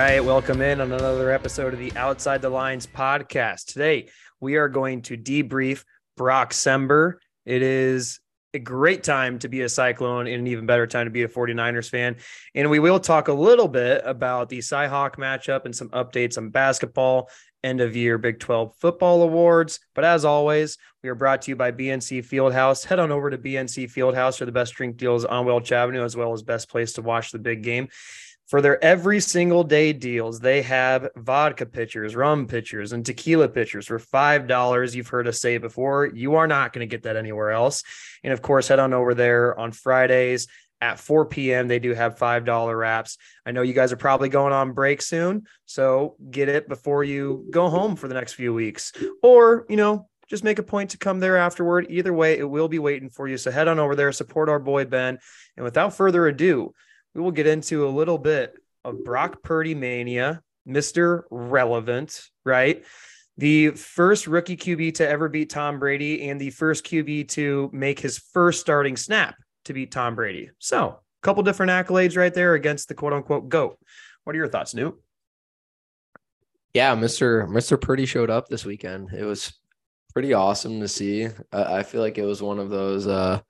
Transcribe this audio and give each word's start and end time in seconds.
right, 0.00 0.24
welcome 0.24 0.62
in 0.62 0.80
on 0.80 0.90
another 0.92 1.30
episode 1.30 1.74
of 1.74 1.78
the 1.78 1.94
Outside 1.94 2.40
the 2.40 2.48
Lines 2.48 2.86
podcast. 2.86 3.66
Today, 3.66 4.08
we 4.40 4.56
are 4.56 4.66
going 4.66 5.02
to 5.02 5.16
debrief 5.18 5.84
Brock 6.16 6.54
Sember. 6.54 7.16
It 7.44 7.60
is 7.60 8.18
a 8.54 8.58
great 8.58 9.04
time 9.04 9.38
to 9.40 9.48
be 9.50 9.60
a 9.60 9.68
Cyclone 9.68 10.26
and 10.26 10.36
an 10.36 10.46
even 10.46 10.64
better 10.64 10.86
time 10.86 11.04
to 11.04 11.10
be 11.10 11.24
a 11.24 11.28
49ers 11.28 11.90
fan. 11.90 12.16
And 12.54 12.70
we 12.70 12.78
will 12.78 12.98
talk 12.98 13.28
a 13.28 13.34
little 13.34 13.68
bit 13.68 14.00
about 14.06 14.48
the 14.48 14.60
Cyhawk 14.60 15.16
matchup 15.16 15.66
and 15.66 15.76
some 15.76 15.90
updates 15.90 16.38
on 16.38 16.48
basketball, 16.48 17.28
end 17.62 17.82
of 17.82 17.94
year 17.94 18.16
Big 18.16 18.40
12 18.40 18.74
football 18.78 19.20
awards. 19.20 19.80
But 19.94 20.06
as 20.06 20.24
always, 20.24 20.78
we 21.02 21.10
are 21.10 21.14
brought 21.14 21.42
to 21.42 21.50
you 21.50 21.56
by 21.56 21.72
BNC 21.72 22.26
Fieldhouse. 22.26 22.86
Head 22.86 23.00
on 23.00 23.12
over 23.12 23.28
to 23.28 23.36
BNC 23.36 23.92
Fieldhouse 23.92 24.38
for 24.38 24.46
the 24.46 24.52
best 24.52 24.72
drink 24.72 24.96
deals 24.96 25.26
on 25.26 25.44
Welch 25.44 25.72
Avenue, 25.72 26.04
as 26.04 26.16
well 26.16 26.32
as 26.32 26.42
best 26.42 26.70
place 26.70 26.94
to 26.94 27.02
watch 27.02 27.32
the 27.32 27.38
big 27.38 27.62
game. 27.62 27.88
For 28.50 28.60
their 28.60 28.82
every 28.82 29.20
single 29.20 29.62
day 29.62 29.92
deals, 29.92 30.40
they 30.40 30.62
have 30.62 31.10
vodka 31.14 31.66
pitchers, 31.66 32.16
rum 32.16 32.48
pitchers, 32.48 32.92
and 32.92 33.06
tequila 33.06 33.48
pitchers 33.48 33.86
for 33.86 34.00
$5. 34.00 34.94
You've 34.94 35.06
heard 35.06 35.28
us 35.28 35.40
say 35.40 35.58
before. 35.58 36.06
You 36.06 36.34
are 36.34 36.48
not 36.48 36.72
going 36.72 36.80
to 36.80 36.90
get 36.90 37.04
that 37.04 37.16
anywhere 37.16 37.52
else. 37.52 37.84
And 38.24 38.32
of 38.32 38.42
course, 38.42 38.66
head 38.66 38.80
on 38.80 38.92
over 38.92 39.14
there 39.14 39.56
on 39.56 39.70
Fridays 39.70 40.48
at 40.80 40.98
4 40.98 41.26
p.m. 41.26 41.68
They 41.68 41.78
do 41.78 41.94
have 41.94 42.18
$5 42.18 42.76
wraps. 42.76 43.18
I 43.46 43.52
know 43.52 43.62
you 43.62 43.72
guys 43.72 43.92
are 43.92 43.96
probably 43.96 44.28
going 44.28 44.52
on 44.52 44.72
break 44.72 45.00
soon. 45.00 45.46
So 45.66 46.16
get 46.28 46.48
it 46.48 46.68
before 46.68 47.04
you 47.04 47.46
go 47.50 47.68
home 47.68 47.94
for 47.94 48.08
the 48.08 48.14
next 48.14 48.32
few 48.32 48.52
weeks. 48.52 48.92
Or, 49.22 49.64
you 49.68 49.76
know, 49.76 50.08
just 50.28 50.42
make 50.42 50.58
a 50.58 50.64
point 50.64 50.90
to 50.90 50.98
come 50.98 51.20
there 51.20 51.36
afterward. 51.36 51.86
Either 51.88 52.12
way, 52.12 52.36
it 52.36 52.50
will 52.50 52.66
be 52.66 52.80
waiting 52.80 53.10
for 53.10 53.28
you. 53.28 53.36
So 53.36 53.52
head 53.52 53.68
on 53.68 53.78
over 53.78 53.94
there, 53.94 54.10
support 54.10 54.48
our 54.48 54.58
boy 54.58 54.86
Ben. 54.86 55.20
And 55.56 55.62
without 55.62 55.94
further 55.94 56.26
ado, 56.26 56.74
we 57.14 57.20
will 57.20 57.30
get 57.30 57.46
into 57.46 57.86
a 57.86 57.90
little 57.90 58.18
bit 58.18 58.54
of 58.84 59.04
Brock 59.04 59.42
Purdy 59.42 59.74
mania, 59.74 60.42
Mr. 60.66 61.22
Relevant, 61.30 62.22
right? 62.44 62.84
The 63.36 63.70
first 63.70 64.26
rookie 64.26 64.56
QB 64.56 64.94
to 64.96 65.08
ever 65.08 65.28
beat 65.28 65.50
Tom 65.50 65.78
Brady 65.78 66.28
and 66.28 66.40
the 66.40 66.50
first 66.50 66.84
QB 66.84 67.28
to 67.28 67.70
make 67.72 67.98
his 67.98 68.18
first 68.18 68.60
starting 68.60 68.96
snap 68.96 69.34
to 69.64 69.72
beat 69.72 69.90
Tom 69.90 70.14
Brady. 70.14 70.50
So, 70.58 70.88
a 70.88 71.22
couple 71.22 71.42
different 71.42 71.70
accolades 71.70 72.16
right 72.16 72.32
there 72.32 72.54
against 72.54 72.88
the 72.88 72.94
quote 72.94 73.12
unquote 73.12 73.48
GOAT. 73.48 73.78
What 74.24 74.36
are 74.36 74.38
your 74.38 74.48
thoughts, 74.48 74.74
Newt? 74.74 75.00
Yeah, 76.74 76.94
Mr. 76.94 77.48
Mr. 77.48 77.80
Purdy 77.80 78.06
showed 78.06 78.30
up 78.30 78.48
this 78.48 78.64
weekend. 78.64 79.12
It 79.12 79.24
was 79.24 79.52
pretty 80.12 80.34
awesome 80.34 80.80
to 80.80 80.88
see. 80.88 81.28
I 81.52 81.82
feel 81.82 82.00
like 82.00 82.18
it 82.18 82.24
was 82.24 82.42
one 82.42 82.58
of 82.58 82.70
those 82.70 83.06
uh 83.06 83.40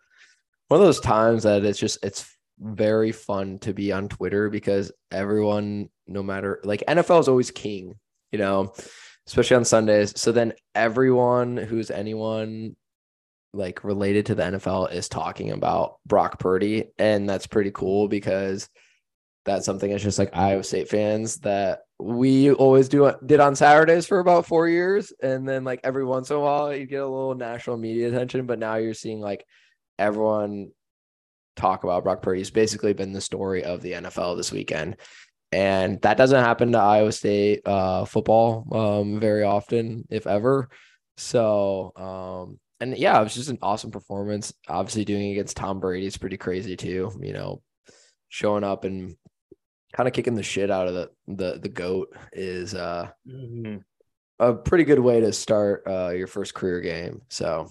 one 0.69 0.81
of 0.81 0.87
those 0.87 1.01
times 1.01 1.43
that 1.43 1.65
it's 1.65 1.79
just 1.79 1.99
it's 2.03 2.37
very 2.61 3.13
fun 3.13 3.59
to 3.61 3.73
be 3.73 3.93
on 3.93 4.09
Twitter 4.09 4.51
because 4.51 4.93
everyone, 5.11 5.89
no 6.07 6.23
matter 6.23 6.61
like 6.65 6.85
NFL 6.87 7.21
is 7.21 7.29
always 7.29 7.51
king, 7.51 7.95
you 8.33 8.39
know, 8.39 8.73
especially 9.27 9.57
on 9.57 9.65
Sundays. 9.65 10.19
So 10.21 10.33
then 10.33 10.53
everyone 10.75 11.57
who's 11.57 11.91
anyone 11.91 12.77
like 13.53 13.83
related 13.83 14.27
to 14.27 14.35
the 14.35 14.43
NFL 14.43 14.93
is 14.93 15.09
talking 15.09 15.51
about 15.51 15.97
Brock 16.07 16.39
Purdy. 16.39 16.91
And 16.99 17.29
that's 17.29 17.47
pretty 17.47 17.71
cool 17.73 18.09
because 18.09 18.69
that's 19.45 19.65
something 19.65 19.91
that's 19.91 20.03
just 20.03 20.19
like 20.19 20.37
Iowa 20.37 20.63
State 20.63 20.89
fans 20.89 21.39
that 21.39 21.81
we 21.99 22.53
always 22.53 22.89
do 22.89 23.13
did 23.25 23.41
on 23.41 23.57
Saturdays 23.57 24.07
for 24.07 24.19
about 24.19 24.47
four 24.47 24.69
years. 24.69 25.13
And 25.23 25.49
then 25.49 25.65
like 25.65 25.81
every 25.83 26.05
once 26.05 26.31
in 26.31 26.37
a 26.37 26.41
while 26.41 26.75
you 26.75 26.87
get 26.87 27.03
a 27.03 27.07
little 27.07 27.35
national 27.35 27.79
media 27.79 28.09
attention, 28.09 28.47
but 28.47 28.59
now 28.59 28.77
you're 28.77 28.95
seeing 28.95 29.21
like 29.21 29.45
everyone 29.99 30.71
talk 31.61 31.85
about 31.85 32.05
Brock 32.05 32.23
Purdy. 32.23 32.41
He's 32.41 32.51
basically 32.51 32.93
been 32.93 33.13
the 33.13 33.21
story 33.21 33.65
of 33.65 33.83
the 33.83 33.93
NFL 33.93 34.37
this 34.37 34.51
weekend. 34.51 34.97
And 35.53 36.01
that 36.03 36.17
doesn't 36.17 36.45
happen 36.45 36.73
to 36.73 36.79
Iowa 36.79 37.13
State 37.13 37.67
uh, 37.67 38.05
football 38.05 38.67
um, 38.73 39.21
very 39.21 39.43
often, 39.43 40.07
if 40.09 40.27
ever. 40.27 40.69
So, 41.17 41.93
um, 41.97 42.61
and 42.81 42.97
yeah, 42.97 43.21
it 43.21 43.25
was 43.25 43.35
just 43.35 43.51
an 43.51 43.59
awesome 43.61 43.91
performance. 43.91 44.53
Obviously, 44.69 45.05
doing 45.05 45.33
against 45.33 45.57
Tom 45.57 45.81
Brady 45.81 46.07
is 46.07 46.17
pretty 46.17 46.37
crazy 46.37 46.77
too. 46.77 47.11
You 47.21 47.33
know, 47.33 47.63
showing 48.29 48.65
up 48.65 48.85
and 48.85 49.17
kind 49.93 50.07
of 50.07 50.13
kicking 50.13 50.35
the 50.35 50.43
shit 50.43 50.71
out 50.71 50.89
of 50.89 50.95
the 50.95 51.11
the 51.27 51.59
the 51.61 51.69
goat 51.69 52.17
is 52.33 52.75
uh, 52.75 53.11
mm-hmm. 53.29 53.79
a 54.39 54.55
pretty 54.55 54.85
good 54.85 55.01
way 55.01 55.21
to 55.21 55.33
start 55.33 55.83
uh, 55.87 56.11
your 56.11 56.29
first 56.29 56.55
career 56.55 56.81
game. 56.81 57.21
So 57.29 57.69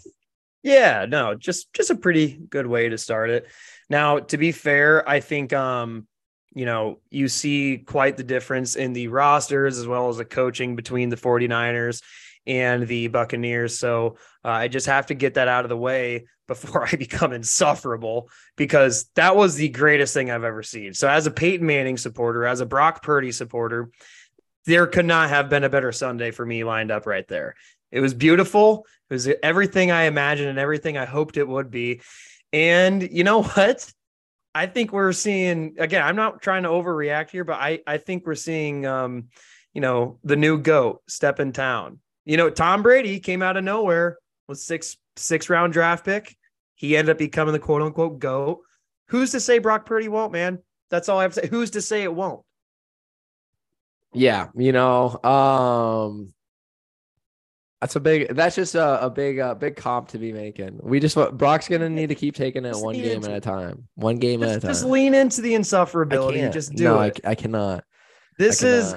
yeah, 0.63 1.05
no, 1.07 1.35
just 1.35 1.73
just 1.73 1.89
a 1.89 1.95
pretty 1.95 2.39
good 2.49 2.67
way 2.67 2.89
to 2.89 2.97
start 2.97 3.29
it. 3.29 3.47
Now, 3.89 4.19
to 4.19 4.37
be 4.37 4.51
fair, 4.51 5.07
I 5.07 5.19
think 5.19 5.53
um, 5.53 6.07
you 6.53 6.65
know, 6.65 6.99
you 7.09 7.27
see 7.27 7.77
quite 7.77 8.17
the 8.17 8.23
difference 8.23 8.75
in 8.75 8.93
the 8.93 9.07
rosters 9.07 9.77
as 9.77 9.87
well 9.87 10.09
as 10.09 10.17
the 10.17 10.25
coaching 10.25 10.75
between 10.75 11.09
the 11.09 11.15
49ers 11.15 12.01
and 12.47 12.87
the 12.87 13.07
Buccaneers. 13.07 13.77
So 13.77 14.17
uh, 14.43 14.49
I 14.49 14.67
just 14.67 14.87
have 14.87 15.07
to 15.07 15.13
get 15.13 15.35
that 15.35 15.47
out 15.47 15.65
of 15.65 15.69
the 15.69 15.77
way 15.77 16.25
before 16.47 16.87
I 16.91 16.95
become 16.95 17.33
insufferable 17.33 18.29
because 18.57 19.09
that 19.15 19.35
was 19.35 19.55
the 19.55 19.69
greatest 19.69 20.13
thing 20.13 20.31
I've 20.31 20.43
ever 20.43 20.63
seen. 20.63 20.93
So 20.93 21.07
as 21.07 21.27
a 21.27 21.31
Peyton 21.31 21.65
Manning 21.65 21.97
supporter, 21.97 22.45
as 22.45 22.61
a 22.61 22.65
Brock 22.65 23.03
Purdy 23.03 23.31
supporter, 23.31 23.91
there 24.65 24.87
could 24.87 25.05
not 25.05 25.29
have 25.29 25.49
been 25.49 25.63
a 25.63 25.69
better 25.69 25.91
Sunday 25.91 26.31
for 26.31 26.45
me 26.45 26.63
lined 26.63 26.91
up 26.91 27.05
right 27.05 27.27
there. 27.27 27.55
It 27.91 27.99
was 28.01 28.13
beautiful. 28.13 28.85
It 29.09 29.13
was 29.13 29.29
everything 29.41 29.91
I 29.91 30.03
imagined 30.03 30.49
and 30.49 30.59
everything 30.59 30.97
I 30.97 31.05
hoped 31.05 31.37
it 31.37 31.47
would 31.47 31.71
be. 31.71 32.01
And 32.53 33.01
you 33.11 33.23
know 33.23 33.43
what? 33.55 33.91
I 34.55 34.65
think 34.65 34.91
we're 34.91 35.13
seeing 35.13 35.75
again, 35.77 36.03
I'm 36.03 36.15
not 36.15 36.41
trying 36.41 36.63
to 36.63 36.69
overreact 36.69 37.29
here, 37.29 37.43
but 37.43 37.59
I, 37.59 37.79
I 37.85 37.97
think 37.97 38.25
we're 38.25 38.35
seeing 38.35 38.85
um, 38.85 39.29
you 39.73 39.81
know, 39.81 40.19
the 40.23 40.35
new 40.35 40.57
GOAT 40.57 41.01
step 41.07 41.39
in 41.39 41.51
town. 41.51 41.99
You 42.25 42.37
know, 42.37 42.49
Tom 42.49 42.83
Brady 42.83 43.19
came 43.19 43.41
out 43.41 43.57
of 43.57 43.63
nowhere 43.63 44.17
with 44.47 44.59
six 44.59 44.97
six 45.15 45.49
round 45.49 45.73
draft 45.73 46.05
pick. 46.05 46.35
He 46.75 46.95
ended 46.95 47.11
up 47.11 47.17
becoming 47.17 47.53
the 47.53 47.59
quote 47.59 47.81
unquote 47.81 48.19
GOAT. 48.19 48.59
Who's 49.07 49.31
to 49.31 49.39
say 49.39 49.59
Brock 49.59 49.85
Purdy 49.85 50.07
won't, 50.07 50.31
man? 50.31 50.59
That's 50.89 51.09
all 51.09 51.19
I 51.19 51.23
have 51.23 51.33
to 51.33 51.41
say. 51.41 51.47
Who's 51.47 51.71
to 51.71 51.81
say 51.81 52.03
it 52.03 52.13
won't? 52.13 52.41
Yeah, 54.13 54.47
you 54.55 54.71
know, 54.71 55.21
um, 55.23 56.33
that's 57.81 57.95
a 57.95 57.99
big. 57.99 58.35
That's 58.35 58.55
just 58.55 58.75
a, 58.75 59.05
a 59.05 59.09
big, 59.09 59.39
uh, 59.39 59.55
big 59.55 59.75
comp 59.77 60.09
to 60.09 60.17
be 60.17 60.33
making. 60.33 60.79
We 60.81 60.99
just 60.99 61.15
Brock's 61.37 61.67
gonna 61.67 61.89
need 61.89 62.07
to 62.07 62.15
keep 62.15 62.35
taking 62.35 62.65
it 62.65 62.71
just 62.71 62.83
one 62.83 62.95
game 62.95 63.23
at 63.23 63.31
a 63.31 63.39
time. 63.39 63.87
One 63.95 64.17
game 64.17 64.41
just, 64.41 64.51
at 64.51 64.57
a 64.57 64.61
time. 64.61 64.69
Just 64.71 64.85
lean 64.85 65.13
into 65.13 65.41
the 65.41 65.53
insufferability. 65.53 66.51
Just 66.51 66.73
do 66.73 66.83
no, 66.83 66.99
it. 67.01 67.19
I, 67.23 67.31
I 67.31 67.35
cannot. 67.35 67.85
This 68.37 68.61
I 68.61 68.65
cannot. 68.65 68.77
is 68.77 68.95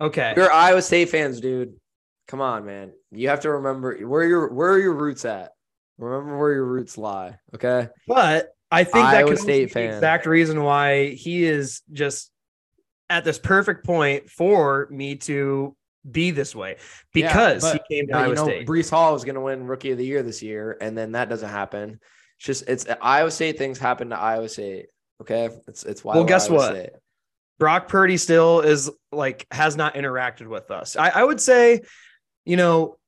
okay. 0.00 0.34
We're 0.36 0.50
Iowa 0.50 0.82
State 0.82 1.08
fans, 1.08 1.40
dude. 1.40 1.74
Come 2.28 2.40
on, 2.40 2.64
man. 2.64 2.92
You 3.10 3.28
have 3.30 3.40
to 3.40 3.50
remember 3.50 3.96
where 4.06 4.24
your 4.24 4.52
where 4.52 4.72
are 4.72 4.78
your 4.78 4.94
roots 4.94 5.24
at. 5.24 5.50
Remember 5.98 6.38
where 6.38 6.52
your 6.52 6.64
roots 6.64 6.96
lie. 6.96 7.36
Okay. 7.54 7.88
But 8.06 8.50
I 8.70 8.84
think 8.84 9.06
Iowa 9.06 9.24
that 9.24 9.28
could 9.28 9.38
State 9.38 9.68
be 9.68 9.74
the 9.74 9.94
exact 9.94 10.26
reason 10.26 10.62
why 10.62 11.10
he 11.10 11.44
is 11.44 11.82
just 11.92 12.30
at 13.10 13.24
this 13.24 13.38
perfect 13.38 13.84
point 13.84 14.30
for 14.30 14.88
me 14.90 15.16
to 15.16 15.76
be 16.08 16.30
this 16.30 16.54
way 16.54 16.76
because 17.12 17.64
yeah, 17.64 17.72
he 17.72 17.96
came 17.96 18.08
to 18.08 18.16
Iowa 18.16 18.28
you 18.28 18.34
know, 18.34 18.44
State. 18.44 18.66
Breece 18.66 18.90
Hall 18.90 19.14
is 19.14 19.24
going 19.24 19.36
to 19.36 19.40
win 19.40 19.66
Rookie 19.66 19.92
of 19.92 19.98
the 19.98 20.04
Year 20.04 20.22
this 20.22 20.42
year, 20.42 20.76
and 20.80 20.96
then 20.96 21.12
that 21.12 21.28
doesn't 21.28 21.48
happen. 21.48 22.00
It's 22.38 22.46
just 22.46 22.68
it's 22.68 22.86
Iowa 23.00 23.30
State 23.30 23.58
things 23.58 23.78
happen 23.78 24.10
to 24.10 24.18
Iowa 24.18 24.48
State. 24.48 24.86
Okay, 25.20 25.48
it's 25.66 25.84
it's 25.84 26.04
why. 26.04 26.14
Well, 26.14 26.24
guess 26.24 26.48
Iowa 26.48 26.56
what? 26.56 26.70
State. 26.70 26.90
Brock 27.58 27.88
Purdy 27.88 28.16
still 28.16 28.60
is 28.60 28.90
like 29.12 29.46
has 29.50 29.76
not 29.76 29.94
interacted 29.94 30.48
with 30.48 30.70
us. 30.70 30.96
I, 30.96 31.08
I 31.10 31.24
would 31.24 31.40
say, 31.40 31.82
you 32.44 32.56
know, 32.56 32.98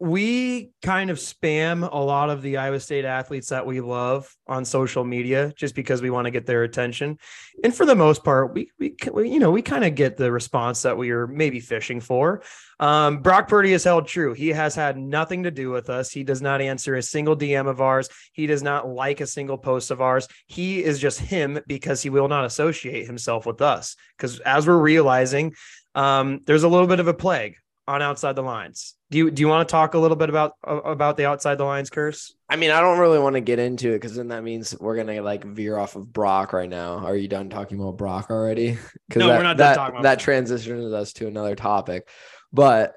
we 0.00 0.70
kind 0.80 1.10
of 1.10 1.18
spam 1.18 1.86
a 1.92 1.98
lot 1.98 2.30
of 2.30 2.40
the 2.40 2.56
Iowa 2.56 2.80
State 2.80 3.04
athletes 3.04 3.50
that 3.50 3.66
we 3.66 3.82
love 3.82 4.34
on 4.46 4.64
social 4.64 5.04
media 5.04 5.52
just 5.56 5.74
because 5.74 6.00
we 6.00 6.08
want 6.08 6.24
to 6.24 6.30
get 6.30 6.46
their 6.46 6.62
attention. 6.62 7.18
And 7.62 7.74
for 7.74 7.84
the 7.84 7.94
most 7.94 8.24
part, 8.24 8.54
we, 8.54 8.70
we, 8.78 8.96
we 9.12 9.28
you 9.28 9.38
know, 9.38 9.50
we 9.50 9.60
kind 9.60 9.84
of 9.84 9.94
get 9.94 10.16
the 10.16 10.32
response 10.32 10.80
that 10.82 10.96
we 10.96 11.10
are 11.10 11.26
maybe 11.26 11.60
fishing 11.60 12.00
for. 12.00 12.42
Um, 12.78 13.18
Brock 13.18 13.46
Purdy 13.46 13.72
has 13.72 13.84
held 13.84 14.08
true. 14.08 14.32
He 14.32 14.48
has 14.48 14.74
had 14.74 14.96
nothing 14.96 15.42
to 15.42 15.50
do 15.50 15.70
with 15.70 15.90
us. 15.90 16.10
He 16.10 16.24
does 16.24 16.40
not 16.40 16.62
answer 16.62 16.94
a 16.94 17.02
single 17.02 17.36
DM 17.36 17.68
of 17.68 17.82
ours. 17.82 18.08
He 18.32 18.46
does 18.46 18.62
not 18.62 18.88
like 18.88 19.20
a 19.20 19.26
single 19.26 19.58
post 19.58 19.90
of 19.90 20.00
ours. 20.00 20.26
He 20.46 20.82
is 20.82 20.98
just 20.98 21.20
him 21.20 21.60
because 21.66 22.00
he 22.00 22.08
will 22.08 22.28
not 22.28 22.46
associate 22.46 23.06
himself 23.06 23.44
with 23.44 23.60
us. 23.60 23.96
Because 24.16 24.40
as 24.40 24.66
we're 24.66 24.78
realizing, 24.78 25.52
um, 25.94 26.40
there's 26.46 26.62
a 26.62 26.68
little 26.68 26.86
bit 26.86 27.00
of 27.00 27.08
a 27.08 27.12
plague 27.12 27.56
on 27.90 28.02
outside 28.02 28.36
the 28.36 28.42
lines. 28.42 28.94
Do 29.10 29.18
you 29.18 29.30
do 29.32 29.40
you 29.40 29.48
want 29.48 29.68
to 29.68 29.72
talk 29.72 29.94
a 29.94 29.98
little 29.98 30.16
bit 30.16 30.28
about 30.28 30.54
about 30.62 31.16
the 31.16 31.26
outside 31.26 31.56
the 31.56 31.64
lines 31.64 31.90
curse? 31.90 32.32
I 32.48 32.54
mean, 32.54 32.70
I 32.70 32.80
don't 32.80 33.00
really 33.00 33.18
want 33.18 33.34
to 33.34 33.40
get 33.40 33.58
into 33.58 33.90
it 33.90 33.94
because 33.94 34.14
then 34.14 34.28
that 34.28 34.44
means 34.44 34.78
we're 34.78 34.96
gonna 34.96 35.20
like 35.22 35.44
veer 35.44 35.76
off 35.76 35.96
of 35.96 36.12
Brock 36.12 36.52
right 36.52 36.68
now. 36.68 36.98
Are 36.98 37.16
you 37.16 37.26
done 37.26 37.50
talking 37.50 37.80
about 37.80 37.98
Brock 37.98 38.30
already? 38.30 38.78
No, 39.16 39.26
that, 39.26 39.38
we're 39.38 39.42
not 39.42 39.56
that, 39.56 39.74
talking 39.74 39.96
about 39.96 40.02
that 40.04 40.20
transitions 40.20 40.92
us 40.92 41.12
to 41.14 41.26
another 41.26 41.56
topic. 41.56 42.08
But 42.52 42.94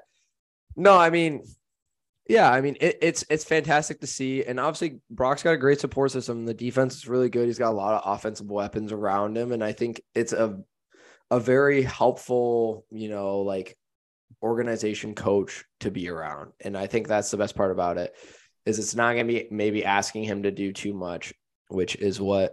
no, 0.76 0.96
I 0.96 1.10
mean, 1.10 1.42
yeah, 2.28 2.48
I 2.48 2.60
mean 2.60 2.76
it, 2.80 2.98
it's 3.02 3.24
it's 3.28 3.42
fantastic 3.42 4.00
to 4.00 4.06
see, 4.06 4.44
and 4.44 4.60
obviously 4.60 5.00
Brock's 5.10 5.42
got 5.42 5.54
a 5.54 5.58
great 5.58 5.80
support 5.80 6.12
system. 6.12 6.46
The 6.46 6.54
defense 6.54 6.94
is 6.94 7.08
really 7.08 7.30
good. 7.30 7.46
He's 7.46 7.58
got 7.58 7.72
a 7.72 7.76
lot 7.76 8.00
of 8.00 8.14
offensive 8.14 8.46
weapons 8.46 8.92
around 8.92 9.36
him, 9.36 9.50
and 9.50 9.64
I 9.64 9.72
think 9.72 10.00
it's 10.14 10.32
a 10.32 10.60
a 11.32 11.40
very 11.40 11.82
helpful, 11.82 12.86
you 12.92 13.08
know, 13.08 13.40
like 13.40 13.76
organization 14.44 15.14
coach 15.14 15.64
to 15.80 15.90
be 15.90 16.08
around. 16.08 16.52
And 16.60 16.76
I 16.76 16.86
think 16.86 17.08
that's 17.08 17.30
the 17.30 17.38
best 17.38 17.56
part 17.56 17.72
about 17.72 17.96
it 17.96 18.14
is 18.66 18.78
it's 18.78 18.94
not 18.94 19.14
going 19.14 19.26
to 19.26 19.32
be 19.32 19.48
maybe 19.50 19.84
asking 19.84 20.24
him 20.24 20.42
to 20.42 20.50
do 20.50 20.72
too 20.72 20.92
much, 20.92 21.32
which 21.68 21.96
is 21.96 22.20
what 22.20 22.52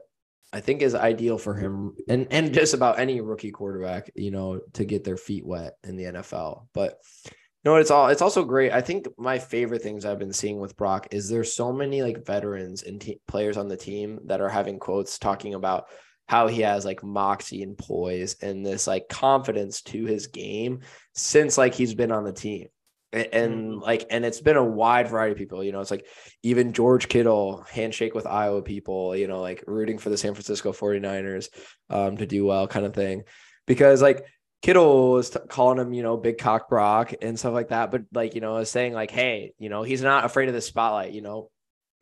I 0.53 0.61
think 0.61 0.81
is 0.81 0.95
ideal 0.95 1.37
for 1.37 1.53
him 1.53 1.95
and 2.09 2.27
and 2.31 2.53
just 2.53 2.73
about 2.73 2.99
any 2.99 3.21
rookie 3.21 3.51
quarterback, 3.51 4.09
you 4.15 4.31
know, 4.31 4.61
to 4.73 4.85
get 4.85 5.03
their 5.03 5.17
feet 5.17 5.45
wet 5.45 5.73
in 5.83 5.95
the 5.97 6.05
NFL. 6.05 6.67
But 6.73 6.97
you 7.25 7.71
know, 7.71 7.75
it's 7.75 7.91
all 7.91 8.07
it's 8.07 8.21
also 8.21 8.43
great. 8.43 8.71
I 8.71 8.81
think 8.81 9.07
my 9.17 9.37
favorite 9.37 9.81
things 9.81 10.05
I've 10.05 10.19
been 10.19 10.33
seeing 10.33 10.59
with 10.59 10.77
Brock 10.77 11.07
is 11.11 11.29
there's 11.29 11.55
so 11.55 11.71
many 11.71 12.01
like 12.01 12.25
veterans 12.25 12.83
and 12.83 13.03
players 13.27 13.57
on 13.57 13.67
the 13.67 13.77
team 13.77 14.19
that 14.25 14.41
are 14.41 14.49
having 14.49 14.79
quotes 14.79 15.19
talking 15.19 15.53
about 15.53 15.85
how 16.31 16.47
he 16.47 16.61
has 16.61 16.85
like 16.85 17.03
moxie 17.03 17.61
and 17.61 17.77
poise 17.77 18.37
and 18.41 18.65
this 18.65 18.87
like 18.87 19.09
confidence 19.09 19.81
to 19.81 20.05
his 20.05 20.27
game 20.27 20.79
since 21.13 21.57
like 21.57 21.73
he's 21.73 21.93
been 21.93 22.09
on 22.09 22.23
the 22.23 22.31
team. 22.31 22.69
And, 23.11 23.27
and 23.33 23.53
mm-hmm. 23.53 23.79
like, 23.81 24.05
and 24.09 24.23
it's 24.23 24.39
been 24.39 24.55
a 24.55 24.63
wide 24.63 25.09
variety 25.09 25.33
of 25.33 25.37
people, 25.37 25.61
you 25.61 25.73
know, 25.73 25.81
it's 25.81 25.91
like 25.91 26.07
even 26.41 26.71
George 26.71 27.09
Kittle 27.09 27.65
handshake 27.69 28.15
with 28.15 28.25
Iowa 28.25 28.61
people, 28.61 29.13
you 29.13 29.27
know, 29.27 29.41
like 29.41 29.65
rooting 29.67 29.97
for 29.97 30.09
the 30.09 30.15
San 30.15 30.33
Francisco 30.33 30.71
49ers 30.71 31.49
um, 31.89 32.15
to 32.15 32.25
do 32.25 32.45
well 32.45 32.65
kind 32.65 32.85
of 32.85 32.93
thing. 32.93 33.23
Because 33.67 34.01
like 34.01 34.23
Kittle 34.61 35.11
was 35.11 35.31
t- 35.31 35.39
calling 35.49 35.79
him, 35.79 35.91
you 35.91 36.01
know, 36.01 36.15
big 36.15 36.37
cock 36.37 36.69
Brock 36.69 37.13
and 37.21 37.37
stuff 37.37 37.53
like 37.53 37.71
that. 37.71 37.91
But 37.91 38.03
like, 38.13 38.35
you 38.35 38.39
know, 38.39 38.55
is 38.55 38.71
saying 38.71 38.93
like, 38.93 39.11
hey, 39.11 39.51
you 39.59 39.67
know, 39.67 39.83
he's 39.83 40.01
not 40.01 40.23
afraid 40.23 40.47
of 40.47 40.55
the 40.55 40.61
spotlight, 40.61 41.11
you 41.11 41.21
know, 41.21 41.49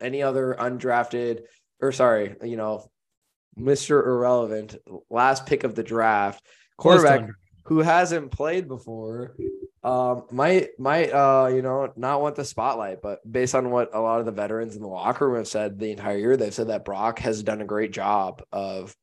any 0.00 0.22
other 0.22 0.54
undrafted 0.56 1.40
or 1.82 1.90
sorry, 1.90 2.36
you 2.44 2.56
know, 2.56 2.88
Mr. 3.58 4.04
Irrelevant, 4.04 4.76
last 5.08 5.46
pick 5.46 5.64
of 5.64 5.74
the 5.74 5.82
draft, 5.82 6.44
quarterback 6.76 7.28
who 7.64 7.78
hasn't 7.80 8.30
played 8.32 8.66
before, 8.68 9.36
um, 9.82 10.24
might 10.30 10.70
might 10.78 11.10
uh, 11.10 11.48
you 11.52 11.62
know, 11.62 11.92
not 11.96 12.20
want 12.20 12.36
the 12.36 12.44
spotlight. 12.44 13.00
But 13.02 13.20
based 13.30 13.54
on 13.54 13.70
what 13.70 13.94
a 13.94 14.00
lot 14.00 14.20
of 14.20 14.26
the 14.26 14.32
veterans 14.32 14.76
in 14.76 14.82
the 14.82 14.88
locker 14.88 15.28
room 15.28 15.38
have 15.38 15.48
said 15.48 15.78
the 15.78 15.90
entire 15.90 16.18
year, 16.18 16.36
they've 16.36 16.54
said 16.54 16.68
that 16.68 16.84
Brock 16.84 17.20
has 17.20 17.42
done 17.42 17.60
a 17.60 17.66
great 17.66 17.92
job 17.92 18.42
of, 18.52 18.94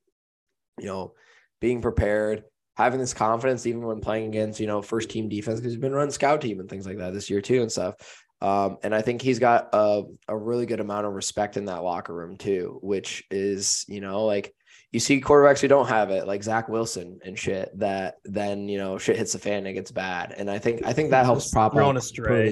you 0.79 0.85
know, 0.85 1.13
being 1.61 1.81
prepared, 1.81 2.43
having 2.75 2.99
this 2.99 3.13
confidence 3.13 3.65
even 3.65 3.85
when 3.85 4.01
playing 4.01 4.27
against, 4.27 4.59
you 4.59 4.67
know, 4.67 4.81
first 4.81 5.09
team 5.09 5.29
defense 5.29 5.59
because 5.59 5.73
he's 5.73 5.81
been 5.81 5.93
running 5.93 6.11
scout 6.11 6.41
team 6.41 6.59
and 6.59 6.69
things 6.69 6.85
like 6.85 6.97
that 6.97 7.13
this 7.13 7.29
year 7.29 7.41
too 7.41 7.61
and 7.61 7.71
stuff. 7.71 7.95
Um, 8.41 8.77
and 8.83 8.93
I 8.93 9.01
think 9.01 9.21
he's 9.21 9.39
got 9.39 9.69
a, 9.73 10.03
a 10.27 10.37
really 10.37 10.65
good 10.65 10.79
amount 10.79 11.07
of 11.07 11.13
respect 11.13 11.57
in 11.57 11.65
that 11.65 11.83
locker 11.83 12.13
room 12.13 12.37
too, 12.37 12.79
which 12.81 13.23
is, 13.31 13.83
you 13.87 13.99
know, 13.99 14.25
like 14.25 14.53
you 14.91 14.99
see 14.99 15.19
quarterbacks 15.19 15.59
who 15.59 15.67
don't 15.67 15.89
have 15.89 16.11
it, 16.11 16.27
like 16.27 16.43
Zach 16.43 16.69
Wilson 16.69 17.19
and 17.25 17.37
shit, 17.37 17.71
that 17.79 18.15
then, 18.23 18.69
you 18.69 18.77
know, 18.77 18.97
shit 18.97 19.17
hits 19.17 19.33
the 19.33 19.39
fan 19.39 19.59
and 19.59 19.67
it 19.67 19.73
gets 19.73 19.91
bad. 19.91 20.33
And 20.37 20.51
I 20.51 20.59
think, 20.59 20.85
I 20.85 20.93
think 20.93 21.09
that 21.09 21.25
helps 21.25 21.51
prop 21.51 21.73
up 21.73 21.79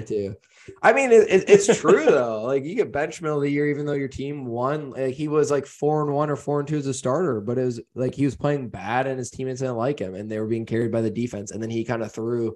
too. 0.02 0.36
I 0.82 0.94
mean, 0.94 1.12
it, 1.12 1.30
it, 1.30 1.50
it's 1.50 1.80
true 1.80 2.06
though. 2.10 2.44
Like 2.44 2.66
you 2.66 2.76
get 2.76 2.92
bench 2.92 3.22
middle 3.22 3.38
of 3.38 3.44
the 3.44 3.52
year, 3.52 3.68
even 3.68 3.86
though 3.86 3.94
your 3.94 4.08
team 4.08 4.46
won. 4.46 4.92
Like, 4.92 5.14
he 5.14 5.28
was 5.28 5.52
like 5.52 5.66
four 5.66 6.02
and 6.04 6.14
one 6.14 6.30
or 6.30 6.36
four 6.36 6.60
and 6.60 6.68
two 6.68 6.78
as 6.78 6.88
a 6.88 6.94
starter, 6.94 7.42
but 7.42 7.58
it 7.58 7.66
was 7.66 7.82
like 7.94 8.16
he 8.16 8.26
was 8.26 8.36
playing 8.36 8.70
bad 8.70 9.08
and 9.08 9.20
his 9.20 9.30
teammates 9.30 9.60
didn't 9.60 9.78
like 9.78 10.00
him, 10.00 10.16
and 10.16 10.30
they 10.30 10.40
were 10.40 10.48
being 10.48 10.66
carried 10.66 10.92
by 10.92 11.02
the 11.02 11.12
defense. 11.12 11.52
And 11.52 11.62
then 11.62 11.70
he 11.70 11.86
kind 11.86 12.02
of 12.02 12.12
threw 12.12 12.56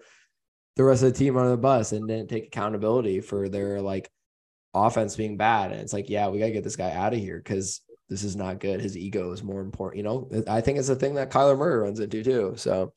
the 0.79 0.85
rest 0.85 1.03
of 1.03 1.11
the 1.11 1.19
team 1.19 1.35
under 1.35 1.49
the 1.49 1.57
bus 1.57 1.91
and 1.91 2.07
didn't 2.07 2.29
take 2.29 2.45
accountability 2.45 3.19
for 3.19 3.49
their 3.49 3.81
like 3.81 4.09
offense 4.73 5.17
being 5.17 5.35
bad. 5.35 5.73
And 5.73 5.81
it's 5.81 5.91
like, 5.91 6.09
yeah, 6.09 6.29
we 6.29 6.39
gotta 6.39 6.53
get 6.53 6.63
this 6.63 6.77
guy 6.77 6.89
out 6.93 7.13
of 7.13 7.19
here 7.19 7.37
because 7.37 7.81
this 8.07 8.23
is 8.23 8.37
not 8.37 8.61
good. 8.61 8.79
His 8.79 8.95
ego 8.95 9.33
is 9.33 9.43
more 9.43 9.59
important. 9.59 9.97
You 9.97 10.03
know, 10.03 10.29
I 10.47 10.61
think 10.61 10.79
it's 10.79 10.87
a 10.87 10.95
thing 10.95 11.15
that 11.15 11.31
Kyler 11.31 11.57
Murray 11.57 11.79
runs 11.79 11.99
into 11.99 12.23
too. 12.23 12.53
So 12.55 12.93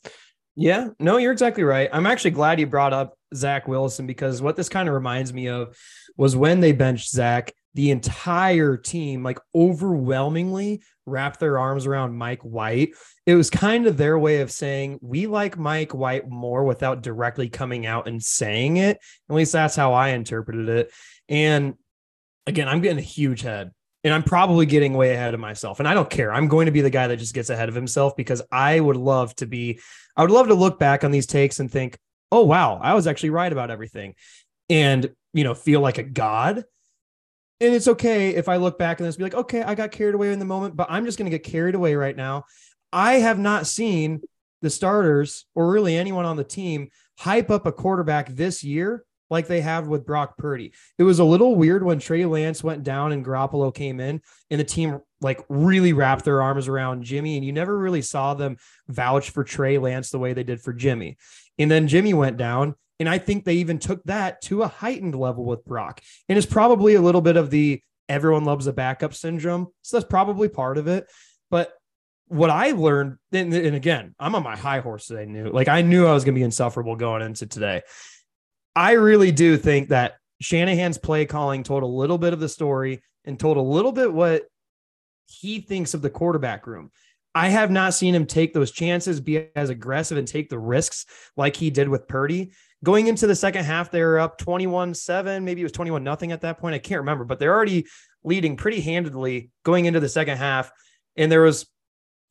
yeah, 0.54 0.90
no, 1.00 1.16
you're 1.16 1.32
exactly 1.32 1.64
right. 1.64 1.90
I'm 1.92 2.06
actually 2.06 2.30
glad 2.30 2.60
you 2.60 2.68
brought 2.68 2.92
up 2.92 3.18
Zach 3.34 3.66
Wilson 3.66 4.06
because 4.06 4.40
what 4.40 4.54
this 4.54 4.68
kind 4.68 4.88
of 4.88 4.94
reminds 4.94 5.32
me 5.32 5.48
of 5.48 5.76
was 6.16 6.36
when 6.36 6.60
they 6.60 6.70
benched 6.70 7.10
Zach, 7.10 7.52
the 7.74 7.90
entire 7.90 8.76
team, 8.76 9.22
like 9.22 9.38
overwhelmingly, 9.54 10.82
wrapped 11.06 11.40
their 11.40 11.58
arms 11.58 11.86
around 11.86 12.16
Mike 12.16 12.42
White. 12.42 12.90
It 13.26 13.34
was 13.34 13.50
kind 13.50 13.86
of 13.86 13.96
their 13.96 14.18
way 14.18 14.40
of 14.40 14.50
saying, 14.50 14.98
we 15.00 15.26
like 15.26 15.58
Mike 15.58 15.94
White 15.94 16.28
more 16.28 16.64
without 16.64 17.02
directly 17.02 17.48
coming 17.48 17.86
out 17.86 18.08
and 18.08 18.22
saying 18.22 18.76
it. 18.76 18.98
At 19.28 19.36
least 19.36 19.52
that's 19.52 19.76
how 19.76 19.94
I 19.94 20.10
interpreted 20.10 20.68
it. 20.68 20.92
And 21.28 21.74
again, 22.46 22.68
I'm 22.68 22.80
getting 22.80 22.98
a 22.98 23.02
huge 23.02 23.42
head 23.42 23.70
and 24.04 24.12
I'm 24.12 24.22
probably 24.22 24.66
getting 24.66 24.94
way 24.94 25.14
ahead 25.14 25.34
of 25.34 25.40
myself. 25.40 25.78
And 25.78 25.88
I 25.88 25.94
don't 25.94 26.10
care. 26.10 26.32
I'm 26.32 26.48
going 26.48 26.66
to 26.66 26.72
be 26.72 26.80
the 26.80 26.90
guy 26.90 27.06
that 27.06 27.16
just 27.16 27.34
gets 27.34 27.50
ahead 27.50 27.68
of 27.68 27.74
himself 27.74 28.16
because 28.16 28.42
I 28.50 28.80
would 28.80 28.96
love 28.96 29.34
to 29.36 29.46
be, 29.46 29.80
I 30.16 30.22
would 30.22 30.30
love 30.30 30.48
to 30.48 30.54
look 30.54 30.78
back 30.78 31.04
on 31.04 31.10
these 31.10 31.26
takes 31.26 31.60
and 31.60 31.70
think, 31.70 31.96
oh, 32.30 32.44
wow, 32.44 32.78
I 32.82 32.94
was 32.94 33.06
actually 33.06 33.30
right 33.30 33.52
about 33.52 33.70
everything. 33.70 34.14
And, 34.68 35.10
you 35.32 35.44
know, 35.44 35.54
feel 35.54 35.80
like 35.80 35.98
a 35.98 36.02
god. 36.02 36.64
And 37.62 37.76
it's 37.76 37.86
okay 37.86 38.30
if 38.30 38.48
I 38.48 38.56
look 38.56 38.76
back 38.76 38.98
and 38.98 39.06
this 39.06 39.16
be 39.16 39.22
like, 39.22 39.34
okay, 39.34 39.62
I 39.62 39.76
got 39.76 39.92
carried 39.92 40.16
away 40.16 40.32
in 40.32 40.40
the 40.40 40.44
moment, 40.44 40.74
but 40.74 40.88
I'm 40.90 41.04
just 41.04 41.16
going 41.16 41.30
to 41.30 41.36
get 41.36 41.44
carried 41.44 41.76
away 41.76 41.94
right 41.94 42.16
now. 42.16 42.44
I 42.92 43.14
have 43.14 43.38
not 43.38 43.68
seen 43.68 44.20
the 44.62 44.70
starters 44.70 45.46
or 45.54 45.70
really 45.70 45.96
anyone 45.96 46.24
on 46.24 46.36
the 46.36 46.42
team 46.42 46.88
hype 47.18 47.50
up 47.50 47.64
a 47.64 47.72
quarterback 47.72 48.30
this 48.30 48.64
year 48.64 49.04
like 49.30 49.46
they 49.46 49.60
have 49.60 49.86
with 49.86 50.04
Brock 50.04 50.36
Purdy. 50.36 50.72
It 50.98 51.04
was 51.04 51.20
a 51.20 51.24
little 51.24 51.54
weird 51.54 51.84
when 51.84 52.00
Trey 52.00 52.26
Lance 52.26 52.64
went 52.64 52.82
down 52.82 53.12
and 53.12 53.24
Garoppolo 53.24 53.72
came 53.72 54.00
in 54.00 54.20
and 54.50 54.58
the 54.58 54.64
team 54.64 54.98
like 55.20 55.40
really 55.48 55.92
wrapped 55.92 56.24
their 56.24 56.42
arms 56.42 56.66
around 56.66 57.04
Jimmy 57.04 57.36
and 57.36 57.46
you 57.46 57.52
never 57.52 57.78
really 57.78 58.02
saw 58.02 58.34
them 58.34 58.56
vouch 58.88 59.30
for 59.30 59.44
Trey 59.44 59.78
Lance 59.78 60.10
the 60.10 60.18
way 60.18 60.32
they 60.32 60.42
did 60.42 60.60
for 60.60 60.72
Jimmy. 60.72 61.16
And 61.58 61.70
then 61.70 61.86
Jimmy 61.86 62.12
went 62.12 62.36
down 62.36 62.74
and 63.02 63.08
I 63.08 63.18
think 63.18 63.44
they 63.44 63.54
even 63.54 63.80
took 63.80 64.00
that 64.04 64.40
to 64.42 64.62
a 64.62 64.68
heightened 64.68 65.16
level 65.16 65.44
with 65.44 65.64
Brock. 65.64 66.00
And 66.28 66.38
it's 66.38 66.46
probably 66.46 66.94
a 66.94 67.00
little 67.00 67.20
bit 67.20 67.36
of 67.36 67.50
the 67.50 67.82
everyone 68.08 68.44
loves 68.44 68.68
a 68.68 68.72
backup 68.72 69.12
syndrome. 69.12 69.66
So 69.82 69.96
that's 69.96 70.08
probably 70.08 70.48
part 70.48 70.78
of 70.78 70.86
it. 70.86 71.10
But 71.50 71.72
what 72.28 72.48
I 72.48 72.70
learned, 72.70 73.16
and, 73.32 73.52
and 73.52 73.74
again, 73.74 74.14
I'm 74.20 74.36
on 74.36 74.44
my 74.44 74.56
high 74.56 74.78
horse 74.78 75.08
today. 75.08 75.26
Knew 75.26 75.50
like 75.50 75.66
I 75.66 75.82
knew 75.82 76.06
I 76.06 76.12
was 76.12 76.22
going 76.22 76.36
to 76.36 76.38
be 76.38 76.44
insufferable 76.44 76.94
going 76.94 77.22
into 77.22 77.44
today. 77.46 77.82
I 78.76 78.92
really 78.92 79.32
do 79.32 79.56
think 79.56 79.88
that 79.88 80.14
Shanahan's 80.40 80.98
play 80.98 81.26
calling 81.26 81.64
told 81.64 81.82
a 81.82 81.86
little 81.86 82.18
bit 82.18 82.32
of 82.32 82.38
the 82.38 82.48
story 82.48 83.02
and 83.24 83.36
told 83.36 83.56
a 83.56 83.62
little 83.62 83.90
bit 83.90 84.12
what 84.12 84.44
he 85.26 85.60
thinks 85.60 85.92
of 85.92 86.02
the 86.02 86.10
quarterback 86.10 86.68
room. 86.68 86.92
I 87.34 87.48
have 87.48 87.72
not 87.72 87.94
seen 87.94 88.14
him 88.14 88.26
take 88.26 88.54
those 88.54 88.70
chances, 88.70 89.20
be 89.20 89.48
as 89.56 89.70
aggressive 89.70 90.18
and 90.18 90.28
take 90.28 90.50
the 90.50 90.58
risks 90.58 91.04
like 91.36 91.56
he 91.56 91.70
did 91.70 91.88
with 91.88 92.06
Purdy. 92.06 92.52
Going 92.84 93.06
into 93.06 93.26
the 93.26 93.36
second 93.36 93.64
half, 93.64 93.90
they 93.90 94.02
were 94.02 94.18
up 94.18 94.38
21 94.38 94.94
7. 94.94 95.44
Maybe 95.44 95.60
it 95.60 95.64
was 95.64 95.72
21 95.72 96.02
nothing 96.02 96.32
at 96.32 96.40
that 96.40 96.58
point. 96.58 96.74
I 96.74 96.78
can't 96.78 97.00
remember, 97.00 97.24
but 97.24 97.38
they're 97.38 97.54
already 97.54 97.86
leading 98.24 98.56
pretty 98.56 98.80
handedly 98.80 99.50
going 99.64 99.84
into 99.84 100.00
the 100.00 100.08
second 100.08 100.38
half. 100.38 100.70
And 101.16 101.30
there 101.30 101.42
was 101.42 101.66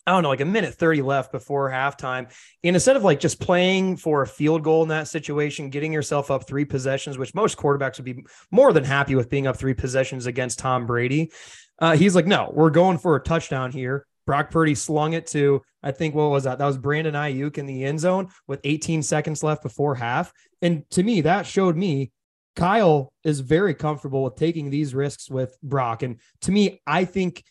I 0.07 0.13
don't 0.13 0.23
know, 0.23 0.29
like 0.29 0.41
a 0.41 0.45
minute 0.45 0.73
30 0.73 1.03
left 1.03 1.31
before 1.31 1.69
halftime. 1.69 2.31
And 2.63 2.75
instead 2.75 2.95
of 2.95 3.03
like 3.03 3.19
just 3.19 3.39
playing 3.39 3.97
for 3.97 4.23
a 4.23 4.27
field 4.27 4.63
goal 4.63 4.81
in 4.81 4.89
that 4.89 5.07
situation, 5.07 5.69
getting 5.69 5.93
yourself 5.93 6.31
up 6.31 6.47
three 6.47 6.65
possessions, 6.65 7.19
which 7.19 7.35
most 7.35 7.57
quarterbacks 7.57 7.97
would 7.97 8.05
be 8.05 8.25
more 8.49 8.73
than 8.73 8.83
happy 8.83 9.13
with 9.13 9.29
being 9.29 9.45
up 9.45 9.57
three 9.57 9.75
possessions 9.75 10.25
against 10.25 10.57
Tom 10.57 10.87
Brady. 10.87 11.31
Uh, 11.77 11.95
he's 11.95 12.15
like, 12.15 12.25
no, 12.25 12.51
we're 12.51 12.71
going 12.71 12.97
for 12.97 13.15
a 13.15 13.21
touchdown 13.21 13.71
here. 13.71 14.07
Brock 14.25 14.51
Purdy 14.51 14.75
slung 14.75 15.13
it 15.13 15.27
to, 15.27 15.61
I 15.83 15.91
think, 15.91 16.15
what 16.15 16.29
was 16.29 16.43
that? 16.43 16.57
That 16.57 16.65
was 16.65 16.77
Brandon 16.77 17.15
Aiyuk 17.15 17.57
in 17.57 17.65
the 17.65 17.83
end 17.83 17.99
zone 17.99 18.29
with 18.47 18.59
18 18.63 19.03
seconds 19.03 19.43
left 19.43 19.63
before 19.63 19.95
half. 19.95 20.31
And 20.61 20.89
to 20.91 21.03
me, 21.03 21.21
that 21.21 21.45
showed 21.45 21.75
me 21.75 22.11
Kyle 22.55 23.13
is 23.23 23.39
very 23.39 23.73
comfortable 23.73 24.23
with 24.23 24.35
taking 24.35 24.69
these 24.69 24.93
risks 24.93 25.29
with 25.29 25.57
Brock. 25.63 26.03
And 26.03 26.19
to 26.41 26.51
me, 26.51 26.81
I 26.85 27.05
think 27.05 27.43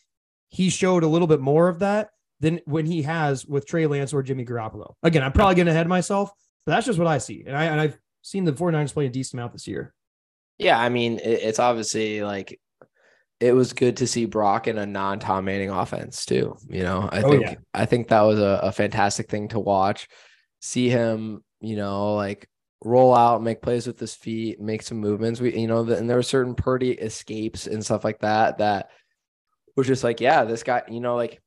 he 0.48 0.68
showed 0.68 1.02
a 1.02 1.08
little 1.08 1.28
bit 1.28 1.40
more 1.40 1.68
of 1.68 1.80
that 1.80 2.10
than 2.40 2.60
when 2.64 2.86
he 2.86 3.02
has 3.02 3.46
with 3.46 3.66
Trey 3.66 3.86
Lance 3.86 4.12
or 4.12 4.22
Jimmy 4.22 4.44
Garoppolo. 4.44 4.94
Again, 5.02 5.22
I'm 5.22 5.32
probably 5.32 5.54
getting 5.54 5.70
ahead 5.70 5.86
of 5.86 5.90
myself, 5.90 6.30
but 6.66 6.72
that's 6.72 6.86
just 6.86 6.98
what 6.98 7.08
I 7.08 7.18
see. 7.18 7.44
And, 7.46 7.56
I, 7.56 7.64
and 7.64 7.80
I've 7.80 7.98
seen 8.22 8.44
the 8.44 8.52
49ers 8.52 8.92
play 8.92 9.06
a 9.06 9.10
decent 9.10 9.34
amount 9.34 9.52
this 9.52 9.66
year. 9.66 9.94
Yeah. 10.58 10.78
I 10.78 10.88
mean, 10.88 11.20
it's 11.22 11.58
obviously 11.58 12.22
like 12.22 12.60
it 13.40 13.52
was 13.52 13.72
good 13.72 13.96
to 13.96 14.06
see 14.06 14.26
Brock 14.26 14.68
in 14.68 14.76
a 14.78 14.86
non 14.86 15.18
Tom 15.18 15.46
Manning 15.46 15.70
offense 15.70 16.26
too. 16.26 16.56
You 16.68 16.82
know, 16.82 17.08
I 17.10 17.22
oh, 17.22 17.30
think, 17.30 17.42
yeah. 17.42 17.54
I 17.72 17.86
think 17.86 18.08
that 18.08 18.20
was 18.20 18.38
a, 18.38 18.60
a 18.62 18.72
fantastic 18.72 19.28
thing 19.30 19.48
to 19.48 19.58
watch. 19.58 20.08
See 20.60 20.90
him, 20.90 21.42
you 21.60 21.76
know, 21.76 22.14
like 22.14 22.46
roll 22.84 23.14
out, 23.14 23.42
make 23.42 23.62
plays 23.62 23.86
with 23.86 23.98
his 23.98 24.14
feet, 24.14 24.60
make 24.60 24.82
some 24.82 24.98
movements. 24.98 25.40
We, 25.40 25.58
you 25.58 25.66
know, 25.66 25.80
and 25.80 26.08
there 26.08 26.18
were 26.18 26.22
certain 26.22 26.54
Purdy 26.54 26.92
escapes 26.92 27.66
and 27.66 27.84
stuff 27.84 28.04
like 28.04 28.20
that 28.20 28.58
that 28.58 28.90
was 29.74 29.86
just 29.86 30.04
like, 30.04 30.20
yeah, 30.20 30.44
this 30.44 30.62
guy, 30.62 30.82
you 30.88 31.00
know, 31.00 31.16
like 31.16 31.40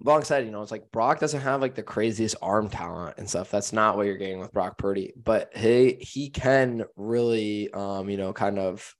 long 0.00 0.14
alongside, 0.14 0.44
you 0.44 0.52
know, 0.52 0.62
it's 0.62 0.70
like 0.70 0.92
Brock 0.92 1.18
doesn't 1.18 1.40
have 1.40 1.60
like 1.60 1.74
the 1.74 1.82
craziest 1.82 2.36
arm 2.40 2.68
talent 2.68 3.18
and 3.18 3.28
stuff. 3.28 3.50
That's 3.50 3.72
not 3.72 3.96
what 3.96 4.06
you're 4.06 4.16
getting 4.16 4.38
with 4.38 4.52
Brock 4.52 4.78
Purdy, 4.78 5.12
but 5.20 5.56
he 5.56 5.96
he 6.00 6.30
can 6.30 6.84
really 6.96 7.72
um, 7.72 8.08
you 8.08 8.16
know, 8.16 8.32
kind 8.32 8.60
of, 8.60 8.94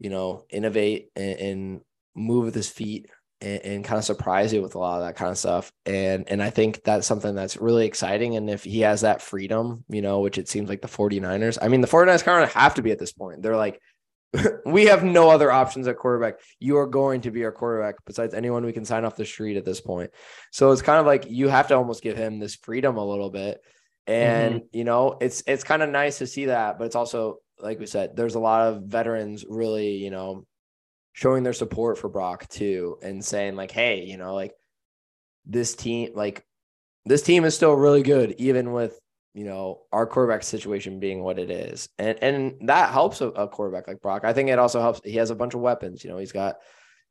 you 0.00 0.10
know, 0.10 0.44
innovate 0.50 1.10
and, 1.14 1.38
and 1.38 1.80
move 2.16 2.46
with 2.46 2.54
his 2.54 2.68
feet 2.68 3.08
and, 3.40 3.60
and 3.60 3.84
kind 3.84 3.98
of 3.98 4.04
surprise 4.04 4.52
you 4.52 4.62
with 4.62 4.74
a 4.74 4.78
lot 4.78 5.00
of 5.00 5.06
that 5.06 5.16
kind 5.16 5.30
of 5.30 5.38
stuff. 5.38 5.70
And 5.86 6.28
and 6.28 6.42
I 6.42 6.50
think 6.50 6.82
that's 6.82 7.06
something 7.06 7.34
that's 7.34 7.56
really 7.56 7.86
exciting. 7.86 8.36
And 8.36 8.50
if 8.50 8.64
he 8.64 8.80
has 8.80 9.02
that 9.02 9.22
freedom, 9.22 9.84
you 9.88 10.02
know, 10.02 10.20
which 10.20 10.38
it 10.38 10.48
seems 10.48 10.68
like 10.68 10.82
the 10.82 10.88
49ers, 10.88 11.58
I 11.60 11.68
mean, 11.68 11.80
the 11.80 11.86
49ers 11.86 12.24
kind 12.24 12.42
of 12.42 12.52
have 12.54 12.74
to 12.74 12.82
be 12.82 12.90
at 12.90 12.98
this 12.98 13.12
point. 13.12 13.42
They're 13.42 13.56
like, 13.56 13.80
we 14.66 14.86
have 14.86 15.02
no 15.04 15.28
other 15.28 15.50
options 15.50 15.88
at 15.88 15.96
quarterback. 15.96 16.40
You 16.58 16.78
are 16.78 16.86
going 16.86 17.22
to 17.22 17.30
be 17.30 17.44
our 17.44 17.52
quarterback 17.52 17.96
besides 18.06 18.34
anyone 18.34 18.64
we 18.64 18.72
can 18.72 18.84
sign 18.84 19.04
off 19.04 19.16
the 19.16 19.24
street 19.24 19.56
at 19.56 19.64
this 19.64 19.80
point. 19.80 20.10
So 20.50 20.70
it's 20.70 20.82
kind 20.82 21.00
of 21.00 21.06
like 21.06 21.26
you 21.28 21.48
have 21.48 21.68
to 21.68 21.76
almost 21.76 22.02
give 22.02 22.16
him 22.16 22.38
this 22.38 22.54
freedom 22.56 22.96
a 22.96 23.04
little 23.04 23.30
bit. 23.30 23.60
And 24.06 24.56
mm-hmm. 24.56 24.76
you 24.76 24.84
know, 24.84 25.18
it's 25.20 25.42
it's 25.46 25.64
kind 25.64 25.82
of 25.82 25.90
nice 25.90 26.18
to 26.18 26.26
see 26.26 26.46
that, 26.46 26.78
but 26.78 26.86
it's 26.86 26.96
also 26.96 27.38
like 27.62 27.78
we 27.78 27.86
said, 27.86 28.16
there's 28.16 28.34
a 28.34 28.40
lot 28.40 28.68
of 28.68 28.82
veterans 28.84 29.44
really, 29.48 29.96
you 29.96 30.10
know, 30.10 30.46
showing 31.12 31.42
their 31.42 31.52
support 31.52 31.98
for 31.98 32.08
Brock 32.08 32.48
too 32.48 32.98
and 33.02 33.24
saying 33.24 33.56
like, 33.56 33.70
hey, 33.70 34.04
you 34.04 34.16
know, 34.16 34.34
like 34.34 34.52
this 35.44 35.74
team, 35.74 36.10
like 36.14 36.44
this 37.06 37.22
team 37.22 37.44
is 37.44 37.54
still 37.54 37.74
really 37.74 38.02
good, 38.02 38.34
even 38.38 38.72
with 38.72 38.98
you 39.34 39.44
know 39.44 39.82
our 39.92 40.06
quarterback 40.06 40.42
situation 40.42 40.98
being 40.98 41.22
what 41.22 41.38
it 41.38 41.50
is, 41.50 41.88
and 41.98 42.18
and 42.22 42.68
that 42.68 42.92
helps 42.92 43.20
a, 43.20 43.28
a 43.28 43.48
quarterback 43.48 43.88
like 43.88 44.00
Brock. 44.00 44.24
I 44.24 44.32
think 44.32 44.48
it 44.50 44.58
also 44.58 44.80
helps. 44.80 45.00
He 45.04 45.16
has 45.16 45.30
a 45.30 45.36
bunch 45.36 45.54
of 45.54 45.60
weapons. 45.60 46.04
You 46.04 46.10
know, 46.10 46.18
he's 46.18 46.32
got 46.32 46.56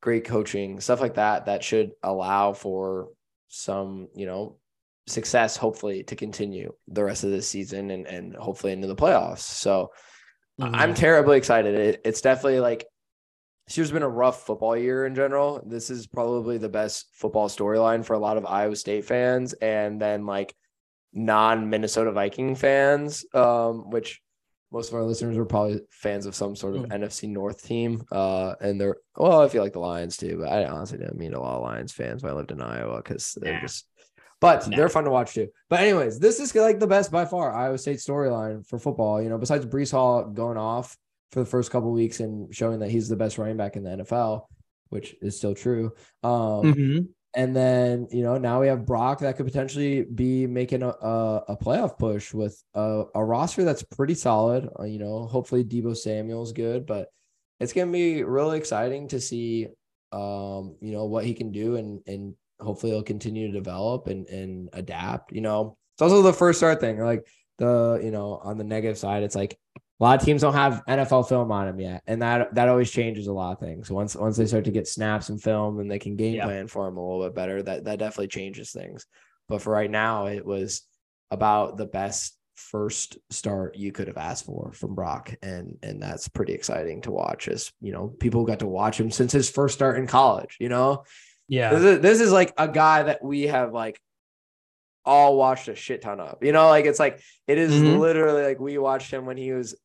great 0.01 0.25
coaching, 0.25 0.79
stuff 0.79 1.01
like 1.01 1.15
that, 1.15 1.45
that 1.47 1.63
should 1.63 1.91
allow 2.03 2.53
for 2.53 3.09
some, 3.49 4.07
you 4.15 4.25
know, 4.25 4.57
success, 5.07 5.57
hopefully, 5.57 6.03
to 6.03 6.15
continue 6.15 6.71
the 6.87 7.03
rest 7.03 7.23
of 7.23 7.31
this 7.31 7.49
season 7.49 7.91
and 7.91 8.07
and 8.07 8.35
hopefully 8.35 8.73
into 8.73 8.87
the 8.87 8.95
playoffs. 8.95 9.39
So. 9.39 9.91
Mm-hmm. 10.59 10.75
I'm 10.75 10.93
terribly 10.93 11.37
excited. 11.37 11.75
It, 11.75 12.01
it's 12.03 12.21
definitely 12.21 12.59
like 12.59 12.85
this 13.67 13.77
year's 13.77 13.91
been 13.91 14.03
a 14.03 14.09
rough 14.09 14.45
football 14.45 14.75
year 14.75 15.05
in 15.05 15.15
general. 15.15 15.61
This 15.65 15.89
is 15.89 16.07
probably 16.07 16.57
the 16.57 16.69
best 16.69 17.07
football 17.13 17.47
storyline 17.47 18.03
for 18.03 18.13
a 18.13 18.19
lot 18.19 18.37
of 18.37 18.45
Iowa 18.45 18.75
State 18.75 19.05
fans 19.05 19.53
and 19.53 20.01
then 20.01 20.25
like 20.25 20.55
non 21.13 21.69
Minnesota 21.69 22.11
Viking 22.11 22.55
fans, 22.55 23.25
um, 23.33 23.89
which 23.89 24.21
most 24.71 24.89
of 24.89 24.95
our 24.95 25.03
listeners 25.03 25.37
are 25.37 25.45
probably 25.45 25.81
fans 25.89 26.25
of 26.25 26.35
some 26.35 26.55
sort 26.55 26.75
of 26.75 26.83
mm. 26.83 26.89
NFC 26.89 27.27
North 27.29 27.63
team. 27.63 28.03
Uh, 28.11 28.53
and 28.61 28.79
they're, 28.79 28.97
well, 29.15 29.41
I 29.41 29.49
feel 29.49 29.63
like 29.63 29.73
the 29.73 29.79
Lions 29.79 30.17
too, 30.17 30.39
but 30.41 30.51
I 30.51 30.65
honestly 30.65 30.97
didn't 30.97 31.17
mean 31.17 31.33
a 31.33 31.39
lot 31.39 31.57
of 31.57 31.63
Lions 31.63 31.91
fans 31.91 32.21
when 32.21 32.31
I 32.31 32.35
lived 32.35 32.51
in 32.51 32.61
Iowa 32.61 32.97
because 32.97 33.37
they're 33.39 33.53
nah. 33.53 33.61
just, 33.61 33.85
but 34.41 34.65
they're 34.65 34.89
fun 34.89 35.03
to 35.03 35.11
watch 35.11 35.33
too. 35.33 35.49
But, 35.69 35.81
anyways, 35.81 36.19
this 36.19 36.39
is 36.39 36.55
like 36.55 36.79
the 36.79 36.87
best 36.87 37.11
by 37.11 37.25
far 37.25 37.53
Iowa 37.53 37.77
State 37.77 37.97
storyline 37.97 38.65
for 38.65 38.79
football. 38.79 39.21
You 39.21 39.29
know, 39.29 39.37
besides 39.37 39.65
Breece 39.65 39.91
Hall 39.91 40.23
going 40.23 40.57
off 40.57 40.97
for 41.31 41.39
the 41.39 41.45
first 41.45 41.71
couple 41.71 41.91
weeks 41.91 42.19
and 42.19 42.53
showing 42.53 42.79
that 42.79 42.89
he's 42.89 43.09
the 43.09 43.15
best 43.15 43.37
running 43.37 43.57
back 43.57 43.75
in 43.75 43.83
the 43.83 43.89
NFL, 43.89 44.45
which 44.89 45.15
is 45.21 45.37
still 45.37 45.53
true. 45.53 45.93
Um, 46.23 46.31
mm-hmm. 46.31 46.99
And 47.35 47.55
then 47.55 48.07
you 48.11 48.23
know 48.23 48.39
now 48.39 48.59
we 48.59 48.67
have 48.67 48.87
Brock 48.87 49.19
that 49.19 49.37
could 49.37 49.45
potentially 49.45 50.03
be 50.03 50.47
making 50.47 50.81
a, 50.81 50.87
a, 50.87 51.43
a 51.49 51.57
playoff 51.57 51.99
push 51.99 52.33
with 52.33 52.59
a, 52.73 53.03
a, 53.13 53.23
roster 53.23 53.63
that's 53.63 53.83
pretty 53.83 54.15
solid. 54.15 54.67
Uh, 54.79 54.85
you 54.85 54.97
know, 54.97 55.27
hopefully 55.27 55.63
Deebo 55.63 55.95
Samuel's 55.95 56.53
good, 56.53 56.87
but 56.87 57.09
it's 57.59 57.71
gonna 57.71 57.91
be 57.91 58.23
really 58.23 58.57
exciting 58.57 59.09
to 59.09 59.21
see 59.21 59.67
um, 60.11 60.75
you 60.81 60.91
know 60.91 61.05
what 61.05 61.23
he 61.23 61.35
can 61.35 61.51
do 61.51 61.75
and 61.75 62.01
and 62.07 62.33
hopefully 62.59 62.91
he'll 62.91 63.03
continue 63.03 63.47
to 63.47 63.53
develop 63.53 64.07
and 64.07 64.27
and 64.27 64.69
adapt. 64.73 65.31
You 65.31 65.41
know, 65.41 65.77
it's 65.95 66.01
also 66.01 66.21
the 66.21 66.33
first 66.33 66.59
start 66.59 66.79
thing. 66.79 66.99
Like 66.99 67.27
the 67.57 67.99
you 68.03 68.11
know 68.11 68.39
on 68.43 68.57
the 68.57 68.63
negative 68.63 68.97
side, 68.97 69.23
it's 69.23 69.35
like 69.35 69.57
a 69.77 70.03
lot 70.03 70.19
of 70.19 70.25
teams 70.25 70.41
don't 70.41 70.53
have 70.53 70.81
NFL 70.87 71.27
film 71.27 71.51
on 71.51 71.67
them 71.67 71.79
yet, 71.79 72.03
and 72.07 72.21
that 72.21 72.53
that 72.55 72.69
always 72.69 72.89
changes 72.89 73.27
a 73.27 73.33
lot 73.33 73.53
of 73.53 73.59
things. 73.59 73.91
Once 73.91 74.15
once 74.15 74.37
they 74.37 74.45
start 74.45 74.65
to 74.65 74.71
get 74.71 74.87
snaps 74.87 75.29
and 75.29 75.41
film, 75.41 75.79
and 75.79 75.91
they 75.91 75.99
can 75.99 76.15
game 76.15 76.41
plan 76.41 76.67
for 76.67 76.85
them 76.85 76.97
a 76.97 77.01
little 77.01 77.25
bit 77.25 77.35
better, 77.35 77.61
that 77.61 77.83
that 77.85 77.99
definitely 77.99 78.27
changes 78.27 78.71
things. 78.71 79.05
But 79.47 79.61
for 79.61 79.73
right 79.73 79.91
now, 79.91 80.27
it 80.27 80.45
was 80.45 80.83
about 81.31 81.77
the 81.77 81.85
best 81.85 82.35
first 82.55 83.17
start 83.29 83.77
you 83.77 83.91
could 83.91 84.07
have 84.07 84.17
asked 84.17 84.45
for 84.45 84.71
from 84.73 84.95
Brock, 84.95 85.35
and 85.41 85.77
and 85.83 86.01
that's 86.01 86.27
pretty 86.29 86.53
exciting 86.53 87.01
to 87.01 87.11
watch. 87.11 87.47
As 87.47 87.71
you 87.81 87.91
know, 87.91 88.07
people 88.07 88.45
got 88.45 88.59
to 88.59 88.67
watch 88.67 88.99
him 88.99 89.11
since 89.11 89.31
his 89.31 89.49
first 89.49 89.75
start 89.75 89.97
in 89.97 90.07
college. 90.07 90.57
You 90.59 90.69
know, 90.69 91.03
yeah, 91.49 91.73
this 91.73 91.83
is, 91.83 91.99
this 91.99 92.21
is 92.21 92.31
like 92.31 92.53
a 92.57 92.67
guy 92.67 93.03
that 93.03 93.23
we 93.23 93.43
have 93.43 93.73
like 93.73 93.99
all 95.03 95.35
watched 95.35 95.67
a 95.67 95.75
shit 95.75 96.01
ton 96.01 96.19
of. 96.19 96.37
You 96.41 96.51
know, 96.51 96.67
like 96.67 96.85
it's 96.85 96.99
like 96.99 97.19
it 97.47 97.57
is 97.57 97.73
mm-hmm. 97.73 97.99
literally 97.99 98.43
like 98.43 98.59
we 98.59 98.77
watched 98.77 99.11
him 99.11 99.25
when 99.25 99.35
he 99.35 99.51
was 99.51 99.75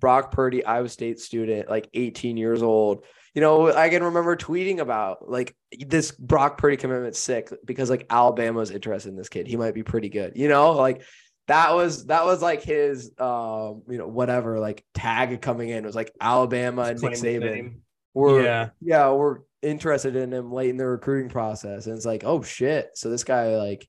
Brock 0.00 0.32
Purdy, 0.32 0.64
Iowa 0.64 0.88
State 0.88 1.20
student, 1.20 1.70
like 1.70 1.88
18 1.94 2.36
years 2.36 2.62
old. 2.62 3.04
You 3.34 3.40
know, 3.40 3.72
I 3.72 3.88
can 3.88 4.02
remember 4.02 4.36
tweeting 4.36 4.78
about 4.78 5.30
like 5.30 5.54
this 5.86 6.10
Brock 6.10 6.58
Purdy 6.58 6.76
commitment 6.76 7.14
sick 7.14 7.52
because 7.64 7.88
like 7.88 8.06
Alabama's 8.10 8.72
interested 8.72 9.10
in 9.10 9.16
this 9.16 9.28
kid. 9.28 9.46
He 9.46 9.56
might 9.56 9.74
be 9.74 9.84
pretty 9.84 10.08
good. 10.08 10.32
You 10.34 10.48
know, 10.48 10.72
like 10.72 11.02
that 11.46 11.74
was 11.74 12.06
that 12.06 12.24
was 12.24 12.42
like 12.42 12.62
his 12.62 13.12
um, 13.18 13.82
you 13.88 13.98
know, 13.98 14.08
whatever, 14.08 14.58
like 14.58 14.84
tag 14.94 15.40
coming 15.40 15.68
in 15.68 15.84
was 15.84 15.94
like 15.94 16.12
Alabama 16.20 16.82
and 16.82 17.00
Nick 17.00 17.12
Saban. 17.12 17.80
We're 18.14 18.42
yeah, 18.42 18.70
yeah, 18.80 19.12
we're 19.12 19.40
interested 19.62 20.16
in 20.16 20.32
him 20.32 20.52
late 20.52 20.70
in 20.70 20.76
the 20.76 20.86
recruiting 20.86 21.28
process. 21.28 21.86
And 21.86 21.96
it's 21.96 22.06
like, 22.06 22.24
oh 22.24 22.42
shit. 22.42 22.90
So 22.94 23.10
this 23.10 23.24
guy 23.24 23.56
like 23.56 23.88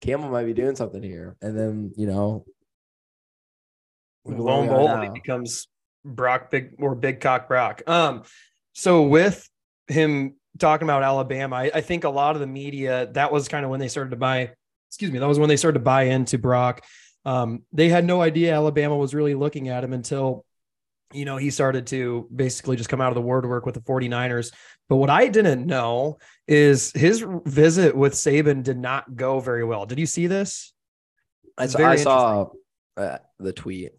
Campbell 0.00 0.30
might 0.30 0.44
be 0.44 0.54
doing 0.54 0.76
something 0.76 1.02
here. 1.02 1.36
And 1.40 1.58
then, 1.58 1.92
you 1.96 2.06
know, 2.06 2.44
lo 4.24 4.60
and 4.60 4.68
behold, 4.68 5.02
he 5.02 5.10
becomes 5.10 5.68
Brock 6.04 6.50
Big 6.50 6.74
or 6.78 6.94
Big 6.94 7.20
Cock 7.20 7.48
Brock. 7.48 7.82
Um, 7.86 8.22
so 8.72 9.02
with 9.02 9.48
him 9.88 10.34
talking 10.58 10.86
about 10.86 11.02
Alabama, 11.02 11.56
I, 11.56 11.70
I 11.74 11.80
think 11.80 12.04
a 12.04 12.10
lot 12.10 12.34
of 12.36 12.40
the 12.40 12.46
media 12.46 13.08
that 13.12 13.32
was 13.32 13.48
kind 13.48 13.64
of 13.64 13.70
when 13.70 13.80
they 13.80 13.88
started 13.88 14.10
to 14.10 14.16
buy. 14.16 14.50
Excuse 14.90 15.10
me, 15.10 15.18
that 15.18 15.26
was 15.26 15.40
when 15.40 15.48
they 15.48 15.56
started 15.56 15.78
to 15.78 15.84
buy 15.84 16.04
into 16.04 16.38
Brock. 16.38 16.84
Um, 17.24 17.64
they 17.72 17.88
had 17.88 18.04
no 18.04 18.22
idea 18.22 18.54
Alabama 18.54 18.96
was 18.96 19.12
really 19.12 19.34
looking 19.34 19.68
at 19.68 19.82
him 19.82 19.92
until 19.92 20.44
you 21.14 21.24
know, 21.24 21.36
he 21.36 21.50
started 21.50 21.86
to 21.86 22.28
basically 22.34 22.76
just 22.76 22.88
come 22.88 23.00
out 23.00 23.08
of 23.08 23.14
the 23.14 23.22
woodwork 23.22 23.64
with 23.64 23.74
the 23.74 23.80
49ers. 23.80 24.52
But 24.88 24.96
what 24.96 25.10
I 25.10 25.28
didn't 25.28 25.66
know 25.66 26.18
is 26.46 26.92
his 26.92 27.24
visit 27.46 27.96
with 27.96 28.12
Saban 28.12 28.62
did 28.62 28.78
not 28.78 29.16
go 29.16 29.40
very 29.40 29.64
well. 29.64 29.86
Did 29.86 29.98
you 29.98 30.06
see 30.06 30.26
this? 30.26 30.72
I, 31.56 31.64
I 31.64 31.96
saw 31.96 32.48
uh, 32.96 33.18
the 33.38 33.52
tweet. 33.52 33.92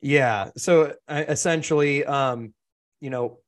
Yeah. 0.00 0.50
So 0.56 0.94
essentially, 1.08 2.04
um, 2.04 2.52
you 3.00 3.10
know, 3.10 3.38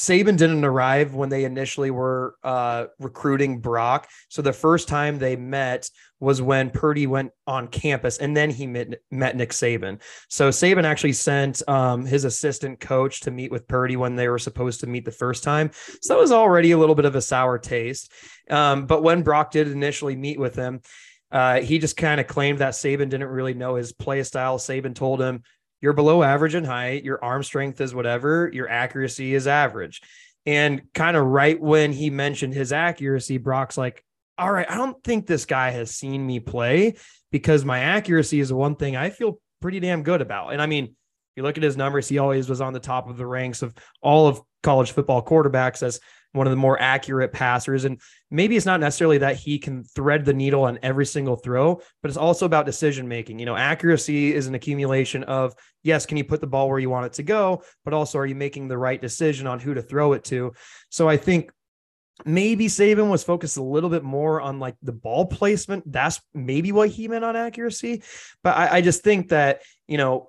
Saban 0.00 0.38
didn't 0.38 0.64
arrive 0.64 1.14
when 1.14 1.28
they 1.28 1.44
initially 1.44 1.90
were 1.90 2.36
uh, 2.42 2.86
recruiting 2.98 3.60
Brock. 3.60 4.08
So 4.30 4.40
the 4.40 4.52
first 4.52 4.88
time 4.88 5.18
they 5.18 5.36
met 5.36 5.90
was 6.20 6.40
when 6.40 6.70
Purdy 6.70 7.06
went 7.06 7.32
on 7.46 7.68
campus, 7.68 8.16
and 8.16 8.34
then 8.34 8.48
he 8.48 8.66
met, 8.66 8.94
met 9.10 9.36
Nick 9.36 9.50
Saban. 9.50 10.00
So 10.28 10.48
Saban 10.48 10.84
actually 10.84 11.12
sent 11.12 11.62
um, 11.68 12.06
his 12.06 12.24
assistant 12.24 12.80
coach 12.80 13.20
to 13.20 13.30
meet 13.30 13.50
with 13.50 13.68
Purdy 13.68 13.96
when 13.96 14.16
they 14.16 14.28
were 14.28 14.38
supposed 14.38 14.80
to 14.80 14.86
meet 14.86 15.04
the 15.04 15.10
first 15.10 15.44
time. 15.44 15.70
So 16.00 16.14
that 16.14 16.20
was 16.20 16.32
already 16.32 16.70
a 16.70 16.78
little 16.78 16.94
bit 16.94 17.04
of 17.04 17.14
a 17.14 17.20
sour 17.20 17.58
taste. 17.58 18.10
Um, 18.48 18.86
but 18.86 19.02
when 19.02 19.22
Brock 19.22 19.50
did 19.50 19.68
initially 19.68 20.16
meet 20.16 20.40
with 20.40 20.54
him, 20.54 20.80
uh, 21.30 21.60
he 21.60 21.78
just 21.78 21.98
kind 21.98 22.20
of 22.20 22.26
claimed 22.26 22.60
that 22.60 22.72
Saban 22.72 23.10
didn't 23.10 23.28
really 23.28 23.54
know 23.54 23.74
his 23.74 23.92
play 23.92 24.22
style. 24.22 24.58
Saban 24.58 24.94
told 24.94 25.20
him, 25.20 25.42
you're 25.80 25.92
below 25.92 26.22
average 26.22 26.54
in 26.54 26.64
height, 26.64 27.04
your 27.04 27.22
arm 27.24 27.42
strength 27.42 27.80
is 27.80 27.94
whatever, 27.94 28.50
your 28.52 28.68
accuracy 28.68 29.34
is 29.34 29.46
average. 29.46 30.00
And 30.46 30.82
kind 30.94 31.16
of 31.16 31.26
right 31.26 31.60
when 31.60 31.92
he 31.92 32.10
mentioned 32.10 32.54
his 32.54 32.72
accuracy, 32.72 33.38
Brock's 33.38 33.78
like, 33.78 34.04
all 34.38 34.50
right, 34.50 34.70
I 34.70 34.76
don't 34.76 35.02
think 35.04 35.26
this 35.26 35.44
guy 35.44 35.70
has 35.70 35.90
seen 35.90 36.26
me 36.26 36.40
play 36.40 36.96
because 37.30 37.64
my 37.64 37.80
accuracy 37.80 38.40
is 38.40 38.52
one 38.52 38.76
thing 38.76 38.96
I 38.96 39.10
feel 39.10 39.38
pretty 39.60 39.80
damn 39.80 40.02
good 40.02 40.22
about. 40.22 40.52
And 40.52 40.62
I 40.62 40.66
mean, 40.66 40.96
you 41.36 41.42
look 41.42 41.56
at 41.56 41.62
his 41.62 41.76
numbers, 41.76 42.08
he 42.08 42.18
always 42.18 42.48
was 42.48 42.60
on 42.60 42.72
the 42.72 42.80
top 42.80 43.08
of 43.08 43.16
the 43.16 43.26
ranks 43.26 43.62
of 43.62 43.74
all 44.00 44.28
of 44.28 44.40
college 44.62 44.92
football 44.92 45.24
quarterbacks 45.24 45.82
as 45.82 46.00
one 46.32 46.46
of 46.46 46.50
the 46.50 46.56
more 46.56 46.80
accurate 46.80 47.32
passers. 47.32 47.84
And 47.84 48.00
maybe 48.30 48.56
it's 48.56 48.66
not 48.66 48.80
necessarily 48.80 49.18
that 49.18 49.36
he 49.36 49.58
can 49.58 49.82
thread 49.82 50.24
the 50.24 50.32
needle 50.32 50.64
on 50.64 50.78
every 50.82 51.06
single 51.06 51.36
throw, 51.36 51.80
but 52.02 52.08
it's 52.08 52.16
also 52.16 52.46
about 52.46 52.66
decision 52.66 53.08
making. 53.08 53.38
You 53.38 53.46
know, 53.46 53.56
accuracy 53.56 54.32
is 54.32 54.46
an 54.46 54.54
accumulation 54.54 55.24
of 55.24 55.54
yes, 55.82 56.06
can 56.06 56.16
you 56.16 56.24
put 56.24 56.40
the 56.40 56.46
ball 56.46 56.68
where 56.68 56.78
you 56.78 56.90
want 56.90 57.06
it 57.06 57.12
to 57.14 57.22
go, 57.22 57.62
but 57.84 57.94
also 57.94 58.18
are 58.18 58.26
you 58.26 58.34
making 58.34 58.68
the 58.68 58.78
right 58.78 59.00
decision 59.00 59.46
on 59.46 59.58
who 59.58 59.74
to 59.74 59.82
throw 59.82 60.12
it 60.12 60.24
to? 60.24 60.52
So 60.88 61.08
I 61.08 61.16
think 61.16 61.50
maybe 62.24 62.66
Saban 62.66 63.10
was 63.10 63.24
focused 63.24 63.56
a 63.56 63.62
little 63.62 63.90
bit 63.90 64.04
more 64.04 64.40
on 64.40 64.58
like 64.58 64.76
the 64.82 64.92
ball 64.92 65.26
placement. 65.26 65.90
That's 65.90 66.20
maybe 66.34 66.70
what 66.70 66.90
he 66.90 67.08
meant 67.08 67.24
on 67.24 67.34
accuracy. 67.34 68.02
But 68.44 68.56
I, 68.56 68.76
I 68.76 68.80
just 68.82 69.02
think 69.02 69.30
that, 69.30 69.62
you 69.88 69.96
know, 69.96 70.28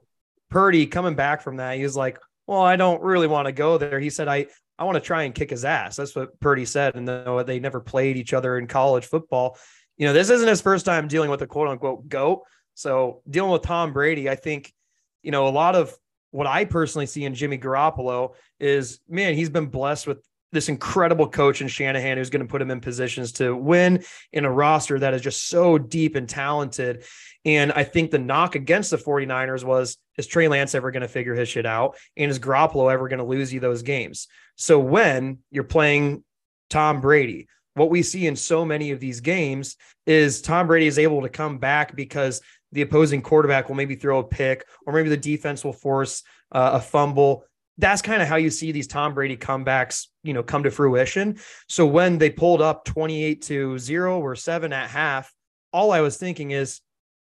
Purdy 0.49 0.87
coming 0.87 1.15
back 1.15 1.41
from 1.41 1.57
that, 1.57 1.77
he 1.77 1.83
was 1.83 1.95
like, 1.95 2.17
well, 2.47 2.61
I 2.61 2.75
don't 2.75 3.01
really 3.01 3.27
want 3.27 3.47
to 3.47 3.51
go 3.51 3.77
there. 3.77 3.99
He 3.99 4.09
said, 4.09 4.27
I, 4.27 4.47
I 4.81 4.83
want 4.83 4.95
to 4.95 4.99
try 4.99 5.23
and 5.23 5.35
kick 5.35 5.51
his 5.51 5.63
ass. 5.63 5.95
That's 5.95 6.15
what 6.15 6.39
Purdy 6.39 6.65
said. 6.65 6.95
And 6.95 7.07
though 7.07 7.43
they 7.43 7.59
never 7.59 7.79
played 7.79 8.17
each 8.17 8.33
other 8.33 8.57
in 8.57 8.65
college 8.65 9.05
football, 9.05 9.59
you 9.95 10.07
know, 10.07 10.13
this 10.13 10.31
isn't 10.31 10.47
his 10.47 10.59
first 10.59 10.87
time 10.87 11.07
dealing 11.07 11.29
with 11.29 11.43
a 11.43 11.45
quote 11.45 11.67
unquote 11.67 12.09
GOAT. 12.09 12.41
So 12.73 13.21
dealing 13.29 13.51
with 13.51 13.61
Tom 13.61 13.93
Brady, 13.93 14.27
I 14.27 14.33
think, 14.33 14.73
you 15.21 15.29
know, 15.29 15.47
a 15.47 15.49
lot 15.49 15.75
of 15.75 15.95
what 16.31 16.47
I 16.47 16.65
personally 16.65 17.05
see 17.05 17.25
in 17.25 17.35
Jimmy 17.35 17.59
Garoppolo 17.59 18.33
is, 18.59 19.01
man, 19.07 19.35
he's 19.35 19.51
been 19.51 19.67
blessed 19.67 20.07
with 20.07 20.25
this 20.51 20.69
incredible 20.69 21.29
coach 21.29 21.61
in 21.61 21.67
Shanahan 21.67 22.17
who's 22.17 22.29
going 22.29 22.45
to 22.45 22.49
put 22.51 22.61
him 22.61 22.71
in 22.71 22.81
positions 22.81 23.31
to 23.33 23.55
win 23.55 24.03
in 24.33 24.45
a 24.45 24.51
roster 24.51 24.99
that 24.99 25.13
is 25.13 25.21
just 25.21 25.47
so 25.47 25.77
deep 25.77 26.15
and 26.15 26.27
talented. 26.27 27.03
And 27.45 27.71
I 27.71 27.83
think 27.83 28.11
the 28.11 28.19
knock 28.19 28.55
against 28.55 28.91
the 28.91 28.97
49ers 28.97 29.63
was 29.63 29.97
is 30.17 30.27
Trey 30.27 30.47
Lance 30.47 30.75
ever 30.75 30.91
going 30.91 31.01
to 31.01 31.07
figure 31.07 31.33
his 31.33 31.49
shit 31.49 31.65
out? 31.65 31.95
And 32.17 32.29
is 32.29 32.39
Garoppolo 32.39 32.91
ever 32.91 33.07
going 33.07 33.19
to 33.19 33.25
lose 33.25 33.53
you 33.53 33.59
those 33.59 33.81
games? 33.81 34.27
So 34.55 34.77
when 34.79 35.39
you're 35.49 35.63
playing 35.63 36.23
Tom 36.69 37.01
Brady, 37.01 37.47
what 37.73 37.89
we 37.89 38.03
see 38.03 38.27
in 38.27 38.35
so 38.35 38.65
many 38.65 38.91
of 38.91 38.99
these 38.99 39.21
games 39.21 39.77
is 40.05 40.41
Tom 40.41 40.67
Brady 40.67 40.87
is 40.87 40.99
able 40.99 41.21
to 41.21 41.29
come 41.29 41.57
back 41.57 41.95
because 41.95 42.41
the 42.71 42.81
opposing 42.81 43.21
quarterback 43.21 43.67
will 43.67 43.75
maybe 43.75 43.95
throw 43.95 44.19
a 44.19 44.23
pick 44.23 44.65
or 44.85 44.93
maybe 44.93 45.09
the 45.09 45.17
defense 45.17 45.63
will 45.63 45.73
force 45.73 46.23
uh, 46.51 46.71
a 46.73 46.81
fumble 46.81 47.45
that's 47.81 48.01
kind 48.01 48.21
of 48.21 48.27
how 48.27 48.35
you 48.35 48.49
see 48.49 48.71
these 48.71 48.87
Tom 48.87 49.13
Brady 49.13 49.35
comebacks, 49.35 50.07
you 50.23 50.33
know, 50.33 50.43
come 50.43 50.63
to 50.63 50.71
fruition. 50.71 51.39
So 51.67 51.85
when 51.85 52.19
they 52.19 52.29
pulled 52.29 52.61
up 52.61 52.85
28 52.85 53.41
to 53.43 53.77
0 53.79 54.19
or 54.21 54.35
7 54.35 54.71
at 54.71 54.89
half, 54.89 55.33
all 55.73 55.91
I 55.91 56.01
was 56.01 56.17
thinking 56.17 56.51
is 56.51 56.79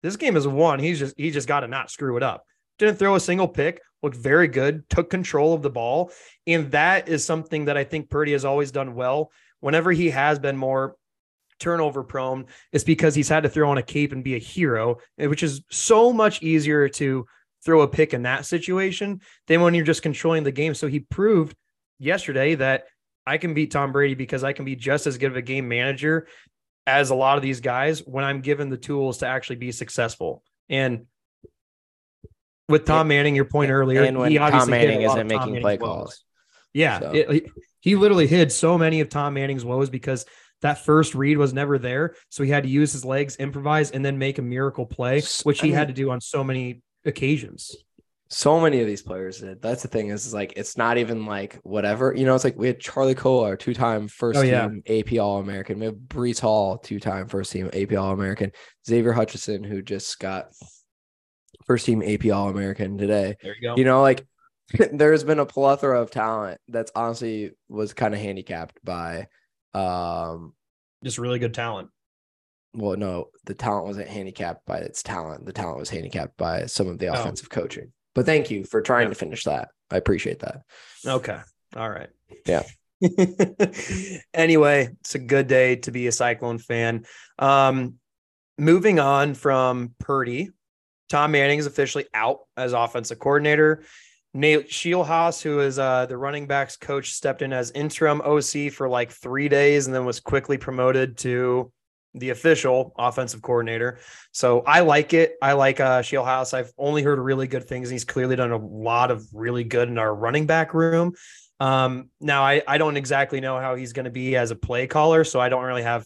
this 0.03 0.17
game 0.17 0.35
is 0.35 0.47
won. 0.47 0.79
He's 0.79 0.99
just 0.99 1.15
he 1.17 1.31
just 1.31 1.47
got 1.47 1.61
to 1.61 1.67
not 1.67 1.89
screw 1.89 2.17
it 2.17 2.23
up. 2.23 2.45
Didn't 2.77 2.97
throw 2.97 3.15
a 3.15 3.19
single 3.19 3.47
pick, 3.47 3.81
looked 4.01 4.17
very 4.17 4.47
good, 4.47 4.87
took 4.89 5.09
control 5.09 5.53
of 5.53 5.61
the 5.61 5.69
ball, 5.69 6.11
and 6.45 6.69
that 6.71 7.07
is 7.07 7.23
something 7.23 7.65
that 7.65 7.77
I 7.77 7.83
think 7.83 8.09
Purdy 8.09 8.33
has 8.33 8.43
always 8.43 8.71
done 8.71 8.95
well. 8.95 9.31
Whenever 9.61 9.91
he 9.91 10.09
has 10.09 10.39
been 10.39 10.57
more 10.57 10.95
turnover 11.59 12.03
prone, 12.03 12.47
it's 12.73 12.83
because 12.83 13.15
he's 13.15 13.29
had 13.29 13.43
to 13.43 13.49
throw 13.49 13.69
on 13.69 13.77
a 13.77 13.83
cape 13.83 14.11
and 14.11 14.23
be 14.23 14.35
a 14.35 14.39
hero, 14.39 14.97
which 15.17 15.43
is 15.43 15.61
so 15.69 16.11
much 16.11 16.43
easier 16.43 16.89
to 16.89 17.25
throw 17.63 17.81
a 17.81 17.87
pick 17.87 18.13
in 18.13 18.23
that 18.23 18.45
situation 18.45 19.21
than 19.47 19.61
when 19.61 19.73
you're 19.73 19.85
just 19.85 20.01
controlling 20.01 20.43
the 20.43 20.51
game. 20.51 20.73
So 20.73 20.87
he 20.87 20.99
proved 20.99 21.55
yesterday 21.99 22.55
that 22.55 22.85
I 23.25 23.37
can 23.37 23.53
beat 23.53 23.71
Tom 23.71 23.91
Brady 23.91 24.15
because 24.15 24.43
I 24.43 24.53
can 24.53 24.65
be 24.65 24.75
just 24.75 25.07
as 25.07 25.17
good 25.17 25.31
of 25.31 25.37
a 25.37 25.41
game 25.41 25.67
manager 25.67 26.27
as 26.85 27.09
a 27.09 27.15
lot 27.15 27.37
of 27.37 27.43
these 27.43 27.61
guys 27.61 27.99
when 27.99 28.25
I'm 28.25 28.41
given 28.41 28.69
the 28.69 28.77
tools 28.77 29.19
to 29.19 29.27
actually 29.27 29.55
be 29.55 29.71
successful. 29.71 30.43
And 30.69 31.05
with 32.67 32.85
Tom 32.85 33.07
Manning, 33.07 33.35
your 33.35 33.45
point 33.45 33.71
earlier, 33.71 34.03
and 34.03 34.17
when 34.17 34.31
he 34.31 34.37
Tom 34.37 34.69
Manning 34.69 35.01
isn't 35.01 35.27
making 35.27 35.61
play 35.61 35.77
calls. 35.77 36.23
Yeah, 36.73 36.99
so. 36.99 37.11
it, 37.11 37.51
he 37.81 37.95
literally 37.95 38.27
hid 38.27 38.51
so 38.51 38.77
many 38.77 39.01
of 39.01 39.09
Tom 39.09 39.33
Manning's 39.33 39.63
woes 39.63 39.89
because 39.89 40.25
that 40.61 40.83
first 40.85 41.13
read 41.13 41.37
was 41.37 41.53
never 41.53 41.77
there. 41.77 42.15
So 42.29 42.43
he 42.43 42.49
had 42.49 42.63
to 42.63 42.69
use 42.69 42.93
his 42.93 43.05
legs, 43.05 43.35
improvise, 43.35 43.91
and 43.91 44.03
then 44.03 44.17
make 44.17 44.37
a 44.37 44.41
miracle 44.41 44.85
play, 44.85 45.21
which 45.43 45.61
he 45.61 45.71
had 45.71 45.89
to 45.89 45.93
do 45.93 46.09
on 46.09 46.21
so 46.21 46.43
many 46.43 46.81
occasions. 47.05 47.75
So 48.29 48.59
many 48.59 48.81
of 48.81 48.87
these 48.87 49.03
players 49.03 49.39
did. 49.39 49.61
That's 49.61 49.83
the 49.83 49.87
thing 49.87 50.09
is, 50.09 50.25
is 50.25 50.33
like 50.33 50.53
it's 50.55 50.75
not 50.75 50.97
even 50.97 51.25
like 51.25 51.59
whatever. 51.63 52.13
You 52.15 52.25
know, 52.25 52.33
it's 52.33 52.43
like 52.43 52.57
we 52.57 52.67
had 52.67 52.79
Charlie 52.79 53.13
Kolar, 53.13 53.49
our 53.49 53.55
two 53.55 53.75
time 53.75 54.07
first 54.07 54.39
oh, 54.39 54.41
team 54.41 54.81
yeah. 54.85 54.99
AP 54.99 55.19
All 55.19 55.37
American. 55.39 55.79
We 55.79 55.85
have 55.85 55.95
Breece 55.95 56.39
Hall, 56.39 56.79
two 56.79 56.99
time 56.99 57.27
first 57.27 57.51
team 57.51 57.69
AP 57.73 57.93
All 57.95 58.11
American. 58.11 58.51
Xavier 58.87 59.13
Hutchinson, 59.13 59.63
who 59.63 59.83
just 59.83 60.17
got 60.19 60.47
first 61.65 61.85
team 61.85 62.01
AP 62.01 62.31
All 62.31 62.49
American 62.49 62.97
today. 62.97 63.35
There 63.41 63.55
you 63.55 63.61
go. 63.61 63.75
You 63.77 63.85
know, 63.85 64.01
like 64.01 64.25
there's 64.91 65.23
been 65.23 65.39
a 65.39 65.45
plethora 65.45 66.01
of 66.01 66.09
talent 66.09 66.59
that's 66.67 66.91
honestly 66.95 67.51
was 67.69 67.93
kind 67.93 68.13
of 68.13 68.19
handicapped 68.19 68.79
by 68.83 69.27
um 69.73 70.53
just 71.03 71.17
really 71.17 71.39
good 71.39 71.53
talent 71.53 71.89
well, 72.73 72.97
no, 72.97 73.27
the 73.45 73.53
talent 73.53 73.85
wasn't 73.85 74.07
handicapped 74.07 74.65
by 74.65 74.77
its 74.77 75.03
talent. 75.03 75.45
The 75.45 75.53
talent 75.53 75.79
was 75.79 75.89
handicapped 75.89 76.37
by 76.37 76.65
some 76.65 76.87
of 76.87 76.99
the 76.99 77.07
oh. 77.07 77.13
offensive 77.13 77.49
coaching. 77.49 77.91
But 78.15 78.25
thank 78.25 78.51
you 78.51 78.63
for 78.63 78.81
trying 78.81 79.05
yeah. 79.05 79.09
to 79.09 79.15
finish 79.15 79.43
that. 79.45 79.69
I 79.91 79.97
appreciate 79.97 80.39
that. 80.39 80.61
Okay. 81.05 81.39
All 81.75 81.89
right. 81.89 82.09
Yeah. 82.45 82.63
anyway, 84.33 84.89
it's 85.01 85.15
a 85.15 85.19
good 85.19 85.47
day 85.47 85.75
to 85.77 85.91
be 85.91 86.07
a 86.07 86.11
Cyclone 86.11 86.57
fan. 86.57 87.05
Um, 87.37 87.95
moving 88.57 88.99
on 88.99 89.33
from 89.33 89.93
Purdy, 89.99 90.49
Tom 91.09 91.31
Manning 91.31 91.59
is 91.59 91.65
officially 91.65 92.05
out 92.13 92.39
as 92.55 92.73
offensive 92.73 93.19
coordinator. 93.19 93.83
Nate 94.33 94.67
Scheelhaase, 94.67 95.43
who 95.43 95.59
is 95.59 95.77
uh, 95.77 96.07
the 96.07 96.17
running 96.17 96.47
backs 96.47 96.75
coach, 96.75 97.13
stepped 97.13 97.43
in 97.43 97.53
as 97.53 97.71
interim 97.71 98.19
OC 98.21 98.71
for 98.71 98.89
like 98.89 99.11
three 99.11 99.47
days 99.47 99.85
and 99.85 99.95
then 99.95 100.05
was 100.05 100.19
quickly 100.19 100.57
promoted 100.57 101.17
to 101.19 101.71
the 102.15 102.29
official 102.29 102.93
offensive 102.97 103.41
coordinator. 103.41 103.99
So 104.31 104.61
I 104.61 104.81
like 104.81 105.13
it. 105.13 105.35
I 105.41 105.53
like 105.53 105.79
uh 105.79 106.01
Scheelhaase. 106.01 106.53
I've 106.53 106.71
only 106.77 107.01
heard 107.01 107.19
really 107.19 107.47
good 107.47 107.67
things. 107.67 107.89
He's 107.89 108.05
clearly 108.05 108.35
done 108.35 108.51
a 108.51 108.57
lot 108.57 109.11
of 109.11 109.25
really 109.33 109.63
good 109.63 109.87
in 109.87 109.97
our 109.97 110.13
running 110.13 110.45
back 110.45 110.73
room. 110.73 111.13
Um, 111.59 112.09
now 112.19 112.43
I, 112.43 112.61
I 112.67 112.77
don't 112.77 112.97
exactly 112.97 113.39
know 113.39 113.59
how 113.59 113.75
he's 113.75 113.93
going 113.93 114.05
to 114.05 114.11
be 114.11 114.35
as 114.35 114.51
a 114.51 114.55
play 114.55 114.85
caller, 114.87 115.23
so 115.23 115.39
I 115.39 115.49
don't 115.49 115.63
really 115.63 115.83
have 115.83 116.05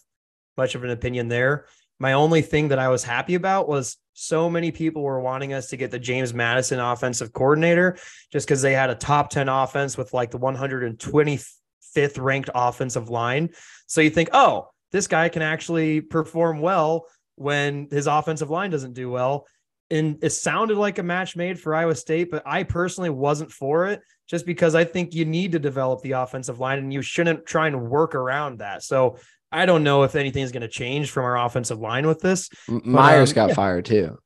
much 0.56 0.76
of 0.76 0.84
an 0.84 0.92
opinion 0.92 1.30
there. 1.30 1.66
My 2.00 2.14
only 2.14 2.42
thing 2.42 2.68
that 2.68 2.80
I 2.80 2.90
was 2.90 3.04
happy 3.04 3.36
about 3.36 3.68
was 3.68 3.98
so 4.14 4.50
many 4.50 4.72
people 4.72 5.02
were 5.02 5.20
wanting 5.20 5.54
us 5.54 5.70
to 5.70 5.78
get 5.78 5.90
the 5.90 6.00
James 6.00 6.34
Madison 6.34 6.80
offensive 6.80 7.34
coordinator 7.34 7.98
just 8.32 8.48
because 8.48 8.62
they 8.62 8.74
had 8.74 8.90
a 8.90 8.96
top 8.96 9.30
10 9.30 9.50
offense 9.50 9.98
with 9.98 10.14
like 10.14 10.32
the 10.32 10.40
125th 10.40 12.20
ranked 12.20 12.50
offensive 12.54 13.10
line. 13.10 13.50
So 13.88 14.02
you 14.02 14.10
think, 14.10 14.30
oh, 14.34 14.70
this 14.92 15.08
guy 15.08 15.30
can 15.30 15.42
actually 15.42 16.02
perform 16.02 16.60
well 16.60 17.06
when 17.36 17.88
his 17.92 18.08
offensive 18.08 18.50
line 18.50 18.72
doesn't 18.72 18.94
do 18.94 19.10
well. 19.10 19.46
And 19.90 20.22
it 20.22 20.32
sounded 20.32 20.78
like 20.78 20.98
a 20.98 21.04
match 21.04 21.36
made 21.36 21.60
for 21.60 21.74
Iowa 21.74 21.96
State, 21.96 22.30
but 22.30 22.44
I 22.46 22.64
personally 22.64 23.10
wasn't 23.10 23.52
for 23.52 23.88
it 23.88 24.02
just 24.28 24.46
because 24.46 24.76
I 24.76 24.84
think 24.84 25.14
you 25.14 25.24
need 25.24 25.54
to 25.54 25.60
develop 25.60 26.02
the 26.02 26.12
offensive 26.14 26.60
line 26.60 26.80
and 26.80 26.92
you 26.92 27.02
shouldn't 27.02 27.46
try 27.46 27.68
and 27.68 27.90
work 27.90 28.14
around 28.14 28.60
that. 28.60 28.84
So 28.84 29.18
I 29.52 29.66
don't 29.66 29.84
know 29.84 30.04
if 30.04 30.16
anything 30.16 30.44
is 30.44 30.52
going 30.52 30.62
to 30.62 30.68
change 30.68 31.12
from 31.12 31.24
our 31.24 31.38
offensive 31.38 31.80
line 31.80 32.06
with 32.06 32.20
this. 32.20 32.50
Myers 32.68 33.32
but, 33.32 33.40
um, 33.40 33.48
got 33.48 33.50
yeah. 33.50 33.56
fired 33.56 33.86
too. 33.86 34.18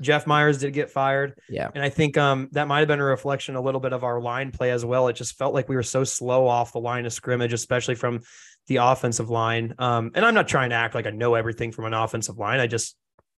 Jeff 0.00 0.26
Myers 0.26 0.58
did 0.58 0.72
get 0.72 0.90
fired. 0.90 1.38
Yeah. 1.48 1.70
And 1.74 1.84
I 1.84 1.90
think 1.90 2.16
um, 2.16 2.48
that 2.52 2.68
might 2.68 2.78
have 2.78 2.88
been 2.88 3.00
a 3.00 3.04
reflection 3.04 3.54
a 3.54 3.60
little 3.60 3.80
bit 3.80 3.92
of 3.92 4.02
our 4.02 4.20
line 4.20 4.50
play 4.50 4.70
as 4.70 4.84
well. 4.84 5.08
It 5.08 5.14
just 5.14 5.36
felt 5.36 5.54
like 5.54 5.68
we 5.68 5.76
were 5.76 5.82
so 5.82 6.04
slow 6.04 6.46
off 6.46 6.72
the 6.72 6.80
line 6.80 7.04
of 7.06 7.12
scrimmage, 7.12 7.52
especially 7.52 7.94
from 7.94 8.20
the 8.66 8.76
offensive 8.76 9.30
line. 9.30 9.74
Um, 9.78 10.12
and 10.14 10.24
I'm 10.24 10.34
not 10.34 10.48
trying 10.48 10.70
to 10.70 10.76
act 10.76 10.94
like 10.94 11.06
I 11.06 11.10
know 11.10 11.34
everything 11.34 11.72
from 11.72 11.86
an 11.86 11.94
offensive 11.94 12.38
line. 12.38 12.60
I 12.60 12.66
just 12.66 12.96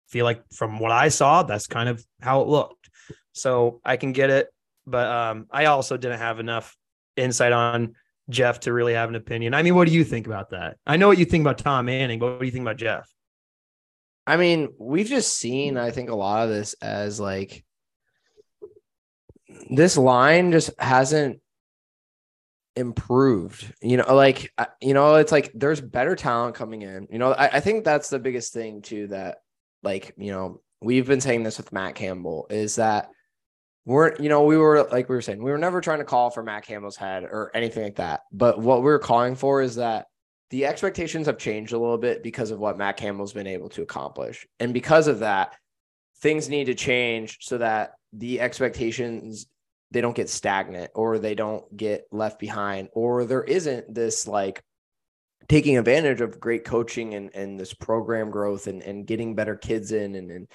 feel 0.09 0.25
like 0.25 0.43
from 0.53 0.79
what 0.79 0.93
I 0.93 1.09
saw, 1.09 1.43
that's 1.43 1.67
kind 1.67 1.89
of 1.89 2.05
how 2.21 2.43
it 2.43 2.49
looked. 2.49 2.91
So 3.33 3.81
I 3.85 3.97
can 3.97 4.13
get 4.13 4.31
it. 4.31 4.49
But 4.87 5.07
um, 5.07 5.47
I 5.51 5.67
also 5.67 5.97
didn't 5.97 6.19
have 6.19 6.41
enough 6.41 6.77
insight 7.17 7.53
on 7.53 7.95
Jeff 8.29 8.61
to 8.61 8.73
really 8.73 8.95
have 8.95 9.09
an 9.09 9.15
opinion. 9.15 9.55
I 9.55 9.63
mean, 9.63 9.75
what 9.75 9.87
do 9.87 9.95
you 9.95 10.05
think 10.05 10.27
about 10.27 10.51
that? 10.51 10.77
I 10.87 10.97
know 10.97 11.09
what 11.09 11.19
you 11.19 11.25
think 11.25 11.43
about 11.43 11.59
Tom 11.59 11.87
Manning, 11.87 12.19
but 12.19 12.33
what 12.33 12.41
do 12.41 12.47
you 12.47 12.53
think 12.53 12.63
about 12.63 12.77
Jeff? 12.77 13.09
I 14.27 14.37
mean, 14.37 14.69
we've 14.79 15.09
just 15.09 15.37
seen, 15.37 15.77
I 15.77 15.91
think, 15.91 16.11
a 16.11 16.15
lot 16.15 16.45
of 16.45 16.51
this 16.51 16.75
as 16.81 17.19
like 17.19 17.65
this 19.69 19.97
line 19.97 20.53
just 20.53 20.71
hasn't 20.79 21.41
improved. 22.77 23.73
You 23.83 23.99
know, 23.99 24.15
like, 24.15 24.53
uh, 24.59 24.67
you 24.81 24.95
know, 24.95 25.17
it's 25.17 25.33
like 25.33 25.53
there's 25.55 25.81
better 25.81 26.17
talent 26.17 26.55
coming 26.55 26.83
in. 26.83 27.09
You 27.11 27.19
know, 27.19 27.33
I, 27.33 27.57
I 27.57 27.61
think 27.61 27.85
that's 27.85 28.11
the 28.11 28.19
biggest 28.19 28.53
thing, 28.53 28.83
too, 28.83 29.09
that 29.09 29.39
like, 29.83 30.15
you 30.17 30.33
know, 30.33 30.61
we've 30.81 31.07
been 31.07 31.21
saying 31.21 31.43
this 31.43 31.59
with 31.59 31.73
Matt 31.73 31.95
Campbell 31.95 32.47
is 32.51 32.77
that 32.77 33.11
we're, 33.85 34.15
you 34.17 34.29
know, 34.29 34.45
we 34.45 34.57
were 34.57 34.85
like 34.85 35.09
we 35.09 35.15
were 35.15 35.23
saying, 35.23 35.43
we 35.43 35.51
were 35.51 35.59
never 35.59 35.81
trying 35.81 35.99
to 35.99 36.05
call 36.05 36.31
for 36.31 36.43
Matt 36.43 36.65
Campbell's 36.65 36.97
head 36.97 37.25
or 37.25 37.51
anything 37.55 37.83
like 37.83 37.97
that. 37.97 38.21
But 38.33 38.59
what 38.59 38.79
we 38.79 38.85
we're 38.85 38.99
calling 38.99 39.35
for 39.35 39.63
is 39.63 39.77
that 39.77 40.07
the 40.51 40.67
expectations 40.67 41.27
have 41.27 41.39
changed 41.39 41.73
a 41.73 41.79
little 41.79 41.99
bit 41.99 42.23
because 42.23 42.51
of 42.51 42.59
what 42.59 42.77
Matt 42.77 42.97
Campbell's 42.97 43.33
been 43.33 43.47
able 43.47 43.69
to 43.71 43.83
accomplish. 43.83 44.47
And 44.59 44.75
because 44.75 45.07
of 45.07 45.21
that, 45.21 45.55
things 46.19 46.49
need 46.49 46.65
to 46.65 46.75
change 46.75 47.39
so 47.41 47.59
that 47.59 47.93
the 48.13 48.41
expectations 48.41 49.47
they 49.91 50.01
don't 50.01 50.17
get 50.17 50.29
stagnant 50.29 50.91
or 50.95 51.19
they 51.19 51.35
don't 51.35 51.77
get 51.77 52.07
left 52.13 52.39
behind 52.39 52.89
or 52.93 53.25
there 53.25 53.45
isn't 53.45 53.93
this 53.93 54.27
like 54.27 54.63
taking 55.49 55.79
advantage 55.79 56.21
of 56.21 56.39
great 56.39 56.65
coaching 56.65 57.15
and, 57.15 57.35
and 57.35 57.59
this 57.59 57.75
program 57.75 58.31
growth 58.31 58.67
and, 58.67 58.83
and 58.83 59.07
getting 59.07 59.35
better 59.35 59.57
kids 59.57 59.93
in 59.93 60.15
and, 60.15 60.31
and 60.31 60.49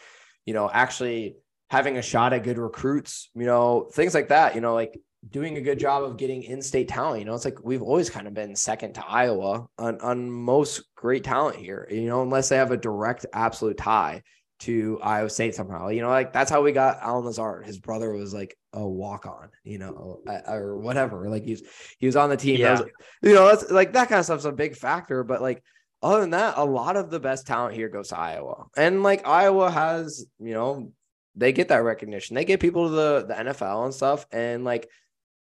you 0.46 0.54
know 0.54 0.70
actually 0.72 1.36
having 1.70 1.98
a 1.98 2.02
shot 2.02 2.32
at 2.34 2.44
good 2.44 2.58
recruits 2.58 3.30
you 3.36 3.46
know 3.46 3.90
things 3.94 4.14
like 4.14 4.30
that 4.30 4.56
you 4.56 4.62
know 4.62 4.74
like 4.74 5.00
doing 5.30 5.58
a 5.58 5.62
good 5.62 5.80
job 5.80 6.04
of 6.04 6.18
getting 6.18 6.44
in-state 6.44 6.88
talent. 6.88 7.20
You 7.20 7.26
know, 7.26 7.34
it's 7.34 7.46
like 7.46 7.64
we've 7.64 7.82
always 7.82 8.10
kind 8.10 8.28
of 8.28 8.34
been 8.34 8.56
second 8.56 8.94
to 8.94 9.06
Iowa 9.06 9.68
on, 9.78 10.00
on 10.02 10.30
most 10.30 10.84
great 10.96 11.24
talent 11.24 11.58
here, 11.58 11.88
you 11.90 12.08
know, 12.08 12.22
unless 12.22 12.50
they 12.50 12.58
have 12.58 12.72
a 12.72 12.78
direct 12.78 13.26
absolute 13.34 13.78
tie 13.78 14.22
to 14.60 15.00
Iowa 15.02 15.30
State 15.30 15.56
somehow. 15.56 15.90
You 15.90 16.02
know, 16.02 16.10
like 16.10 16.32
that's 16.32 16.52
how 16.52 16.62
we 16.62 16.72
got 16.72 17.00
Allen 17.02 17.26
Lazard. 17.26 17.66
His 17.66 17.80
brother 17.80 18.12
was 18.12 18.34
like 18.34 18.56
a 18.76 18.88
walk-on, 18.88 19.50
you 19.64 19.80
know, 19.80 20.22
or 20.48 20.78
whatever. 20.78 21.30
Like 21.30 21.44
he's 21.44 21.64
he 21.98 22.06
was 22.06 22.16
on 22.16 22.30
the 22.30 22.38
team. 22.38 22.60
Yeah. 22.60 22.82
Was, 22.82 22.90
you 23.24 23.34
know, 23.34 23.48
that's 23.48 23.72
like 23.72 23.94
that 23.94 24.10
kind 24.10 24.20
of 24.20 24.26
stuff's 24.26 24.46
a 24.46 24.52
big 24.52 24.76
factor. 24.76 25.24
But 25.24 25.42
like 25.42 25.64
other 26.04 26.22
than 26.22 26.32
that, 26.32 26.56
a 26.58 26.66
lot 26.66 26.98
of 26.98 27.10
the 27.10 27.20
best 27.20 27.48
talent 27.48 27.76
here 27.76 27.90
goes 27.90 28.10
to 28.10 28.18
Iowa. 28.18 28.66
And 28.78 29.02
like 29.02 29.26
Iowa 29.26 29.72
has, 29.72 30.26
you 30.40 30.54
know, 30.54 30.92
they 31.36 31.52
get 31.52 31.70
that 31.70 31.84
recognition. 31.84 32.36
They 32.36 32.46
get 32.46 32.60
people 32.60 32.90
to 32.90 32.96
the 32.96 33.26
the 33.28 33.34
NFL 33.34 33.86
and 33.86 33.94
stuff. 33.94 34.26
And 34.32 34.64
like 34.64 34.90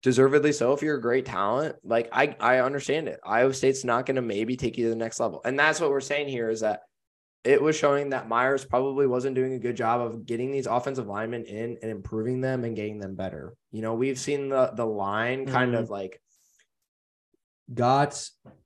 deservedly 0.02 0.52
so 0.52 0.72
if 0.72 0.82
you're 0.82 0.96
a 0.96 1.02
great 1.02 1.26
talent. 1.26 1.76
Like 1.82 2.08
I 2.12 2.36
I 2.38 2.60
understand 2.60 3.08
it. 3.08 3.18
Iowa 3.24 3.52
State's 3.52 3.84
not 3.84 4.06
going 4.06 4.16
to 4.16 4.22
maybe 4.22 4.56
take 4.56 4.78
you 4.78 4.84
to 4.84 4.90
the 4.90 4.96
next 4.96 5.18
level. 5.18 5.40
And 5.44 5.58
that's 5.58 5.80
what 5.80 5.90
we're 5.90 6.00
saying 6.00 6.28
here 6.28 6.48
is 6.48 6.60
that 6.60 6.82
it 7.46 7.62
was 7.62 7.76
showing 7.76 8.10
that 8.10 8.28
Myers 8.28 8.64
probably 8.64 9.06
wasn't 9.06 9.36
doing 9.36 9.54
a 9.54 9.58
good 9.58 9.76
job 9.76 10.00
of 10.00 10.26
getting 10.26 10.50
these 10.50 10.66
offensive 10.66 11.06
linemen 11.06 11.44
in 11.44 11.78
and 11.80 11.90
improving 11.90 12.40
them 12.40 12.64
and 12.64 12.74
getting 12.74 12.98
them 12.98 13.14
better. 13.14 13.54
You 13.70 13.82
know, 13.82 13.94
we've 13.94 14.18
seen 14.18 14.48
the 14.48 14.72
the 14.74 14.84
line 14.84 15.46
kind 15.46 15.72
mm-hmm. 15.72 15.82
of 15.82 15.90
like 15.90 16.20
got 17.72 18.20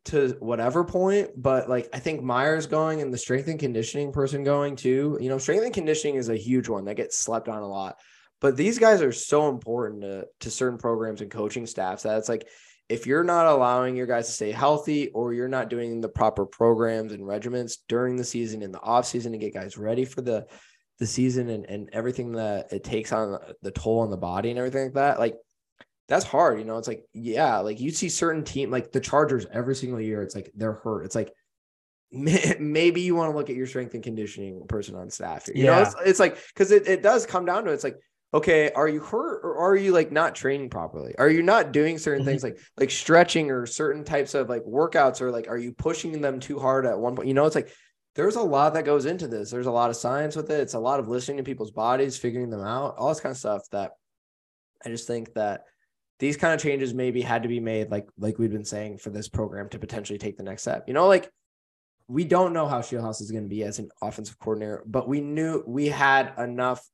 to 0.07 0.37
whatever 0.41 0.85
point, 0.85 1.31
but 1.37 1.69
like 1.69 1.89
I 1.93 1.99
think 1.99 2.23
Myers 2.23 2.67
going 2.67 3.03
and 3.03 3.13
the 3.13 3.19
strength 3.19 3.49
and 3.49 3.59
conditioning 3.59 4.13
person 4.13 4.45
going 4.45 4.77
too. 4.77 5.19
You 5.21 5.29
know, 5.29 5.39
strength 5.39 5.65
and 5.65 5.75
conditioning 5.75 6.17
is 6.17 6.29
a 6.29 6.37
huge 6.37 6.69
one 6.69 6.87
that 6.87 6.97
gets 6.97 7.19
slept 7.19 7.49
on 7.49 7.63
a 7.63 7.69
lot. 7.69 7.97
But 8.41 8.57
these 8.57 8.79
guys 8.79 9.03
are 9.03 9.13
so 9.13 9.51
important 9.51 10.01
to, 10.01 10.27
to 10.41 10.51
certain 10.51 10.79
programs 10.79 11.21
and 11.21 11.31
coaching 11.31 11.67
staffs 11.67 12.05
that 12.05 12.17
it's 12.17 12.29
like 12.29 12.49
if 12.91 13.07
you're 13.07 13.25
not 13.25 13.47
allowing 13.47 13.95
your 13.95 14.07
guys 14.07 14.27
to 14.27 14.33
stay 14.33 14.51
healthy 14.51 15.09
or 15.11 15.33
you're 15.33 15.49
not 15.49 15.71
doing 15.71 16.01
the 16.01 16.09
proper 16.09 16.45
programs 16.45 17.13
and 17.13 17.27
regiments 17.27 17.79
during 17.89 18.17
the 18.17 18.25
season 18.25 18.63
in 18.63 18.73
the 18.73 18.81
off 18.81 19.07
season 19.07 19.31
to 19.31 19.39
get 19.39 19.55
guys 19.55 19.79
ready 19.79 20.05
for 20.05 20.21
the 20.23 20.45
the 20.99 21.07
season 21.07 21.49
and, 21.49 21.65
and 21.67 21.89
everything 21.93 22.33
that 22.33 22.73
it 22.73 22.85
takes 22.85 23.13
on 23.13 23.39
the 23.63 23.71
toll 23.71 24.01
on 24.01 24.11
the 24.11 24.17
body 24.17 24.51
and 24.51 24.59
everything 24.59 24.85
like 24.85 24.95
that, 24.95 25.19
like 25.19 25.37
that's 26.09 26.25
hard. 26.25 26.59
You 26.59 26.65
know, 26.65 26.77
it's 26.77 26.89
like, 26.89 27.05
yeah, 27.15 27.59
like 27.59 27.81
you 27.81 27.91
see 27.91 28.09
certain 28.09 28.45
team 28.45 28.71
like 28.71 28.91
the 28.91 29.01
Chargers 29.01 29.47
every 29.53 29.77
single 29.77 30.01
year, 30.01 30.23
it's 30.23 30.35
like 30.35 30.51
they're 30.55 30.75
hurt. 30.75 31.05
It's 31.05 31.15
like 31.15 31.33
maybe 32.13 33.01
you 33.03 33.15
want 33.15 33.33
to 33.33 33.37
look 33.37 33.49
at 33.49 33.57
your 33.57 33.69
strength 33.69 33.95
and 33.95 34.03
conditioning 34.03 34.67
person 34.67 34.97
on 34.97 35.11
staff. 35.11 35.47
You 35.47 35.65
yeah. 35.65 35.77
know, 35.77 35.83
it's, 35.83 35.95
it's 36.05 36.21
like 36.21 36.37
because 36.49 36.73
it, 36.73 36.89
it 36.89 37.03
does 37.03 37.25
come 37.25 37.45
down 37.45 37.65
to 37.65 37.71
it. 37.71 37.75
it's 37.75 37.85
like, 37.85 37.97
okay, 38.33 38.71
are 38.73 38.89
you 38.89 39.01
hurt 39.01 39.41
or 39.43 39.57
are 39.59 39.77
you 39.77 39.93
like 39.93 40.13
not 40.13 40.35
training 40.35 40.71
properly? 40.71 41.15
Are 41.19 41.29
you 41.29 41.43
not 41.43 41.73
doing 41.73 41.99
certain 41.99 42.23
mm-hmm. 42.23 42.31
things 42.31 42.43
like 42.45 42.59
like 42.79 42.91
stretching 42.91 43.51
or 43.51 43.67
certain 43.67 44.05
types 44.05 44.35
of 44.35 44.49
like 44.49 44.63
workouts 44.65 45.21
or 45.21 45.31
like 45.31 45.49
are 45.49 45.59
you 45.59 45.73
pushing 45.73 46.21
them 46.21 46.41
too 46.41 46.59
hard 46.59 46.87
at 46.87 46.99
one 46.99 47.17
point? 47.17 47.29
You 47.29 47.35
know, 47.35 47.47
it's 47.47 47.57
like 47.57 47.73
there's 48.15 48.37
a 48.37 48.43
lot 48.43 48.75
that 48.75 48.85
goes 48.85 49.07
into 49.07 49.29
this. 49.29 49.51
There's 49.51 49.67
a 49.67 49.73
lot 49.73 49.91
of 49.91 49.97
science 49.97 50.37
with 50.37 50.51
it. 50.51 50.61
It's 50.61 50.75
a 50.75 50.81
lot 50.81 51.01
of 51.01 51.09
listening 51.09 51.39
to 51.39 51.43
people's 51.43 51.71
bodies, 51.71 52.19
figuring 52.19 52.51
them 52.51 52.63
out, 52.63 52.97
all 52.99 53.09
this 53.09 53.21
kind 53.21 53.33
of 53.33 53.39
stuff 53.39 53.63
that 53.71 53.93
I 54.85 54.89
just 54.89 55.07
think 55.07 55.35
that 55.35 55.65
these 56.21 56.37
kind 56.37 56.55
of 56.55 56.61
changes 56.61 56.95
maybe 56.95 57.23
had 57.23 57.43
to 57.43 57.49
be 57.49 57.61
made 57.61 57.91
like 57.91 58.09
like 58.19 58.39
we've 58.39 58.53
been 58.53 58.65
saying 58.65 58.99
for 58.99 59.11
this 59.11 59.29
program 59.29 59.69
to 59.71 59.79
potentially 59.79 60.19
take 60.19 60.37
the 60.37 60.43
next 60.43 60.63
step 60.63 60.85
you 60.87 60.95
know 60.95 61.09
like 61.09 61.31
we 62.07 62.25
don't 62.25 62.53
know 62.53 62.67
how 62.67 62.81
Scheelhaase 62.81 63.21
is 63.23 63.31
going 63.31 63.45
to 63.45 63.49
be 63.49 63.63
as 63.63 63.79
an 63.79 63.89
offensive 64.03 64.39
coordinator 64.39 64.85
but 64.87 65.09
we 65.09 65.21
knew 65.21 65.65
we 65.67 65.87
had 65.87 66.35
enough 66.39 66.87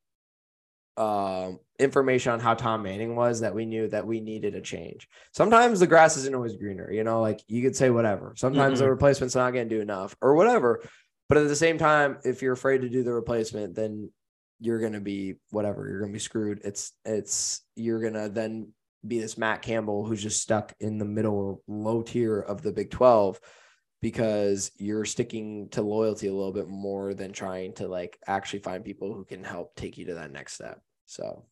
um, 0.97 1.59
information 1.79 2.33
on 2.33 2.39
how 2.39 2.55
Tom 2.55 2.83
Manning 2.83 3.15
was 3.15 3.41
that 3.41 3.53
we 3.53 3.65
knew 3.65 3.87
that 3.89 4.05
we 4.05 4.19
needed 4.19 4.55
a 4.55 4.61
change. 4.61 5.07
Sometimes 5.31 5.79
the 5.79 5.87
grass 5.87 6.17
isn't 6.17 6.35
always 6.35 6.55
greener, 6.55 6.91
you 6.91 7.03
know, 7.03 7.21
like 7.21 7.41
you 7.47 7.61
could 7.61 7.75
say 7.75 7.89
whatever. 7.89 8.33
Sometimes 8.35 8.79
mm-hmm. 8.79 8.85
the 8.85 8.91
replacement's 8.91 9.35
not 9.35 9.53
going 9.53 9.69
to 9.69 9.75
do 9.75 9.81
enough 9.81 10.15
or 10.21 10.35
whatever. 10.35 10.81
But 11.29 11.37
at 11.37 11.47
the 11.47 11.55
same 11.55 11.77
time, 11.77 12.17
if 12.23 12.41
you're 12.41 12.53
afraid 12.53 12.81
to 12.81 12.89
do 12.89 13.03
the 13.03 13.13
replacement, 13.13 13.75
then 13.75 14.11
you're 14.59 14.79
going 14.79 14.93
to 14.93 15.01
be 15.01 15.35
whatever, 15.51 15.87
you're 15.87 15.99
going 15.99 16.11
to 16.11 16.15
be 16.15 16.19
screwed. 16.19 16.61
It's, 16.63 16.93
it's, 17.05 17.61
you're 17.75 18.01
going 18.01 18.13
to 18.13 18.29
then 18.29 18.69
be 19.05 19.19
this 19.19 19.37
Matt 19.37 19.61
Campbell 19.61 20.05
who's 20.05 20.23
just 20.23 20.41
stuck 20.41 20.73
in 20.79 20.97
the 20.97 21.05
middle 21.05 21.35
or 21.35 21.59
low 21.67 22.01
tier 22.01 22.39
of 22.39 22.61
the 22.61 22.71
Big 22.71 22.89
12 22.89 23.39
because 24.01 24.71
you're 24.77 25.05
sticking 25.05 25.69
to 25.69 25.81
loyalty 25.81 26.27
a 26.27 26.33
little 26.33 26.53
bit 26.53 26.67
more 26.67 27.13
than 27.13 27.33
trying 27.33 27.73
to 27.73 27.87
like 27.87 28.17
actually 28.27 28.59
find 28.59 28.85
people 28.85 29.13
who 29.13 29.25
can 29.25 29.43
help 29.43 29.75
take 29.75 29.97
you 29.97 30.05
to 30.05 30.15
that 30.15 30.31
next 30.31 30.53
step. 30.53 30.81
So, 31.07 31.45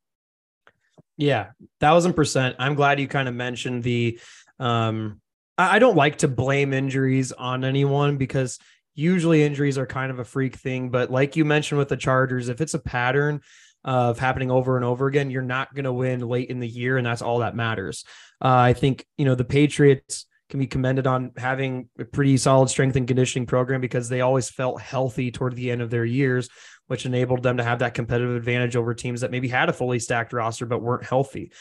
yeah, 1.17 1.47
thousand 1.79 2.13
percent. 2.13 2.55
I'm 2.59 2.75
glad 2.75 2.99
you 2.99 3.07
kind 3.07 3.27
of 3.27 3.33
mentioned 3.33 3.83
the. 3.83 4.19
Um, 4.59 5.21
I 5.57 5.79
don't 5.79 5.95
like 5.95 6.17
to 6.17 6.27
blame 6.27 6.73
injuries 6.73 7.31
on 7.31 7.63
anyone 7.63 8.17
because 8.17 8.59
usually 8.93 9.43
injuries 9.43 9.77
are 9.77 9.87
kind 9.87 10.11
of 10.11 10.19
a 10.19 10.25
freak 10.25 10.57
thing. 10.57 10.89
But 10.89 11.09
like 11.09 11.35
you 11.37 11.45
mentioned 11.45 11.79
with 11.79 11.87
the 11.87 11.97
Chargers, 11.97 12.49
if 12.49 12.59
it's 12.59 12.73
a 12.73 12.79
pattern, 12.79 13.41
of 13.85 14.17
happening 14.17 14.49
over 14.49 14.75
and 14.75 14.83
over 14.83 15.05
again, 15.05 15.29
you're 15.29 15.43
not 15.43 15.73
going 15.73 15.85
to 15.85 15.93
win 15.93 16.19
late 16.19 16.49
in 16.49 16.59
the 16.59 16.67
year, 16.67 16.97
and 16.97 17.05
that's 17.05 17.21
all 17.21 17.39
that 17.39 17.55
matters. 17.55 18.03
Uh, 18.43 18.49
I 18.49 18.73
think 18.73 19.05
you 19.17 19.25
know 19.25 19.35
the 19.35 19.45
Patriots 19.45 20.25
can 20.49 20.59
be 20.59 20.67
commended 20.67 21.07
on 21.07 21.31
having 21.37 21.89
a 21.97 22.05
pretty 22.05 22.37
solid 22.37 22.69
strength 22.69 22.95
and 22.95 23.07
conditioning 23.07 23.45
program 23.45 23.81
because 23.81 24.09
they 24.09 24.21
always 24.21 24.49
felt 24.49 24.81
healthy 24.81 25.31
toward 25.31 25.55
the 25.55 25.71
end 25.71 25.81
of 25.81 25.91
their 25.91 26.05
years, 26.05 26.49
which 26.87 27.05
enabled 27.05 27.43
them 27.43 27.57
to 27.57 27.63
have 27.63 27.79
that 27.79 27.93
competitive 27.93 28.35
advantage 28.35 28.75
over 28.75 28.93
teams 28.93 29.21
that 29.21 29.31
maybe 29.31 29.47
had 29.47 29.69
a 29.69 29.73
fully 29.73 29.99
stacked 29.99 30.33
roster 30.33 30.65
but 30.65 30.81
weren't 30.81 31.05
healthy. 31.05 31.51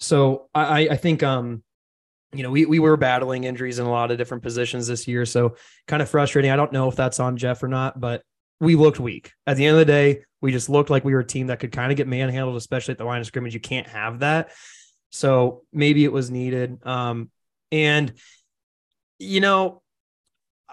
So 0.00 0.48
I, 0.54 0.88
I 0.88 0.96
think 0.96 1.22
um, 1.22 1.62
you 2.34 2.42
know, 2.42 2.50
we 2.50 2.66
we 2.66 2.78
were 2.78 2.96
battling 2.96 3.44
injuries 3.44 3.78
in 3.78 3.86
a 3.86 3.90
lot 3.90 4.10
of 4.10 4.18
different 4.18 4.42
positions 4.42 4.86
this 4.86 5.06
year. 5.06 5.24
So 5.24 5.56
kind 5.86 6.02
of 6.02 6.08
frustrating. 6.08 6.50
I 6.50 6.56
don't 6.56 6.72
know 6.72 6.88
if 6.88 6.96
that's 6.96 7.20
on 7.20 7.36
Jeff 7.36 7.62
or 7.62 7.68
not, 7.68 7.98
but 7.98 8.22
we 8.60 8.74
looked 8.74 9.00
weak. 9.00 9.32
At 9.46 9.56
the 9.56 9.66
end 9.66 9.74
of 9.74 9.78
the 9.78 9.92
day, 9.92 10.22
we 10.40 10.52
just 10.52 10.68
looked 10.68 10.90
like 10.90 11.04
we 11.04 11.14
were 11.14 11.20
a 11.20 11.26
team 11.26 11.46
that 11.48 11.60
could 11.60 11.72
kind 11.72 11.90
of 11.90 11.96
get 11.96 12.08
manhandled, 12.08 12.56
especially 12.56 12.92
at 12.92 12.98
the 12.98 13.04
line 13.04 13.20
of 13.20 13.26
scrimmage. 13.26 13.54
You 13.54 13.60
can't 13.60 13.86
have 13.86 14.20
that. 14.20 14.50
So 15.10 15.62
maybe 15.72 16.04
it 16.04 16.12
was 16.12 16.30
needed. 16.30 16.78
Um, 16.84 17.30
and 17.70 18.12
you 19.18 19.40
know, 19.40 19.82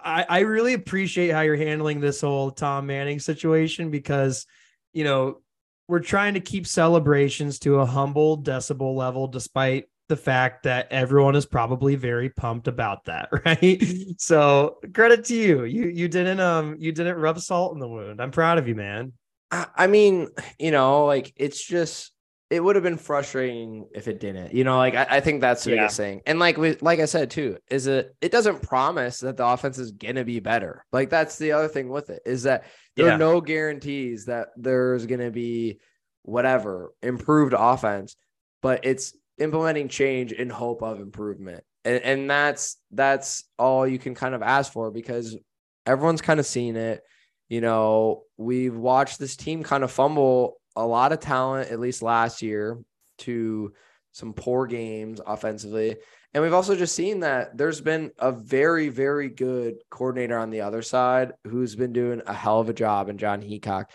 I, 0.04 0.26
I 0.28 0.40
really 0.40 0.74
appreciate 0.74 1.32
how 1.32 1.42
you're 1.42 1.56
handling 1.56 2.00
this 2.00 2.22
whole 2.22 2.52
Tom 2.52 2.88
Manning 2.88 3.20
situation 3.20 3.92
because, 3.92 4.46
you 4.94 5.04
know, 5.04 5.40
we're 5.88 6.00
trying 6.00 6.36
to 6.36 6.40
keep 6.40 6.66
celebrations 6.68 7.60
to 7.60 7.80
a 7.80 7.86
humble 7.86 8.42
decibel 8.42 8.96
level, 8.96 9.28
despite 9.28 9.86
the 10.08 10.16
fact 10.18 10.64
that 10.64 10.88
everyone 10.92 11.36
is 11.36 11.46
probably 11.46 11.96
very 11.96 12.30
pumped 12.30 12.68
about 12.68 13.06
that, 13.06 13.30
right? 13.46 13.82
so 14.18 14.78
credit 14.94 15.26
to 15.26 15.36
you. 15.36 15.64
You 15.64 15.88
you 15.88 16.08
didn't 16.08 16.40
um 16.40 16.76
you 16.80 16.92
didn't 16.92 17.18
rub 17.18 17.40
salt 17.40 17.74
in 17.74 17.80
the 17.80 17.88
wound. 17.88 18.22
I'm 18.22 18.32
proud 18.32 18.58
of 18.58 18.68
you, 18.68 18.76
man. 18.76 19.14
I 19.52 19.88
mean, 19.88 20.30
you 20.60 20.72
know, 20.72 21.06
like 21.06 21.34
it's 21.36 21.66
just 21.66 22.12
it 22.52 22.62
would 22.62 22.76
have 22.76 22.84
been 22.84 22.98
frustrating 22.98 23.88
if 23.96 24.10
it 24.10 24.20
didn't. 24.20 24.54
You 24.54 24.66
know, 24.66 24.76
like 24.76 24.94
I, 24.94 25.08
I 25.10 25.20
think 25.22 25.40
that's 25.40 25.64
the 25.64 25.72
yeah. 25.72 25.78
biggest 25.78 25.98
thing. 25.98 26.22
And 26.26 26.38
like 26.38 26.58
we 26.58 26.76
like 26.82 27.00
I 27.00 27.06
said 27.06 27.32
too, 27.32 27.58
is 27.70 27.88
it 27.88 28.14
it 28.20 28.32
doesn't 28.32 28.62
promise 28.62 29.22
that 29.22 29.38
the 29.38 29.46
offense 29.48 29.78
is 29.78 29.94
gonna 29.94 30.26
be 30.26 30.42
better. 30.42 30.86
Like 30.92 31.10
that's 31.10 31.38
the 31.38 31.54
other 31.54 31.70
thing 31.70 31.88
with 31.88 32.10
it 32.10 32.22
is 32.26 32.44
that 32.44 32.66
there 32.98 33.08
yeah. 33.08 33.16
are 33.16 33.18
no 33.18 33.40
guarantees 33.40 34.26
that 34.26 34.50
there's 34.58 35.06
gonna 35.06 35.32
be 35.32 35.80
whatever 36.24 36.92
improved 37.02 37.56
offense, 37.58 38.18
but 38.62 38.82
it's 38.84 39.16
implementing 39.40 39.88
change 39.88 40.34
in 40.34 40.50
hope 40.50 40.84
of 40.84 41.00
improvement. 41.00 41.64
And, 41.86 42.04
and 42.04 42.30
that's 42.30 42.76
that's 42.92 43.46
all 43.58 43.88
you 43.88 43.98
can 43.98 44.14
kind 44.14 44.36
of 44.36 44.42
ask 44.42 44.74
for 44.74 44.92
because 44.92 45.38
everyone's 45.86 46.22
kind 46.22 46.40
of 46.40 46.46
seen 46.46 46.76
it. 46.76 47.02
You 47.48 47.62
know, 47.62 48.24
we've 48.36 48.76
watched 48.76 49.20
this 49.20 49.38
team 49.38 49.64
kind 49.64 49.86
of 49.86 49.92
fumble 49.92 50.61
a 50.76 50.86
lot 50.86 51.12
of 51.12 51.20
talent, 51.20 51.72
at 51.72 51.80
least 51.80 52.02
last 52.02 52.42
year, 52.42 52.80
to 53.20 53.74
some 54.12 54.34
poor 54.34 54.68
games 54.68 55.22
offensively. 55.26 55.98
And 56.34 56.44
we've 56.44 56.54
also 56.54 56.76
just 56.76 56.96
seen 56.96 57.22
that 57.22 57.58
there's 57.58 57.82
been 57.82 58.12
a 58.18 58.32
very, 58.32 58.90
very 58.90 59.30
good 59.30 59.76
coordinator 59.90 60.38
on 60.38 60.50
the 60.50 60.62
other 60.62 60.82
side 60.82 61.34
who's 61.46 61.76
been 61.76 61.94
doing 61.94 62.22
a 62.26 62.34
hell 62.34 62.60
of 62.60 62.70
a 62.70 62.74
job 62.74 63.10
in 63.10 63.18
Jon 63.18 63.42
Heacock 63.42 63.86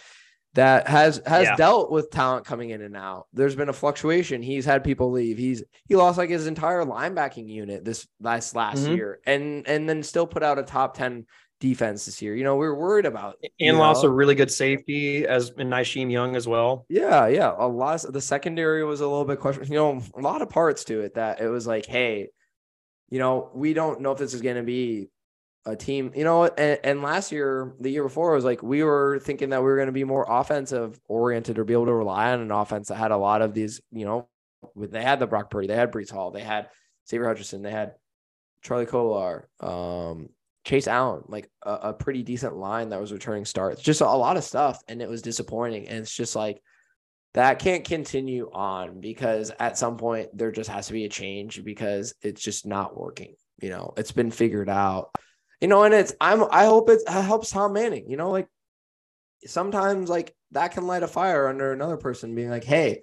that 0.57 0.89
has 0.89 1.21
has 1.27 1.45
yeah. 1.45 1.57
dealt 1.57 1.91
with 1.91 2.11
talent 2.11 2.47
coming 2.47 2.71
in 2.71 2.81
and 2.81 2.97
out. 2.97 3.27
There's 3.35 3.55
been 3.55 3.69
a 3.69 3.75
fluctuation. 3.75 4.43
He's 4.43 4.65
had 4.65 4.85
people 4.85 5.13
leave. 5.13 5.37
He's 5.37 5.63
he 5.87 5.97
lost 5.97 6.17
like 6.17 6.31
his 6.31 6.47
entire 6.47 6.83
linebacking 6.83 7.49
unit 7.49 7.85
this 7.85 8.09
last 8.21 8.57
last 8.57 8.85
mm-hmm. 8.85 8.97
year, 8.97 9.21
and 9.27 9.69
and 9.69 9.87
then 9.89 10.03
still 10.03 10.27
put 10.27 10.43
out 10.43 10.59
a 10.59 10.63
top 10.63 10.97
ten 10.97 11.27
defense 11.61 12.05
this 12.05 12.21
year. 12.21 12.35
You 12.35 12.45
know, 12.45 12.57
we 12.57 12.67
are 12.67 12.75
worried 12.75 13.07
about 13.07 13.37
and 13.61 13.79
lost 13.79 14.05
a 14.05 14.09
really 14.09 14.35
good 14.35 14.51
safety 14.51 15.27
as 15.27 15.51
in 15.59 15.71
Isheim 15.71 16.11
Young 16.11 16.37
as 16.37 16.47
well. 16.47 16.85
Yeah, 16.89 17.27
yeah. 17.27 17.55
A 17.57 17.67
lot. 17.67 18.05
Of, 18.05 18.13
the 18.13 18.21
secondary 18.21 18.85
was 18.85 19.01
a 19.01 19.07
little 19.07 19.25
bit 19.25 19.41
question. 19.41 19.65
You 19.67 19.79
know, 19.79 20.03
a 20.17 20.21
lot 20.21 20.43
of 20.43 20.51
parts 20.51 20.85
to 20.85 21.01
it 21.01 21.15
that 21.15 21.41
it 21.41 21.49
was 21.49 21.67
like, 21.67 21.87
hey, 21.87 22.29
you 23.09 23.19
know, 23.19 23.51
we 23.55 23.73
don't 23.73 24.01
know 24.01 24.13
if 24.13 24.19
this 24.19 24.35
is 24.35 24.43
going 24.43 24.57
to 24.57 24.63
be 24.63 25.09
a 25.65 25.75
team, 25.75 26.13
you 26.15 26.25
know, 26.25 26.45
and, 26.45 26.79
and, 26.85 27.03
last 27.03 27.33
year, 27.33 27.75
the 27.81 27.91
year 27.91 28.05
before, 28.05 28.33
it 28.33 28.37
was 28.37 28.45
like 28.45 28.63
we 28.63 28.85
were 28.85 29.19
thinking 29.19 29.51
that 29.51 29.61
we 29.61 29.67
were 29.67 29.77
going 29.77 29.87
to 29.87 29.93
be 29.93 30.05
more 30.05 30.25
offensive 30.29 30.99
oriented 31.09 31.59
or 31.59 31.65
be 31.65 31.73
able 31.73 31.87
to 31.87 31.95
rely 31.95 32.33
on 32.33 32.41
an 32.41 32.53
offense 32.53 32.89
that 32.89 32.95
had 32.95 33.11
a 33.11 33.17
lot 33.17 33.43
of 33.43 33.53
these, 33.53 33.81
you 33.91 34.05
know, 34.05 34.29
they 34.77 35.03
had 35.03 35.19
the 35.19 35.27
Brock 35.27 35.51
Purdy, 35.51 35.67
they 35.67 35.75
had 35.75 35.91
Breece 35.91 36.11
Hall, 36.11 36.31
they 36.31 36.41
had 36.41 36.69
Xavier 37.09 37.27
Hutchinson, 37.27 37.63
they 37.63 37.73
had 37.73 37.95
Charlie 38.63 38.87
Kolar, 38.87 39.49
um, 39.59 40.29
Chase 40.67 40.89
Allen, 40.89 41.23
like 41.29 41.49
a, 41.63 41.73
a, 41.73 41.93
pretty 41.95 42.23
decent 42.23 42.57
line 42.57 42.91
that 42.91 43.01
was 43.01 43.13
returning 43.13 43.45
starts, 43.45 43.81
just 43.81 44.01
a, 44.01 44.05
a 44.05 44.09
lot 44.09 44.37
of 44.37 44.45
stuff. 44.45 44.83
And 44.89 45.01
it 45.01 45.09
was 45.09 45.23
disappointing. 45.23 45.89
And 45.89 46.01
it's 46.01 46.15
just 46.15 46.37
like, 46.37 46.61
that 47.35 47.59
can't 47.59 47.85
continue 47.85 48.51
on 48.53 49.01
because 49.01 49.53
at 49.61 49.79
some 49.79 49.97
point 49.97 50.37
there 50.37 50.51
just 50.51 50.69
has 50.71 50.89
to 50.89 50.93
be 50.93 51.05
a 51.05 51.09
change 51.09 51.63
because 51.63 52.15
it's 52.21 52.43
just 52.43 52.67
not 52.67 52.99
working. 52.99 53.35
You 53.63 53.71
know, 53.71 53.95
it's 53.97 54.13
been 54.13 54.31
figured 54.31 54.69
out 54.69 55.11
you 55.61 55.69
know, 55.69 55.85
and 55.85 55.95
it's 55.95 56.15
I'm 56.21 56.45
I 56.51 56.65
hope 56.67 56.91
it 56.91 57.09
helps 57.09 57.51
Tom 57.51 57.73
Manning. 57.73 58.11
You 58.11 58.17
know, 58.17 58.31
like 58.31 58.49
sometimes 59.47 60.11
like 60.11 60.35
that 60.53 60.73
can 60.73 60.87
light 60.87 61.03
a 61.03 61.09
fire 61.09 61.49
under 61.49 61.73
another 61.73 61.97
person 61.97 62.35
being 62.35 62.51
like, 62.51 62.65
hey, 62.65 63.01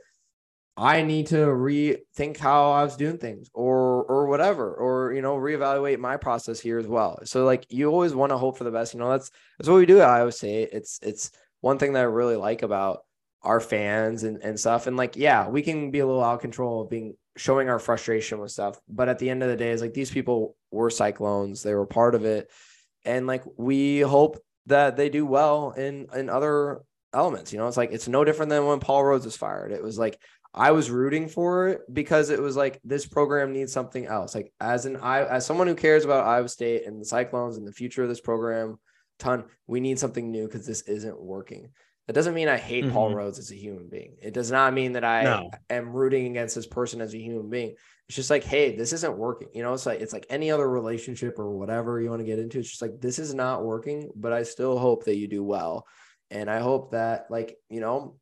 I 0.76 1.04
need 1.04 1.28
to 1.28 1.36
rethink 1.36 2.38
how 2.38 2.72
I 2.72 2.84
was 2.84 2.96
doing 2.96 3.18
things 3.20 3.50
or 3.54 4.04
or 4.04 4.28
whatever, 4.28 4.74
or 4.74 5.14
you 5.14 5.22
know, 5.22 5.36
reevaluate 5.36 6.00
my 6.00 6.18
process 6.18 6.60
here 6.60 6.80
as 6.80 6.88
well. 6.88 7.20
So 7.26 7.46
like 7.46 7.66
you 7.70 7.92
always 7.92 8.16
want 8.16 8.32
to 8.32 8.38
hope 8.38 8.58
for 8.58 8.64
the 8.64 8.72
best. 8.72 8.94
You 8.94 9.00
know, 9.00 9.12
that's 9.12 9.30
that's 9.58 9.70
what 9.70 9.78
we 9.78 9.86
do 9.86 10.00
at 10.00 10.10
Iowa 10.10 10.32
State. 10.32 10.70
It's 10.72 11.00
it's 11.04 11.32
one 11.62 11.78
thing 11.78 11.94
that 11.94 12.02
I 12.02 12.04
really 12.04 12.36
like 12.36 12.64
about 12.64 13.02
our 13.44 13.60
fans 13.60 14.24
and, 14.24 14.38
and 14.42 14.60
stuff. 14.60 14.88
And 14.88 14.98
like, 14.98 15.16
yeah, 15.16 15.48
we 15.48 15.62
can 15.62 15.92
be 15.92 16.00
a 16.00 16.08
little 16.08 16.24
out 16.24 16.36
of 16.36 16.42
control 16.42 16.82
of 16.82 16.90
being 16.90 17.16
showing 17.38 17.70
our 17.70 17.80
frustration 17.80 18.40
with 18.40 18.52
stuff. 18.52 18.80
But 18.88 19.10
at 19.10 19.20
the 19.20 19.30
end 19.30 19.44
of 19.44 19.50
the 19.50 19.56
day, 19.56 19.72
it's 19.72 19.82
like 19.82 19.94
these 19.94 20.12
people 20.12 20.56
were 20.72 20.90
cyclones, 20.90 21.62
they 21.62 21.76
were 21.76 21.86
part 21.86 22.16
of 22.16 22.26
it. 22.26 22.50
And 23.06 23.28
like 23.28 23.44
we 23.58 24.00
hope 24.00 24.40
that 24.66 24.98
they 24.98 25.10
do 25.10 25.26
well 25.26 25.72
in 25.72 26.08
in 26.16 26.30
other 26.30 26.82
elements. 27.14 27.54
You 27.54 27.60
know, 27.60 27.68
it's 27.68 27.78
like 27.78 27.92
it's 27.92 28.08
no 28.08 28.24
different 28.24 28.50
than 28.50 28.66
when 28.66 28.80
Paul 28.80 29.04
Rhoads 29.04 29.26
was 29.26 29.38
fired. 29.38 29.72
It 29.72 29.84
was 29.84 30.00
like 30.00 30.20
I 30.54 30.72
was 30.72 30.92
rooting 30.92 31.28
for 31.28 31.70
it 31.70 31.82
because 31.92 32.30
it 32.30 32.40
was 32.40 32.56
like 32.56 32.80
this 32.84 33.06
program 33.06 33.54
needs 33.54 33.74
something 33.74 34.06
else. 34.06 34.36
Like 34.36 34.54
as 34.60 34.86
an 34.86 34.98
I 34.98 35.26
as 35.26 35.46
someone 35.46 35.68
who 35.68 35.76
cares 35.76 36.06
about 36.06 36.28
Iowa 36.28 36.48
State 36.48 36.86
and 36.86 37.02
the 37.02 37.06
Cyclones 37.06 37.58
and 37.58 37.68
the 37.68 37.72
future 37.72 38.04
of 38.04 38.10
this 38.10 38.22
program, 38.22 38.78
ton, 39.18 39.46
we 39.66 39.80
need 39.80 39.98
something 39.98 40.30
new 40.30 40.46
because 40.46 40.68
this 40.68 40.82
isn't 40.82 41.20
working. 41.20 41.72
That 42.08 42.14
doesn't 42.14 42.34
mean 42.34 42.50
I 42.50 42.58
hate 42.58 42.84
mm-hmm. 42.84 42.94
Paul 42.94 43.14
Rhoads 43.14 43.40
as 43.40 43.52
a 43.52 43.56
human 43.56 43.88
being. 43.88 44.18
It 44.22 44.34
does 44.34 44.52
not 44.52 44.74
mean 44.74 44.94
that 44.94 45.06
I 45.06 45.24
no. 45.24 45.52
am 45.70 45.94
rooting 45.94 46.28
against 46.28 46.54
this 46.54 46.68
person 46.68 47.00
as 47.02 47.14
a 47.14 47.20
human 47.20 47.50
being. 47.50 47.76
It's 48.10 48.16
just 48.16 48.30
like, 48.30 48.44
hey, 48.44 48.76
this 48.76 48.92
isn't 48.92 49.18
working. 49.18 49.48
You 49.54 49.64
know, 49.64 49.74
it's 49.74 49.86
like 49.86 50.02
it's 50.02 50.14
like 50.14 50.26
any 50.30 50.52
other 50.52 50.70
relationship 50.70 51.40
or 51.40 51.50
whatever 51.58 52.00
you 52.02 52.10
want 52.10 52.20
to 52.20 52.26
get 52.26 52.40
into. 52.40 52.60
It's 52.60 52.70
just 52.70 52.82
like 52.82 53.00
this 53.00 53.18
is 53.18 53.34
not 53.34 53.64
working, 53.64 54.12
but 54.16 54.34
I 54.34 54.44
still 54.44 54.78
hope 54.78 55.06
that 55.06 55.16
you 55.16 55.28
do 55.28 55.44
well. 55.44 55.88
And 56.30 56.50
I 56.50 56.60
hope 56.60 56.92
that, 56.92 57.28
like, 57.30 57.56
you 57.70 57.80
know, 57.80 58.18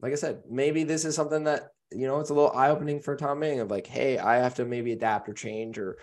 like 0.00 0.12
I 0.12 0.16
said, 0.16 0.42
maybe 0.48 0.84
this 0.84 1.04
is 1.04 1.14
something 1.14 1.44
that 1.44 1.68
you 1.92 2.06
know 2.06 2.20
it's 2.20 2.30
a 2.30 2.34
little 2.34 2.52
eye 2.52 2.70
opening 2.70 3.00
for 3.00 3.16
Tom 3.16 3.40
Manning 3.40 3.60
of 3.60 3.70
like, 3.70 3.86
hey, 3.86 4.18
I 4.18 4.36
have 4.36 4.54
to 4.56 4.64
maybe 4.64 4.92
adapt 4.92 5.28
or 5.28 5.34
change 5.34 5.78
or 5.78 5.98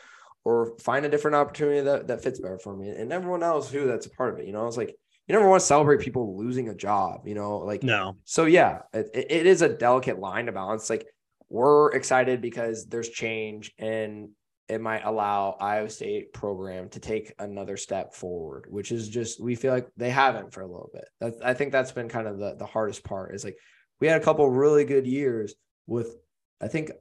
or 0.45 0.77
find 0.79 1.05
a 1.05 1.09
different 1.09 1.35
opportunity 1.35 1.81
that 1.81 2.07
that 2.07 2.23
fits 2.23 2.39
better 2.39 2.59
for 2.59 2.75
me. 2.75 2.89
And 2.89 3.11
everyone 3.11 3.43
else 3.43 3.71
who 3.71 3.87
that's 3.87 4.05
a 4.05 4.09
part 4.11 4.33
of 4.33 4.39
it, 4.39 4.47
you 4.47 4.53
know, 4.53 4.67
it's 4.67 4.77
like 4.77 4.95
you 5.27 5.33
never 5.33 5.47
want 5.47 5.61
to 5.61 5.65
celebrate 5.65 6.01
people 6.01 6.37
losing 6.37 6.69
a 6.69 6.75
job, 6.75 7.27
you 7.27 7.35
know, 7.35 7.59
like 7.59 7.83
no. 7.83 8.17
So 8.25 8.45
yeah, 8.45 8.79
it, 8.93 9.09
it 9.13 9.45
is 9.45 9.61
a 9.61 9.69
delicate 9.69 10.19
line 10.19 10.47
to 10.47 10.51
balance. 10.51 10.89
Like 10.89 11.07
we're 11.49 11.91
excited 11.91 12.41
because 12.41 12.87
there's 12.87 13.09
change 13.09 13.73
and 13.77 14.29
it 14.67 14.81
might 14.81 15.05
allow 15.05 15.57
Iowa 15.59 15.89
State 15.89 16.33
program 16.33 16.89
to 16.89 16.99
take 16.99 17.33
another 17.39 17.77
step 17.77 18.13
forward, 18.13 18.65
which 18.69 18.91
is 18.91 19.09
just 19.09 19.41
we 19.41 19.55
feel 19.55 19.73
like 19.73 19.87
they 19.97 20.09
haven't 20.09 20.53
for 20.53 20.61
a 20.61 20.67
little 20.67 20.89
bit. 20.93 21.05
That's, 21.19 21.41
I 21.41 21.53
think 21.53 21.71
that's 21.71 21.91
been 21.91 22.09
kind 22.09 22.27
of 22.27 22.37
the 22.37 22.55
the 22.55 22.65
hardest 22.65 23.03
part 23.03 23.35
is 23.35 23.43
like 23.43 23.57
we 24.03 24.09
had 24.09 24.21
a 24.21 24.25
couple 24.25 24.49
really 24.49 24.83
good 24.83 25.07
years 25.07 25.55
with 25.87 26.17
I 26.59 26.67
think 26.67 26.91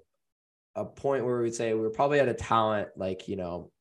a 0.77 0.85
point 0.85 1.25
where 1.25 1.43
we'd 1.43 1.53
say 1.53 1.75
we 1.75 1.81
were 1.81 1.91
probably 1.91 2.21
at 2.21 2.29
a 2.29 2.33
talent 2.33 2.91
like 2.95 3.27
you 3.27 3.35
know 3.35 3.73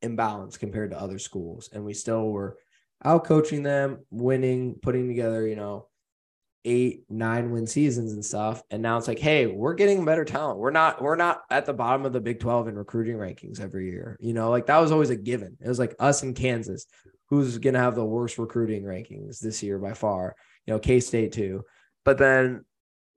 imbalance 0.00 0.56
compared 0.56 0.92
to 0.92 0.98
other 0.98 1.18
schools, 1.18 1.68
and 1.74 1.84
we 1.84 1.92
still 1.92 2.30
were 2.30 2.56
out 3.04 3.24
coaching 3.24 3.62
them, 3.62 3.98
winning, 4.10 4.76
putting 4.80 5.08
together 5.08 5.46
you 5.46 5.56
know 5.56 5.88
eight 6.64 7.02
nine 7.10 7.50
win 7.50 7.66
seasons 7.66 8.14
and 8.14 8.24
stuff. 8.24 8.62
And 8.70 8.80
now 8.80 8.96
it's 8.96 9.08
like 9.08 9.18
hey 9.18 9.46
we're 9.46 9.74
getting 9.74 10.06
better 10.06 10.24
talent. 10.24 10.58
We're 10.58 10.70
not 10.70 11.02
we're 11.02 11.16
not 11.16 11.42
at 11.50 11.66
the 11.66 11.74
bottom 11.74 12.06
of 12.06 12.14
the 12.14 12.20
big 12.20 12.40
12 12.40 12.68
in 12.68 12.76
recruiting 12.76 13.18
rankings 13.18 13.60
every 13.60 13.90
year. 13.90 14.16
You 14.20 14.32
know 14.32 14.48
like 14.48 14.64
that 14.68 14.78
was 14.78 14.90
always 14.90 15.10
a 15.10 15.16
given. 15.16 15.58
It 15.60 15.68
was 15.68 15.78
like 15.78 15.94
us 15.98 16.22
in 16.22 16.32
kansas 16.32 16.86
who's 17.28 17.58
going 17.58 17.74
to 17.74 17.80
have 17.80 17.94
the 17.94 18.02
worst 18.02 18.38
recruiting 18.38 18.84
rankings 18.84 19.38
this 19.38 19.62
year 19.62 19.78
by 19.78 19.92
far? 19.92 20.34
You 20.64 20.72
know 20.72 20.78
k-state 20.78 21.32
too 21.32 21.62
but 22.08 22.16
then 22.16 22.64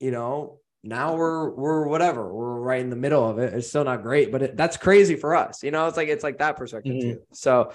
you 0.02 0.12
know 0.12 0.60
now 0.84 1.16
we're 1.16 1.50
we're 1.52 1.88
whatever 1.88 2.34
we're 2.34 2.60
right 2.60 2.82
in 2.82 2.90
the 2.90 2.96
middle 2.98 3.26
of 3.26 3.40
it. 3.40 3.54
It's 3.54 3.70
still 3.70 3.86
not 3.86 4.04
great 4.04 4.34
but 4.34 4.42
it, 4.42 4.58
that's 4.58 4.76
crazy 4.76 5.16
for 5.16 5.34
us 5.34 5.64
you 5.64 5.72
know 5.72 5.88
it's 5.88 5.96
like 5.96 6.10
it's 6.10 6.26
like 6.26 6.40
that 6.40 6.58
perspective 6.58 6.94
mm-hmm. 6.94 7.12
too. 7.12 7.22
So 7.32 7.72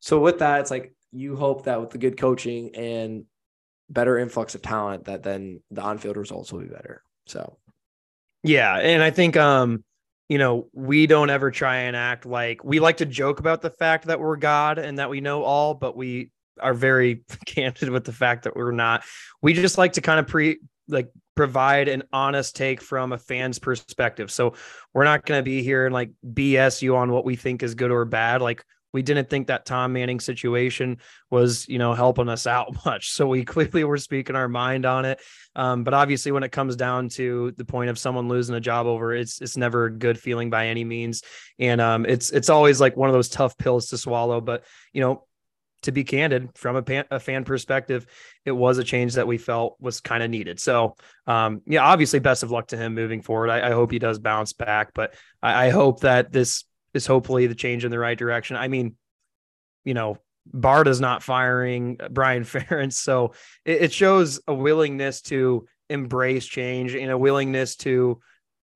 so 0.00 0.18
with 0.20 0.38
that 0.38 0.60
it's 0.62 0.70
like 0.70 0.94
you 1.12 1.36
hope 1.36 1.64
that 1.64 1.82
with 1.82 1.90
the 1.90 1.98
good 1.98 2.16
coaching 2.16 2.74
and 2.74 3.26
better 3.90 4.16
influx 4.16 4.54
of 4.54 4.62
talent 4.62 5.04
that 5.04 5.22
then 5.22 5.60
the 5.70 5.82
on-field 5.82 6.16
results 6.16 6.50
will 6.50 6.60
be 6.60 6.68
better 6.68 7.02
so. 7.26 7.58
Yeah 8.42 8.78
and 8.78 9.02
i 9.02 9.10
think 9.10 9.36
um 9.36 9.84
you 10.30 10.38
know 10.38 10.68
we 10.72 11.06
don't 11.06 11.28
ever 11.28 11.50
try 11.50 11.76
and 11.80 11.94
act 11.94 12.24
like 12.24 12.64
we 12.64 12.80
like 12.80 12.96
to 12.98 13.06
joke 13.06 13.38
about 13.38 13.60
the 13.60 13.68
fact 13.68 14.06
that 14.06 14.18
we're 14.18 14.36
god 14.36 14.78
and 14.78 14.98
that 14.98 15.10
we 15.10 15.20
know 15.20 15.42
all 15.42 15.74
but 15.74 15.94
we 15.94 16.30
are 16.60 16.74
very 16.74 17.22
candid 17.46 17.90
with 17.90 18.04
the 18.04 18.12
fact 18.12 18.44
that 18.44 18.56
we're 18.56 18.72
not 18.72 19.04
we 19.42 19.52
just 19.52 19.78
like 19.78 19.94
to 19.94 20.00
kind 20.00 20.20
of 20.20 20.26
pre 20.26 20.58
like 20.88 21.10
provide 21.34 21.88
an 21.88 22.02
honest 22.12 22.54
take 22.54 22.80
from 22.80 23.12
a 23.12 23.18
fan's 23.18 23.58
perspective. 23.58 24.30
So 24.30 24.54
we're 24.92 25.04
not 25.04 25.26
going 25.26 25.38
to 25.38 25.42
be 25.42 25.62
here 25.62 25.86
and 25.86 25.92
like 25.92 26.10
BS 26.24 26.82
you 26.82 26.96
on 26.96 27.10
what 27.10 27.24
we 27.24 27.36
think 27.36 27.62
is 27.62 27.74
good 27.74 27.90
or 27.90 28.04
bad. 28.04 28.40
Like 28.40 28.64
we 28.92 29.02
didn't 29.02 29.28
think 29.28 29.48
that 29.48 29.66
Tom 29.66 29.92
Manning 29.92 30.20
situation 30.20 30.98
was, 31.28 31.68
you 31.68 31.78
know, 31.78 31.94
helping 31.94 32.28
us 32.28 32.46
out 32.46 32.72
much. 32.86 33.10
So 33.10 33.26
we 33.26 33.44
clearly 33.44 33.82
were 33.82 33.98
speaking 33.98 34.36
our 34.36 34.48
mind 34.48 34.86
on 34.86 35.04
it. 35.04 35.20
Um, 35.56 35.82
but 35.82 35.94
obviously, 35.94 36.30
when 36.30 36.44
it 36.44 36.52
comes 36.52 36.76
down 36.76 37.08
to 37.10 37.52
the 37.56 37.64
point 37.64 37.90
of 37.90 37.98
someone 37.98 38.28
losing 38.28 38.54
a 38.54 38.60
job 38.60 38.86
over, 38.86 39.12
it's 39.12 39.40
it's 39.40 39.56
never 39.56 39.86
a 39.86 39.92
good 39.92 40.18
feeling 40.18 40.50
by 40.50 40.68
any 40.68 40.84
means, 40.84 41.22
and 41.58 41.80
um, 41.80 42.06
it's 42.06 42.30
it's 42.30 42.50
always 42.50 42.80
like 42.80 42.96
one 42.96 43.08
of 43.08 43.14
those 43.14 43.28
tough 43.28 43.56
pills 43.56 43.88
to 43.88 43.98
swallow. 43.98 44.40
But 44.40 44.64
you 44.92 45.00
know, 45.00 45.26
to 45.84 45.92
be 45.92 46.04
candid, 46.04 46.50
from 46.54 46.76
a, 46.76 46.82
pan, 46.82 47.04
a 47.10 47.20
fan 47.20 47.44
perspective, 47.44 48.06
it 48.44 48.52
was 48.52 48.78
a 48.78 48.84
change 48.84 49.14
that 49.14 49.26
we 49.26 49.38
felt 49.38 49.76
was 49.80 50.00
kind 50.00 50.22
of 50.22 50.30
needed. 50.30 50.60
So, 50.60 50.96
um, 51.26 51.62
yeah, 51.66 51.84
obviously, 51.84 52.18
best 52.18 52.42
of 52.42 52.50
luck 52.50 52.68
to 52.68 52.76
him 52.76 52.94
moving 52.94 53.22
forward. 53.22 53.50
I, 53.50 53.68
I 53.68 53.70
hope 53.72 53.90
he 53.90 53.98
does 53.98 54.18
bounce 54.18 54.52
back, 54.52 54.92
but 54.94 55.14
I, 55.42 55.66
I, 55.66 55.70
hope 55.70 56.00
that 56.00 56.32
this 56.32 56.64
is 56.92 57.06
hopefully 57.06 57.46
the 57.46 57.54
change 57.54 57.84
in 57.84 57.90
the 57.90 57.98
right 57.98 58.18
direction. 58.18 58.56
I 58.56 58.68
mean, 58.68 58.96
you 59.84 59.94
know, 59.94 60.18
Bard 60.46 60.88
is 60.88 61.00
not 61.00 61.22
firing 61.22 61.98
Brian 62.10 62.44
Ferentz, 62.44 62.94
so 62.94 63.32
it, 63.64 63.82
it 63.82 63.92
shows 63.92 64.40
a 64.46 64.54
willingness 64.54 65.22
to 65.22 65.66
embrace 65.88 66.46
change 66.46 66.94
and 66.94 67.10
a 67.10 67.18
willingness 67.18 67.76
to 67.76 68.20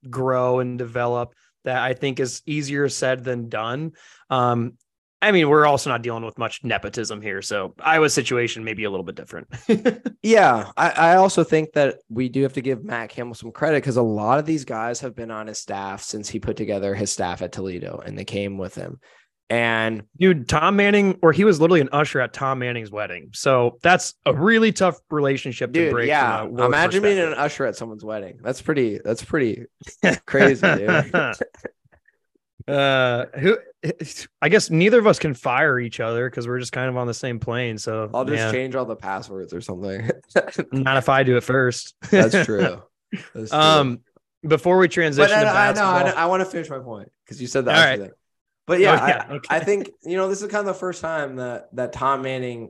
grow 0.09 0.59
and 0.59 0.77
develop 0.77 1.33
that 1.65 1.81
I 1.81 1.93
think 1.93 2.19
is 2.19 2.41
easier 2.45 2.87
said 2.89 3.23
than 3.23 3.49
done. 3.49 3.93
Um, 4.29 4.73
I 5.21 5.31
mean, 5.31 5.49
we're 5.49 5.65
also 5.65 5.89
not 5.89 6.01
dealing 6.01 6.23
with 6.23 6.37
much 6.37 6.63
nepotism 6.63 7.21
here, 7.21 7.41
so 7.41 7.75
Iowa's 7.79 8.13
situation 8.13 8.63
may 8.63 8.73
be 8.73 8.85
a 8.85 8.89
little 8.89 9.03
bit 9.03 9.15
different. 9.15 9.47
yeah, 10.23 10.71
I, 10.77 10.89
I, 10.89 11.15
also 11.17 11.43
think 11.43 11.73
that 11.73 11.97
we 12.09 12.29
do 12.29 12.43
have 12.43 12.53
to 12.53 12.61
give 12.61 12.85
Matt 12.85 13.09
Campbell 13.09 13.35
some 13.35 13.51
credit 13.51 13.83
because 13.83 13.97
a 13.97 14.01
lot 14.01 14.39
of 14.39 14.45
these 14.45 14.63
guys 14.63 15.01
have 15.01 15.15
been 15.15 15.29
on 15.29 15.47
his 15.47 15.59
staff 15.59 16.01
since 16.01 16.29
he 16.29 16.39
put 16.39 16.55
together 16.55 16.95
his 16.95 17.11
staff 17.11 17.41
at 17.41 17.51
Toledo, 17.51 18.01
and 18.05 18.17
they 18.17 18.23
came 18.23 18.57
with 18.57 18.75
him. 18.75 18.99
And 19.49 20.03
dude, 20.17 20.47
Tom 20.47 20.77
Manning, 20.77 21.19
or 21.21 21.33
he 21.33 21.43
was 21.43 21.59
literally 21.59 21.81
an 21.81 21.89
usher 21.91 22.21
at 22.21 22.31
Tom 22.31 22.59
Manning's 22.59 22.91
wedding, 22.91 23.31
so 23.33 23.77
that's 23.81 24.13
a 24.25 24.33
really 24.33 24.71
tough 24.71 24.99
relationship 25.09 25.73
dude, 25.73 25.89
to 25.89 25.91
break. 25.91 26.07
Yeah, 26.07 26.45
imagine 26.45 27.03
being 27.03 27.19
an 27.19 27.33
usher 27.33 27.65
at 27.65 27.75
someone's 27.75 28.05
wedding. 28.05 28.39
That's 28.41 28.61
pretty. 28.61 28.99
That's 29.03 29.23
pretty 29.23 29.65
crazy, 30.25 30.65
dude. 30.75 31.13
uh 32.67 33.25
who 33.39 33.57
i 34.41 34.49
guess 34.49 34.69
neither 34.69 34.99
of 34.99 35.07
us 35.07 35.19
can 35.19 35.33
fire 35.33 35.79
each 35.79 35.99
other 35.99 36.29
because 36.29 36.47
we're 36.47 36.59
just 36.59 36.73
kind 36.73 36.89
of 36.89 36.97
on 36.97 37.07
the 37.07 37.13
same 37.13 37.39
plane 37.39 37.77
so 37.77 38.09
i'll 38.13 38.25
just 38.25 38.37
yeah. 38.37 38.51
change 38.51 38.75
all 38.75 38.85
the 38.85 38.95
passwords 38.95 39.53
or 39.53 39.61
something 39.61 40.09
not 40.73 40.97
if 40.97 41.07
i 41.07 41.23
do 41.23 41.37
it 41.37 41.43
first 41.43 41.95
that's 42.11 42.45
true 42.45 42.81
that's 43.33 43.51
true. 43.51 43.59
um 43.59 43.99
before 44.45 44.77
we 44.77 44.87
transition 44.87 45.29
but, 45.29 45.47
I, 45.47 45.69
I 45.69 45.73
know, 45.73 45.83
I, 45.83 46.23
I 46.23 46.25
want 46.25 46.41
to 46.41 46.45
finish 46.45 46.69
my 46.69 46.79
point 46.79 47.09
because 47.25 47.41
you 47.41 47.47
said 47.47 47.65
that 47.65 47.75
all 47.75 47.97
right. 48.05 48.11
But 48.67 48.79
yeah, 48.79 48.99
oh, 49.01 49.07
yeah 49.07 49.25
I, 49.27 49.33
okay. 49.33 49.55
I 49.55 49.59
think 49.61 49.89
you 50.03 50.15
know 50.15 50.29
this 50.29 50.43
is 50.43 50.47
kind 50.51 50.61
of 50.61 50.67
the 50.67 50.79
first 50.79 51.01
time 51.01 51.37
that 51.37 51.75
that 51.75 51.91
tom 51.91 52.21
manning 52.21 52.69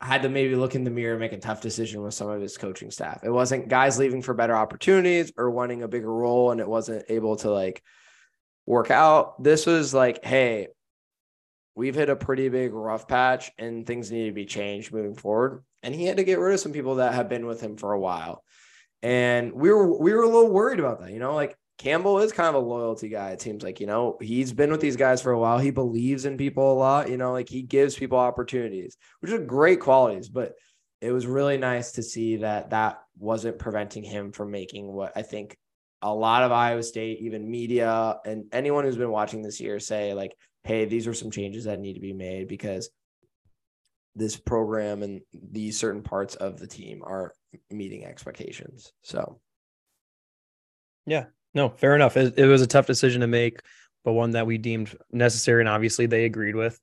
had 0.00 0.22
to 0.22 0.28
maybe 0.28 0.54
look 0.54 0.74
in 0.74 0.84
the 0.84 0.90
mirror 0.90 1.14
and 1.14 1.20
make 1.20 1.32
a 1.32 1.38
tough 1.38 1.60
decision 1.60 2.02
with 2.02 2.14
some 2.14 2.28
of 2.28 2.40
his 2.40 2.56
coaching 2.56 2.90
staff. 2.90 3.20
It 3.22 3.30
wasn't 3.30 3.68
guys 3.68 3.98
leaving 3.98 4.22
for 4.22 4.32
better 4.32 4.56
opportunities 4.56 5.32
or 5.36 5.50
wanting 5.50 5.82
a 5.82 5.88
bigger 5.88 6.12
role, 6.12 6.50
and 6.50 6.60
it 6.60 6.68
wasn't 6.68 7.04
able 7.08 7.36
to 7.36 7.50
like 7.50 7.82
work 8.72 8.90
out. 8.90 9.42
This 9.42 9.66
was 9.66 9.92
like, 9.92 10.24
hey, 10.24 10.68
we've 11.74 11.94
hit 11.94 12.08
a 12.08 12.16
pretty 12.16 12.48
big 12.48 12.72
rough 12.72 13.06
patch 13.06 13.50
and 13.58 13.86
things 13.86 14.10
need 14.10 14.26
to 14.26 14.32
be 14.32 14.46
changed 14.46 14.92
moving 14.92 15.14
forward. 15.14 15.62
And 15.82 15.94
he 15.94 16.06
had 16.06 16.16
to 16.16 16.24
get 16.24 16.38
rid 16.38 16.54
of 16.54 16.60
some 16.60 16.72
people 16.72 16.96
that 16.96 17.14
have 17.14 17.28
been 17.28 17.46
with 17.46 17.60
him 17.60 17.76
for 17.76 17.92
a 17.92 18.00
while. 18.00 18.42
And 19.02 19.52
we 19.52 19.70
were 19.70 19.98
we 19.98 20.12
were 20.12 20.22
a 20.22 20.28
little 20.28 20.50
worried 20.50 20.80
about 20.80 21.00
that, 21.00 21.12
you 21.12 21.18
know, 21.18 21.34
like 21.34 21.56
Campbell 21.76 22.20
is 22.20 22.32
kind 22.32 22.48
of 22.48 22.62
a 22.62 22.66
loyalty 22.66 23.08
guy. 23.08 23.30
It 23.30 23.42
seems 23.42 23.62
like, 23.62 23.80
you 23.80 23.86
know, 23.86 24.16
he's 24.20 24.52
been 24.52 24.70
with 24.70 24.80
these 24.80 24.96
guys 24.96 25.20
for 25.20 25.32
a 25.32 25.38
while. 25.38 25.58
He 25.58 25.70
believes 25.70 26.24
in 26.24 26.36
people 26.36 26.72
a 26.72 26.74
lot, 26.74 27.10
you 27.10 27.16
know, 27.16 27.32
like 27.32 27.48
he 27.48 27.62
gives 27.62 27.96
people 27.96 28.18
opportunities, 28.18 28.96
which 29.20 29.32
are 29.32 29.38
great 29.38 29.80
qualities, 29.80 30.28
but 30.28 30.52
it 31.00 31.10
was 31.10 31.26
really 31.26 31.58
nice 31.58 31.92
to 31.92 32.02
see 32.02 32.36
that 32.36 32.70
that 32.70 33.00
wasn't 33.18 33.58
preventing 33.58 34.04
him 34.04 34.30
from 34.30 34.52
making 34.52 34.86
what 34.86 35.12
I 35.16 35.22
think 35.22 35.58
a 36.02 36.12
lot 36.12 36.42
of 36.42 36.52
Iowa 36.52 36.82
State, 36.82 37.20
even 37.20 37.50
media 37.50 38.18
and 38.24 38.44
anyone 38.52 38.84
who's 38.84 38.96
been 38.96 39.10
watching 39.10 39.42
this 39.42 39.60
year 39.60 39.78
say 39.78 40.14
like, 40.14 40.34
hey, 40.64 40.84
these 40.84 41.06
are 41.06 41.14
some 41.14 41.30
changes 41.30 41.64
that 41.64 41.80
need 41.80 41.94
to 41.94 42.00
be 42.00 42.12
made 42.12 42.48
because 42.48 42.90
this 44.14 44.36
program 44.36 45.02
and 45.02 45.22
these 45.32 45.78
certain 45.78 46.02
parts 46.02 46.34
of 46.34 46.58
the 46.58 46.66
team 46.66 47.02
are 47.04 47.32
meeting 47.70 48.04
expectations. 48.04 48.92
So 49.02 49.40
yeah, 51.06 51.26
No, 51.54 51.68
fair 51.68 51.94
enough. 51.94 52.16
It, 52.16 52.38
it 52.38 52.46
was 52.46 52.62
a 52.62 52.66
tough 52.66 52.86
decision 52.86 53.20
to 53.22 53.26
make, 53.26 53.60
but 54.04 54.12
one 54.12 54.32
that 54.32 54.46
we 54.46 54.58
deemed 54.58 54.96
necessary, 55.10 55.62
and 55.62 55.68
obviously 55.68 56.06
they 56.06 56.24
agreed 56.24 56.56
with. 56.56 56.78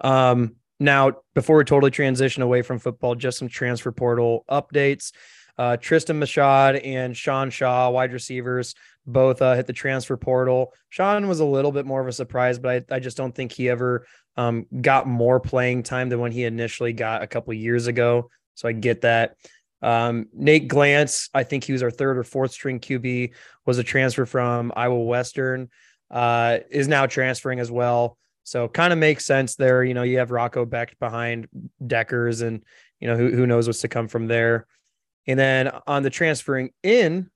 Um, 0.00 0.56
now, 0.80 1.12
before 1.34 1.56
we 1.56 1.64
totally 1.64 1.90
transition 1.90 2.42
away 2.42 2.62
from 2.62 2.78
football, 2.78 3.14
just 3.14 3.38
some 3.38 3.48
transfer 3.48 3.92
portal 3.92 4.44
updates. 4.50 5.12
Uh, 5.58 5.76
Tristan 5.76 6.20
Machad 6.20 6.80
and 6.84 7.16
Sean 7.16 7.50
Shaw, 7.50 7.90
wide 7.90 8.12
receivers, 8.12 8.74
both 9.06 9.42
uh, 9.42 9.54
hit 9.54 9.66
the 9.66 9.72
transfer 9.72 10.16
portal. 10.16 10.72
Sean 10.88 11.26
was 11.26 11.40
a 11.40 11.44
little 11.44 11.72
bit 11.72 11.86
more 11.86 12.00
of 12.00 12.06
a 12.06 12.12
surprise, 12.12 12.58
but 12.58 12.86
I, 12.90 12.96
I 12.96 13.00
just 13.00 13.16
don't 13.16 13.34
think 13.34 13.52
he 13.52 13.68
ever 13.68 14.06
um, 14.36 14.66
got 14.80 15.06
more 15.06 15.40
playing 15.40 15.82
time 15.82 16.08
than 16.08 16.20
when 16.20 16.30
he 16.30 16.44
initially 16.44 16.92
got 16.92 17.22
a 17.22 17.26
couple 17.26 17.52
years 17.54 17.88
ago. 17.88 18.30
So 18.54 18.68
I 18.68 18.72
get 18.72 19.00
that. 19.00 19.36
Um, 19.82 20.26
Nate 20.32 20.68
Glantz, 20.68 21.30
I 21.34 21.44
think 21.44 21.64
he 21.64 21.72
was 21.72 21.82
our 21.82 21.90
third 21.90 22.18
or 22.18 22.24
fourth 22.24 22.52
string 22.52 22.80
QB, 22.80 23.32
was 23.66 23.78
a 23.78 23.84
transfer 23.84 24.26
from 24.26 24.72
Iowa 24.76 25.00
Western, 25.00 25.70
uh, 26.10 26.58
is 26.70 26.88
now 26.88 27.06
transferring 27.06 27.60
as 27.60 27.70
well. 27.70 28.16
So 28.44 28.66
kind 28.66 28.92
of 28.92 28.98
makes 28.98 29.26
sense 29.26 29.56
there. 29.56 29.84
You 29.84 29.94
know, 29.94 30.04
you 30.04 30.18
have 30.18 30.30
Rocco 30.30 30.64
Becht 30.64 30.98
behind 30.98 31.48
Dekkers, 31.82 32.42
and 32.42 32.62
you 32.98 33.06
know 33.06 33.14
who 33.14 33.30
who 33.30 33.46
knows 33.46 33.66
what's 33.66 33.82
to 33.82 33.88
come 33.88 34.08
from 34.08 34.26
there. 34.26 34.66
And 35.28 35.38
then 35.38 35.70
on 35.86 36.02
the 36.02 36.10
transferring 36.10 36.70
in 36.82 37.30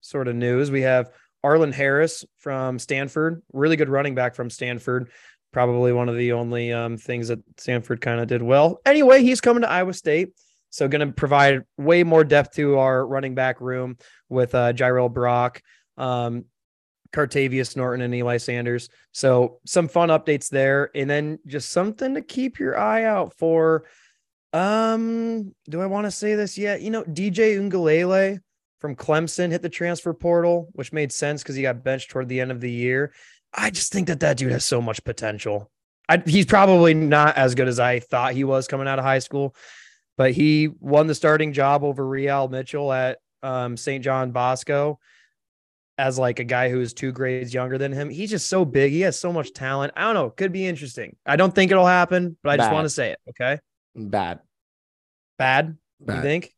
sort 0.00 0.28
of 0.28 0.36
news, 0.36 0.70
we 0.70 0.82
have 0.82 1.10
Arlen 1.42 1.72
Harris 1.72 2.24
from 2.38 2.78
Stanford, 2.78 3.42
really 3.52 3.76
good 3.76 3.90
running 3.90 4.14
back 4.14 4.34
from 4.34 4.48
Stanford. 4.48 5.10
Probably 5.52 5.92
one 5.92 6.08
of 6.08 6.16
the 6.16 6.32
only 6.32 6.72
um, 6.72 6.96
things 6.96 7.28
that 7.28 7.40
Stanford 7.58 8.00
kind 8.00 8.20
of 8.20 8.28
did 8.28 8.42
well. 8.42 8.80
Anyway, 8.86 9.22
he's 9.22 9.40
coming 9.40 9.62
to 9.62 9.70
Iowa 9.70 9.92
State. 9.92 10.30
So 10.70 10.88
going 10.88 11.06
to 11.06 11.12
provide 11.12 11.62
way 11.76 12.02
more 12.02 12.24
depth 12.24 12.54
to 12.56 12.78
our 12.78 13.06
running 13.06 13.34
back 13.34 13.60
room 13.60 13.96
with 14.28 14.54
uh, 14.54 14.72
Jirehl 14.72 15.12
Brock, 15.12 15.62
um, 15.96 16.46
Cartevious 17.12 17.76
Norton, 17.76 18.02
and 18.02 18.14
Eli 18.14 18.38
Sanders. 18.38 18.88
So 19.12 19.60
some 19.66 19.86
fun 19.86 20.08
updates 20.08 20.48
there, 20.48 20.90
and 20.94 21.08
then 21.08 21.38
just 21.46 21.70
something 21.70 22.14
to 22.14 22.22
keep 22.22 22.58
your 22.58 22.76
eye 22.76 23.04
out 23.04 23.34
for. 23.38 23.84
Um, 24.54 25.52
do 25.68 25.80
I 25.82 25.86
want 25.86 26.06
to 26.06 26.12
say 26.12 26.36
this 26.36 26.56
yet? 26.56 26.80
You 26.80 26.90
know, 26.90 27.02
DJ 27.02 27.58
Uiagalelei 27.58 28.38
from 28.78 28.94
Clemson 28.94 29.50
hit 29.50 29.62
the 29.62 29.68
transfer 29.68 30.14
portal, 30.14 30.68
which 30.72 30.92
made 30.92 31.10
sense 31.10 31.42
because 31.42 31.56
he 31.56 31.62
got 31.62 31.82
benched 31.82 32.10
toward 32.10 32.28
the 32.28 32.40
end 32.40 32.52
of 32.52 32.60
the 32.60 32.70
year. 32.70 33.12
I 33.52 33.70
just 33.70 33.92
think 33.92 34.06
that 34.06 34.20
that 34.20 34.36
dude 34.36 34.52
has 34.52 34.64
so 34.64 34.80
much 34.80 35.02
potential. 35.02 35.70
I, 36.08 36.22
he's 36.24 36.46
probably 36.46 36.94
not 36.94 37.36
as 37.36 37.56
good 37.56 37.66
as 37.66 37.80
I 37.80 37.98
thought 37.98 38.34
he 38.34 38.44
was 38.44 38.68
coming 38.68 38.86
out 38.86 39.00
of 39.00 39.04
high 39.04 39.18
school, 39.18 39.56
but 40.16 40.32
he 40.32 40.68
won 40.78 41.08
the 41.08 41.14
starting 41.16 41.52
job 41.52 41.82
over 41.82 42.06
Re-al 42.06 42.48
Mitchell 42.48 42.92
at 42.92 43.18
um, 43.42 43.76
St. 43.76 44.04
John 44.04 44.30
Bosco 44.30 45.00
as 45.98 46.16
like 46.18 46.38
a 46.38 46.44
guy 46.44 46.68
who 46.70 46.80
is 46.80 46.92
two 46.92 47.10
grades 47.10 47.52
younger 47.52 47.78
than 47.78 47.90
him. 47.90 48.08
He's 48.08 48.30
just 48.30 48.48
so 48.48 48.64
big. 48.64 48.92
He 48.92 49.00
has 49.00 49.18
so 49.18 49.32
much 49.32 49.52
talent. 49.52 49.94
I 49.96 50.02
don't 50.02 50.14
know. 50.14 50.30
Could 50.30 50.52
be 50.52 50.66
interesting. 50.66 51.16
I 51.26 51.34
don't 51.34 51.54
think 51.54 51.72
it'll 51.72 51.86
happen, 51.86 52.36
but 52.42 52.50
I 52.50 52.56
just 52.56 52.68
Bad. 52.68 52.74
want 52.74 52.84
to 52.84 52.90
say 52.90 53.10
it. 53.10 53.18
Okay. 53.30 53.58
Bad. 53.94 54.40
Bad. 55.38 55.76
You 56.06 56.22
think? 56.22 56.54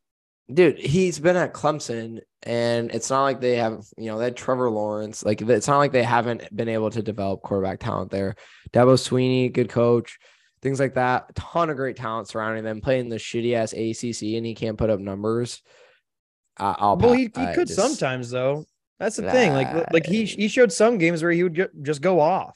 Dude, 0.53 0.79
he's 0.79 1.19
been 1.19 1.35
at 1.37 1.53
Clemson, 1.53 2.21
and 2.45 2.91
it's 2.93 3.11
not 3.11 3.25
like 3.25 3.41
they 3.41 3.57
have, 3.57 3.85
you 3.99 4.07
know, 4.07 4.19
they 4.19 4.25
had 4.25 4.37
Trevor 4.37 4.71
Lawrence. 4.71 5.25
Like, 5.25 5.43
it's 5.43 5.67
not 5.67 5.79
like 5.79 5.91
they 5.91 6.05
haven't 6.05 6.55
been 6.55 6.69
able 6.69 6.91
to 6.91 7.03
develop 7.03 7.43
quarterback 7.43 7.81
talent 7.81 8.13
there. 8.13 8.37
Dabo 8.73 8.95
Swinney, 8.95 9.53
good 9.53 9.69
coach, 9.69 10.19
things 10.63 10.79
like 10.79 10.95
that. 10.95 11.27
A 11.31 11.33
ton 11.33 11.69
of 11.69 11.77
great 11.77 11.97
talent 11.97 12.29
surrounding 12.29 12.63
them. 12.63 12.81
Playing 12.81 13.09
the 13.09 13.17
shitty 13.17 13.55
ass 13.55 13.73
ACC, 13.73 14.37
and 14.37 14.47
he 14.47 14.55
can't 14.55 14.79
put 14.79 14.89
up 14.89 15.01
numbers. 15.01 15.63
Uh, 16.59 16.75
I'll 16.79 16.97
Well, 16.97 17.13
he, 17.13 17.25
he 17.35 17.43
I 17.43 17.55
could 17.55 17.67
just- 17.67 17.81
sometimes 17.81 18.31
though. 18.31 18.67
That's 18.99 19.17
the 19.17 19.31
thing. 19.31 19.53
Like 19.53 19.93
like 19.93 20.07
he 20.07 20.25
he 20.25 20.49
showed 20.49 20.73
some 20.73 20.97
games 20.97 21.23
where 21.23 21.31
he 21.33 21.43
would 21.43 21.53
ju- 21.55 21.69
just 21.83 22.01
go 22.01 22.19
off, 22.19 22.55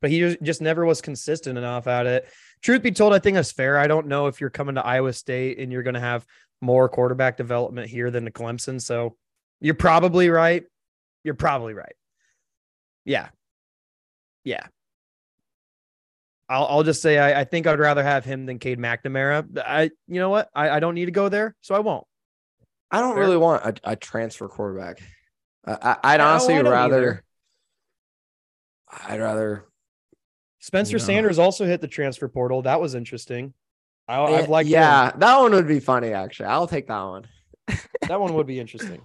but 0.00 0.10
he 0.10 0.20
just, 0.20 0.42
just 0.42 0.60
never 0.62 0.86
was 0.86 1.02
consistent 1.02 1.58
enough 1.58 1.86
at 1.86 2.06
it. 2.06 2.26
Truth 2.62 2.82
be 2.82 2.92
told, 2.92 3.12
I 3.12 3.18
think 3.18 3.34
that's 3.34 3.52
fair. 3.52 3.76
I 3.78 3.86
don't 3.88 4.06
know 4.06 4.28
if 4.28 4.40
you're 4.40 4.50
coming 4.50 4.76
to 4.76 4.86
Iowa 4.86 5.12
State 5.12 5.58
and 5.58 5.72
you're 5.72 5.82
going 5.82 5.94
to 5.94 6.00
have 6.00 6.24
more 6.60 6.88
quarterback 6.88 7.36
development 7.36 7.88
here 7.88 8.10
than 8.10 8.24
the 8.24 8.30
Clemson. 8.30 8.80
So 8.80 9.16
you're 9.60 9.74
probably 9.74 10.30
right. 10.30 10.64
You're 11.24 11.34
probably 11.34 11.74
right. 11.74 11.94
Yeah. 13.04 13.28
Yeah. 14.44 14.64
I'll, 16.48 16.66
I'll 16.66 16.82
just 16.82 17.02
say 17.02 17.18
I, 17.18 17.40
I 17.40 17.44
think 17.44 17.66
I'd 17.66 17.78
rather 17.80 18.02
have 18.02 18.24
him 18.24 18.46
than 18.46 18.58
Cade 18.58 18.78
McNamara. 18.78 19.58
I 19.58 19.84
you 20.06 20.20
know 20.20 20.28
what? 20.30 20.48
I, 20.54 20.70
I 20.70 20.80
don't 20.80 20.94
need 20.94 21.06
to 21.06 21.10
go 21.12 21.28
there, 21.28 21.54
so 21.62 21.74
I 21.74 21.78
won't. 21.78 22.06
I 22.90 23.00
don't 23.00 23.14
Fair. 23.14 23.22
really 23.24 23.36
want 23.38 23.64
a, 23.64 23.92
a 23.92 23.96
transfer 23.96 24.48
quarterback. 24.48 25.00
I, 25.66 25.96
I'd 26.04 26.18
No, 26.18 26.26
honestly 26.26 26.54
I 26.54 26.60
rather. 26.60 26.96
either. 26.96 27.24
I'd 29.08 29.20
rather. 29.20 29.64
Spencer 30.62 30.96
No. 30.96 31.04
Sanders 31.04 31.38
also 31.40 31.66
hit 31.66 31.80
the 31.80 31.88
transfer 31.88 32.28
portal. 32.28 32.62
That 32.62 32.80
was 32.80 32.94
interesting. 32.94 33.52
I, 34.06 34.20
Eh, 34.20 34.38
I've 34.38 34.48
liked 34.48 34.68
yeah, 34.68 35.10
that 35.16 35.38
one 35.40 35.52
would 35.52 35.66
be 35.66 35.80
funny. 35.80 36.12
Actually, 36.12 36.46
I'll 36.46 36.68
take 36.68 36.86
that 36.86 37.02
one. 37.02 37.26
That 38.08 38.20
one 38.20 38.34
would 38.34 38.46
be 38.46 38.58
interesting, 38.60 39.00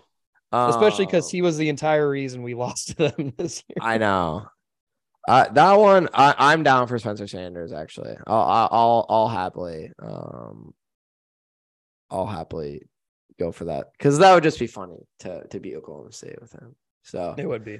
especially 0.51 1.05
because 1.05 1.25
Um, 1.25 1.31
he 1.31 1.41
was 1.41 1.57
the 1.57 1.69
entire 1.69 2.09
reason 2.09 2.41
we 2.43 2.53
lost 2.65 2.89
to 2.89 2.95
them 2.95 3.33
this 3.37 3.63
year. 3.69 3.77
I 3.81 3.97
know. 3.97 4.47
Uh, 5.27 5.49
that 5.49 5.73
one, 5.73 6.09
I, 6.13 6.33
I'm 6.37 6.63
down 6.63 6.87
for 6.87 6.97
Spencer 6.99 7.27
Sanders. 7.27 7.73
Actually, 7.73 8.15
I'll, 8.25 8.41
I'll, 8.41 8.69
I'll, 8.71 9.05
I'll 9.09 9.27
happily, 9.27 9.91
um, 10.01 10.73
I'll 12.09 12.25
happily 12.25 12.83
go 13.39 13.51
for 13.51 13.65
that 13.65 13.91
because 13.93 14.17
that 14.19 14.33
would 14.33 14.43
just 14.43 14.59
be 14.59 14.67
funny 14.67 15.05
to 15.19 15.45
to 15.47 15.59
beat 15.59 15.75
Oklahoma 15.75 16.11
State 16.11 16.41
with 16.41 16.53
him. 16.53 16.75
So 17.03 17.35
It 17.37 17.47
would 17.47 17.63
be. 17.65 17.79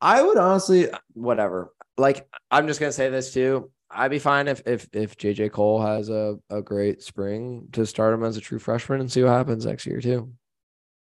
I 0.00 0.22
would 0.22 0.38
honestly, 0.38 0.88
whatever. 1.14 1.72
Like, 1.96 2.28
I'm 2.50 2.66
just 2.66 2.80
gonna 2.80 2.92
say 2.92 3.08
this 3.10 3.32
too. 3.32 3.70
I'd 3.90 4.10
be 4.10 4.18
fine 4.18 4.48
if 4.48 4.62
if 4.66 4.88
if 4.92 5.16
JJ 5.16 5.52
Kohl 5.52 5.80
has 5.80 6.08
a 6.08 6.38
a 6.50 6.62
great 6.62 7.02
spring 7.02 7.68
to 7.72 7.86
start 7.86 8.14
him 8.14 8.22
as 8.22 8.36
a 8.36 8.40
true 8.40 8.58
freshman 8.58 9.00
and 9.00 9.10
see 9.10 9.22
what 9.22 9.32
happens 9.32 9.66
next 9.66 9.86
year 9.86 10.00
too. 10.00 10.32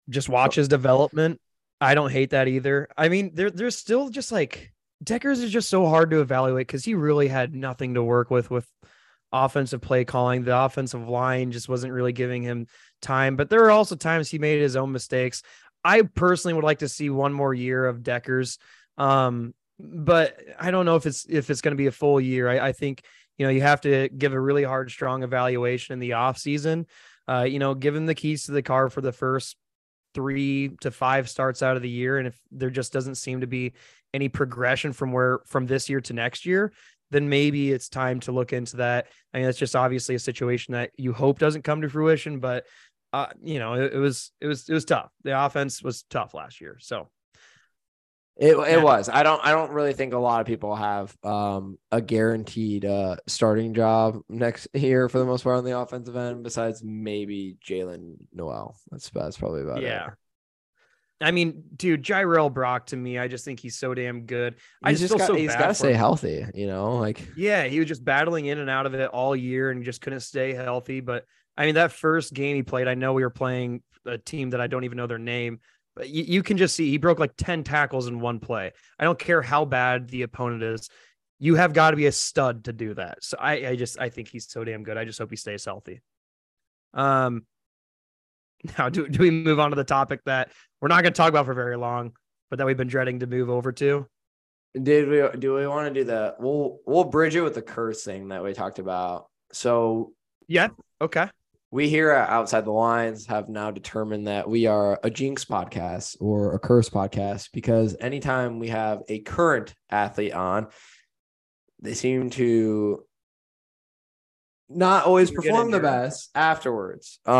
Just 0.08 0.28
watch 0.28 0.54
his 0.54 0.68
development. 0.68 1.40
I 1.80 1.94
don't 1.94 2.10
hate 2.10 2.30
that 2.30 2.48
either. 2.48 2.88
I 2.96 3.08
mean, 3.08 3.32
there 3.34 3.50
there's 3.50 3.76
still 3.76 4.10
just 4.10 4.30
like 4.30 4.72
Dekkers 5.02 5.42
is 5.42 5.50
just 5.50 5.68
so 5.68 5.86
hard 5.86 6.10
to 6.10 6.20
evaluate 6.20 6.66
because 6.66 6.84
he 6.84 6.94
really 6.94 7.28
had 7.28 7.54
nothing 7.54 7.94
to 7.94 8.02
work 8.02 8.30
with 8.30 8.50
with 8.50 8.68
offensive 9.32 9.80
play 9.80 10.04
calling. 10.04 10.44
The 10.44 10.56
offensive 10.56 11.08
line 11.08 11.50
just 11.50 11.68
wasn't 11.68 11.92
really 11.92 12.12
giving 12.12 12.42
him 12.42 12.68
time. 13.02 13.36
But 13.36 13.50
there 13.50 13.64
are 13.64 13.70
also 13.70 13.96
times 13.96 14.30
he 14.30 14.38
made 14.38 14.60
his 14.60 14.76
own 14.76 14.92
mistakes. 14.92 15.42
I 15.84 16.02
personally 16.02 16.54
would 16.54 16.64
like 16.64 16.78
to 16.78 16.88
see 16.88 17.10
one 17.10 17.32
more 17.32 17.52
year 17.52 17.84
of 17.84 17.98
Dekkers. 17.98 18.58
Um, 18.98 19.54
but 19.78 20.38
I 20.58 20.70
don't 20.70 20.86
know 20.86 20.96
if 20.96 21.06
it's 21.06 21.26
if 21.28 21.50
it's 21.50 21.60
going 21.60 21.72
to 21.72 21.76
be 21.76 21.86
a 21.86 21.92
full 21.92 22.20
year. 22.20 22.48
I, 22.48 22.68
I 22.68 22.72
think 22.72 23.02
you 23.38 23.46
know 23.46 23.50
you 23.50 23.62
have 23.62 23.80
to 23.82 24.08
give 24.08 24.32
a 24.32 24.40
really 24.40 24.64
hard, 24.64 24.90
strong 24.90 25.22
evaluation 25.22 25.94
in 25.94 25.98
the 25.98 26.14
off 26.14 26.38
season. 26.38 26.86
Uh, 27.28 27.42
you 27.42 27.58
know, 27.58 27.74
give 27.74 27.96
him 27.96 28.06
the 28.06 28.14
keys 28.14 28.44
to 28.44 28.52
the 28.52 28.62
car 28.62 28.88
for 28.90 29.00
the 29.00 29.12
first 29.12 29.56
three 30.14 30.70
to 30.80 30.90
five 30.90 31.28
starts 31.28 31.62
out 31.62 31.76
of 31.76 31.82
the 31.82 31.88
year, 31.88 32.18
and 32.18 32.28
if 32.28 32.38
there 32.52 32.70
just 32.70 32.92
doesn't 32.92 33.16
seem 33.16 33.40
to 33.40 33.46
be 33.46 33.72
any 34.12 34.28
progression 34.28 34.92
from 34.92 35.10
where 35.10 35.40
from 35.46 35.66
this 35.66 35.88
year 35.88 36.00
to 36.02 36.12
next 36.12 36.46
year, 36.46 36.72
then 37.10 37.28
maybe 37.28 37.72
it's 37.72 37.88
time 37.88 38.20
to 38.20 38.32
look 38.32 38.52
into 38.52 38.76
that. 38.76 39.08
I 39.32 39.38
mean, 39.38 39.46
that's 39.46 39.58
just 39.58 39.74
obviously 39.74 40.14
a 40.14 40.20
situation 40.20 40.72
that 40.72 40.90
you 40.96 41.12
hope 41.12 41.38
doesn't 41.38 41.62
come 41.62 41.82
to 41.82 41.88
fruition, 41.88 42.38
but 42.38 42.66
uh, 43.12 43.28
you 43.42 43.58
know, 43.58 43.74
it, 43.74 43.94
it 43.94 43.98
was 43.98 44.30
it 44.40 44.46
was 44.46 44.68
it 44.68 44.74
was 44.74 44.84
tough. 44.84 45.10
The 45.24 45.44
offense 45.44 45.82
was 45.82 46.04
tough 46.04 46.34
last 46.34 46.60
year, 46.60 46.76
so. 46.80 47.08
It 48.36 48.56
Yeah. 48.56 48.78
it 48.78 48.82
was. 48.82 49.08
I 49.08 49.22
don't 49.22 49.40
I 49.44 49.52
don't 49.52 49.70
really 49.70 49.92
think 49.92 50.12
a 50.12 50.18
lot 50.18 50.40
of 50.40 50.46
people 50.46 50.74
have 50.74 51.16
um 51.22 51.78
a 51.92 52.00
guaranteed 52.00 52.84
uh 52.84 53.16
starting 53.28 53.74
job 53.74 54.20
next 54.28 54.68
year 54.74 55.08
for 55.08 55.18
the 55.18 55.24
most 55.24 55.44
part 55.44 55.56
on 55.58 55.64
the 55.64 55.78
offensive 55.78 56.16
end, 56.16 56.42
besides 56.42 56.82
maybe 56.84 57.56
Jaylin 57.64 58.16
Noel. 58.32 58.76
That's 58.90 59.08
that's 59.10 59.36
probably 59.38 59.62
about 59.62 59.84
it. 59.84 59.84
Yeah. 59.84 60.10
I 61.20 61.30
mean, 61.30 61.62
dude, 61.76 62.02
Jirehl 62.02 62.52
Brock 62.52 62.86
to 62.86 62.96
me, 62.96 63.18
I 63.18 63.28
just 63.28 63.44
think 63.44 63.60
he's 63.60 63.78
so 63.78 63.94
damn 63.94 64.22
good. 64.26 64.56
I 64.82 64.90
He's 64.90 65.00
just 65.00 65.16
got, 65.16 65.26
so 65.28 65.34
he's 65.34 65.54
got 65.54 65.68
to 65.68 65.74
stay 65.74 65.92
him. 65.92 65.96
healthy, 65.96 66.44
you 66.54 66.66
know, 66.66 66.96
like 66.98 67.26
Yeah, 67.36 67.64
he 67.64 67.78
was 67.78 67.88
just 67.88 68.04
battling 68.04 68.46
in 68.46 68.58
and 68.58 68.68
out 68.68 68.84
of 68.84 68.94
it 68.94 69.08
all 69.10 69.34
year 69.34 69.70
and 69.70 69.84
just 69.84 70.00
couldn't 70.00 70.20
stay 70.20 70.52
healthy. 70.52 71.00
But 71.00 71.24
I 71.56 71.66
mean, 71.66 71.76
that 71.76 71.92
first 71.92 72.34
game 72.34 72.56
he 72.56 72.62
played, 72.64 72.88
I 72.88 72.94
know 72.94 73.12
we 73.12 73.22
were 73.22 73.30
playing 73.30 73.82
a 74.04 74.18
team 74.18 74.50
that 74.50 74.60
I 74.60 74.66
don't 74.66 74.84
even 74.84 74.96
know 74.98 75.06
their 75.06 75.18
name, 75.18 75.60
you, 76.02 76.24
you 76.24 76.42
can 76.42 76.56
just 76.56 76.74
see 76.74 76.90
he 76.90 76.98
broke 76.98 77.18
like 77.18 77.32
10 77.36 77.64
tackles 77.64 78.06
in 78.06 78.20
one 78.20 78.40
play. 78.40 78.72
I 78.98 79.04
don't 79.04 79.18
care 79.18 79.42
how 79.42 79.64
bad 79.64 80.08
the 80.08 80.22
opponent 80.22 80.62
is. 80.62 80.88
You 81.38 81.56
have 81.56 81.72
got 81.72 81.90
to 81.90 81.96
be 81.96 82.06
a 82.06 82.12
stud 82.12 82.64
to 82.64 82.72
do 82.72 82.94
that. 82.94 83.22
So 83.22 83.36
I, 83.38 83.68
I 83.68 83.76
just 83.76 84.00
I 84.00 84.08
think 84.08 84.28
he's 84.28 84.48
so 84.50 84.64
damn 84.64 84.82
good. 84.82 84.96
I 84.96 85.04
just 85.04 85.18
hope 85.18 85.30
he 85.30 85.36
stays 85.36 85.64
healthy. 85.64 86.00
Um 86.92 87.44
now 88.78 88.88
do, 88.88 89.08
do 89.08 89.18
we 89.18 89.30
move 89.30 89.60
on 89.60 89.70
to 89.70 89.76
the 89.76 89.84
topic 89.84 90.20
that 90.24 90.50
we're 90.80 90.88
not 90.88 91.02
going 91.02 91.12
to 91.12 91.16
talk 91.16 91.28
about 91.28 91.46
for 91.46 91.54
very 91.54 91.76
long, 91.76 92.12
but 92.50 92.58
that 92.58 92.66
we've 92.66 92.76
been 92.76 92.88
dreading 92.88 93.20
to 93.20 93.26
move 93.26 93.50
over 93.50 93.72
to? 93.72 94.06
did 94.80 95.08
we 95.08 95.22
do 95.38 95.54
we 95.54 95.66
want 95.66 95.92
to 95.92 96.00
do 96.00 96.04
that? 96.04 96.40
we'll 96.40 96.80
we'll 96.84 97.04
bridge 97.04 97.36
it 97.36 97.42
with 97.42 97.54
the 97.54 97.62
curse 97.62 98.02
thing 98.02 98.28
that 98.28 98.42
we 98.42 98.52
talked 98.52 98.78
about. 98.78 99.28
So 99.52 100.12
Yeah. 100.48 100.68
Okay. 101.00 101.28
We 101.74 101.88
here 101.88 102.10
at 102.10 102.28
Outside 102.28 102.64
the 102.64 102.70
Lines 102.70 103.26
have 103.26 103.48
now 103.48 103.72
determined 103.72 104.28
that 104.28 104.48
we 104.48 104.66
are 104.66 105.00
a 105.02 105.10
jinx 105.10 105.44
podcast 105.44 106.16
or 106.20 106.54
a 106.54 106.58
curse 106.60 106.88
podcast 106.88 107.48
because 107.52 107.96
anytime 107.98 108.60
we 108.60 108.68
have 108.68 109.02
a 109.08 109.18
current 109.18 109.74
athlete 109.90 110.34
on, 110.34 110.68
they 111.82 111.94
seem 111.94 112.30
to 112.30 113.04
not 114.68 115.04
always 115.04 115.30
You 115.30 115.34
perform 115.38 115.72
the 115.72 115.80
best 115.80 116.30
afterwards. 116.36 117.18
Um, 117.26 117.34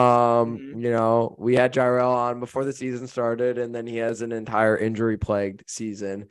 Mhm. 0.59 0.83
you 0.83 0.91
know, 0.91 1.37
we 1.39 1.55
had 1.55 1.73
Jirehl 1.73 2.11
on 2.11 2.41
before 2.41 2.65
the 2.65 2.73
season 2.73 3.07
started, 3.07 3.57
and 3.57 3.73
then 3.73 3.87
he 3.87 3.99
has 3.99 4.21
an 4.21 4.33
entire 4.33 4.77
injury 4.77 5.17
plagued 5.17 5.63
season. 5.69 6.29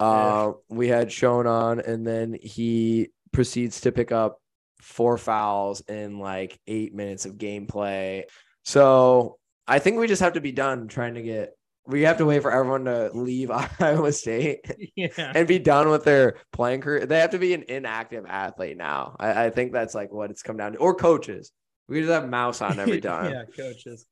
Uh, 0.00 0.54
we 0.68 0.88
had 0.88 1.12
Sean 1.12 1.46
on, 1.46 1.78
and 1.78 2.04
then 2.04 2.36
he 2.42 3.12
proceeds 3.30 3.82
to 3.82 3.92
pick 3.92 4.10
up 4.10 4.40
four 4.80 5.18
fouls 5.18 5.80
in 5.82 6.18
like 6.18 6.58
eight 6.66 6.94
minutes 6.94 7.24
of 7.26 7.34
gameplay. 7.34 8.24
So 8.64 9.38
I 9.66 9.78
think 9.78 9.98
we 9.98 10.06
just 10.06 10.22
have 10.22 10.34
to 10.34 10.40
be 10.40 10.52
done 10.52 10.88
trying 10.88 11.14
to 11.14 11.22
get. 11.22 11.54
We 11.86 12.02
have 12.02 12.18
to 12.18 12.26
wait 12.26 12.42
for 12.42 12.50
everyone 12.52 12.84
to 12.84 13.10
leave 13.14 13.50
Iowa 13.80 14.12
State 14.12 14.60
Yeah. 14.94 15.32
and 15.34 15.48
be 15.48 15.58
done 15.58 15.88
with 15.88 16.04
their 16.04 16.36
playing 16.52 16.82
career. 16.82 17.06
They 17.06 17.18
have 17.20 17.30
to 17.30 17.38
be 17.38 17.54
an 17.54 17.64
inactive 17.66 18.26
athlete 18.28 18.76
now. 18.76 19.16
I, 19.18 19.46
I 19.46 19.50
think 19.50 19.72
that's 19.72 19.94
like 19.94 20.12
what 20.12 20.30
it's 20.30 20.42
come 20.42 20.58
down 20.58 20.72
to, 20.72 20.78
or 20.78 20.94
coaches. 20.94 21.50
We 21.88 22.00
just 22.00 22.12
have 22.12 22.28
mouse 22.28 22.60
on 22.60 22.78
every 22.78 23.00
time. 23.02 23.32
yeah, 23.32 23.44
coaches. 23.56 24.04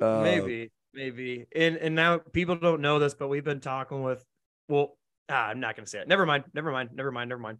Uh, 0.00 0.20
maybe, 0.22 0.70
maybe. 0.94 1.46
And 1.56 1.76
and 1.76 1.96
now 1.96 2.18
people 2.18 2.54
don't 2.54 2.80
know 2.80 3.00
this, 3.00 3.14
but 3.14 3.26
we've 3.26 3.42
been 3.44 3.58
talking 3.60 4.04
with. 4.04 4.24
Well, 4.68 4.96
ah, 5.28 5.48
I'm 5.48 5.58
not 5.58 5.74
gonna 5.74 5.88
say 5.88 5.98
it. 5.98 6.06
Never 6.06 6.24
mind. 6.24 6.44
Never 6.54 6.70
mind. 6.70 6.90
Never 6.94 7.10
mind. 7.10 7.28
Never 7.30 7.40
mind. 7.40 7.58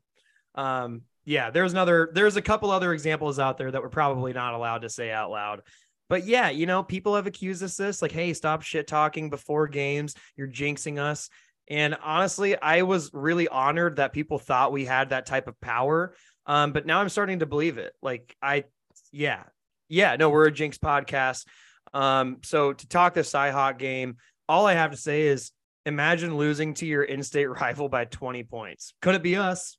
Um, 0.54 1.02
yeah, 1.28 1.50
there's 1.50 1.72
another. 1.72 2.08
There's 2.14 2.36
a 2.36 2.42
couple 2.42 2.70
other 2.70 2.94
examples 2.94 3.38
out 3.38 3.58
there 3.58 3.70
that 3.70 3.82
we're 3.82 3.90
probably 3.90 4.32
not 4.32 4.54
allowed 4.54 4.78
to 4.78 4.88
say 4.88 5.10
out 5.12 5.30
loud. 5.30 5.60
But 6.08 6.24
yeah, 6.24 6.48
you 6.48 6.64
know, 6.64 6.82
people 6.82 7.16
have 7.16 7.26
accused 7.26 7.62
us 7.62 7.76
this 7.76 8.00
like, 8.00 8.12
hey, 8.12 8.32
stop 8.32 8.62
shit 8.62 8.86
talking 8.86 9.28
before 9.28 9.68
games. 9.68 10.14
You're 10.36 10.48
jinxing 10.48 10.98
us. 10.98 11.28
And 11.68 11.94
honestly, 12.02 12.58
I 12.58 12.80
was 12.80 13.10
really 13.12 13.46
honored 13.46 13.96
that 13.96 14.14
people 14.14 14.38
thought 14.38 14.72
we 14.72 14.86
had 14.86 15.10
that 15.10 15.26
type 15.26 15.48
of 15.48 15.60
power. 15.60 16.14
Um, 16.46 16.72
but 16.72 16.86
now 16.86 16.98
I'm 16.98 17.10
starting 17.10 17.40
to 17.40 17.46
believe 17.46 17.76
it. 17.76 17.92
Like 18.00 18.34
I, 18.40 18.64
yeah, 19.12 19.42
yeah, 19.90 20.16
no, 20.16 20.30
we're 20.30 20.46
a 20.46 20.52
jinx 20.52 20.78
podcast. 20.78 21.46
Um, 21.92 22.38
so 22.42 22.72
to 22.72 22.88
talk 22.88 23.12
the 23.12 23.20
Cyhawk 23.20 23.76
game, 23.76 24.16
all 24.48 24.64
I 24.64 24.72
have 24.72 24.92
to 24.92 24.96
say 24.96 25.26
is 25.26 25.50
imagine 25.84 26.38
losing 26.38 26.72
to 26.74 26.86
your 26.86 27.02
in-state 27.02 27.46
rival 27.60 27.90
by 27.90 28.06
20 28.06 28.44
points. 28.44 28.94
Couldn't 29.02 29.22
be 29.22 29.36
us. 29.36 29.76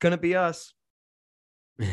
Couldn't 0.00 0.22
be 0.22 0.36
us. 0.36 0.72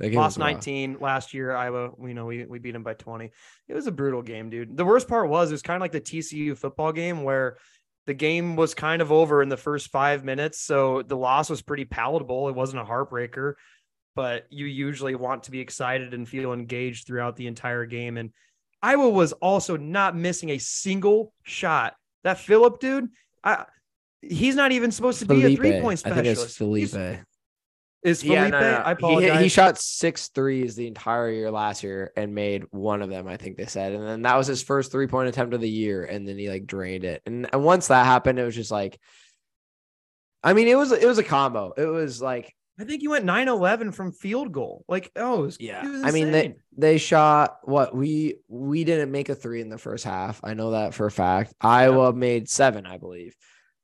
Lost 0.00 0.38
was 0.38 0.38
rough. 0.38 0.54
19 0.54 0.98
last 1.00 1.34
year. 1.34 1.54
Iowa, 1.54 1.92
you 2.02 2.14
know, 2.14 2.26
we, 2.26 2.44
we 2.44 2.58
beat 2.58 2.72
them 2.72 2.82
by 2.82 2.94
20. 2.94 3.30
It 3.68 3.74
was 3.74 3.86
a 3.86 3.92
brutal 3.92 4.22
game, 4.22 4.50
dude. 4.50 4.76
The 4.76 4.84
worst 4.84 5.08
part 5.08 5.28
was 5.28 5.50
it 5.50 5.54
was 5.54 5.62
kind 5.62 5.76
of 5.76 5.80
like 5.80 5.92
the 5.92 6.00
TCU 6.00 6.56
football 6.56 6.92
game 6.92 7.22
where 7.22 7.58
the 8.06 8.14
game 8.14 8.56
was 8.56 8.74
kind 8.74 9.00
of 9.00 9.12
over 9.12 9.40
in 9.42 9.48
the 9.48 9.56
first 9.56 9.90
five 9.90 10.24
minutes. 10.24 10.60
So 10.60 11.02
the 11.02 11.16
loss 11.16 11.48
was 11.48 11.62
pretty 11.62 11.84
palatable. 11.84 12.48
It 12.48 12.54
wasn't 12.54 12.82
a 12.82 12.84
heartbreaker, 12.84 13.54
but 14.14 14.46
you 14.50 14.66
usually 14.66 15.14
want 15.14 15.44
to 15.44 15.50
be 15.50 15.60
excited 15.60 16.12
and 16.12 16.28
feel 16.28 16.52
engaged 16.52 17.06
throughout 17.06 17.36
the 17.36 17.46
entire 17.46 17.86
game. 17.86 18.18
And 18.18 18.30
Iowa 18.82 19.08
was 19.08 19.32
also 19.32 19.76
not 19.76 20.16
missing 20.16 20.50
a 20.50 20.58
single 20.58 21.32
shot. 21.44 21.94
That 22.24 22.38
Philip 22.38 22.80
dude, 22.80 23.08
I 23.42 23.64
he's 24.22 24.56
not 24.56 24.72
even 24.72 24.90
supposed 24.90 25.20
to 25.20 25.26
be 25.26 25.44
a 25.44 25.56
three 25.56 25.80
point 25.80 26.02
I 26.04 26.10
think 26.10 26.26
specialist. 26.26 26.44
it's 26.44 26.56
Felipe. 26.56 26.90
He's- 26.90 27.24
Is 28.04 28.20
Felipe? 28.20 28.36
Yeah, 28.36 28.48
no, 28.48 28.60
no. 28.60 28.82
I 28.84 28.88
He, 28.88 28.92
apologize. 28.92 29.32
hit- 29.32 29.42
he 29.42 29.48
shot 29.48 29.78
six 29.78 30.28
threes 30.28 30.76
the 30.76 30.86
entire 30.86 31.30
year 31.30 31.50
last 31.50 31.82
year 31.82 32.12
and 32.16 32.34
made 32.34 32.64
one 32.70 33.00
of 33.00 33.08
them, 33.08 33.26
I 33.26 33.38
think 33.38 33.56
they 33.56 33.64
said. 33.64 33.92
And 33.92 34.06
then 34.06 34.22
that 34.22 34.36
was 34.36 34.46
his 34.46 34.62
first 34.62 34.92
three 34.92 35.06
point 35.06 35.30
attempt 35.30 35.54
of 35.54 35.62
the 35.62 35.70
year. 35.70 36.04
And 36.04 36.28
then 36.28 36.36
he 36.36 36.50
like 36.50 36.66
drained 36.66 37.04
it. 37.04 37.22
And, 37.24 37.48
and 37.50 37.64
once 37.64 37.88
that 37.88 38.04
happened, 38.04 38.38
it 38.38 38.44
was 38.44 38.54
just 38.54 38.70
like, 38.70 39.00
I 40.42 40.52
mean, 40.52 40.68
it 40.68 40.76
was 40.76 40.92
it 40.92 41.06
was 41.06 41.16
a 41.16 41.24
combo. 41.24 41.72
It 41.74 41.86
was 41.86 42.20
like, 42.20 42.54
I 42.78 42.84
think 42.84 43.00
he 43.00 43.08
went 43.08 43.24
9-11 43.24 43.94
from 43.94 44.12
field 44.12 44.52
goal. 44.52 44.84
Like, 44.86 45.10
oh, 45.16 45.40
it 45.40 45.46
was, 45.46 45.56
yeah. 45.58 45.80
I 46.04 46.10
mean, 46.10 46.30
they 46.30 46.56
they 46.76 46.98
shot 46.98 47.56
what 47.62 47.96
we 47.96 48.36
we 48.48 48.84
didn't 48.84 49.12
make 49.12 49.30
a 49.30 49.34
three 49.34 49.62
in 49.62 49.70
the 49.70 49.78
first 49.78 50.04
half. 50.04 50.40
I 50.44 50.52
know 50.52 50.72
that 50.72 50.92
for 50.92 51.06
a 51.06 51.10
fact. 51.10 51.54
Iowa 51.62 52.12
made 52.12 52.50
seven, 52.50 52.84
I 52.84 52.98
believe. 52.98 53.34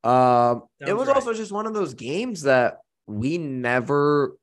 Um, 0.04 0.64
it 0.78 0.92
was 0.94 1.08
right. 1.08 1.16
also 1.16 1.32
just 1.32 1.52
one 1.52 1.66
of 1.66 1.72
those 1.72 1.94
games 1.94 2.42
that 2.42 2.78
we 3.10 3.38
never 3.38 4.36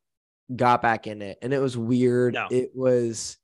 got 0.56 0.82
back 0.82 1.08
in 1.08 1.22
it, 1.22 1.38
and 1.42 1.54
it 1.54 1.60
was 1.60 1.78
weird. 1.78 2.34
No. 2.34 2.48
It 2.52 2.72
was. 2.74 3.38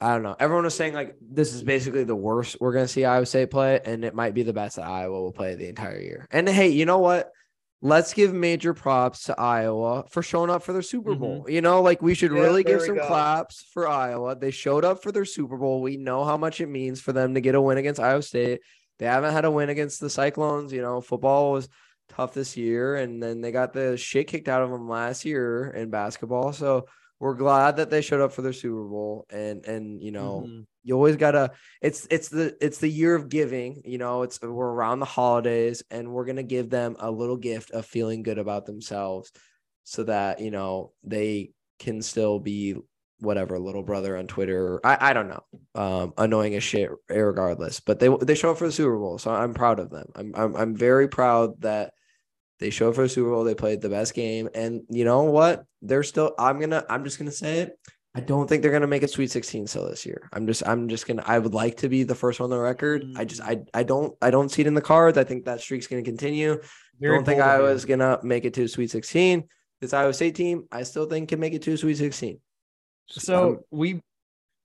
I 0.00 0.14
don't 0.14 0.24
know. 0.24 0.34
Everyone 0.38 0.64
was 0.64 0.74
saying 0.74 0.94
like 0.94 1.14
this 1.20 1.54
is 1.54 1.62
basically 1.62 2.02
the 2.02 2.16
worst 2.16 2.56
we're 2.60 2.72
gonna 2.72 2.88
see 2.88 3.04
Iowa 3.04 3.24
State 3.26 3.50
play, 3.50 3.80
and 3.84 4.04
it 4.04 4.14
might 4.14 4.34
be 4.34 4.42
the 4.42 4.52
best 4.52 4.76
that 4.76 4.86
Iowa 4.86 5.20
will 5.20 5.32
play 5.32 5.54
the 5.54 5.68
entire 5.68 6.00
year. 6.00 6.26
And 6.32 6.48
hey, 6.48 6.68
you 6.68 6.84
know 6.86 6.98
what? 6.98 7.30
Let's 7.84 8.12
give 8.14 8.32
major 8.32 8.74
props 8.74 9.24
to 9.24 9.40
Iowa 9.40 10.04
for 10.08 10.22
showing 10.22 10.50
up 10.50 10.62
for 10.62 10.72
their 10.72 10.82
Super 10.82 11.14
Mhm. 11.14 11.18
Bowl. 11.18 11.46
You 11.48 11.60
know, 11.60 11.82
like 11.82 12.00
we 12.02 12.14
should 12.14 12.32
Yeah, 12.32 12.40
really 12.42 12.62
give 12.64 12.80
some 12.82 12.96
go. 12.96 13.06
claps 13.06 13.64
for 13.72 13.88
Iowa. 13.88 14.36
They 14.36 14.50
showed 14.52 14.84
up 14.84 15.02
for 15.02 15.10
their 15.12 15.24
Super 15.24 15.56
Bowl. 15.56 15.82
We 15.82 15.96
know 15.96 16.24
how 16.24 16.36
much 16.36 16.60
it 16.60 16.68
means 16.68 17.00
for 17.00 17.12
them 17.12 17.34
to 17.34 17.40
get 17.40 17.54
a 17.56 17.60
win 17.60 17.78
against 17.78 18.00
Iowa 18.00 18.22
State. 18.22 18.60
They 19.00 19.06
haven't 19.06 19.32
had 19.32 19.44
a 19.44 19.50
win 19.50 19.68
against 19.68 20.00
the 20.00 20.10
Cyclones. 20.10 20.72
You 20.72 20.80
know, 20.82 21.00
football 21.00 21.52
was 21.52 21.68
tough 22.14 22.34
this 22.34 22.56
year, 22.56 22.96
and 22.96 23.22
then 23.22 23.40
they 23.40 23.52
got 23.52 23.72
the 23.72 23.96
shit 23.96 24.28
kicked 24.28 24.48
out 24.48 24.62
of 24.62 24.70
them 24.70 24.88
last 24.88 25.24
year 25.24 25.70
in 25.70 25.90
basketball. 25.90 26.52
So 26.52 26.86
we're 27.20 27.34
glad 27.34 27.76
that 27.76 27.88
they 27.90 28.00
showed 28.02 28.20
up 28.20 28.32
for 28.32 28.42
their 28.42 28.52
Super 28.52 28.84
Bowl. 28.84 29.26
And 29.30 29.64
and 29.66 30.02
you 30.02 30.10
know, 30.12 30.44
Mhm. 30.48 30.66
you 30.82 30.94
always 30.94 31.16
gotta. 31.16 31.52
It's 31.80 32.06
it's 32.10 32.28
the 32.28 32.56
it's 32.60 32.78
the 32.78 32.88
year 32.88 33.14
of 33.14 33.28
giving. 33.28 33.82
You 33.84 33.98
know, 33.98 34.22
it's 34.22 34.40
we're 34.42 34.66
around 34.72 35.00
the 35.00 35.06
holidays, 35.06 35.82
and 35.90 36.12
we're 36.12 36.24
gonna 36.26 36.42
give 36.42 36.68
them 36.70 36.96
a 36.98 37.10
little 37.10 37.36
gift 37.36 37.70
of 37.70 37.86
feeling 37.86 38.22
good 38.22 38.38
about 38.38 38.66
themselves, 38.66 39.30
so 39.84 40.04
that 40.04 40.40
you 40.40 40.50
know 40.50 40.92
they 41.04 41.52
can 41.78 42.02
still 42.02 42.38
be 42.40 42.76
whatever 43.20 43.56
little 43.56 43.84
brother 43.84 44.16
on 44.16 44.26
Twitter. 44.26 44.80
I 44.84 45.10
I 45.10 45.12
don't 45.12 45.28
know, 45.28 45.44
um, 45.76 46.12
annoying 46.18 46.56
as 46.56 46.64
shit, 46.64 46.90
regardless. 47.08 47.78
But 47.78 48.00
they 48.00 48.08
they 48.20 48.34
show 48.34 48.50
up 48.50 48.58
for 48.58 48.66
the 48.66 48.72
Super 48.72 48.98
Bowl, 48.98 49.18
so 49.18 49.30
I'm 49.30 49.54
proud 49.54 49.78
of 49.78 49.90
them. 49.90 50.10
I'm 50.16 50.32
I'm 50.34 50.56
I'm 50.56 50.76
very 50.76 51.06
proud 51.06 51.60
that 51.62 51.94
they 52.62 52.70
showed 52.70 52.90
up 52.90 52.94
for 52.94 53.02
the 53.02 53.08
Super 53.08 53.30
Bowl. 53.30 53.44
They 53.44 53.54
played 53.54 53.80
the 53.80 53.88
best 53.88 54.14
game, 54.14 54.48
and 54.54 54.82
you 54.88 55.04
know 55.04 55.24
what? 55.24 55.64
They're 55.82 56.02
still. 56.02 56.34
I'm 56.38 56.58
gonna. 56.60 56.84
I'm 56.88 57.04
just 57.04 57.18
gonna 57.18 57.30
say 57.30 57.58
it. 57.58 57.78
I 58.14 58.20
don't 58.20 58.46
think 58.46 58.62
they're 58.62 58.72
gonna 58.72 58.86
make 58.86 59.02
a 59.02 59.08
Sweet 59.08 59.30
16 59.30 59.66
still 59.66 59.88
this 59.88 60.06
year. 60.06 60.28
I'm 60.32 60.46
just. 60.46 60.66
I'm 60.66 60.88
just 60.88 61.06
gonna. 61.06 61.22
I 61.26 61.38
would 61.38 61.54
like 61.54 61.78
to 61.78 61.88
be 61.88 62.04
the 62.04 62.14
first 62.14 62.40
one 62.40 62.46
on 62.46 62.50
the 62.50 62.62
record. 62.62 63.04
I 63.16 63.24
just. 63.24 63.42
I. 63.42 63.62
I 63.74 63.82
don't. 63.82 64.16
I 64.22 64.30
don't 64.30 64.50
see 64.50 64.62
it 64.62 64.68
in 64.68 64.74
the 64.74 64.80
cards. 64.80 65.18
I 65.18 65.24
think 65.24 65.44
that 65.44 65.60
streak's 65.60 65.86
gonna 65.86 66.02
continue. 66.02 66.60
Very 67.00 67.16
don't 67.16 67.24
think 67.24 67.40
I 67.40 67.58
was 67.58 67.84
gonna 67.84 68.18
make 68.22 68.44
it 68.44 68.54
to 68.54 68.68
Sweet 68.68 68.90
16. 68.90 69.48
This 69.80 69.92
Iowa 69.92 70.14
State 70.14 70.36
team, 70.36 70.68
I 70.70 70.84
still 70.84 71.06
think 71.06 71.28
can 71.28 71.40
make 71.40 71.54
it 71.54 71.62
to 71.62 71.76
Sweet 71.76 71.96
16. 71.96 72.40
So 73.08 73.48
Um, 73.48 73.58
we 73.70 74.00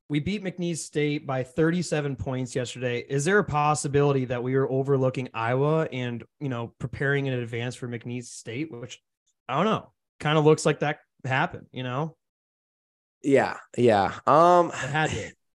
we 0.09 0.19
beat 0.19 0.43
McNeese 0.43 0.77
State 0.77 1.27
by 1.27 1.43
37 1.43 2.15
points 2.15 2.55
yesterday. 2.55 2.99
Is 3.07 3.25
there 3.25 3.39
a 3.39 3.43
possibility 3.43 4.25
that 4.25 4.41
we 4.41 4.55
were 4.55 4.69
overlooking 4.71 5.29
Iowa 5.33 5.87
and 5.91 6.23
you 6.39 6.49
know 6.49 6.73
preparing 6.79 7.25
in 7.25 7.33
advance 7.33 7.75
for 7.75 7.87
McNeese 7.87 8.25
State, 8.25 8.71
which 8.71 9.01
I 9.49 9.55
don't 9.55 9.65
know, 9.65 9.91
kind 10.19 10.37
of 10.37 10.45
looks 10.45 10.65
like 10.65 10.79
that 10.79 10.99
happened. 11.25 11.67
You 11.71 11.83
know, 11.83 12.15
yeah, 13.23 13.57
yeah. 13.77 14.13
Um, 14.25 14.71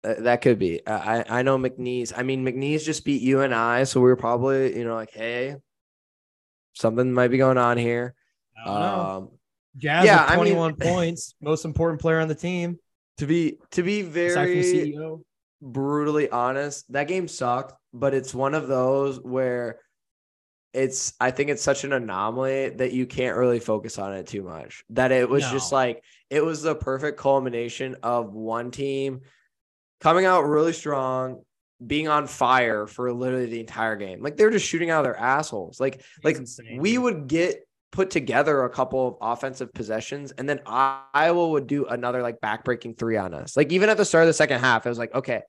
That 0.02 0.42
could 0.42 0.58
be. 0.60 0.80
I 0.88 1.26
I 1.28 1.42
know 1.42 1.58
McNeese. 1.58 2.14
I 2.16 2.24
mean, 2.24 2.46
McNeese 2.46 2.86
just 2.86 3.04
beat 3.04 3.22
you 3.22 3.42
and 3.42 3.54
I, 3.54 3.84
so 3.84 4.00
we 4.00 4.08
were 4.08 4.16
probably 4.16 4.78
you 4.78 4.86
know 4.86 4.96
like, 4.96 5.12
hey, 5.12 5.58
something 6.74 7.12
might 7.12 7.28
be 7.28 7.38
going 7.38 7.58
on 7.58 7.78
here. 7.78 8.16
I 8.58 8.66
don't 8.66 8.80
know. 8.80 9.00
Um, 9.02 9.30
Jazz 9.76 10.06
yeah, 10.06 10.22
with 10.24 10.32
I 10.32 10.36
mean- 10.36 10.56
21 10.56 10.76
points, 10.80 11.36
most 11.42 11.66
important 11.66 12.00
player 12.00 12.22
on 12.22 12.30
the 12.30 12.36
team, 12.36 12.80
to 13.20 13.28
be 13.28 13.60
to 13.72 13.84
be 13.84 14.00
aside 14.00 14.48
from 14.48 14.56
the 14.56 14.62
very 14.62 14.94
CEO. 14.94 15.22
brutally 15.62 16.30
honest, 16.30 16.92
that 16.92 17.08
game 17.08 17.28
sucked, 17.28 17.74
but 17.94 18.14
it's 18.14 18.34
one 18.34 18.54
of 18.54 18.68
those 18.68 19.18
where 19.18 19.80
it's 20.74 21.14
I 21.20 21.32
think 21.32 21.50
it's 21.50 21.62
such 21.62 21.84
an 21.84 21.94
anomaly 21.94 22.70
that 22.70 22.94
you 22.94 23.06
can't 23.06 23.38
really 23.38 23.60
focus 23.60 23.98
on 23.98 24.14
it 24.14 24.28
too 24.28 24.44
much. 24.44 24.84
That 24.92 25.12
it 25.12 25.30
was 25.30 25.44
just 25.52 25.72
like 25.72 26.04
it 26.30 26.44
was 26.44 26.62
the 26.62 26.76
perfect 26.76 27.20
culmination 27.20 27.98
of 28.04 28.34
one 28.34 28.72
team 28.72 29.22
coming 30.00 30.26
out 30.26 30.44
really 30.44 30.74
strong, 30.74 31.42
being 31.86 32.08
on 32.08 32.26
fire 32.26 32.88
for 32.88 33.12
literally 33.12 33.48
the 33.48 33.60
entire 33.60 33.98
game. 33.98 34.22
Like 34.22 34.38
they're 34.38 34.52
just 34.52 34.66
shooting 34.66 34.92
out 34.92 35.00
of 35.00 35.06
their 35.06 35.20
assholes. 35.20 35.80
Like 35.80 36.02
like 36.24 36.38
insane, 36.38 36.80
we 36.80 36.98
would 36.98 37.28
get 37.28 37.68
put 37.92 38.12
together 38.12 38.64
a 38.64 38.70
couple 38.70 39.08
of 39.08 39.16
offensive 39.22 39.74
possessions 39.74 40.32
and 40.32 40.48
then 40.48 40.62
Iowa 40.66 41.50
would 41.50 41.68
do 41.68 41.86
another 41.86 42.22
like 42.22 42.40
backbreaking 42.40 42.98
three 42.98 43.18
on 43.18 43.34
us. 43.34 43.58
Like 43.58 43.72
even 43.72 43.90
at 43.90 43.98
the 43.98 44.06
start 44.06 44.24
of 44.24 44.28
the 44.28 44.34
second 44.34 44.60
half, 44.60 44.86
it 44.86 44.90
was 44.90 45.00
like, 45.00 45.14
okay, 45.16 45.42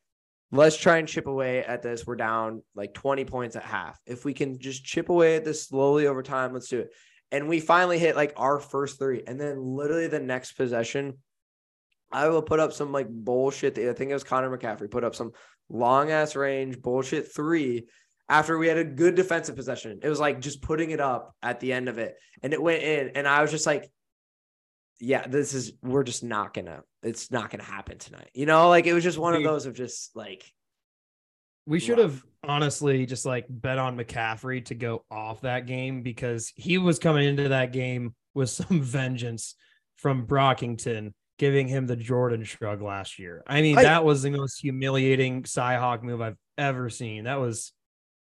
let's 0.50 0.76
try 0.76 0.98
and 0.98 1.06
chip 1.06 1.26
away 1.26 1.62
at 1.64 1.82
this. 1.82 2.06
We're 2.06 2.16
down 2.16 2.62
like 2.74 2.94
20 2.94 3.24
points 3.26 3.56
at 3.56 3.62
half. 3.62 3.98
If 4.06 4.24
we 4.24 4.32
can 4.32 4.58
just 4.58 4.84
chip 4.84 5.08
away 5.08 5.36
at 5.36 5.44
this 5.44 5.66
slowly 5.66 6.06
over 6.06 6.22
time, 6.22 6.52
let's 6.52 6.68
do 6.68 6.80
it. 6.80 6.90
And 7.30 7.48
we 7.48 7.60
finally 7.60 7.98
hit 7.98 8.16
like 8.16 8.32
our 8.36 8.58
first 8.58 8.98
three. 8.98 9.22
And 9.26 9.40
then 9.40 9.62
literally 9.62 10.08
the 10.08 10.18
next 10.18 10.52
possession, 10.52 11.18
Iowa 12.10 12.42
put 12.42 12.58
up 12.58 12.72
some 12.72 12.90
like 12.90 13.08
bullshit. 13.08 13.78
I 13.78 13.92
think 13.92 14.10
it 14.10 14.14
was 14.14 14.24
Connor 14.24 14.56
McCaffery 14.56 14.90
put 14.90 15.04
up 15.04 15.14
some 15.14 15.32
long 15.68 16.10
ass 16.10 16.34
range 16.34 16.80
bullshit 16.80 17.32
three 17.32 17.86
after 18.30 18.56
we 18.56 18.68
had 18.68 18.78
a 18.78 18.84
good 18.84 19.16
defensive 19.16 19.56
possession. 19.56 19.98
It 20.02 20.08
was 20.08 20.20
like 20.20 20.40
just 20.40 20.62
putting 20.62 20.92
it 20.92 21.00
up 21.00 21.34
at 21.42 21.58
the 21.58 21.72
end 21.72 21.88
of 21.88 21.98
it 21.98 22.14
and 22.44 22.52
it 22.52 22.62
went 22.62 22.80
in. 22.80 23.10
And 23.16 23.26
I 23.26 23.42
was 23.42 23.50
just 23.50 23.66
like, 23.66 23.90
yeah, 25.00 25.26
this 25.26 25.52
is, 25.52 25.72
we're 25.82 26.04
just 26.04 26.22
not 26.22 26.54
gonna, 26.54 26.84
it's 27.02 27.32
not 27.32 27.50
gonna 27.50 27.64
happen 27.64 27.98
tonight. 27.98 28.30
You 28.32 28.46
know, 28.46 28.68
like 28.68 28.86
it 28.86 28.94
was 28.94 29.02
just 29.02 29.18
one 29.18 29.34
of 29.34 29.42
those 29.42 29.66
of 29.66 29.74
just 29.74 30.14
like, 30.14 30.44
we 31.66 31.80
should 31.80 31.98
have 31.98 32.24
honestly 32.44 33.04
just 33.04 33.26
like 33.26 33.46
bet 33.48 33.78
on 33.78 33.98
McCaffery 33.98 34.64
to 34.66 34.74
go 34.76 35.04
off 35.10 35.40
that 35.40 35.66
game 35.66 36.02
because 36.02 36.52
he 36.54 36.78
was 36.78 37.00
coming 37.00 37.28
into 37.28 37.48
that 37.48 37.72
game 37.72 38.14
with 38.34 38.48
some 38.50 38.80
vengeance 38.80 39.56
from 39.96 40.24
Brockington 40.24 41.14
giving 41.36 41.66
him 41.66 41.88
the 41.88 41.96
Jordan 41.96 42.44
shrug 42.44 42.80
last 42.80 43.18
year. 43.18 43.42
I 43.46 43.60
mean, 43.60 43.76
I, 43.76 43.82
that 43.82 44.04
was 44.04 44.22
the 44.22 44.30
most 44.30 44.60
humiliating 44.60 45.42
Cyhawk 45.42 46.04
move 46.04 46.20
I've 46.20 46.36
ever 46.56 46.90
seen. 46.90 47.24
That 47.24 47.40
was 47.40 47.72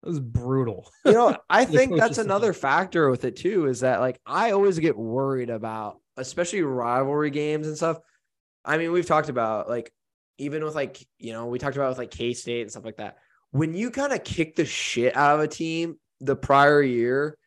that 0.02 0.08
was 0.08 0.20
brutal. 0.20 0.90
You 1.04 1.12
know, 1.12 1.36
I 1.48 1.64
think 1.64 1.96
that's 1.96 2.18
another 2.18 2.52
factor 2.52 3.10
with 3.10 3.24
it 3.24 3.36
too, 3.36 3.66
is 3.66 3.80
that 3.80 4.00
like 4.00 4.20
I 4.26 4.52
always 4.52 4.78
get 4.78 4.96
worried 4.96 5.50
about, 5.50 6.00
especially 6.16 6.62
rivalry 6.62 7.30
games 7.30 7.66
and 7.66 7.76
stuff. 7.76 7.98
I 8.64 8.78
mean, 8.78 8.92
we've 8.92 9.06
talked 9.06 9.28
about 9.28 9.68
like 9.68 9.92
even 10.38 10.64
with 10.64 10.74
like, 10.74 11.06
you 11.18 11.32
know, 11.32 11.46
we 11.46 11.58
talked 11.58 11.76
about 11.76 11.90
with 11.90 11.98
like 11.98 12.10
K-State 12.10 12.62
and 12.62 12.70
stuff 12.70 12.84
like 12.84 12.96
that. 12.96 13.18
When 13.52 13.74
you 13.74 13.90
kind 13.90 14.12
of 14.12 14.24
kick 14.24 14.56
the 14.56 14.66
shit 14.66 15.16
out 15.16 15.36
of 15.36 15.40
a 15.40 15.48
team 15.48 15.98
the 16.20 16.36
prior 16.36 16.82
year, 16.82 17.38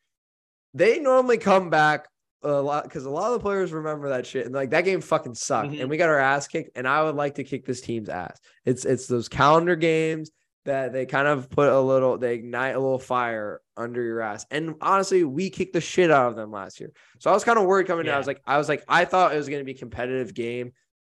they 0.73 0.99
normally 0.99 1.37
come 1.37 1.69
back 1.69 2.07
a 2.41 2.49
lot 2.49 2.85
because 2.85 3.05
a 3.05 3.09
lot 3.09 3.27
of 3.27 3.33
the 3.33 3.39
players 3.39 3.73
remember 3.73 4.09
that 4.09 4.25
shit 4.25 4.45
and 4.45 4.55
like 4.55 4.69
that 4.69 4.85
game 4.85 5.01
fucking 5.01 5.35
sucked 5.35 5.71
mm-hmm. 5.71 5.81
and 5.81 5.89
we 5.89 5.97
got 5.97 6.07
our 6.07 6.19
ass 6.19 6.47
kicked 6.47 6.69
and 6.77 6.87
I 6.87 7.03
would 7.03 7.15
like 7.15 7.35
to 7.35 7.43
kick 7.43 7.65
this 7.65 7.81
team's 7.81 8.07
ass. 8.07 8.39
It's 8.65 8.85
it's 8.85 9.07
those 9.07 9.27
calendar 9.27 9.75
games 9.75 10.31
that 10.65 10.93
they 10.93 11.05
kind 11.05 11.27
of 11.27 11.49
put 11.49 11.69
a 11.69 11.79
little 11.79 12.17
they 12.17 12.35
ignite 12.35 12.75
a 12.75 12.79
little 12.79 12.99
fire 12.99 13.61
under 13.77 14.03
your 14.03 14.21
ass. 14.21 14.45
And 14.51 14.75
honestly, 14.81 15.23
we 15.23 15.49
kicked 15.49 15.73
the 15.73 15.81
shit 15.81 16.11
out 16.11 16.29
of 16.29 16.35
them 16.35 16.51
last 16.51 16.79
year. 16.79 16.91
So 17.19 17.31
I 17.31 17.33
was 17.33 17.43
kind 17.43 17.57
of 17.57 17.65
worried 17.65 17.87
coming 17.87 18.05
yeah. 18.05 18.11
down. 18.11 18.15
I 18.15 18.19
was 18.19 18.27
like 18.27 18.41
I 18.45 18.57
was 18.57 18.69
like 18.69 18.83
I 18.87 19.05
thought 19.05 19.33
it 19.33 19.37
was 19.37 19.49
going 19.49 19.61
to 19.61 19.65
be 19.65 19.73
a 19.73 19.77
competitive 19.77 20.33
game 20.33 20.73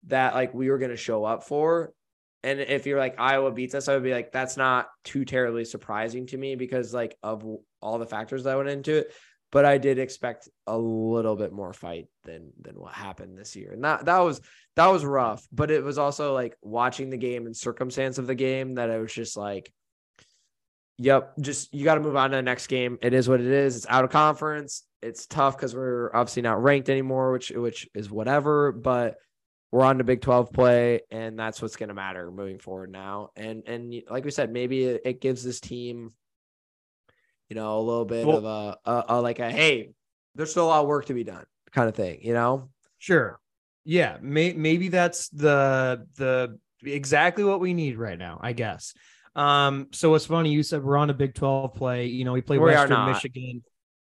that 0.07 0.33
like 0.33 0.53
we 0.53 0.69
were 0.69 0.77
going 0.77 0.91
to 0.91 0.97
show 0.97 1.23
up 1.25 1.43
for. 1.43 1.93
And 2.45 2.59
if 2.59 2.85
you're 2.85 2.99
like 2.99 3.19
Iowa 3.19 3.51
beats 3.51 3.75
us, 3.75 3.87
I 3.87 3.93
would 3.93 4.03
be 4.03 4.13
like 4.13 4.31
that's 4.31 4.57
not 4.57 4.89
too 5.03 5.25
terribly 5.25 5.65
surprising 5.65 6.27
to 6.27 6.37
me 6.37 6.55
because 6.55 6.93
like 6.93 7.17
of 7.23 7.45
all 7.81 7.99
the 7.99 8.05
factors 8.05 8.43
that 8.43 8.57
went 8.57 8.69
into 8.69 8.97
it 8.97 9.13
but 9.53 9.65
I 9.65 9.77
did 9.77 9.99
expect 9.99 10.49
a 10.65 10.75
little 10.75 11.35
bit 11.35 11.53
more 11.53 11.73
fight 11.73 12.07
than 12.23 12.51
than 12.59 12.73
what 12.73 12.91
happened 12.91 13.37
this 13.37 13.55
year. 13.55 13.71
And 13.71 13.83
that 13.83 14.05
that 14.05 14.17
was 14.17 14.41
that 14.75 14.87
was 14.87 15.05
rough, 15.05 15.47
but 15.51 15.69
it 15.69 15.83
was 15.83 15.99
also 15.99 16.33
like 16.33 16.57
watching 16.63 17.11
the 17.11 17.17
game 17.17 17.45
and 17.45 17.55
circumstance 17.55 18.17
of 18.17 18.25
the 18.25 18.33
game 18.33 18.75
that 18.75 18.89
I 18.89 18.97
was 18.97 19.13
just 19.13 19.37
like 19.37 19.71
yep, 20.97 21.33
just 21.39 21.71
you 21.71 21.83
got 21.83 21.95
to 21.95 22.01
move 22.01 22.15
on 22.15 22.31
to 22.31 22.35
the 22.35 22.41
next 22.41 22.67
game. 22.67 22.97
It 23.01 23.13
is 23.13 23.29
what 23.29 23.41
it 23.41 23.47
is. 23.47 23.77
It's 23.77 23.85
out 23.87 24.03
of 24.03 24.09
conference. 24.09 24.83
It's 25.03 25.27
tough 25.27 25.55
cuz 25.55 25.75
we're 25.75 26.09
obviously 26.15 26.41
not 26.41 26.63
ranked 26.63 26.89
anymore, 26.89 27.31
which 27.31 27.51
which 27.51 27.87
is 27.93 28.09
whatever, 28.09 28.71
but 28.71 29.17
we're 29.71 29.83
on 29.83 29.99
to 29.99 30.03
Big 30.03 30.21
12 30.21 30.51
play 30.51 31.01
and 31.11 31.37
that's 31.37 31.61
what's 31.61 31.75
going 31.75 31.89
to 31.89 31.95
matter 31.95 32.31
moving 32.31 32.57
forward 32.57 32.91
now. 32.91 33.29
And 33.35 33.67
and 33.67 33.93
like 34.09 34.25
we 34.25 34.31
said, 34.31 34.51
maybe 34.51 34.83
it, 34.85 35.01
it 35.05 35.21
gives 35.21 35.43
this 35.43 35.59
team 35.59 36.13
you 37.49 37.55
know, 37.55 37.77
a 37.77 37.81
little 37.81 38.05
bit 38.05 38.25
well, 38.25 38.37
of 38.37 38.45
a, 38.45 38.77
a, 38.89 39.03
a 39.09 39.21
like 39.21 39.39
a 39.39 39.51
hey, 39.51 39.91
there's 40.35 40.51
still 40.51 40.65
a 40.65 40.67
lot 40.67 40.81
of 40.81 40.87
work 40.87 41.05
to 41.07 41.13
be 41.13 41.23
done 41.23 41.45
kind 41.73 41.89
of 41.89 41.95
thing, 41.95 42.19
you 42.21 42.33
know? 42.33 42.69
Sure. 42.99 43.39
Yeah, 43.83 44.17
may, 44.21 44.53
maybe 44.53 44.87
that's 44.87 45.27
the 45.29 46.07
the 46.15 46.57
exactly 46.85 47.43
what 47.43 47.59
we 47.59 47.73
need 47.73 47.97
right 47.97 48.17
now, 48.17 48.39
I 48.41 48.53
guess. 48.53 48.93
Um, 49.35 49.87
so 49.91 50.11
what's 50.11 50.25
funny 50.25 50.51
you 50.51 50.63
said 50.63 50.83
we're 50.83 50.95
on 50.95 51.09
a 51.09 51.13
Big 51.13 51.33
12 51.33 51.73
play. 51.73 52.05
You 52.05 52.23
know, 52.23 52.31
we 52.31 52.41
play 52.41 52.57
we 52.57 52.65
Western 52.65 53.07
Michigan, 53.07 53.63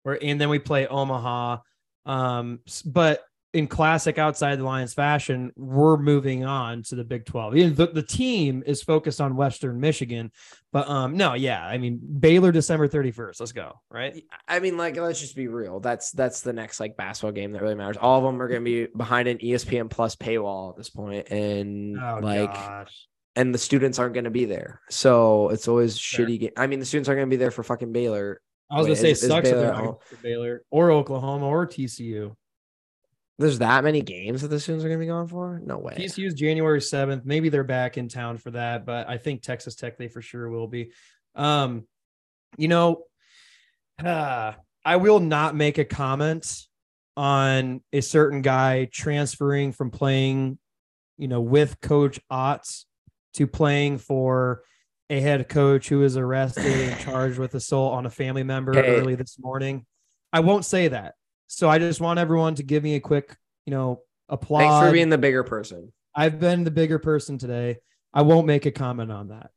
or 0.04 0.20
and 0.22 0.40
then 0.40 0.50
we 0.50 0.60
play 0.60 0.86
Omaha. 0.86 1.58
Um, 2.06 2.60
but 2.86 3.24
in 3.56 3.68
classic 3.68 4.20
outside 4.20 4.60
the 4.60 4.66
lines 4.66 4.94
fashion, 4.94 5.52
we're 5.56 5.96
moving 5.96 6.44
on 6.44 6.84
to 6.84 6.96
the 6.96 7.06
Big 7.06 7.26
12. 7.26 7.54
The, 7.54 7.88
the 7.88 8.04
team 8.04 8.64
is 8.66 8.84
focused 8.84 9.22
on 9.22 9.38
Western 9.38 9.80
Michigan, 9.80 10.32
but 10.74 10.90
um, 10.90 11.16
no, 11.16 11.36
yeah, 11.36 11.66
I 11.66 11.78
mean 11.78 12.00
Baylor 12.20 12.52
December 12.52 12.90
31st. 12.90 13.40
Let's 13.40 13.54
go, 13.54 13.80
right? 13.90 14.22
I 14.46 14.60
mean, 14.60 14.78
like, 14.78 14.98
let's 14.98 15.22
just 15.22 15.38
be 15.38 15.48
real. 15.48 15.80
That's 15.80 16.12
that's 16.12 16.42
the 16.42 16.52
next 16.52 16.82
like 16.82 16.98
basketball 16.98 17.32
game 17.32 17.54
that 17.54 17.62
really 17.62 17.76
matters. 17.76 17.96
All 17.96 18.18
of 18.20 18.26
them 18.26 18.42
are 18.42 18.50
going 18.50 18.64
to 18.64 18.66
be 18.66 18.92
behind 18.98 19.30
an 19.30 19.38
ESPN 19.38 19.90
Plus 19.90 20.18
paywall 20.18 20.72
at 20.72 20.78
this 20.78 20.90
point, 20.90 21.30
and 21.30 21.98
oh, 21.98 22.20
like. 22.22 22.54
Gosh. 22.54 23.08
And 23.38 23.54
the 23.54 23.58
students 23.58 24.00
aren't 24.00 24.14
going 24.14 24.24
to 24.24 24.30
be 24.30 24.46
there, 24.46 24.80
so 24.90 25.50
it's 25.50 25.68
always 25.68 25.98
sure. 25.98 26.26
shitty. 26.26 26.40
Game. 26.40 26.52
I 26.56 26.68
mean, 26.68 26.80
the 26.80 26.86
students 26.86 27.10
aren't 27.10 27.18
going 27.18 27.30
to 27.30 27.34
be 27.34 27.38
there 27.38 27.52
for 27.52 27.64
fucking 27.64 27.92
Baylor. 27.92 28.40
I 28.72 28.78
was 28.78 28.88
gonna 28.88 28.96
say, 28.96 29.12
is, 29.12 29.20
sucks 29.20 29.50
is 29.50 29.54
Baylor, 29.54 29.96
Baylor 30.24 30.64
or 30.72 30.92
Oklahoma 30.92 31.46
or 31.46 31.68
TCU. 31.68 32.34
There's 33.38 33.60
that 33.60 33.84
many 33.84 34.02
games 34.02 34.42
that 34.42 34.48
the 34.48 34.60
students 34.60 34.86
are 34.86 34.88
going 34.88 35.00
to 35.00 35.04
be 35.04 35.08
going 35.08 35.28
for? 35.28 35.62
No 35.64 35.78
way. 35.78 35.96
TCU's 35.98 36.34
January 36.34 36.80
7th. 36.80 37.26
Maybe 37.26 37.50
they're 37.50 37.66
back 37.66 37.98
in 37.98 38.08
town 38.08 38.38
for 38.38 38.52
that, 38.52 38.86
but 38.86 39.10
I 39.10 39.18
think 39.18 39.42
Texas 39.42 39.76
Tech 39.76 39.98
they 39.98 40.08
for 40.08 40.22
sure 40.22 40.50
will 40.50 40.68
be. 40.68 40.92
Um, 41.36 41.86
you 42.58 42.70
know, 42.70 43.04
uh, 44.04 44.54
I 44.86 44.96
will 44.96 45.20
not 45.20 45.56
make 45.56 45.78
a 45.78 45.86
comment 45.86 46.66
on 47.18 47.82
a 47.92 48.02
certain 48.02 48.42
guy 48.42 48.86
transferring 48.86 49.74
from 49.74 49.92
playing, 49.92 50.58
you 51.18 51.28
know, 51.28 51.42
with 51.42 51.82
Coach 51.82 52.20
Otz 52.30 52.86
to 53.34 53.48
playing 53.48 53.98
for 53.98 54.62
a 55.10 55.20
head 55.20 55.48
coach 55.50 55.90
who 55.90 56.00
was 56.00 56.18
arrested 56.18 56.66
and 56.66 57.00
charged 57.02 57.38
with 57.38 57.54
assault 57.54 57.94
on 57.94 58.06
a 58.06 58.10
family 58.10 58.44
member 58.44 58.74
hey. 58.74 58.96
early 58.96 59.16
this 59.16 59.38
morning. 59.40 59.86
I 60.32 60.40
won't 60.40 60.66
say 60.66 60.88
that. 60.88 61.16
So 61.48 61.70
I 61.70 61.80
just 61.80 62.02
want 62.02 62.20
everyone 62.20 62.56
to 62.56 62.64
give 62.64 62.84
me 62.84 62.96
a 62.96 63.00
quick, 63.00 63.36
you 63.66 63.72
know, 63.72 64.02
applause. 64.30 64.64
Thanks 64.64 64.88
for 64.88 64.92
being 64.92 65.10
the 65.10 65.18
bigger 65.18 65.44
person. 65.44 65.92
I've 66.14 66.40
been 66.40 66.64
the 66.64 66.72
bigger 66.72 67.00
person 67.00 67.38
today. 67.38 67.78
I 68.14 68.22
won't 68.22 68.48
make 68.48 68.66
a 68.66 68.72
comment 68.72 69.12
on 69.12 69.30
that. 69.30 69.52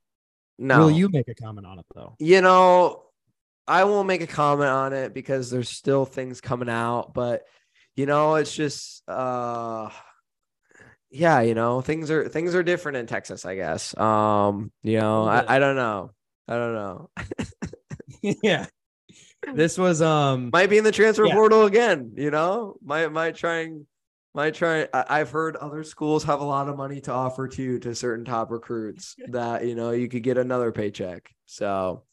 No. 0.58 0.80
Will 0.80 0.90
you 0.90 1.08
make 1.08 1.28
a 1.28 1.34
comment 1.34 1.66
on 1.66 1.78
it 1.78 1.86
though? 1.94 2.16
You 2.18 2.40
know, 2.40 3.04
I 3.66 3.84
won't 3.84 4.08
make 4.08 4.22
a 4.22 4.26
comment 4.26 4.70
on 4.70 4.92
it 4.92 5.14
because 5.14 5.50
there's 5.50 5.68
still 5.68 6.04
things 6.04 6.40
coming 6.40 6.68
out, 6.68 7.14
but 7.14 7.42
you 7.94 8.06
know, 8.06 8.34
it's 8.34 8.54
just 8.54 9.02
uh 9.08 9.90
yeah, 11.10 11.40
you 11.40 11.54
know, 11.54 11.80
things 11.80 12.10
are 12.10 12.28
things 12.28 12.54
are 12.54 12.62
different 12.62 12.98
in 12.98 13.06
Texas, 13.06 13.46
I 13.46 13.54
guess. 13.54 13.96
Um, 13.96 14.72
you 14.82 14.98
know, 14.98 15.24
I, 15.24 15.56
I 15.56 15.58
don't 15.58 15.76
know. 15.76 16.10
I 16.48 16.54
don't 16.56 16.74
know. 16.74 17.10
yeah 18.42 18.66
this 19.54 19.78
was 19.78 20.02
um 20.02 20.50
might 20.52 20.70
be 20.70 20.78
in 20.78 20.84
the 20.84 20.92
transfer 20.92 21.26
yeah. 21.26 21.34
portal 21.34 21.64
again. 21.64 22.12
You 22.16 22.30
know, 22.30 22.76
might 22.82 23.12
might 23.12 23.36
trying 23.36 23.86
might 24.34 24.54
try. 24.54 24.86
I've 24.92 25.30
heard 25.30 25.56
other 25.56 25.82
schools 25.82 26.24
have 26.24 26.40
a 26.40 26.44
lot 26.44 26.68
of 26.68 26.76
money 26.76 27.00
to 27.02 27.12
offer 27.12 27.48
to 27.48 27.78
to 27.80 27.94
certain 27.94 28.24
top 28.24 28.50
recruits 28.50 29.16
that 29.28 29.66
you 29.66 29.74
know 29.74 29.90
you 29.90 30.08
could 30.08 30.22
get 30.22 30.38
another 30.38 30.70
paycheck. 30.70 31.28
So, 31.46 32.04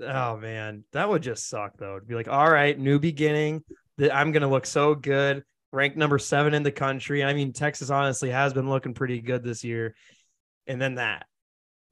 oh 0.00 0.36
man, 0.36 0.84
that 0.92 1.08
would 1.08 1.22
just 1.22 1.48
suck 1.48 1.76
though. 1.78 1.98
To 1.98 2.04
be 2.04 2.14
like, 2.14 2.28
all 2.28 2.50
right, 2.50 2.78
new 2.78 2.98
beginning. 2.98 3.62
That 3.98 4.14
I'm 4.14 4.32
gonna 4.32 4.50
look 4.50 4.66
so 4.66 4.94
good, 4.94 5.44
ranked 5.70 5.96
number 5.96 6.18
seven 6.18 6.54
in 6.54 6.62
the 6.62 6.72
country. 6.72 7.22
I 7.22 7.34
mean, 7.34 7.52
Texas 7.52 7.90
honestly 7.90 8.30
has 8.30 8.52
been 8.52 8.68
looking 8.68 8.94
pretty 8.94 9.20
good 9.20 9.44
this 9.44 9.62
year, 9.62 9.94
and 10.66 10.80
then 10.80 10.96
that, 10.96 11.26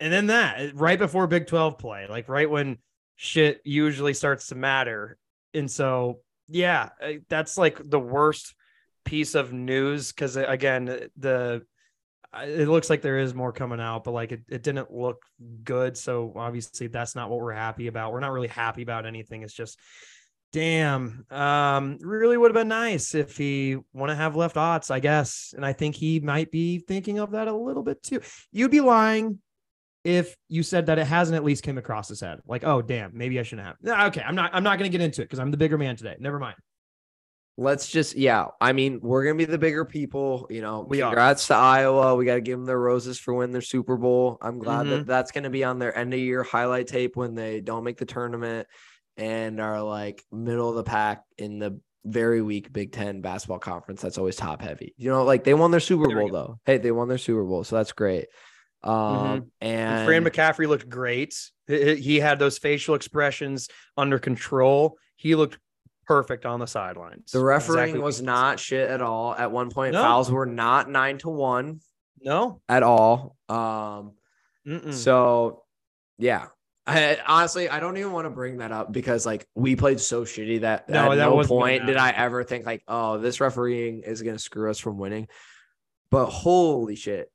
and 0.00 0.12
then 0.12 0.26
that 0.28 0.74
right 0.74 0.98
before 0.98 1.26
Big 1.26 1.46
Twelve 1.46 1.78
play, 1.78 2.06
like 2.08 2.28
right 2.28 2.50
when 2.50 2.78
shit 3.22 3.60
usually 3.64 4.14
starts 4.14 4.46
to 4.46 4.54
matter. 4.54 5.18
And 5.52 5.70
so, 5.70 6.20
yeah, 6.48 6.88
that's 7.28 7.58
like 7.58 7.78
the 7.84 8.00
worst 8.00 8.54
piece 9.04 9.34
of 9.34 9.52
news 9.52 10.10
because 10.10 10.36
again, 10.36 11.10
the 11.18 11.60
it 12.42 12.66
looks 12.66 12.88
like 12.88 13.02
there 13.02 13.18
is 13.18 13.34
more 13.34 13.52
coming 13.52 13.78
out, 13.78 14.04
but 14.04 14.12
like 14.12 14.32
it, 14.32 14.40
it 14.48 14.62
didn't 14.62 14.90
look 14.90 15.22
good. 15.62 15.98
So 15.98 16.32
obviously 16.34 16.86
that's 16.86 17.14
not 17.14 17.28
what 17.28 17.40
we're 17.40 17.52
happy 17.52 17.88
about. 17.88 18.12
We're 18.12 18.20
not 18.20 18.32
really 18.32 18.48
happy 18.48 18.80
about 18.80 19.04
anything. 19.04 19.42
It's 19.42 19.52
just 19.52 19.78
damn. 20.54 21.26
Um, 21.30 21.98
really 22.00 22.38
would 22.38 22.50
have 22.50 22.60
been 22.60 22.68
nice 22.68 23.14
if 23.14 23.36
he 23.36 23.76
want 23.92 24.08
to 24.08 24.16
have 24.16 24.34
left 24.34 24.56
Otz 24.56 24.90
I 24.90 25.00
guess. 25.00 25.52
And 25.54 25.66
I 25.66 25.74
think 25.74 25.94
he 25.94 26.20
might 26.20 26.50
be 26.50 26.78
thinking 26.78 27.18
of 27.18 27.32
that 27.32 27.48
a 27.48 27.54
little 27.54 27.82
bit 27.82 28.02
too. 28.02 28.22
You'd 28.50 28.70
be 28.70 28.80
lying 28.80 29.40
if 30.04 30.34
you 30.48 30.62
said 30.62 30.86
that 30.86 30.98
it 30.98 31.06
hasn't 31.06 31.36
at 31.36 31.44
least 31.44 31.62
came 31.62 31.78
across 31.78 32.08
his 32.08 32.20
head 32.20 32.40
like 32.46 32.64
oh 32.64 32.80
damn 32.80 33.16
maybe 33.16 33.38
i 33.38 33.42
shouldn't 33.42 33.66
have 33.66 34.06
okay 34.06 34.22
i'm 34.22 34.34
not 34.34 34.50
i'm 34.54 34.62
not 34.62 34.78
going 34.78 34.90
to 34.90 34.96
get 34.96 35.04
into 35.04 35.22
it 35.22 35.24
because 35.24 35.38
i'm 35.38 35.50
the 35.50 35.56
bigger 35.56 35.78
man 35.78 35.96
today 35.96 36.16
never 36.18 36.38
mind 36.38 36.56
let's 37.58 37.88
just 37.88 38.16
yeah 38.16 38.46
i 38.60 38.72
mean 38.72 39.00
we're 39.02 39.24
going 39.24 39.36
to 39.36 39.46
be 39.46 39.50
the 39.50 39.58
bigger 39.58 39.84
people 39.84 40.46
you 40.48 40.62
know 40.62 40.80
we 40.88 41.02
are 41.02 41.10
congrats 41.10 41.50
are. 41.50 41.54
to 41.54 41.60
iowa 41.60 42.14
we 42.14 42.24
got 42.24 42.36
to 42.36 42.40
give 42.40 42.58
them 42.58 42.64
their 42.64 42.78
roses 42.78 43.18
for 43.18 43.34
winning 43.34 43.52
their 43.52 43.60
super 43.60 43.96
bowl 43.96 44.38
i'm 44.40 44.58
glad 44.58 44.86
mm-hmm. 44.86 44.90
that 44.90 45.06
that's 45.06 45.30
going 45.32 45.44
to 45.44 45.50
be 45.50 45.64
on 45.64 45.78
their 45.78 45.96
end 45.96 46.14
of 46.14 46.20
year 46.20 46.42
highlight 46.42 46.86
tape 46.86 47.16
when 47.16 47.34
they 47.34 47.60
don't 47.60 47.84
make 47.84 47.98
the 47.98 48.06
tournament 48.06 48.66
and 49.16 49.60
are 49.60 49.82
like 49.82 50.24
middle 50.32 50.70
of 50.70 50.76
the 50.76 50.84
pack 50.84 51.24
in 51.36 51.58
the 51.58 51.78
very 52.04 52.40
weak 52.40 52.72
Big 52.72 52.92
Ten 52.92 53.20
basketball 53.20 53.58
conference 53.58 54.00
that's 54.00 54.18
always 54.18 54.36
top 54.36 54.62
heavy. 54.62 54.94
You 54.96 55.10
know, 55.10 55.24
like 55.24 55.44
they 55.44 55.54
won 55.54 55.70
their 55.70 55.80
Super 55.80 56.08
Bowl 56.08 56.30
though. 56.30 56.58
Hey, 56.64 56.78
they 56.78 56.92
won 56.92 57.08
their 57.08 57.18
Super 57.18 57.44
Bowl, 57.44 57.64
so 57.64 57.76
that's 57.76 57.92
great. 57.92 58.26
Um, 58.82 58.94
mm-hmm. 58.94 59.38
and, 59.60 59.98
and 59.98 60.06
Fran 60.06 60.24
McCaffery 60.24 60.66
looked 60.66 60.88
great. 60.88 61.34
He 61.66 62.18
had 62.18 62.38
those 62.38 62.58
facial 62.58 62.94
expressions 62.94 63.68
under 63.96 64.18
control. 64.18 64.98
He 65.16 65.34
looked 65.34 65.58
perfect 66.06 66.44
on 66.44 66.58
the 66.58 66.66
sidelines. 66.66 67.30
The 67.30 67.44
refereeing 67.44 67.90
exactly 67.90 68.00
was 68.00 68.20
not 68.20 68.58
shit 68.58 68.90
at 68.90 69.00
all. 69.00 69.34
At 69.34 69.52
one 69.52 69.70
point, 69.70 69.92
no. 69.92 70.02
fouls 70.02 70.30
were 70.30 70.46
not 70.46 70.90
nine 70.90 71.18
to 71.18 71.28
one. 71.28 71.80
No, 72.20 72.60
at 72.68 72.82
all. 72.82 73.36
Um, 73.48 74.12
Mm-mm. 74.66 74.92
so 74.92 75.62
yeah, 76.18 76.46
I, 76.86 77.18
honestly, 77.26 77.68
I 77.68 77.78
don't 77.78 77.96
even 77.96 78.12
want 78.12 78.26
to 78.26 78.30
bring 78.30 78.58
that 78.58 78.72
up 78.72 78.90
because 78.90 79.24
like 79.24 79.46
we 79.54 79.76
played 79.76 80.00
so 80.00 80.24
shitty 80.24 80.62
that 80.62 80.88
no, 80.88 81.12
at 81.12 81.16
that 81.16 81.30
no 81.30 81.42
point 81.44 81.86
did 81.86 81.96
I 81.96 82.10
ever 82.10 82.42
think 82.42 82.66
like, 82.66 82.82
oh, 82.88 83.18
this 83.18 83.40
refereeing 83.40 84.02
is 84.02 84.22
gonna 84.22 84.38
screw 84.38 84.70
us 84.70 84.78
from 84.78 84.98
winning. 84.98 85.28
But 86.10 86.26
holy 86.26 86.96
shit, 86.96 87.30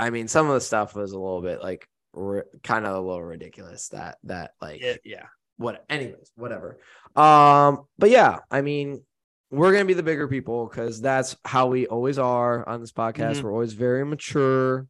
I 0.00 0.10
mean, 0.10 0.28
some 0.28 0.46
of 0.46 0.54
the 0.54 0.60
stuff 0.60 0.94
was 0.94 1.12
a 1.12 1.18
little 1.18 1.42
bit 1.42 1.62
like 1.62 1.86
r- 2.16 2.46
kind 2.62 2.86
of 2.86 2.96
a 2.96 3.00
little 3.00 3.22
ridiculous. 3.22 3.88
That 3.88 4.16
that 4.24 4.52
like 4.60 4.80
yeah, 4.80 4.96
yeah. 5.04 5.26
What? 5.58 5.84
Anyways, 5.90 6.32
whatever. 6.36 6.78
Um, 7.14 7.84
but 7.98 8.08
yeah, 8.08 8.38
I 8.50 8.62
mean, 8.62 9.04
we're 9.50 9.72
gonna 9.72 9.84
be 9.84 9.94
the 9.94 10.02
bigger 10.02 10.26
people 10.26 10.66
because 10.66 11.02
that's 11.02 11.36
how 11.44 11.66
we 11.66 11.86
always 11.86 12.18
are 12.18 12.66
on 12.66 12.80
this 12.80 12.92
podcast. 12.92 13.36
Mm-hmm. 13.36 13.44
We're 13.44 13.52
always 13.52 13.74
very 13.74 14.04
mature, 14.06 14.86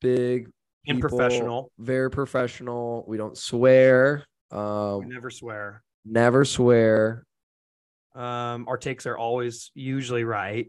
big, 0.00 0.50
and 0.88 1.00
professional. 1.00 1.70
Very 1.78 2.10
professional. 2.10 3.04
We 3.06 3.18
don't 3.18 3.38
swear. 3.38 4.24
Um, 4.50 5.00
we 5.00 5.06
never 5.06 5.30
swear. 5.30 5.82
Never 6.04 6.44
swear. 6.44 7.24
Um, 8.16 8.66
our 8.66 8.78
takes 8.78 9.06
are 9.06 9.16
always 9.16 9.70
usually 9.74 10.24
right. 10.24 10.66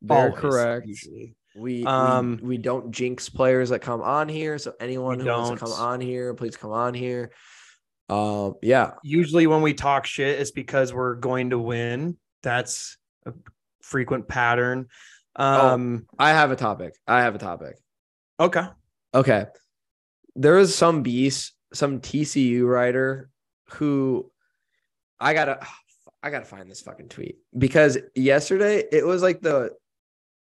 Very 0.00 0.30
always, 0.30 0.40
correct. 0.40 0.86
Usually. 0.86 1.34
We, 1.56 1.84
um, 1.84 2.38
we, 2.42 2.48
we 2.48 2.58
don't 2.58 2.90
jinx 2.90 3.28
players 3.28 3.70
that 3.70 3.80
come 3.80 4.00
on 4.00 4.28
here. 4.28 4.58
So 4.58 4.74
anyone 4.80 5.18
who 5.18 5.26
don't. 5.26 5.42
wants 5.42 5.60
to 5.60 5.66
come 5.66 5.74
on 5.74 6.00
here, 6.00 6.34
please 6.34 6.56
come 6.56 6.70
on 6.70 6.94
here. 6.94 7.32
Um, 8.08 8.54
yeah. 8.62 8.92
Usually 9.02 9.46
when 9.46 9.62
we 9.62 9.74
talk 9.74 10.06
shit, 10.06 10.40
it's 10.40 10.50
because 10.50 10.92
we're 10.92 11.14
going 11.14 11.50
to 11.50 11.58
win. 11.58 12.16
That's 12.42 12.96
a 13.26 13.32
frequent 13.82 14.28
pattern. 14.28 14.86
Oh, 15.36 15.68
um, 15.68 16.06
oh, 16.10 16.16
I 16.18 16.30
have 16.30 16.50
a 16.50 16.56
topic. 16.56 16.94
I 17.06 17.22
have 17.22 17.34
a 17.34 17.38
topic. 17.38 17.76
Okay. 18.40 18.66
Okay. 19.14 19.46
There 20.36 20.58
is 20.58 20.74
some 20.74 21.02
beast, 21.02 21.52
some 21.72 22.00
TCU 22.00 22.66
writer 22.66 23.30
who 23.72 24.30
I 25.20 25.34
gotta 25.34 25.60
I 26.22 26.30
gotta 26.30 26.44
find 26.44 26.68
this 26.70 26.80
fucking 26.80 27.08
tweet 27.08 27.38
because 27.56 27.96
yesterday 28.14 28.84
it 28.90 29.06
was 29.06 29.22
like 29.22 29.40
the 29.40 29.70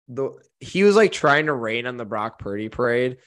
the 0.07 0.31
he 0.59 0.83
was 0.83 0.95
like 0.95 1.11
trying 1.11 1.47
to 1.47 1.53
rain 1.53 1.85
on 1.85 1.97
the 1.97 2.05
Brock 2.05 2.39
Purdy 2.39 2.69
parade. 2.69 3.17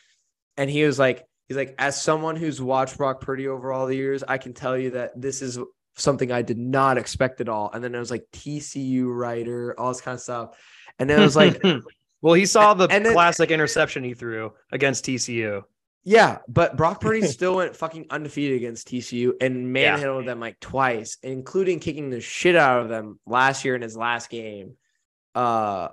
And 0.56 0.68
he 0.68 0.84
was 0.84 0.98
like, 0.98 1.24
he's 1.46 1.56
like, 1.56 1.74
as 1.78 2.00
someone 2.00 2.36
who's 2.36 2.60
watched 2.60 2.98
Brock 2.98 3.20
Purdy 3.20 3.48
over 3.48 3.72
all 3.72 3.86
the 3.86 3.96
years, 3.96 4.24
I 4.26 4.38
can 4.38 4.54
tell 4.54 4.76
you 4.76 4.90
that 4.90 5.20
this 5.20 5.42
is 5.42 5.58
something 5.96 6.30
I 6.32 6.42
did 6.42 6.58
not 6.58 6.98
expect 6.98 7.40
at 7.40 7.48
all. 7.48 7.70
And 7.72 7.82
then 7.82 7.94
it 7.94 7.98
was 7.98 8.10
like 8.10 8.26
TCU 8.32 9.06
writer, 9.06 9.74
all 9.78 9.88
this 9.88 10.00
kind 10.00 10.14
of 10.14 10.20
stuff. 10.20 10.58
And 10.98 11.08
then 11.08 11.20
it 11.20 11.24
was 11.24 11.36
like 11.36 11.62
Well, 12.20 12.34
he 12.34 12.46
saw 12.46 12.74
the 12.74 12.88
and 12.88 13.06
then, 13.06 13.12
classic 13.12 13.50
interception 13.50 14.02
he 14.02 14.14
threw 14.14 14.52
against 14.72 15.04
TCU. 15.04 15.62
Yeah, 16.04 16.38
but 16.48 16.76
Brock 16.76 17.00
Purdy 17.00 17.22
still 17.22 17.56
went 17.56 17.76
fucking 17.76 18.06
undefeated 18.10 18.56
against 18.56 18.88
TCU 18.88 19.34
and 19.40 19.72
manhandled 19.72 20.24
yeah. 20.24 20.32
them 20.32 20.40
like 20.40 20.58
twice, 20.58 21.18
including 21.22 21.80
kicking 21.80 22.10
the 22.10 22.20
shit 22.20 22.56
out 22.56 22.82
of 22.82 22.88
them 22.88 23.20
last 23.26 23.64
year 23.64 23.76
in 23.76 23.82
his 23.82 23.96
last 23.96 24.30
game 24.30 24.76
uh 25.34 25.88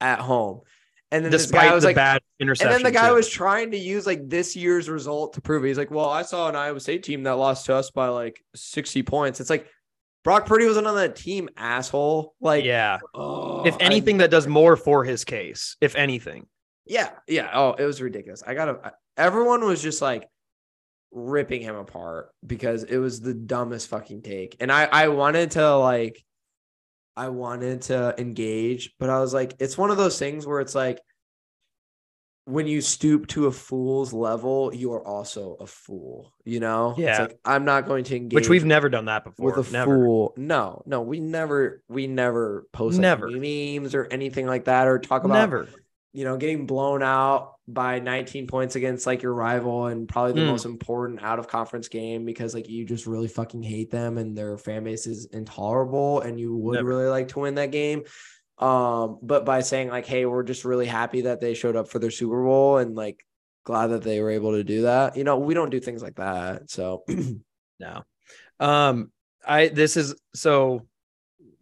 at 0.00 0.20
home. 0.20 0.60
And 1.12 1.24
then 1.24 1.32
Despite 1.32 1.62
this 1.62 1.68
guy 1.68 1.74
was 1.74 1.84
like 1.84 1.96
bad 1.96 2.22
interception. 2.38 2.72
And 2.72 2.84
then 2.84 2.92
the 2.92 2.96
guy 2.96 3.08
too. 3.08 3.14
was 3.14 3.28
trying 3.28 3.72
to 3.72 3.76
use 3.76 4.06
like 4.06 4.28
this 4.28 4.54
year's 4.54 4.88
result 4.88 5.32
to 5.34 5.40
prove 5.40 5.64
it. 5.64 5.68
He's 5.68 5.78
like, 5.78 5.90
Well, 5.90 6.08
I 6.08 6.22
saw 6.22 6.48
an 6.48 6.54
Iowa 6.54 6.78
State 6.78 7.02
team 7.02 7.24
that 7.24 7.32
lost 7.32 7.66
to 7.66 7.74
us 7.74 7.90
by 7.90 8.08
like 8.08 8.40
60 8.54 9.02
points. 9.02 9.40
It's 9.40 9.50
like 9.50 9.66
Brock 10.22 10.46
Purdy 10.46 10.66
wasn't 10.66 10.86
on 10.86 10.96
that 10.96 11.16
team, 11.16 11.48
asshole. 11.56 12.34
Like, 12.40 12.64
yeah. 12.64 12.98
Oh, 13.14 13.64
if 13.64 13.76
anything, 13.80 14.16
I, 14.16 14.18
that 14.18 14.30
does 14.30 14.46
more 14.46 14.76
for 14.76 15.02
his 15.04 15.24
case. 15.24 15.76
If 15.80 15.96
anything. 15.96 16.46
Yeah, 16.86 17.10
yeah. 17.26 17.50
Oh, 17.54 17.72
it 17.72 17.84
was 17.84 18.02
ridiculous. 18.02 18.42
I 18.46 18.54
gotta. 18.54 18.92
Everyone 19.16 19.64
was 19.64 19.82
just 19.82 20.02
like 20.02 20.28
ripping 21.12 21.62
him 21.62 21.76
apart 21.76 22.30
because 22.46 22.84
it 22.84 22.98
was 22.98 23.20
the 23.20 23.34
dumbest 23.34 23.88
fucking 23.88 24.22
take, 24.22 24.56
and 24.60 24.70
I 24.70 24.84
I 24.84 25.08
wanted 25.08 25.52
to 25.52 25.76
like, 25.76 26.22
I 27.16 27.28
wanted 27.28 27.82
to 27.82 28.14
engage, 28.18 28.94
but 28.98 29.10
I 29.10 29.20
was 29.20 29.34
like, 29.34 29.54
it's 29.58 29.76
one 29.76 29.90
of 29.90 29.96
those 29.96 30.18
things 30.18 30.46
where 30.46 30.60
it's 30.60 30.74
like 30.74 31.00
when 32.46 32.66
you 32.66 32.80
stoop 32.80 33.28
to 33.28 33.46
a 33.46 33.52
fool's 33.52 34.12
level, 34.12 34.74
you 34.74 34.92
are 34.92 35.06
also 35.06 35.56
a 35.60 35.66
fool. 35.66 36.32
You 36.44 36.60
know, 36.60 36.94
yeah. 36.96 37.22
Like, 37.22 37.38
I'm 37.44 37.64
not 37.64 37.86
going 37.86 38.04
to 38.04 38.16
engage, 38.16 38.34
which 38.34 38.48
we've 38.48 38.64
never 38.64 38.88
done 38.88 39.04
that 39.04 39.24
before. 39.24 39.54
With 39.54 39.68
a 39.68 39.72
never. 39.72 39.96
fool, 39.96 40.34
no, 40.36 40.82
no, 40.86 41.02
we 41.02 41.20
never, 41.20 41.82
we 41.88 42.06
never 42.06 42.66
post 42.72 42.96
like, 42.96 43.02
never 43.02 43.28
memes 43.28 43.94
or 43.94 44.06
anything 44.10 44.46
like 44.46 44.64
that, 44.64 44.88
or 44.88 44.98
talk 44.98 45.24
about 45.24 45.34
never, 45.34 45.68
you 46.12 46.24
know, 46.24 46.36
getting 46.36 46.66
blown 46.66 47.02
out 47.02 47.54
by 47.68 48.00
19 48.00 48.46
points 48.46 48.74
against 48.74 49.06
like 49.06 49.22
your 49.22 49.32
rival 49.32 49.86
and 49.86 50.08
probably 50.08 50.32
the 50.32 50.40
mm. 50.40 50.50
most 50.50 50.64
important 50.64 51.22
out 51.22 51.38
of 51.38 51.46
conference 51.46 51.88
game 51.88 52.24
because 52.24 52.52
like 52.52 52.68
you 52.68 52.84
just 52.84 53.06
really 53.06 53.28
fucking 53.28 53.62
hate 53.62 53.90
them 53.90 54.18
and 54.18 54.36
their 54.36 54.58
fan 54.58 54.82
base 54.82 55.06
is 55.06 55.26
intolerable 55.26 56.20
and 56.20 56.40
you 56.40 56.56
would 56.56 56.82
really 56.84 57.06
like 57.06 57.28
to 57.28 57.38
win 57.38 57.54
that 57.54 57.70
game. 57.70 58.02
Um, 58.58 59.18
but 59.22 59.44
by 59.44 59.60
saying 59.60 59.88
like, 59.88 60.06
hey, 60.06 60.26
we're 60.26 60.42
just 60.42 60.64
really 60.64 60.86
happy 60.86 61.22
that 61.22 61.40
they 61.40 61.54
showed 61.54 61.76
up 61.76 61.88
for 61.88 61.98
their 61.98 62.10
Super 62.10 62.42
Bowl 62.42 62.78
and 62.78 62.94
like 62.94 63.24
glad 63.64 63.88
that 63.88 64.02
they 64.02 64.20
were 64.20 64.30
able 64.30 64.52
to 64.52 64.64
do 64.64 64.82
that. 64.82 65.16
You 65.16 65.24
know, 65.24 65.38
we 65.38 65.54
don't 65.54 65.70
do 65.70 65.80
things 65.80 66.02
like 66.02 66.16
that. 66.16 66.70
So 66.70 67.04
no. 67.80 68.02
Um, 68.58 69.12
I 69.46 69.68
this 69.68 69.96
is 69.96 70.14
so 70.34 70.86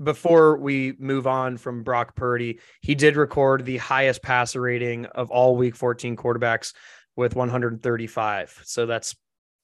before 0.02 0.56
we 0.56 0.94
move 0.98 1.26
on 1.26 1.56
from 1.56 1.82
Brock 1.82 2.14
Purdy, 2.14 2.60
he 2.82 2.94
did 2.94 3.16
record 3.16 3.64
the 3.64 3.78
highest 3.78 4.22
passer 4.22 4.60
rating 4.60 5.06
of 5.06 5.30
all 5.30 5.56
week 5.56 5.74
14 5.74 6.16
quarterbacks 6.16 6.72
with 7.16 7.34
135. 7.34 8.62
So 8.64 8.86
that's 8.86 9.16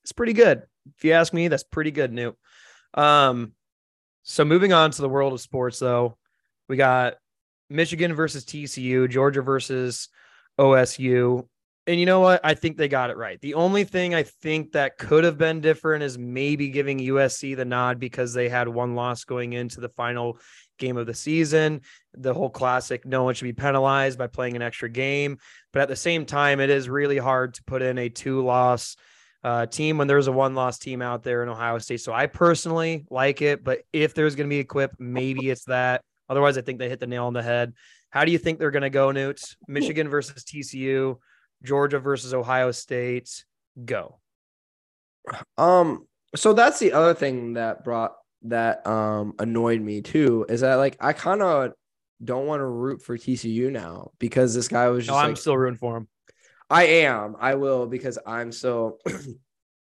it's 0.02 0.12
pretty 0.12 0.32
good. 0.32 0.62
If 0.96 1.04
you 1.04 1.12
ask 1.12 1.32
me, 1.32 1.48
that's 1.48 1.62
pretty 1.62 1.90
good, 1.90 2.12
New. 2.12 2.34
Um, 2.92 3.52
so 4.22 4.44
moving 4.44 4.72
on 4.72 4.90
to 4.90 5.02
the 5.02 5.08
world 5.08 5.32
of 5.32 5.40
sports, 5.40 5.78
though, 5.78 6.18
we 6.68 6.76
got 6.76 7.14
Michigan 7.70 8.14
versus 8.14 8.44
TCU, 8.44 9.08
Georgia 9.08 9.42
versus 9.42 10.08
OSU. 10.58 11.46
And 11.86 12.00
you 12.00 12.06
know 12.06 12.20
what? 12.20 12.40
I 12.42 12.54
think 12.54 12.78
they 12.78 12.88
got 12.88 13.10
it 13.10 13.16
right. 13.18 13.38
The 13.40 13.54
only 13.54 13.84
thing 13.84 14.14
I 14.14 14.22
think 14.22 14.72
that 14.72 14.96
could 14.96 15.22
have 15.24 15.36
been 15.36 15.60
different 15.60 16.02
is 16.02 16.16
maybe 16.16 16.68
giving 16.68 16.98
USC 16.98 17.54
the 17.56 17.66
nod 17.66 17.98
because 18.00 18.32
they 18.32 18.48
had 18.48 18.68
one 18.68 18.94
loss 18.94 19.24
going 19.24 19.52
into 19.52 19.80
the 19.80 19.90
final 19.90 20.38
game 20.78 20.96
of 20.96 21.06
the 21.06 21.12
season. 21.12 21.82
The 22.14 22.32
whole 22.32 22.48
classic, 22.48 23.04
no 23.04 23.24
one 23.24 23.34
should 23.34 23.44
be 23.44 23.52
penalized 23.52 24.18
by 24.18 24.28
playing 24.28 24.56
an 24.56 24.62
extra 24.62 24.88
game. 24.88 25.36
But 25.72 25.82
at 25.82 25.88
the 25.88 25.96
same 25.96 26.24
time, 26.24 26.58
it 26.58 26.70
is 26.70 26.88
really 26.88 27.18
hard 27.18 27.54
to 27.54 27.64
put 27.64 27.82
in 27.82 27.98
a 27.98 28.08
two 28.08 28.42
loss 28.42 28.96
uh, 29.42 29.66
team 29.66 29.98
when 29.98 30.08
there's 30.08 30.26
a 30.26 30.32
one 30.32 30.54
loss 30.54 30.78
team 30.78 31.02
out 31.02 31.22
there 31.22 31.42
in 31.42 31.50
Ohio 31.50 31.78
State. 31.78 32.00
So 32.00 32.14
I 32.14 32.26
personally 32.26 33.04
like 33.10 33.42
it. 33.42 33.62
But 33.62 33.82
if 33.92 34.14
there's 34.14 34.34
going 34.36 34.48
to 34.48 34.54
be 34.54 34.60
a 34.60 34.64
quip, 34.64 34.92
maybe 34.98 35.50
it's 35.50 35.64
that. 35.64 36.00
Otherwise, 36.30 36.56
I 36.56 36.62
think 36.62 36.78
they 36.78 36.88
hit 36.88 37.00
the 37.00 37.06
nail 37.06 37.26
on 37.26 37.34
the 37.34 37.42
head. 37.42 37.74
How 38.08 38.24
do 38.24 38.32
you 38.32 38.38
think 38.38 38.58
they're 38.58 38.70
going 38.70 38.82
to 38.82 38.90
go, 38.90 39.10
Newt? 39.10 39.42
Michigan 39.68 40.08
versus 40.08 40.44
TCU, 40.44 41.16
Georgia 41.64 41.98
versus 41.98 42.34
Ohio 42.34 42.70
State. 42.70 43.44
Go. 43.84 44.20
Um. 45.58 46.06
So 46.36 46.52
that's 46.52 46.78
the 46.78 46.92
other 46.92 47.14
thing 47.14 47.54
that 47.54 47.84
brought 47.84 48.14
that 48.42 48.86
um 48.86 49.34
annoyed 49.38 49.80
me 49.80 50.02
too 50.02 50.44
is 50.48 50.60
that 50.60 50.74
like 50.74 50.96
I 51.00 51.14
kind 51.14 51.42
of 51.42 51.72
don't 52.22 52.46
want 52.46 52.60
to 52.60 52.66
root 52.66 53.02
for 53.02 53.16
TCU 53.16 53.70
now 53.70 54.10
because 54.18 54.54
this 54.54 54.68
guy 54.68 54.88
was 54.88 55.06
just. 55.06 55.14
No, 55.14 55.18
I'm 55.18 55.30
like, 55.30 55.36
still 55.36 55.56
rooting 55.56 55.78
for 55.78 55.96
him. 55.96 56.08
I 56.70 56.84
am. 56.84 57.36
I 57.40 57.54
will 57.54 57.86
because 57.86 58.18
I'm 58.26 58.52
so 58.52 58.98
an 59.06 59.38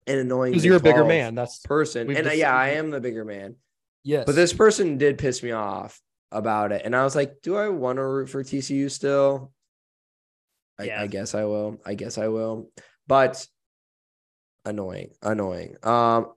annoying. 0.07 0.53
Because 0.53 0.65
you're 0.65 0.77
a 0.77 0.81
bigger 0.81 1.05
man. 1.05 1.35
That's 1.35 1.61
person, 1.61 2.15
and 2.15 2.27
uh, 2.27 2.33
yeah, 2.33 2.55
I 2.55 2.71
am 2.71 2.91
the 2.91 3.01
bigger 3.01 3.25
man. 3.25 3.57
Yes, 4.03 4.25
but 4.27 4.35
this 4.35 4.53
person 4.53 4.99
did 4.99 5.19
piss 5.19 5.43
me 5.43 5.53
off 5.53 6.01
about 6.33 6.73
it. 6.73 6.83
And 6.85 6.95
I 6.95 7.05
was 7.05 7.17
like, 7.17 7.43
do 7.43 7.57
I 7.57 7.69
want 7.69 7.97
to 7.97 8.05
root 8.05 8.29
for 8.29 8.43
TCU 8.43 8.91
still? 8.91 9.53
I, 10.81 10.85
yeah. 10.85 11.03
I 11.03 11.07
guess 11.07 11.35
I 11.35 11.45
will. 11.45 11.81
I 11.85 11.95
guess 11.95 12.19
I 12.19 12.29
will. 12.29 12.71
But 13.07 13.47
annoying, 14.65 15.11
annoying. 15.23 15.77
Um, 15.83 16.33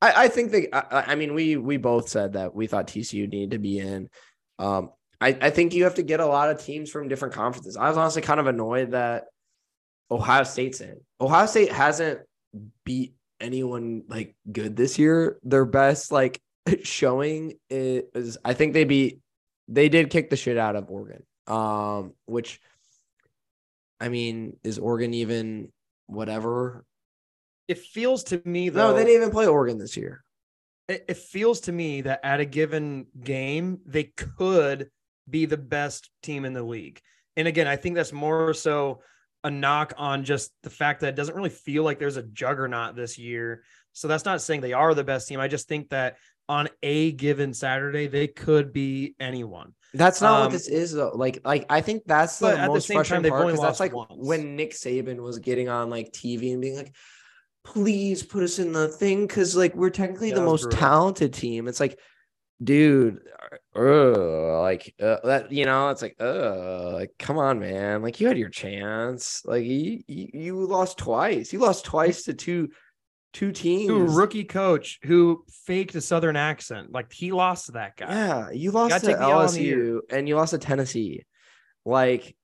I, 0.00 0.24
I 0.24 0.28
think 0.28 0.52
they. 0.52 0.68
I, 0.72 1.12
I 1.12 1.14
mean, 1.14 1.34
we 1.34 1.56
we 1.56 1.76
both 1.76 2.08
said 2.08 2.34
that 2.34 2.54
we 2.54 2.66
thought 2.66 2.86
TCU 2.86 3.28
needed 3.28 3.52
to 3.52 3.58
be 3.58 3.78
in. 3.78 4.08
Um, 4.58 4.90
I, 5.20 5.36
I 5.40 5.50
think 5.50 5.72
you 5.72 5.84
have 5.84 5.94
to 5.94 6.02
get 6.02 6.20
a 6.20 6.26
lot 6.26 6.50
of 6.50 6.62
teams 6.62 6.90
from 6.90 7.08
different 7.08 7.34
conferences. 7.34 7.76
I 7.76 7.88
was 7.88 7.96
honestly 7.96 8.22
kind 8.22 8.40
of 8.40 8.48
annoyed 8.48 8.90
that 8.90 9.24
Ohio 10.10 10.42
State's 10.44 10.80
in. 10.80 11.00
Ohio 11.20 11.46
State 11.46 11.70
hasn't 11.70 12.20
beat 12.84 13.14
anyone 13.40 14.02
like 14.08 14.34
good 14.50 14.76
this 14.76 14.98
year. 14.98 15.38
Their 15.42 15.64
best 15.64 16.10
like 16.10 16.40
showing 16.82 17.54
is 17.70 18.38
I 18.44 18.54
think 18.54 18.72
they 18.72 18.84
beat 18.84 19.20
they 19.68 19.88
did 19.88 20.10
kick 20.10 20.30
the 20.30 20.36
shit 20.36 20.58
out 20.58 20.76
of 20.76 20.90
Oregon. 20.90 21.22
Um, 21.46 22.14
which 22.26 22.60
I 24.02 24.08
mean, 24.08 24.56
is 24.64 24.80
Oregon 24.80 25.14
even 25.14 25.70
whatever? 26.06 26.84
It 27.68 27.78
feels 27.78 28.24
to 28.24 28.42
me 28.44 28.68
though. 28.68 28.88
No, 28.88 28.94
they 28.94 29.04
didn't 29.04 29.22
even 29.22 29.30
play 29.30 29.46
Oregon 29.46 29.78
this 29.78 29.96
year. 29.96 30.24
It, 30.88 31.04
it 31.08 31.16
feels 31.16 31.60
to 31.60 31.72
me 31.72 32.00
that 32.00 32.18
at 32.24 32.40
a 32.40 32.44
given 32.44 33.06
game, 33.22 33.78
they 33.86 34.04
could 34.04 34.90
be 35.30 35.46
the 35.46 35.56
best 35.56 36.10
team 36.20 36.44
in 36.44 36.52
the 36.52 36.64
league. 36.64 37.00
And 37.36 37.46
again, 37.46 37.68
I 37.68 37.76
think 37.76 37.94
that's 37.94 38.12
more 38.12 38.52
so 38.54 39.02
a 39.44 39.50
knock 39.50 39.94
on 39.96 40.24
just 40.24 40.50
the 40.64 40.70
fact 40.70 41.00
that 41.00 41.10
it 41.10 41.16
doesn't 41.16 41.36
really 41.36 41.50
feel 41.50 41.84
like 41.84 42.00
there's 42.00 42.16
a 42.16 42.24
juggernaut 42.24 42.96
this 42.96 43.18
year. 43.18 43.62
So 43.92 44.08
that's 44.08 44.24
not 44.24 44.42
saying 44.42 44.62
they 44.62 44.72
are 44.72 44.94
the 44.94 45.04
best 45.04 45.28
team. 45.28 45.38
I 45.38 45.46
just 45.46 45.68
think 45.68 45.90
that 45.90 46.16
on 46.48 46.68
a 46.82 47.12
given 47.12 47.54
Saturday, 47.54 48.08
they 48.08 48.26
could 48.26 48.72
be 48.72 49.14
anyone. 49.20 49.74
That's 49.94 50.20
not 50.20 50.34
um, 50.34 50.40
what 50.42 50.52
this 50.52 50.68
is 50.68 50.92
though. 50.92 51.12
Like, 51.14 51.40
like 51.44 51.66
I 51.68 51.80
think 51.80 52.04
that's 52.06 52.38
the 52.38 52.56
most 52.66 52.88
the 52.88 52.94
frustrating 52.94 53.24
time, 53.24 53.30
part 53.30 53.46
because 53.46 53.60
that's 53.60 53.80
like 53.80 53.92
once. 53.92 54.10
when 54.14 54.56
Nick 54.56 54.72
Saban 54.72 55.20
was 55.20 55.38
getting 55.38 55.68
on 55.68 55.90
like 55.90 56.12
TV 56.12 56.52
and 56.52 56.62
being 56.62 56.76
like, 56.76 56.94
"Please 57.64 58.22
put 58.22 58.42
us 58.42 58.58
in 58.58 58.72
the 58.72 58.88
thing," 58.88 59.26
because 59.26 59.54
like 59.54 59.74
we're 59.74 59.90
technically 59.90 60.30
yeah, 60.30 60.36
the 60.36 60.42
most 60.42 60.62
brutal. 60.62 60.78
talented 60.78 61.34
team. 61.34 61.68
It's 61.68 61.80
like, 61.80 61.98
dude, 62.62 63.20
uh, 63.76 64.60
like 64.60 64.94
uh, 65.00 65.18
that. 65.24 65.52
You 65.52 65.66
know, 65.66 65.90
it's 65.90 66.00
like, 66.00 66.16
uh, 66.18 66.92
like 66.94 67.10
come 67.18 67.36
on, 67.36 67.60
man. 67.60 68.00
Like 68.02 68.18
you 68.18 68.28
had 68.28 68.38
your 68.38 68.50
chance. 68.50 69.42
Like 69.44 69.64
you, 69.64 70.00
you, 70.06 70.28
you 70.32 70.66
lost 70.66 70.96
twice. 70.96 71.52
You 71.52 71.58
lost 71.58 71.84
twice 71.84 72.22
to 72.24 72.34
two 72.34 72.70
two 73.32 73.52
teams. 73.52 73.88
To 73.88 73.96
a 73.96 74.04
rookie 74.04 74.44
coach 74.44 74.98
who 75.02 75.44
faked 75.66 75.94
a 75.94 76.00
southern 76.00 76.36
accent. 76.36 76.92
Like 76.92 77.12
he 77.12 77.32
lost 77.32 77.66
to 77.66 77.72
that 77.72 77.96
guy. 77.96 78.12
Yeah, 78.12 78.50
you 78.50 78.70
lost 78.70 79.04
to 79.04 79.14
LSU 79.14 80.00
and 80.10 80.28
you 80.28 80.36
lost 80.36 80.50
to 80.50 80.58
Tennessee. 80.58 81.24
Like, 81.84 82.36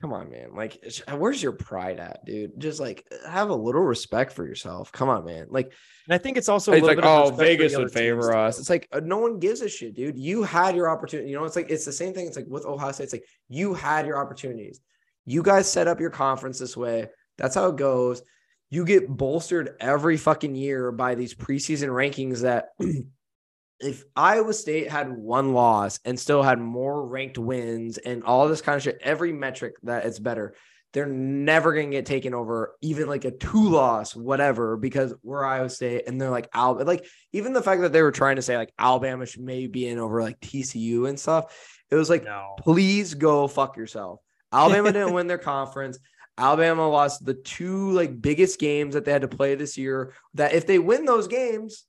come 0.00 0.12
on, 0.12 0.30
man. 0.30 0.54
Like, 0.54 0.82
where's 1.12 1.42
your 1.42 1.52
pride 1.52 2.00
at, 2.00 2.24
dude? 2.24 2.58
Just 2.58 2.80
like 2.80 3.06
have 3.28 3.50
a 3.50 3.54
little 3.54 3.82
respect 3.82 4.32
for 4.32 4.46
yourself. 4.46 4.90
Come 4.90 5.08
on, 5.08 5.24
man. 5.24 5.46
Like, 5.50 5.72
and 6.06 6.14
I 6.14 6.18
think 6.18 6.36
it's 6.36 6.48
also 6.48 6.72
it's 6.72 6.86
like, 6.86 6.98
oh, 7.02 7.30
Vegas 7.30 7.76
would 7.76 7.92
favor 7.92 8.34
us. 8.34 8.58
It's 8.58 8.70
like 8.70 8.88
uh, 8.92 9.00
no 9.02 9.18
one 9.18 9.38
gives 9.38 9.60
a 9.60 9.68
shit, 9.68 9.94
dude. 9.94 10.18
You 10.18 10.42
had 10.42 10.74
your 10.74 10.88
opportunity. 10.88 11.30
You 11.30 11.36
know, 11.36 11.44
it's 11.44 11.56
like 11.56 11.70
it's 11.70 11.84
the 11.84 11.92
same 11.92 12.14
thing. 12.14 12.26
It's 12.26 12.36
like 12.36 12.46
with 12.48 12.64
Ohio 12.64 12.92
State. 12.92 13.04
It's 13.04 13.12
like 13.12 13.26
you 13.48 13.74
had 13.74 14.06
your 14.06 14.18
opportunities. 14.18 14.80
You 15.24 15.42
guys 15.42 15.70
set 15.70 15.88
up 15.88 16.00
your 16.00 16.10
conference 16.10 16.58
this 16.58 16.76
way. 16.76 17.08
That's 17.36 17.54
how 17.54 17.68
it 17.68 17.76
goes 17.76 18.22
you 18.70 18.84
get 18.84 19.08
bolstered 19.08 19.76
every 19.80 20.16
fucking 20.16 20.54
year 20.54 20.90
by 20.92 21.14
these 21.14 21.34
preseason 21.34 21.88
rankings 21.88 22.42
that 22.42 22.70
if 23.80 24.04
Iowa 24.14 24.52
State 24.54 24.90
had 24.90 25.16
one 25.16 25.52
loss 25.52 26.00
and 26.04 26.18
still 26.18 26.42
had 26.42 26.58
more 26.58 27.06
ranked 27.06 27.38
wins 27.38 27.98
and 27.98 28.24
all 28.24 28.48
this 28.48 28.62
kind 28.62 28.76
of 28.76 28.82
shit, 28.82 28.98
every 29.02 29.32
metric 29.32 29.74
that 29.82 30.04
it's 30.04 30.18
better, 30.18 30.54
they're 30.92 31.06
never 31.06 31.74
going 31.74 31.90
to 31.90 31.96
get 31.96 32.06
taken 32.06 32.32
over, 32.32 32.74
even 32.80 33.06
like 33.06 33.24
a 33.24 33.30
two 33.30 33.68
loss, 33.68 34.16
whatever, 34.16 34.76
because 34.76 35.12
we're 35.22 35.44
Iowa 35.44 35.68
State 35.68 36.04
and 36.06 36.20
they're 36.20 36.30
like, 36.30 36.48
Al, 36.54 36.82
like 36.84 37.06
even 37.32 37.52
the 37.52 37.62
fact 37.62 37.82
that 37.82 37.92
they 37.92 38.02
were 38.02 38.12
trying 38.12 38.36
to 38.36 38.42
say 38.42 38.56
like 38.56 38.72
Alabama 38.78 39.26
should 39.26 39.42
maybe 39.42 39.66
be 39.66 39.88
in 39.88 39.98
over 39.98 40.22
like 40.22 40.40
TCU 40.40 41.08
and 41.08 41.20
stuff, 41.20 41.54
it 41.90 41.96
was 41.96 42.10
like, 42.10 42.24
no. 42.24 42.56
please 42.58 43.14
go 43.14 43.46
fuck 43.46 43.76
yourself. 43.76 44.20
Alabama 44.52 44.90
didn't 44.92 45.12
win 45.14 45.26
their 45.26 45.38
conference. 45.38 45.98
Alabama 46.38 46.88
lost 46.88 47.24
the 47.24 47.34
two 47.34 47.90
like 47.92 48.20
biggest 48.20 48.60
games 48.60 48.94
that 48.94 49.04
they 49.04 49.12
had 49.12 49.22
to 49.22 49.28
play 49.28 49.54
this 49.54 49.78
year. 49.78 50.12
That 50.34 50.52
if 50.52 50.66
they 50.66 50.78
win 50.78 51.04
those 51.04 51.28
games, 51.28 51.84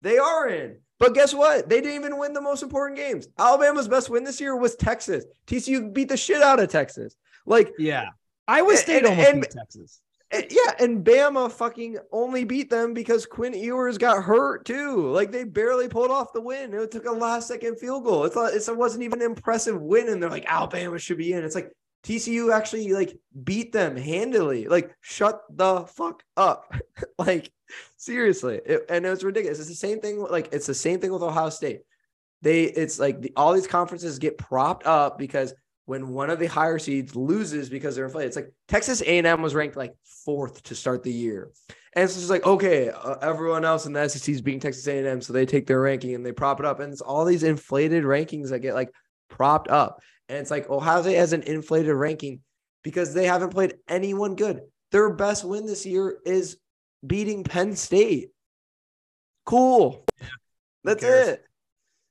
they 0.00 0.18
are 0.18 0.48
in. 0.48 0.78
But 0.98 1.14
guess 1.14 1.34
what? 1.34 1.68
They 1.68 1.80
didn't 1.80 1.96
even 1.96 2.18
win 2.18 2.32
the 2.32 2.40
most 2.40 2.62
important 2.62 2.96
games. 2.96 3.26
Alabama's 3.38 3.88
best 3.88 4.08
win 4.08 4.24
this 4.24 4.40
year 4.40 4.56
was 4.56 4.76
Texas. 4.76 5.24
TCU 5.46 5.92
beat 5.92 6.08
the 6.08 6.16
shit 6.16 6.42
out 6.42 6.60
of 6.60 6.68
Texas. 6.68 7.16
Like, 7.44 7.72
yeah, 7.76 8.10
Iowa 8.46 8.76
State 8.76 8.98
and, 8.98 9.06
almost 9.06 9.28
and, 9.28 9.40
beat 9.40 9.50
Texas. 9.50 10.00
And, 10.30 10.46
yeah, 10.48 10.72
and 10.78 11.04
Bama 11.04 11.50
fucking 11.50 11.98
only 12.12 12.44
beat 12.44 12.70
them 12.70 12.94
because 12.94 13.26
Quinn 13.26 13.52
Ewers 13.52 13.98
got 13.98 14.22
hurt 14.22 14.64
too. 14.64 15.10
Like 15.10 15.32
they 15.32 15.44
barely 15.44 15.88
pulled 15.88 16.10
off 16.10 16.32
the 16.32 16.40
win. 16.40 16.72
It 16.72 16.90
took 16.90 17.06
a 17.06 17.12
last 17.12 17.48
second 17.48 17.78
field 17.78 18.04
goal. 18.04 18.24
It's, 18.24 18.36
not, 18.36 18.54
it 18.54 18.76
wasn't 18.76 19.02
even 19.02 19.20
an 19.20 19.26
impressive 19.26 19.82
win, 19.82 20.08
and 20.08 20.22
they're 20.22 20.30
like 20.30 20.46
Alabama 20.46 20.98
should 20.98 21.18
be 21.18 21.32
in. 21.32 21.44
It's 21.44 21.54
like 21.54 21.72
TCU 22.02 22.52
actually 22.52 22.92
like 22.92 23.16
beat 23.44 23.72
them 23.72 23.96
handily. 23.96 24.66
Like, 24.66 24.94
shut 25.00 25.42
the 25.50 25.86
fuck 25.86 26.22
up. 26.36 26.74
like, 27.18 27.52
seriously. 27.96 28.60
It, 28.64 28.86
and 28.88 29.06
it 29.06 29.10
was 29.10 29.24
ridiculous. 29.24 29.60
It's 29.60 29.68
the 29.68 29.74
same 29.74 30.00
thing. 30.00 30.20
Like, 30.20 30.48
it's 30.52 30.66
the 30.66 30.74
same 30.74 31.00
thing 31.00 31.12
with 31.12 31.22
Ohio 31.22 31.50
State. 31.50 31.82
They, 32.42 32.64
it's 32.64 32.98
like 32.98 33.20
the, 33.20 33.32
all 33.36 33.52
these 33.52 33.68
conferences 33.68 34.18
get 34.18 34.36
propped 34.36 34.84
up 34.84 35.16
because 35.16 35.54
when 35.84 36.08
one 36.08 36.30
of 36.30 36.40
the 36.40 36.46
higher 36.46 36.78
seeds 36.78 37.14
loses 37.14 37.68
because 37.68 37.94
they're 37.94 38.06
inflated, 38.06 38.28
it's 38.28 38.36
like 38.36 38.52
Texas 38.66 39.00
A&M 39.02 39.42
was 39.42 39.54
ranked 39.54 39.76
like 39.76 39.94
fourth 40.04 40.62
to 40.64 40.74
start 40.74 41.04
the 41.04 41.12
year. 41.12 41.50
And 41.94 42.04
it's 42.04 42.14
just 42.14 42.30
like, 42.30 42.46
okay, 42.46 42.88
uh, 42.88 43.16
everyone 43.20 43.64
else 43.64 43.86
in 43.86 43.92
the 43.92 44.08
SEC 44.08 44.28
is 44.32 44.40
being 44.40 44.58
Texas 44.58 44.86
A&M, 44.86 45.20
so 45.20 45.32
they 45.32 45.44
take 45.44 45.66
their 45.66 45.80
ranking 45.80 46.14
and 46.14 46.24
they 46.24 46.32
prop 46.32 46.58
it 46.58 46.66
up. 46.66 46.80
And 46.80 46.92
it's 46.92 47.02
all 47.02 47.24
these 47.24 47.42
inflated 47.42 48.04
rankings 48.04 48.48
that 48.50 48.60
get 48.60 48.74
like 48.74 48.92
propped 49.32 49.68
up. 49.68 50.00
And 50.28 50.38
it's 50.38 50.50
like 50.50 50.70
Ohio 50.70 51.02
State 51.02 51.16
has 51.16 51.32
an 51.32 51.42
inflated 51.42 51.94
ranking 51.94 52.40
because 52.82 53.14
they 53.14 53.26
haven't 53.26 53.50
played 53.50 53.74
anyone 53.88 54.36
good. 54.36 54.60
Their 54.92 55.10
best 55.10 55.44
win 55.44 55.66
this 55.66 55.84
year 55.86 56.18
is 56.24 56.58
beating 57.04 57.44
Penn 57.44 57.74
State. 57.74 58.30
Cool. 59.44 60.04
That's 60.84 61.02
it. 61.02 61.44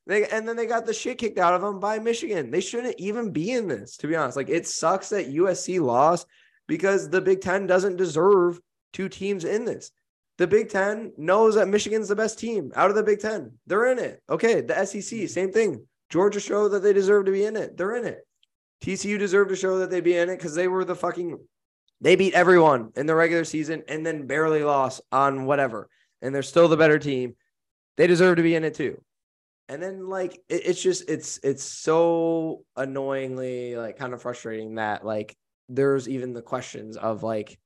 They 0.07 0.28
and 0.28 0.47
then 0.47 0.55
they 0.55 0.65
got 0.65 0.86
the 0.86 0.93
shit 0.93 1.19
kicked 1.19 1.38
out 1.38 1.53
of 1.53 1.61
them 1.61 1.80
by 1.80 1.99
Michigan. 1.99 2.51
They 2.51 2.61
shouldn't 2.61 2.99
even 2.99 3.32
be 3.32 3.51
in 3.51 3.67
this, 3.67 3.97
to 3.97 4.07
be 4.07 4.15
honest. 4.15 4.36
Like 4.36 4.49
it 4.49 4.67
sucks 4.67 5.09
that 5.09 5.32
USC 5.32 5.80
lost 5.80 6.26
because 6.67 7.09
the 7.09 7.22
Big 7.22 7.41
Ten 7.41 7.67
doesn't 7.67 7.97
deserve 7.97 8.59
two 8.93 9.09
teams 9.09 9.45
in 9.45 9.65
this. 9.65 9.91
The 10.38 10.47
Big 10.47 10.69
Ten 10.69 11.13
knows 11.17 11.55
that 11.55 11.67
Michigan's 11.67 12.07
the 12.07 12.15
best 12.15 12.39
team 12.39 12.72
out 12.76 12.89
of 12.89 12.95
the 12.95 13.03
Big 13.03 13.19
Ten. 13.19 13.53
They're 13.67 13.91
in 13.91 13.99
it. 13.99 14.22
Okay. 14.30 14.61
The 14.61 14.86
SEC, 14.86 15.30
same 15.30 15.51
thing. 15.51 15.86
Georgia 16.12 16.41
showed 16.41 16.70
that 16.70 16.84
they 16.84 16.93
deserve 16.93 17.26
to 17.26 17.32
be 17.32 17.45
in 17.45 17.55
it. 17.55 17.78
They're 17.78 17.95
in 17.95 18.05
it. 18.05 18.28
TCU 18.84 19.18
deserved 19.18 19.49
to 19.49 19.55
show 19.55 19.80
that 19.80 19.89
they'd 19.89 20.03
be 20.03 20.18
in 20.18 20.30
it 20.30 20.36
because 20.36 20.53
they 20.53 20.68
were 20.68 20.84
the 20.84 20.95
fucking 20.95 21.39
they 22.01 22.16
beat 22.16 22.34
everyone 22.34 22.91
in 22.95 23.05
the 23.05 23.16
regular 23.16 23.45
season 23.45 23.84
and 23.88 24.05
then 24.05 24.26
barely 24.26 24.64
lost 24.64 25.01
on 25.12 25.45
whatever. 25.45 25.88
And 26.22 26.34
they're 26.34 26.41
still 26.43 26.68
the 26.68 26.78
better 26.78 26.99
team. 26.99 27.36
They 27.95 28.07
deserve 28.07 28.38
to 28.38 28.43
be 28.43 28.55
in 28.55 28.64
it 28.64 28.74
too. 28.74 29.01
And 29.70 29.82
then 29.82 30.09
like 30.09 30.34
it, 30.49 30.66
it's 30.66 30.82
just 30.82 31.09
it's 31.09 31.39
it's 31.43 31.64
so 31.64 32.66
annoyingly 32.76 33.76
like 33.76 33.97
kind 33.97 34.14
of 34.14 34.22
frustrating 34.22 34.76
that 34.76 35.05
like 35.05 35.38
there's 35.70 36.09
even 36.09 36.34
the 36.34 36.41
questions 36.41 36.97
of 36.97 37.24
like 37.24 37.57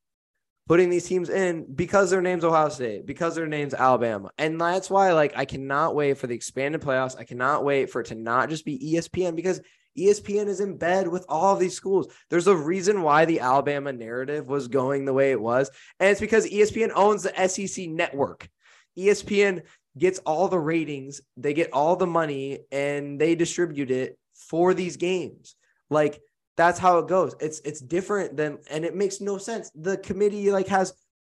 putting 0.67 0.89
these 0.89 1.07
teams 1.07 1.29
in 1.29 1.65
because 1.75 2.09
their 2.09 2.21
name's 2.21 2.43
Ohio 2.43 2.69
State, 2.69 3.05
because 3.05 3.35
their 3.35 3.47
name's 3.47 3.73
Alabama. 3.73 4.31
And 4.37 4.59
that's 4.59 4.89
why 4.89 5.13
like 5.13 5.33
I 5.35 5.45
cannot 5.45 5.95
wait 5.95 6.17
for 6.17 6.27
the 6.27 6.35
expanded 6.35 6.81
playoffs. 6.81 7.17
I 7.17 7.23
cannot 7.23 7.63
wait 7.63 7.89
for 7.89 8.01
it 8.01 8.07
to 8.07 8.15
not 8.15 8.49
just 8.49 8.65
be 8.65 8.93
ESPN 8.95 9.35
because 9.35 9.61
ESPN 9.97 10.47
is 10.47 10.59
in 10.59 10.77
bed 10.77 11.07
with 11.07 11.25
all 11.29 11.53
of 11.53 11.59
these 11.59 11.75
schools. 11.75 12.07
There's 12.29 12.47
a 12.47 12.55
reason 12.55 13.01
why 13.01 13.25
the 13.25 13.39
Alabama 13.39 13.93
narrative 13.93 14.47
was 14.47 14.67
going 14.67 15.05
the 15.05 15.13
way 15.13 15.31
it 15.31 15.39
was, 15.39 15.69
and 15.99 16.09
it's 16.09 16.19
because 16.19 16.49
ESPN 16.49 16.91
owns 16.95 17.23
the 17.23 17.47
SEC 17.47 17.87
network. 17.87 18.49
ESPN 18.97 19.61
gets 19.97 20.19
all 20.19 20.49
the 20.49 20.59
ratings, 20.59 21.21
they 21.37 21.53
get 21.53 21.71
all 21.71 21.95
the 21.95 22.07
money, 22.07 22.59
and 22.71 23.19
they 23.19 23.35
distribute 23.35 23.91
it 23.91 24.17
for 24.33 24.73
these 24.73 24.97
games. 24.97 25.55
Like 25.89 26.19
that's 26.57 26.79
how 26.79 26.99
it 26.99 27.07
goes. 27.07 27.35
It's 27.39 27.59
it's 27.59 27.81
different 27.81 28.37
than 28.37 28.59
and 28.69 28.85
it 28.85 28.95
makes 28.95 29.21
no 29.21 29.37
sense. 29.37 29.71
The 29.75 29.97
committee 29.97 30.51
like 30.51 30.67
has 30.67 30.93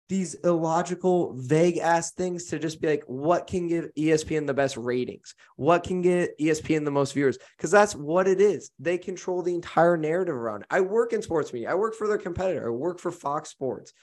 these 0.09 0.33
illogical, 0.43 1.33
vague 1.35 1.77
ass 1.77 2.11
things 2.11 2.45
to 2.45 2.57
just 2.57 2.81
be 2.81 2.87
like, 2.87 3.03
what 3.05 3.45
can 3.45 3.67
give 3.67 3.93
ESPN 3.95 4.47
the 4.47 4.53
best 4.55 4.75
ratings? 4.75 5.35
What 5.55 5.83
can 5.83 6.01
get 6.01 6.37
ESPN 6.39 6.83
the 6.83 6.89
most 6.89 7.13
viewers? 7.13 7.37
Because 7.55 7.69
that's 7.69 7.95
what 7.95 8.27
it 8.27 8.41
is. 8.41 8.71
They 8.79 8.97
control 8.97 9.43
the 9.43 9.53
entire 9.53 9.97
narrative 9.97 10.33
around. 10.33 10.61
It. 10.61 10.67
I 10.71 10.81
work 10.81 11.13
in 11.13 11.21
sports 11.21 11.53
media. 11.53 11.71
I 11.71 11.75
work 11.75 11.93
for 11.93 12.07
their 12.07 12.17
competitor. 12.17 12.67
I 12.67 12.71
work 12.71 12.99
for 12.99 13.11
Fox 13.11 13.49
Sports. 13.49 13.93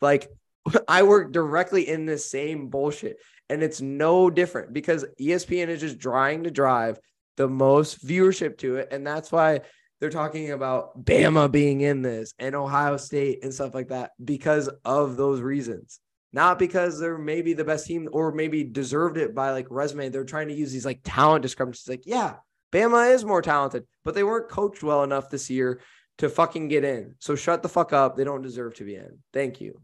Like 0.00 0.30
I 0.88 1.02
work 1.02 1.32
directly 1.32 1.88
in 1.88 2.06
the 2.06 2.18
same 2.18 2.68
bullshit. 2.68 3.18
And 3.50 3.62
it's 3.62 3.82
no 3.82 4.30
different 4.30 4.72
because 4.72 5.04
ESPN 5.20 5.68
is 5.68 5.80
just 5.80 6.00
trying 6.00 6.44
to 6.44 6.50
drive 6.50 6.98
the 7.36 7.48
most 7.48 8.06
viewership 8.06 8.56
to 8.58 8.76
it. 8.76 8.88
And 8.90 9.06
that's 9.06 9.30
why 9.30 9.60
they're 10.00 10.10
talking 10.10 10.50
about 10.50 11.04
Bama 11.04 11.50
being 11.50 11.80
in 11.80 12.02
this 12.02 12.34
and 12.38 12.54
Ohio 12.54 12.96
State 12.96 13.42
and 13.42 13.54
stuff 13.54 13.74
like 13.74 13.88
that 13.88 14.12
because 14.22 14.68
of 14.84 15.16
those 15.16 15.40
reasons. 15.40 16.00
Not 16.32 16.58
because 16.58 16.98
they're 16.98 17.16
maybe 17.16 17.52
the 17.52 17.64
best 17.64 17.86
team 17.86 18.08
or 18.12 18.32
maybe 18.32 18.64
deserved 18.64 19.16
it 19.18 19.34
by 19.34 19.52
like 19.52 19.68
resume. 19.70 20.08
They're 20.08 20.24
trying 20.24 20.48
to 20.48 20.54
use 20.54 20.72
these 20.72 20.84
like 20.84 21.00
talent 21.04 21.42
discrepancies. 21.42 21.88
Like, 21.88 22.06
yeah, 22.06 22.34
Bama 22.72 23.14
is 23.14 23.24
more 23.24 23.40
talented, 23.40 23.84
but 24.04 24.16
they 24.16 24.24
weren't 24.24 24.48
coached 24.50 24.82
well 24.82 25.04
enough 25.04 25.30
this 25.30 25.48
year 25.48 25.80
to 26.18 26.28
fucking 26.28 26.68
get 26.68 26.84
in. 26.84 27.14
So 27.20 27.36
shut 27.36 27.62
the 27.62 27.68
fuck 27.68 27.92
up. 27.92 28.16
They 28.16 28.24
don't 28.24 28.42
deserve 28.42 28.74
to 28.76 28.84
be 28.84 28.96
in. 28.96 29.18
Thank 29.32 29.60
you. 29.60 29.80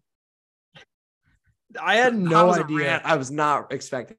I 1.81 1.97
had 1.97 2.17
no 2.17 2.53
idea. 2.53 3.01
I 3.05 3.17
was 3.17 3.31
not 3.31 3.73
expecting 3.73 4.17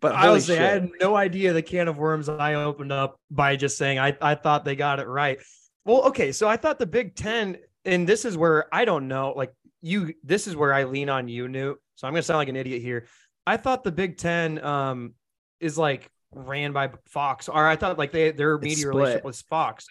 But 0.00 0.14
I 0.14 0.22
holy 0.22 0.34
was 0.34 0.46
saying, 0.46 0.62
I 0.62 0.64
had 0.64 0.90
no 1.00 1.16
idea 1.16 1.52
the 1.52 1.62
can 1.62 1.88
of 1.88 1.98
worms 1.98 2.28
I 2.28 2.54
opened 2.54 2.92
up 2.92 3.20
by 3.30 3.56
just 3.56 3.76
saying 3.76 3.98
I, 3.98 4.16
I 4.20 4.34
thought 4.34 4.64
they 4.64 4.76
got 4.76 5.00
it 5.00 5.06
right. 5.06 5.38
Well, 5.84 6.02
okay, 6.04 6.32
so 6.32 6.48
I 6.48 6.56
thought 6.56 6.78
the 6.78 6.86
Big 6.86 7.14
Ten, 7.14 7.58
and 7.84 8.08
this 8.08 8.24
is 8.24 8.36
where 8.36 8.66
I 8.72 8.84
don't 8.84 9.08
know, 9.08 9.34
like 9.36 9.52
you, 9.82 10.14
this 10.22 10.46
is 10.46 10.56
where 10.56 10.72
I 10.72 10.84
lean 10.84 11.08
on 11.08 11.28
you, 11.28 11.48
Newt. 11.48 11.78
So 11.96 12.06
I'm 12.06 12.12
gonna 12.14 12.22
sound 12.22 12.38
like 12.38 12.48
an 12.48 12.56
idiot 12.56 12.82
here. 12.82 13.06
I 13.46 13.56
thought 13.56 13.84
the 13.84 13.92
Big 13.92 14.16
Ten 14.16 14.64
um 14.64 15.14
is 15.60 15.78
like 15.78 16.10
ran 16.32 16.72
by 16.72 16.90
Fox, 17.06 17.48
or 17.48 17.66
I 17.66 17.76
thought 17.76 17.98
like 17.98 18.12
they 18.12 18.32
their 18.32 18.58
media 18.58 18.76
split. 18.76 18.94
relationship 18.94 19.24
was 19.24 19.42
Fox. 19.42 19.86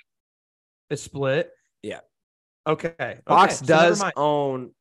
It's 0.90 1.02
split. 1.02 1.52
Yeah. 1.82 2.00
Okay. 2.68 3.20
Fox 3.28 3.62
okay, 3.62 3.68
does 3.68 4.02
mind. 4.02 4.14
own 4.16 4.72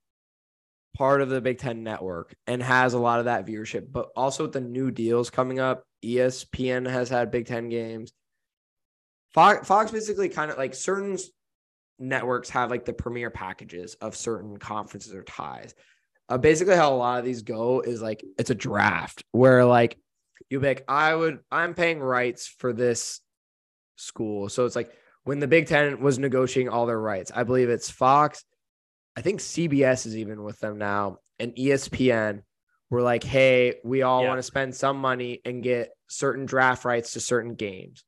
part 0.94 1.20
of 1.20 1.28
the 1.28 1.40
Big 1.40 1.58
Ten 1.58 1.82
network 1.82 2.34
and 2.46 2.62
has 2.62 2.94
a 2.94 2.98
lot 2.98 3.18
of 3.18 3.26
that 3.26 3.46
viewership, 3.46 3.86
but 3.90 4.08
also 4.16 4.44
with 4.44 4.52
the 4.52 4.60
new 4.60 4.90
deals 4.90 5.30
coming 5.30 5.58
up, 5.58 5.84
ESPN 6.04 6.88
has 6.88 7.08
had 7.08 7.30
Big 7.30 7.46
Ten 7.46 7.68
games. 7.68 8.12
Fox, 9.32 9.66
Fox 9.66 9.90
basically 9.90 10.28
kind 10.28 10.50
of 10.50 10.58
like 10.58 10.74
certain 10.74 11.16
networks 11.98 12.50
have 12.50 12.70
like 12.70 12.84
the 12.84 12.92
premier 12.92 13.30
packages 13.30 13.94
of 14.00 14.16
certain 14.16 14.58
conferences 14.58 15.14
or 15.14 15.22
ties. 15.22 15.74
Uh, 16.28 16.38
basically, 16.38 16.76
how 16.76 16.92
a 16.92 16.96
lot 16.96 17.18
of 17.18 17.24
these 17.24 17.42
go 17.42 17.80
is 17.80 18.02
like 18.02 18.24
it's 18.38 18.50
a 18.50 18.54
draft 18.54 19.24
where 19.32 19.64
like 19.64 19.98
you 20.50 20.60
like, 20.60 20.84
I 20.88 21.14
would, 21.14 21.40
I'm 21.50 21.74
paying 21.74 22.00
rights 22.00 22.46
for 22.46 22.72
this 22.72 23.20
school. 23.96 24.48
So 24.48 24.66
it's 24.66 24.76
like 24.76 24.92
when 25.24 25.38
the 25.38 25.48
Big 25.48 25.66
Ten 25.66 26.00
was 26.00 26.18
negotiating 26.18 26.68
all 26.68 26.86
their 26.86 27.00
rights, 27.00 27.32
I 27.34 27.44
believe 27.44 27.70
it's 27.70 27.90
Fox. 27.90 28.44
I 29.16 29.20
think 29.20 29.40
CBS 29.40 30.06
is 30.06 30.16
even 30.16 30.42
with 30.42 30.58
them 30.60 30.78
now, 30.78 31.18
and 31.38 31.54
ESPN 31.54 32.42
were 32.90 33.02
like, 33.02 33.24
hey, 33.24 33.76
we 33.84 34.02
all 34.02 34.22
Yeah. 34.22 34.28
want 34.28 34.38
to 34.38 34.42
spend 34.42 34.74
some 34.74 34.98
money 34.98 35.40
and 35.44 35.62
get 35.62 35.90
certain 36.08 36.46
draft 36.46 36.84
rights 36.84 37.12
to 37.14 37.20
certain 37.20 37.54
games, 37.54 38.04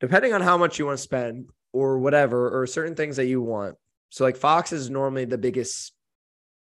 depending 0.00 0.32
on 0.32 0.40
how 0.42 0.56
much 0.58 0.78
you 0.78 0.86
want 0.86 0.98
to 0.98 1.02
spend 1.02 1.50
or 1.72 1.98
whatever, 1.98 2.60
or 2.60 2.66
certain 2.66 2.94
things 2.94 3.16
that 3.16 3.26
you 3.26 3.42
want. 3.42 3.76
So, 4.10 4.24
like, 4.24 4.36
Fox 4.36 4.72
is 4.72 4.88
normally 4.88 5.24
the 5.24 5.38
biggest, 5.38 5.92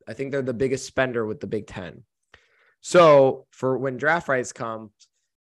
I 0.09 0.15
think 0.15 0.31
they're 0.33 0.43
the 0.43 0.55
biggest 0.55 0.87
spender 0.87 1.27
with 1.27 1.41
the 1.41 1.47
Big 1.47 1.67
Ten. 1.67 2.05
So, 2.81 3.47
for 3.51 3.79
when 3.79 3.97
draft 3.97 4.29
rights 4.29 4.53
come, 4.53 4.91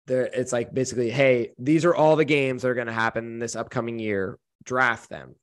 there 0.06 0.22
it's 0.32 0.52
like 0.52 0.72
basically, 0.72 1.10
hey, 1.10 1.52
these 1.58 1.84
are 1.84 1.94
all 1.94 2.16
the 2.16 2.24
games 2.24 2.62
that 2.62 2.68
are 2.68 2.74
going 2.74 2.86
to 2.86 2.92
happen 2.92 3.38
this 3.38 3.56
upcoming 3.56 3.98
year. 3.98 4.38
Draft 4.64 5.10
them. 5.10 5.34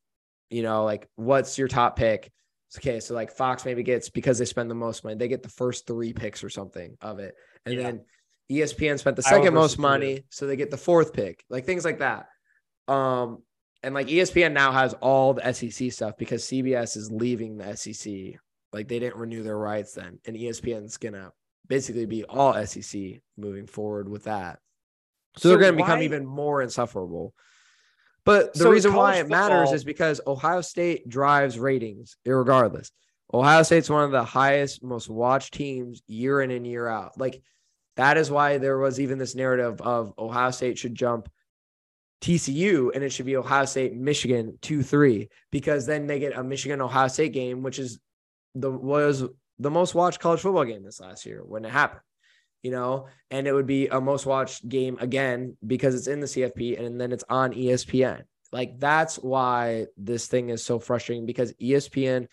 You 0.49 0.63
know, 0.63 0.83
like 0.83 1.07
what's 1.15 1.57
your 1.57 1.67
top 1.67 1.95
pick? 1.95 2.31
Okay, 2.77 2.99
so 2.99 3.13
like 3.13 3.31
Fox 3.31 3.65
maybe 3.65 3.83
gets 3.83 4.09
because 4.09 4.37
they 4.37 4.45
spend 4.45 4.69
the 4.69 4.75
most 4.75 5.03
money, 5.03 5.15
they 5.15 5.27
get 5.27 5.43
the 5.43 5.49
first 5.49 5.87
three 5.87 6.13
picks 6.13 6.43
or 6.43 6.49
something 6.49 6.97
of 7.01 7.19
it, 7.19 7.35
and 7.65 7.75
Yeah. 7.75 7.83
then 7.83 8.05
ESPN 8.51 8.99
spent 8.99 9.15
the 9.15 9.23
second 9.23 9.53
most 9.53 9.79
money, 9.79 10.23
so 10.29 10.45
they 10.45 10.55
get 10.55 10.71
the 10.71 10.77
fourth 10.77 11.13
pick, 11.13 11.43
like 11.49 11.65
things 11.65 11.83
like 11.85 11.99
that. 11.99 12.27
Um, 12.87 13.43
and 13.81 13.95
like 13.95 14.07
ESPN 14.07 14.53
now 14.53 14.71
has 14.71 14.93
all 14.95 15.33
the 15.33 15.53
SEC 15.53 15.91
stuff 15.91 16.15
because 16.17 16.43
CBS 16.43 16.95
is 16.95 17.11
leaving 17.11 17.57
the 17.57 17.75
SEC. 17.75 18.39
Like 18.71 18.87
they 18.87 18.99
didn't 18.99 19.15
renew 19.17 19.41
their 19.43 19.57
rights 19.57 19.93
then, 19.93 20.19
and 20.25 20.35
ESPN's 20.35 20.97
gonna 20.97 21.31
basically 21.67 22.05
be 22.05 22.23
all 22.25 22.53
SEC 22.65 23.21
moving 23.37 23.65
forward 23.67 24.09
with 24.09 24.25
that. 24.25 24.59
So, 25.37 25.41
So 25.41 25.49
they're 25.49 25.57
going 25.57 25.73
to 25.73 25.83
become 25.83 26.01
even 26.01 26.25
more 26.25 26.61
insufferable. 26.61 27.33
But 28.25 28.53
the 28.53 28.59
So 28.59 28.71
reason 28.71 28.93
why 28.93 29.17
it 29.17 29.29
matters 29.29 29.71
is 29.71 29.83
because 29.83 30.19
Ohio 30.25 30.61
State 30.61 31.07
drives 31.07 31.59
ratings, 31.59 32.17
regardless. 32.25 32.91
Ohio 33.33 33.63
State's 33.63 33.89
one 33.89 34.03
of 34.03 34.11
the 34.11 34.23
highest, 34.23 34.83
most 34.83 35.09
watched 35.09 35.53
teams 35.53 36.01
year 36.07 36.41
in 36.41 36.51
and 36.51 36.65
year 36.65 36.87
out. 36.87 37.19
Like 37.19 37.41
that 37.97 38.17
is 38.17 38.31
why 38.31 38.57
there 38.57 38.77
was 38.77 38.99
even 38.99 39.17
this 39.17 39.35
narrative 39.35 39.81
of 39.81 40.13
Ohio 40.17 40.51
State 40.51 40.77
should 40.77 40.95
jump 40.95 41.29
TCU 42.21 42.91
and 42.93 43.03
it 43.03 43.11
should 43.11 43.25
be 43.25 43.37
Ohio 43.37 43.65
State, 43.65 43.95
Michigan 43.95 44.57
2 44.61 44.81
3, 44.81 45.29
because 45.51 45.85
then 45.85 46.07
they 46.07 46.19
get 46.19 46.37
a 46.37 46.43
Michigan 46.43 46.81
Ohio 46.81 47.07
State 47.07 47.33
game, 47.33 47.61
which 47.61 47.77
is 47.77 47.99
the 48.55 48.71
was 48.71 49.23
the 49.59 49.71
most 49.71 49.93
watched 49.93 50.19
college 50.19 50.39
football 50.39 50.65
game 50.65 50.83
this 50.83 50.99
last 50.99 51.25
year 51.25 51.43
when 51.43 51.63
it 51.63 51.71
happened. 51.71 52.01
You 52.65 52.71
know, 52.71 53.05
and 53.29 53.45
it 53.45 53.53
would 53.53 53.67
be 53.67 53.89
a 53.89 54.01
most 54.01 54.25
watched 54.25 54.67
game 54.67 54.97
again 54.99 55.55
because 55.67 55.93
it's 55.93 56.07
in 56.07 56.19
the 56.19 56.25
CFP 56.25 56.83
and 56.83 56.99
then 56.99 57.11
it's 57.11 57.23
on 57.29 57.53
ESPN. 57.53 58.23
Like 58.51 58.79
that's 58.79 59.17
why 59.17 59.85
this 59.97 60.25
thing 60.25 60.49
is 60.49 60.63
so 60.63 60.79
frustrating 60.79 61.27
because 61.27 61.53
ESPN 61.61 62.25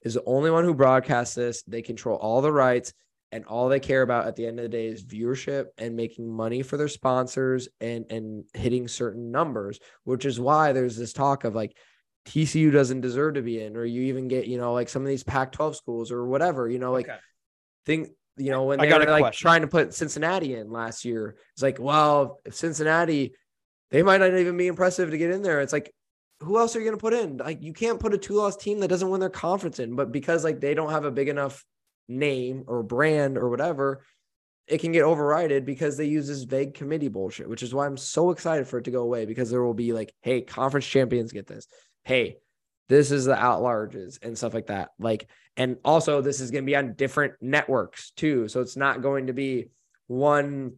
is 0.00 0.14
the 0.14 0.24
only 0.24 0.50
one 0.50 0.64
who 0.64 0.72
broadcasts 0.72 1.34
this. 1.34 1.62
They 1.64 1.82
control 1.82 2.16
all 2.16 2.40
the 2.40 2.50
rights 2.50 2.94
and 3.30 3.44
all 3.44 3.68
they 3.68 3.78
care 3.78 4.00
about 4.00 4.26
at 4.26 4.36
the 4.36 4.46
end 4.46 4.58
of 4.58 4.62
the 4.62 4.70
day 4.70 4.86
is 4.86 5.04
viewership 5.04 5.66
and 5.76 5.94
making 5.96 6.34
money 6.34 6.62
for 6.62 6.78
their 6.78 6.88
sponsors 6.88 7.68
and 7.80 8.06
and 8.08 8.44
hitting 8.54 8.88
certain 8.88 9.30
numbers, 9.30 9.80
which 10.04 10.24
is 10.24 10.40
why 10.40 10.72
there's 10.72 10.96
this 10.96 11.12
talk 11.12 11.44
of 11.44 11.54
like 11.54 11.76
TCU 12.24 12.70
doesn't 12.72 13.02
deserve 13.02 13.34
to 13.34 13.42
be 13.42 13.60
in, 13.60 13.76
or 13.76 13.84
you 13.84 14.02
even 14.04 14.28
get, 14.28 14.46
you 14.46 14.56
know, 14.56 14.72
like 14.72 14.88
some 14.88 15.02
of 15.02 15.08
these 15.08 15.24
Pac-12 15.24 15.76
schools 15.76 16.10
or 16.10 16.26
whatever, 16.26 16.70
you 16.70 16.78
know, 16.78 16.92
like 16.92 17.08
Okay. 17.08 17.18
think, 17.84 18.08
you 18.36 18.50
know, 18.50 18.64
when 18.64 18.80
I 18.80 18.84
they 18.84 18.90
got 18.90 19.00
were 19.00 19.10
like 19.10 19.22
question. 19.22 19.42
trying 19.42 19.60
to 19.62 19.68
put 19.68 19.94
Cincinnati 19.94 20.54
in 20.54 20.70
last 20.70 21.04
year, 21.04 21.36
it's 21.52 21.62
like, 21.62 21.78
well, 21.78 22.40
if 22.44 22.54
Cincinnati, 22.54 23.34
they 23.90 24.02
might 24.02 24.18
not 24.18 24.34
even 24.34 24.56
be 24.56 24.66
impressive 24.66 25.10
to 25.10 25.18
get 25.18 25.30
in 25.30 25.42
there. 25.42 25.60
It's 25.60 25.72
like, 25.72 25.92
who 26.40 26.58
else 26.58 26.74
are 26.74 26.80
you 26.80 26.84
going 26.84 26.96
to 26.96 27.00
put 27.00 27.14
in? 27.14 27.36
Like, 27.36 27.62
you 27.62 27.72
can't 27.72 28.00
put 28.00 28.14
a 28.14 28.18
two 28.18 28.34
loss 28.34 28.56
team 28.56 28.80
that 28.80 28.88
doesn't 28.88 29.08
win 29.08 29.20
their 29.20 29.30
conference 29.30 29.78
in, 29.78 29.94
but 29.94 30.12
because 30.12 30.44
like 30.44 30.60
they 30.60 30.74
don't 30.74 30.90
have 30.90 31.04
a 31.04 31.10
big 31.10 31.28
enough 31.28 31.64
name 32.08 32.64
or 32.66 32.82
brand 32.82 33.38
or 33.38 33.48
whatever, 33.48 34.02
it 34.66 34.78
can 34.78 34.92
get 34.92 35.04
overrided 35.04 35.64
because 35.64 35.96
they 35.96 36.06
use 36.06 36.26
this 36.26 36.42
vague 36.42 36.74
committee 36.74 37.08
bullshit, 37.08 37.48
which 37.48 37.62
is 37.62 37.74
why 37.74 37.86
I'm 37.86 37.96
so 37.96 38.30
excited 38.30 38.66
for 38.66 38.78
it 38.78 38.84
to 38.84 38.90
go 38.90 39.02
away 39.02 39.26
because 39.26 39.50
there 39.50 39.62
will 39.62 39.74
be 39.74 39.92
like, 39.92 40.12
hey, 40.22 40.40
conference 40.40 40.86
champions 40.86 41.32
get 41.32 41.46
this. 41.46 41.66
Hey, 42.02 42.36
this 42.88 43.10
is 43.10 43.26
the 43.26 43.34
out 43.34 43.62
larges 43.62 44.18
and 44.22 44.36
stuff 44.36 44.54
like 44.54 44.66
that. 44.66 44.90
Like, 44.98 45.28
and 45.56 45.76
also 45.84 46.20
this 46.20 46.40
is 46.40 46.50
going 46.50 46.64
to 46.64 46.66
be 46.66 46.76
on 46.76 46.94
different 46.94 47.34
networks 47.40 48.10
too. 48.12 48.48
So 48.48 48.60
it's 48.60 48.76
not 48.76 49.02
going 49.02 49.28
to 49.28 49.32
be 49.32 49.68
one 50.06 50.76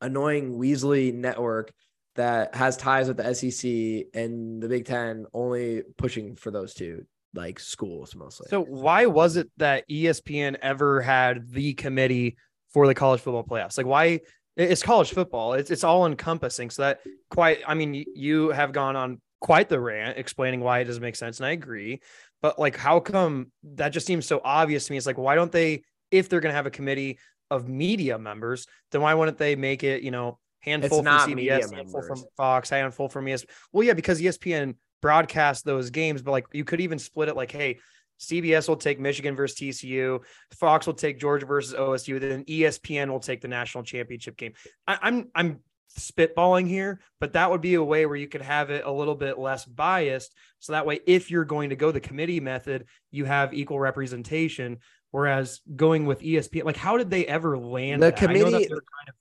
annoying 0.00 0.58
Weasley 0.58 1.12
network 1.12 1.72
that 2.16 2.54
has 2.54 2.76
ties 2.76 3.08
with 3.08 3.18
the 3.18 3.34
SEC 3.34 4.08
and 4.14 4.62
the 4.62 4.68
Big 4.68 4.86
Ten 4.86 5.26
only 5.32 5.82
pushing 5.96 6.36
for 6.36 6.50
those 6.50 6.74
two 6.74 7.04
like 7.34 7.60
schools 7.60 8.14
mostly. 8.16 8.48
So 8.50 8.62
why 8.62 9.06
was 9.06 9.36
it 9.36 9.50
that 9.58 9.88
ESPN 9.88 10.56
ever 10.62 11.00
had 11.00 11.50
the 11.50 11.74
committee 11.74 12.36
for 12.72 12.86
the 12.86 12.94
college 12.94 13.20
football 13.20 13.44
playoffs? 13.44 13.78
Like 13.78 13.86
why 13.86 14.20
it's 14.56 14.82
college 14.82 15.12
football. 15.12 15.52
It's 15.52 15.70
it's 15.70 15.84
all 15.84 16.06
encompassing. 16.06 16.70
So 16.70 16.82
that 16.82 17.00
quite 17.30 17.60
I 17.66 17.74
mean 17.74 18.04
you 18.14 18.48
have 18.50 18.72
gone 18.72 18.96
on 18.96 19.20
quite 19.40 19.68
the 19.68 19.80
rant 19.80 20.18
explaining 20.18 20.60
why 20.60 20.80
it 20.80 20.84
doesn't 20.84 21.02
make 21.02 21.16
sense 21.16 21.38
and 21.38 21.46
I 21.46 21.50
agree. 21.50 22.00
But 22.42 22.58
like 22.58 22.76
how 22.76 23.00
come 23.00 23.52
that 23.74 23.90
just 23.90 24.06
seems 24.06 24.26
so 24.26 24.40
obvious 24.44 24.86
to 24.86 24.92
me? 24.92 24.98
It's 24.98 25.06
like 25.06 25.18
why 25.18 25.34
don't 25.34 25.52
they 25.52 25.82
if 26.10 26.28
they're 26.28 26.40
going 26.40 26.52
to 26.52 26.56
have 26.56 26.66
a 26.66 26.70
committee 26.70 27.18
of 27.50 27.68
media 27.68 28.18
members, 28.18 28.66
then 28.92 29.00
why 29.00 29.14
wouldn't 29.14 29.38
they 29.38 29.56
make 29.56 29.82
it, 29.82 30.02
you 30.02 30.10
know, 30.10 30.38
handful 30.60 31.00
It's 31.00 31.08
from 31.08 31.30
CBS, 31.30 31.74
handful 31.74 32.02
from. 32.02 32.24
Fox, 32.36 32.70
handful 32.70 33.08
from 33.08 33.26
ESPN. 33.26 33.50
Well, 33.72 33.84
yeah, 33.84 33.94
because 33.94 34.20
ESPN 34.20 34.74
broadcast 35.00 35.64
those 35.64 35.90
games, 35.90 36.22
but 36.22 36.32
like 36.32 36.46
you 36.52 36.64
could 36.64 36.80
even 36.80 36.98
split 36.98 37.28
it 37.28 37.36
like, 37.36 37.52
hey, 37.52 37.78
CBS 38.20 38.68
will 38.68 38.76
take 38.76 38.98
Michigan 38.98 39.36
versus 39.36 39.58
TCU, 39.58 40.20
Fox 40.58 40.86
will 40.86 40.94
take 40.94 41.20
Georgia 41.20 41.46
versus 41.46 41.74
OSU, 41.74 42.18
then 42.18 42.44
ESPN 42.44 43.08
will 43.10 43.20
take 43.20 43.40
the 43.40 43.48
national 43.48 43.84
championship 43.84 44.36
game. 44.36 44.52
I, 44.86 44.98
I'm 45.00 45.28
I'm 45.34 45.60
spitballing 45.96 46.66
here, 46.68 47.00
but 47.20 47.32
that 47.32 47.50
would 47.50 47.60
be 47.60 47.74
a 47.74 47.82
way 47.82 48.06
where 48.06 48.16
you 48.16 48.28
could 48.28 48.42
have 48.42 48.70
it 48.70 48.84
a 48.84 48.90
little 48.92 49.14
bit 49.14 49.38
less 49.38 49.64
biased. 49.64 50.34
So 50.58 50.72
that 50.72 50.86
way, 50.86 51.00
if 51.06 51.30
you're 51.30 51.44
going 51.44 51.70
to 51.70 51.76
go 51.76 51.92
the 51.92 52.00
committee 52.00 52.40
method, 52.40 52.86
you 53.10 53.24
have 53.24 53.54
equal 53.54 53.78
representation. 53.80 54.78
Whereas 55.10 55.60
going 55.74 56.04
with 56.06 56.20
ESP, 56.20 56.64
like 56.64 56.76
how 56.76 56.98
did 56.98 57.10
they 57.10 57.26
ever 57.26 57.56
land? 57.58 58.02
The 58.02 58.06
that? 58.10 58.20
Know 58.20 58.28
that 58.28 58.34
committee- 58.44 58.68
kind 58.68 59.08
of 59.08 59.14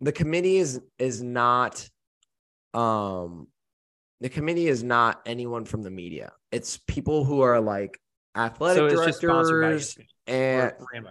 the 0.00 0.12
committee 0.12 0.56
is 0.58 0.80
is 0.98 1.22
not 1.22 1.88
um 2.74 3.48
the 4.20 4.28
committee 4.28 4.66
is 4.68 4.82
not 4.82 5.22
anyone 5.26 5.64
from 5.64 5.82
the 5.82 5.90
media. 5.90 6.32
It's 6.52 6.78
people 6.86 7.24
who 7.24 7.40
are 7.40 7.60
like 7.60 7.98
athletic 8.36 8.78
so 8.78 8.86
it's 8.86 9.06
just 9.06 9.20
sponsored 9.20 9.62
by 9.62 9.68
directors 9.68 9.98
and 10.26 10.72
or 10.78 10.86
ran 10.92 11.04
by- 11.04 11.10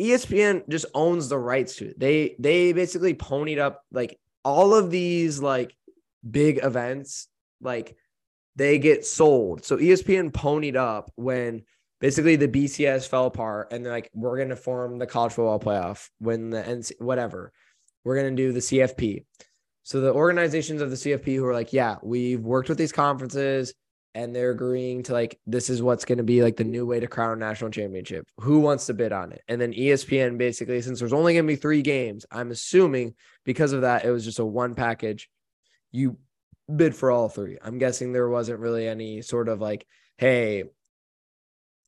ESPN 0.00 0.68
just 0.68 0.86
owns 0.94 1.28
the 1.28 1.38
rights 1.38 1.76
to 1.76 1.88
it. 1.88 1.98
They 1.98 2.34
they 2.38 2.72
basically 2.72 3.14
ponied 3.14 3.58
up 3.58 3.84
like 3.92 4.18
all 4.44 4.74
of 4.74 4.90
these 4.90 5.40
like 5.40 5.76
big 6.28 6.60
events, 6.62 7.28
like 7.60 7.96
they 8.56 8.78
get 8.78 9.04
sold. 9.04 9.64
So 9.64 9.76
ESPN 9.76 10.32
ponied 10.32 10.76
up 10.76 11.12
when 11.16 11.62
basically 12.00 12.36
the 12.36 12.48
BCS 12.48 13.06
fell 13.06 13.26
apart 13.26 13.72
and 13.72 13.84
they're 13.84 13.92
like, 13.92 14.10
we're 14.14 14.38
gonna 14.38 14.56
form 14.56 14.98
the 14.98 15.06
college 15.06 15.32
football 15.32 15.60
playoff 15.60 16.08
when 16.18 16.50
the 16.50 16.62
NC 16.62 16.92
whatever. 16.98 17.52
We're 18.04 18.16
gonna 18.16 18.36
do 18.36 18.52
the 18.52 18.60
CFP. 18.60 19.24
So 19.82 20.00
the 20.00 20.14
organizations 20.14 20.80
of 20.82 20.90
the 20.90 20.96
CFP 20.96 21.36
who 21.36 21.44
are 21.44 21.54
like, 21.54 21.72
yeah, 21.72 21.96
we've 22.02 22.40
worked 22.40 22.68
with 22.68 22.78
these 22.78 22.92
conferences. 22.92 23.74
And 24.14 24.34
they're 24.34 24.50
agreeing 24.50 25.02
to 25.04 25.12
like 25.12 25.38
this 25.46 25.70
is 25.70 25.82
what's 25.82 26.04
going 26.04 26.18
to 26.18 26.24
be 26.24 26.42
like 26.42 26.56
the 26.56 26.64
new 26.64 26.84
way 26.84 27.00
to 27.00 27.06
crown 27.06 27.32
a 27.32 27.36
national 27.36 27.70
championship. 27.70 28.26
Who 28.38 28.60
wants 28.60 28.86
to 28.86 28.94
bid 28.94 29.12
on 29.12 29.32
it? 29.32 29.42
And 29.48 29.60
then 29.60 29.72
ESPN 29.72 30.38
basically, 30.38 30.80
since 30.82 30.98
there's 30.98 31.12
only 31.12 31.34
going 31.34 31.46
to 31.46 31.52
be 31.52 31.56
three 31.56 31.82
games, 31.82 32.26
I'm 32.30 32.50
assuming 32.50 33.14
because 33.44 33.72
of 33.72 33.82
that, 33.82 34.04
it 34.04 34.10
was 34.10 34.24
just 34.24 34.38
a 34.38 34.44
one 34.44 34.74
package. 34.74 35.28
You 35.92 36.18
bid 36.74 36.94
for 36.94 37.10
all 37.10 37.28
three. 37.28 37.58
I'm 37.62 37.78
guessing 37.78 38.12
there 38.12 38.28
wasn't 38.28 38.60
really 38.60 38.88
any 38.88 39.22
sort 39.22 39.48
of 39.48 39.60
like, 39.60 39.86
hey, 40.18 40.64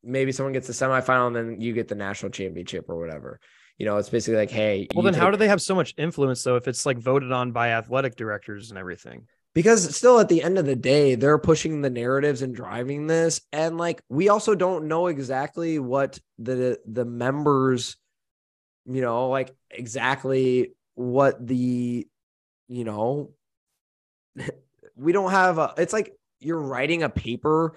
maybe 0.02 0.32
someone 0.32 0.52
gets 0.52 0.66
the 0.66 0.72
semifinal 0.72 1.28
and 1.28 1.36
then 1.36 1.60
you 1.60 1.72
get 1.72 1.88
the 1.88 1.94
national 1.94 2.30
championship 2.30 2.88
or 2.88 2.96
whatever. 2.96 3.40
You 3.78 3.86
know, 3.86 3.96
it's 3.96 4.08
basically 4.08 4.36
like, 4.36 4.50
hey, 4.50 4.88
Well, 4.94 5.02
then 5.02 5.14
how 5.14 5.30
do 5.30 5.36
they 5.36 5.48
have 5.48 5.62
so 5.62 5.74
much 5.74 5.94
influence 5.96 6.42
though 6.42 6.56
if 6.56 6.68
it's 6.68 6.86
like 6.86 6.98
voted 6.98 7.32
on 7.32 7.52
by 7.52 7.70
athletic 7.70 8.16
directors 8.16 8.70
and 8.70 8.78
everything? 8.78 9.26
Because 9.54 9.94
still 9.94 10.18
at 10.18 10.28
the 10.28 10.42
end 10.42 10.58
of 10.58 10.66
the 10.66 10.76
day 10.76 11.14
they're 11.14 11.38
pushing 11.38 11.80
the 11.82 11.90
narratives 11.90 12.42
and 12.42 12.54
driving 12.54 13.06
this 13.06 13.40
and 13.52 13.78
like 13.78 14.02
we 14.08 14.28
also 14.28 14.54
don't 14.54 14.88
know 14.88 15.06
exactly 15.06 15.78
what 15.78 16.18
the 16.38 16.78
the 16.86 17.04
members 17.04 17.96
you 18.86 19.00
know 19.00 19.28
like 19.28 19.54
exactly 19.70 20.72
what 20.94 21.46
the 21.46 22.06
you 22.68 22.84
know 22.84 23.30
we 24.96 25.12
don't 25.12 25.30
have 25.30 25.58
a 25.58 25.74
it's 25.76 25.92
like 25.92 26.14
you're 26.40 26.60
writing 26.60 27.02
a 27.02 27.08
paper 27.08 27.74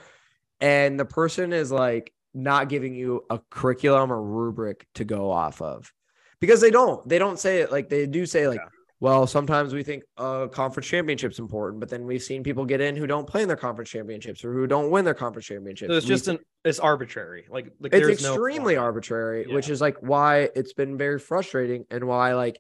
and 0.60 1.00
the 1.00 1.06
person 1.06 1.54
is 1.54 1.72
like 1.72 2.14
not 2.34 2.70
giving 2.70 2.96
you 2.96 3.24
a 3.30 3.40
curriculum 3.50 4.12
or 4.12 4.22
rubric 4.22 4.88
to 4.96 5.06
go 5.06 5.32
off 5.32 5.62
of 5.62 5.94
because 6.42 6.62
they 6.62 6.72
don't 6.72 7.08
they 7.08 7.20
don't 7.20 7.40
say 7.40 7.60
it 7.60 7.72
like 7.72 7.90
they 7.90 8.06
do 8.06 8.26
say 8.26 8.48
like 8.48 8.60
Yeah. 8.60 8.70
Well 9.00 9.28
sometimes 9.28 9.74
we 9.74 9.84
think 9.84 10.04
uh 10.18 10.48
conference 10.48 10.88
championship's 10.88 11.40
important 11.40 11.80
but 11.80 11.90
then 11.90 12.06
we've 12.06 12.24
seen 12.24 12.44
people 12.44 12.66
get 12.66 12.80
in 12.80 12.96
who 12.96 13.06
don't 13.06 13.28
play 13.28 13.42
in 13.42 13.48
their 13.48 13.58
conference 13.58 13.90
championships 13.90 14.44
or 14.46 14.54
who 14.54 14.66
don't 14.68 14.90
win 14.90 15.04
their 15.04 15.14
conference 15.14 15.46
championships 15.46 15.92
So 15.92 15.98
it's 15.98 16.06
just 16.06 16.28
an 16.28 16.40
it's 16.64 16.80
arbitrary. 16.80 17.46
Like, 17.50 17.72
like 17.80 17.94
it's 17.94 18.08
there's 18.08 18.24
no 18.24 18.34
extremely 18.34 18.76
format. 18.76 18.86
arbitrary 18.86 19.48
which 19.48 19.70
is 19.70 19.82
like 19.82 19.98
why 20.00 20.50
it's 20.56 20.74
been 20.74 20.98
very 20.98 21.20
frustrating 21.20 21.86
and 21.92 22.06
why 22.06 22.34
like 22.34 22.60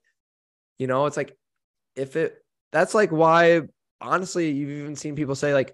you 0.78 0.88
know 0.88 1.06
it's 1.06 1.18
like 1.18 1.36
if 1.96 2.16
it 2.16 2.36
that's 2.72 2.94
like 2.94 3.12
why 3.12 3.62
honestly 4.02 4.52
you've 4.52 4.70
even 4.70 4.96
seen 4.96 5.16
people 5.16 5.36
say 5.36 5.54
like 5.54 5.74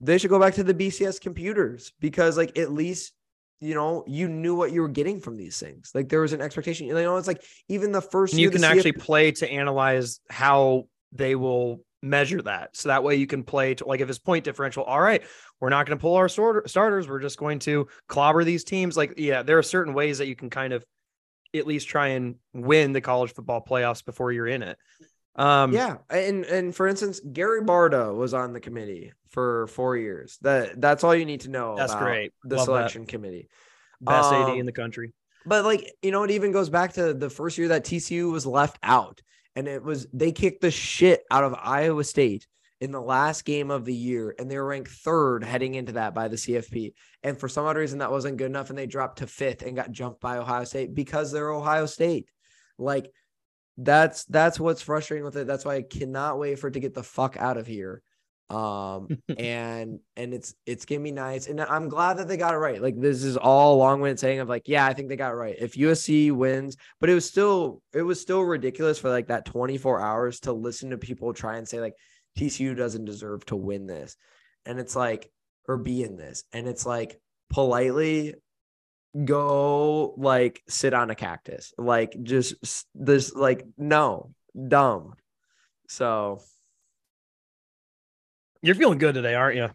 they 0.00 0.18
should 0.18 0.30
go 0.30 0.38
back 0.38 0.54
to 0.54 0.62
the 0.62 0.74
bcs 0.74 1.18
computers 1.20 1.92
because 2.00 2.36
like 2.36 2.58
at 2.58 2.70
least 2.70 3.14
you 3.60 3.74
know 3.74 4.04
you 4.06 4.28
knew 4.28 4.54
what 4.54 4.72
you 4.72 4.82
were 4.82 4.88
getting 4.88 5.20
from 5.20 5.36
these 5.36 5.58
things 5.58 5.90
like 5.94 6.08
there 6.08 6.20
was 6.20 6.32
an 6.32 6.40
expectation 6.40 6.86
you 6.86 6.94
know 6.94 7.16
it's 7.16 7.26
like 7.26 7.42
even 7.68 7.90
the 7.90 8.02
first 8.02 8.34
And 8.34 8.40
you 8.40 8.50
can 8.50 8.64
actually 8.64 8.92
play 8.92 9.32
to 9.32 9.50
analyze 9.50 10.20
how 10.28 10.88
they 11.12 11.34
will 11.34 11.80
measure 12.02 12.42
that. 12.42 12.76
So 12.76 12.88
that 12.88 13.02
way 13.02 13.16
you 13.16 13.26
can 13.26 13.42
play 13.42 13.74
to 13.74 13.86
like 13.86 14.00
if 14.00 14.08
it's 14.08 14.18
point 14.18 14.44
differential, 14.44 14.84
all 14.84 15.00
right, 15.00 15.22
we're 15.60 15.70
not 15.70 15.86
going 15.86 15.98
to 15.98 16.00
pull 16.00 16.14
our 16.14 16.28
starters. 16.28 17.08
We're 17.08 17.20
just 17.20 17.38
going 17.38 17.58
to 17.60 17.88
clobber 18.08 18.44
these 18.44 18.64
teams. 18.64 18.96
Like, 18.96 19.14
yeah, 19.16 19.42
there 19.42 19.58
are 19.58 19.62
certain 19.62 19.94
ways 19.94 20.18
that 20.18 20.26
you 20.26 20.36
can 20.36 20.50
kind 20.50 20.72
of 20.72 20.84
at 21.54 21.66
least 21.66 21.88
try 21.88 22.08
and 22.08 22.36
win 22.52 22.92
the 22.92 23.00
college 23.00 23.32
football 23.32 23.64
playoffs 23.66 24.04
before 24.04 24.32
you're 24.32 24.46
in 24.46 24.62
it. 24.62 24.78
Um, 25.36 25.72
yeah 25.72 25.98
and 26.08 26.44
and 26.46 26.74
for 26.74 26.86
instance 26.88 27.20
gary 27.20 27.60
barta 27.62 28.14
was 28.14 28.32
on 28.32 28.52
the 28.54 28.60
committee 28.60 29.12
for 29.28 29.66
four 29.66 29.96
years 29.96 30.38
that 30.40 30.80
that's 30.80 31.04
all 31.04 31.14
you 31.14 31.26
need 31.26 31.40
to 31.42 31.50
know 31.50 31.76
That's 31.76 31.94
great. 31.94 32.32
the 32.44 32.56
Love 32.56 32.64
that. 32.66 32.70
selection 32.72 33.04
committee 33.06 33.48
best 34.00 34.32
AD 34.32 34.50
Um, 34.50 34.58
in 34.58 34.66
the 34.66 34.72
country. 34.72 35.12
But 35.44 35.64
like, 35.64 35.92
you 36.02 36.10
know, 36.10 36.24
it 36.24 36.30
even 36.32 36.50
goes 36.52 36.68
back 36.70 36.94
to 36.94 37.14
the 37.14 37.30
first 37.30 37.56
year 37.56 37.68
that 37.68 37.84
TCU 37.84 38.32
was 38.32 38.44
left 38.46 38.78
out. 38.82 39.20
And 39.54 39.68
it 39.68 39.82
was 39.82 40.06
they 40.12 40.32
kicked 40.32 40.60
the 40.60 40.70
shit 40.72 41.22
out 41.30 41.44
of 41.44 41.54
Iowa 41.54 42.02
State 42.02 42.46
in 42.80 42.90
the 42.90 43.00
last 43.00 43.44
game 43.44 43.70
of 43.70 43.84
the 43.84 43.94
year. 43.94 44.34
And 44.38 44.50
they 44.50 44.58
were 44.58 44.66
ranked 44.66 44.90
third 44.90 45.44
heading 45.44 45.74
into 45.76 45.92
that 45.92 46.14
by 46.14 46.26
the 46.28 46.36
CFP. 46.36 46.94
And 47.22 47.38
for 47.38 47.48
some 47.48 47.64
odd 47.64 47.76
reason 47.76 48.00
that 48.00 48.10
wasn't 48.10 48.38
good 48.38 48.46
enough. 48.50 48.70
And 48.70 48.78
they 48.78 48.86
dropped 48.86 49.18
to 49.18 49.26
fifth 49.28 49.62
and 49.62 49.76
got 49.76 49.92
jumped 49.92 50.20
by 50.20 50.38
Ohio 50.38 50.64
State 50.64 50.94
because 50.94 51.30
they're 51.30 51.50
Ohio 51.52 51.86
State. 51.86 52.28
Like 52.76 53.10
that's 53.78 54.24
that's 54.24 54.58
what's 54.58 54.82
frustrating 54.82 55.24
with 55.24 55.36
it. 55.36 55.46
That's 55.46 55.64
why 55.64 55.76
I 55.76 55.82
cannot 55.82 56.38
wait 56.38 56.58
for 56.58 56.68
it 56.68 56.72
to 56.72 56.80
get 56.80 56.94
the 56.94 57.02
fuck 57.02 57.36
out 57.36 57.56
of 57.56 57.66
here. 57.66 58.02
Um 58.48 59.08
and 59.38 60.00
and 60.16 60.32
it's 60.32 60.54
it's 60.64 60.84
gonna 60.84 61.00
be 61.00 61.12
nice. 61.12 61.46
And 61.48 61.60
I'm 61.60 61.88
glad 61.88 62.18
that 62.18 62.28
they 62.28 62.36
got 62.36 62.54
it 62.54 62.58
right. 62.58 62.80
Like 62.80 62.98
this 62.98 63.22
is 63.22 63.36
all 63.36 63.76
long-winded 63.76 64.18
saying 64.18 64.40
of 64.40 64.48
like, 64.48 64.66
yeah, 64.66 64.86
I 64.86 64.94
think 64.94 65.08
they 65.08 65.16
got 65.16 65.32
it 65.32 65.36
right. 65.36 65.56
If 65.58 65.74
USC 65.74 66.32
wins, 66.32 66.76
but 67.00 67.10
it 67.10 67.14
was 67.14 67.26
still 67.26 67.82
it 67.92 68.02
was 68.02 68.20
still 68.20 68.42
ridiculous 68.42 68.98
for 68.98 69.10
like 69.10 69.28
that 69.28 69.44
24 69.44 70.00
hours 70.00 70.40
to 70.40 70.52
listen 70.52 70.90
to 70.90 70.98
people 70.98 71.32
try 71.32 71.56
and 71.56 71.68
say 71.68 71.80
like 71.80 71.94
TCU 72.36 72.76
doesn't 72.76 73.04
deserve 73.04 73.44
to 73.46 73.56
win 73.56 73.86
this. 73.86 74.16
And 74.64 74.78
it's 74.78 74.94
like, 74.94 75.30
or 75.68 75.76
be 75.76 76.02
in 76.02 76.16
this. 76.16 76.44
And 76.52 76.68
it's 76.68 76.86
like 76.86 77.18
politely 77.50 78.34
go 79.24 80.14
like 80.16 80.62
sit 80.68 80.94
on 80.94 81.10
a 81.10 81.14
cactus. 81.14 81.72
Like 81.78 82.16
just 82.22 82.86
this 82.94 83.34
like 83.34 83.64
no, 83.78 84.32
dumb. 84.68 85.14
So 85.88 86.40
You're 88.62 88.74
feeling 88.74 88.98
good 88.98 89.14
today, 89.14 89.34
aren't 89.34 89.56
you? 89.56 89.68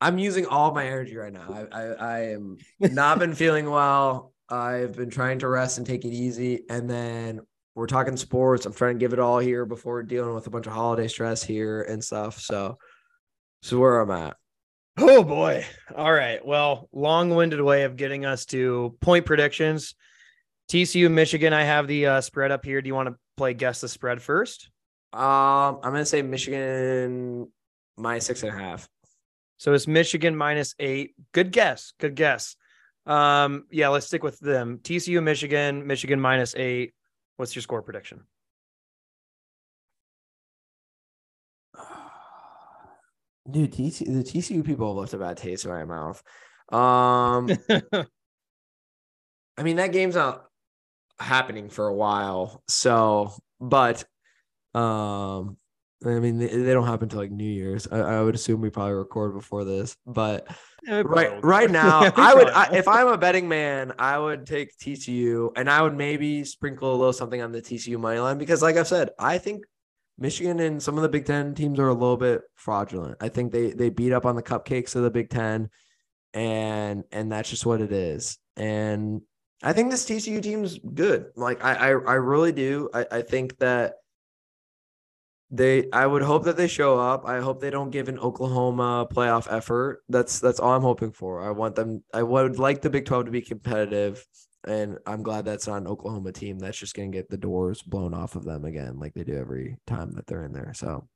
I'm 0.00 0.18
using 0.18 0.46
all 0.46 0.72
my 0.74 0.86
energy 0.86 1.16
right 1.16 1.32
now. 1.32 1.66
I, 1.72 1.78
I, 1.80 1.82
I 1.92 2.18
am 2.32 2.58
not 2.80 3.18
been 3.18 3.34
feeling 3.34 3.70
well. 3.70 4.32
I've 4.48 4.96
been 4.96 5.10
trying 5.10 5.38
to 5.40 5.48
rest 5.48 5.78
and 5.78 5.86
take 5.86 6.04
it 6.04 6.12
easy. 6.12 6.64
And 6.68 6.88
then 6.90 7.40
we're 7.74 7.86
talking 7.86 8.16
sports. 8.16 8.66
I'm 8.66 8.74
trying 8.74 8.96
to 8.96 9.00
give 9.00 9.12
it 9.12 9.18
all 9.18 9.38
here 9.38 9.64
before 9.64 10.02
dealing 10.02 10.34
with 10.34 10.46
a 10.46 10.50
bunch 10.50 10.66
of 10.66 10.72
holiday 10.72 11.08
stress 11.08 11.42
here 11.42 11.82
and 11.82 12.02
stuff. 12.02 12.40
So, 12.40 12.78
so 13.62 13.78
where 13.78 14.00
I'm 14.00 14.10
at. 14.10 14.36
Oh 14.98 15.24
boy. 15.24 15.64
All 15.96 16.12
right. 16.12 16.44
Well, 16.44 16.88
long-winded 16.92 17.60
way 17.60 17.84
of 17.84 17.96
getting 17.96 18.26
us 18.26 18.44
to 18.46 18.96
point 19.00 19.24
predictions. 19.24 19.94
TCU, 20.70 21.10
Michigan. 21.10 21.52
I 21.52 21.64
have 21.64 21.86
the 21.86 22.06
uh, 22.06 22.20
spread 22.20 22.50
up 22.50 22.64
here. 22.64 22.80
Do 22.82 22.88
you 22.88 22.94
want 22.94 23.08
to 23.08 23.16
play 23.36 23.54
guess 23.54 23.80
the 23.80 23.88
spread 23.88 24.22
first? 24.22 24.70
Um, 25.12 25.80
I'm 25.82 25.92
gonna 25.92 26.06
say 26.06 26.22
Michigan 26.22 27.48
minus 27.96 28.26
six 28.26 28.42
and 28.42 28.54
a 28.54 28.58
half. 28.58 28.88
So 29.58 29.74
it's 29.74 29.86
Michigan 29.86 30.34
minus 30.36 30.74
eight. 30.78 31.14
Good 31.32 31.52
guess. 31.52 31.92
Good 32.00 32.14
guess. 32.14 32.56
Um, 33.06 33.64
yeah, 33.70 33.88
let's 33.88 34.06
stick 34.06 34.22
with 34.22 34.38
them. 34.40 34.78
TCU, 34.82 35.22
Michigan, 35.22 35.86
Michigan 35.86 36.20
minus 36.20 36.54
eight. 36.54 36.94
What's 37.36 37.54
your 37.54 37.62
score 37.62 37.82
prediction? 37.82 38.22
Dude, 43.50 43.72
TC, 43.72 44.06
the 44.06 44.22
TCU 44.22 44.64
people 44.64 44.88
have 44.88 44.96
left 44.96 45.14
a 45.14 45.18
bad 45.18 45.36
taste 45.36 45.64
in 45.64 45.70
my 45.70 45.84
mouth. 45.84 46.22
Um, 46.70 47.50
I 49.58 49.62
mean, 49.62 49.76
that 49.76 49.92
game's 49.92 50.14
not 50.14 50.44
happening 51.18 51.68
for 51.68 51.88
a 51.88 51.94
while. 51.94 52.62
So, 52.68 53.34
but, 53.60 54.04
um, 54.74 55.56
I 56.04 56.18
mean, 56.18 56.38
they, 56.38 56.48
they 56.48 56.72
don't 56.72 56.86
happen 56.86 57.04
until 57.04 57.20
like 57.20 57.30
New 57.30 57.44
Year's. 57.44 57.86
I, 57.90 57.98
I 57.98 58.22
would 58.22 58.34
assume 58.34 58.60
we 58.60 58.70
probably 58.70 58.94
record 58.94 59.34
before 59.34 59.64
this, 59.64 59.96
but 60.06 60.48
right, 60.88 61.42
right 61.44 61.70
now, 61.70 62.12
I 62.16 62.34
would, 62.34 62.48
I, 62.48 62.74
if 62.74 62.88
I'm 62.88 63.08
a 63.08 63.18
betting 63.18 63.48
man, 63.48 63.92
I 63.98 64.18
would 64.18 64.46
take 64.46 64.76
TCU 64.78 65.50
and 65.56 65.70
I 65.70 65.82
would 65.82 65.96
maybe 65.96 66.44
sprinkle 66.44 66.94
a 66.94 66.96
little 66.96 67.12
something 67.12 67.40
on 67.40 67.52
the 67.52 67.62
TCU 67.62 67.98
money 67.98 68.18
line 68.18 68.38
because, 68.38 68.62
like 68.62 68.76
I've 68.76 68.88
said, 68.88 69.10
I 69.18 69.38
think 69.38 69.64
Michigan 70.18 70.60
and 70.60 70.82
some 70.82 70.96
of 70.96 71.02
the 71.02 71.08
Big 71.08 71.26
Ten 71.26 71.54
teams 71.54 71.78
are 71.78 71.88
a 71.88 71.94
little 71.94 72.16
bit 72.16 72.42
fraudulent. 72.54 73.16
I 73.20 73.28
think 73.28 73.52
they 73.52 73.72
they 73.72 73.90
beat 73.90 74.12
up 74.12 74.26
on 74.26 74.36
the 74.36 74.42
cupcakes 74.42 74.94
of 74.94 75.02
the 75.02 75.10
Big 75.10 75.30
Ten, 75.30 75.70
and 76.34 77.04
and 77.10 77.32
that's 77.32 77.50
just 77.50 77.66
what 77.66 77.80
it 77.80 77.92
is. 77.92 78.38
And 78.56 79.22
I 79.62 79.72
think 79.72 79.90
this 79.90 80.04
TCU 80.04 80.42
team's 80.42 80.78
good. 80.78 81.26
Like 81.36 81.64
I 81.64 81.74
I, 81.74 81.88
I 81.88 82.14
really 82.14 82.52
do. 82.52 82.90
I, 82.92 83.06
I 83.10 83.22
think 83.22 83.58
that 83.58 83.94
they 85.50 85.90
I 85.92 86.06
would 86.06 86.22
hope 86.22 86.44
that 86.44 86.56
they 86.56 86.66
show 86.66 86.98
up. 86.98 87.26
I 87.26 87.40
hope 87.40 87.60
they 87.60 87.70
don't 87.70 87.90
give 87.90 88.08
an 88.08 88.18
Oklahoma 88.18 89.06
playoff 89.12 89.46
effort. 89.50 90.02
That's 90.08 90.40
that's 90.40 90.58
all 90.58 90.74
I'm 90.74 90.82
hoping 90.82 91.12
for. 91.12 91.42
I 91.42 91.50
want 91.50 91.74
them 91.76 92.02
I 92.12 92.22
would 92.22 92.58
like 92.58 92.80
the 92.80 92.90
Big 92.90 93.04
12 93.04 93.26
to 93.26 93.30
be 93.30 93.42
competitive. 93.42 94.24
And 94.66 94.98
I'm 95.06 95.22
glad 95.22 95.44
that's 95.44 95.66
not 95.66 95.78
an 95.78 95.88
Oklahoma 95.88 96.32
team 96.32 96.58
that's 96.58 96.78
just 96.78 96.94
gonna 96.94 97.08
get 97.08 97.28
the 97.28 97.36
doors 97.36 97.82
blown 97.82 98.14
off 98.14 98.36
of 98.36 98.44
them 98.44 98.64
again, 98.64 98.98
like 98.98 99.14
they 99.14 99.24
do 99.24 99.34
every 99.34 99.76
time 99.86 100.12
that 100.12 100.26
they're 100.26 100.44
in 100.44 100.52
there. 100.52 100.72
So 100.74 101.08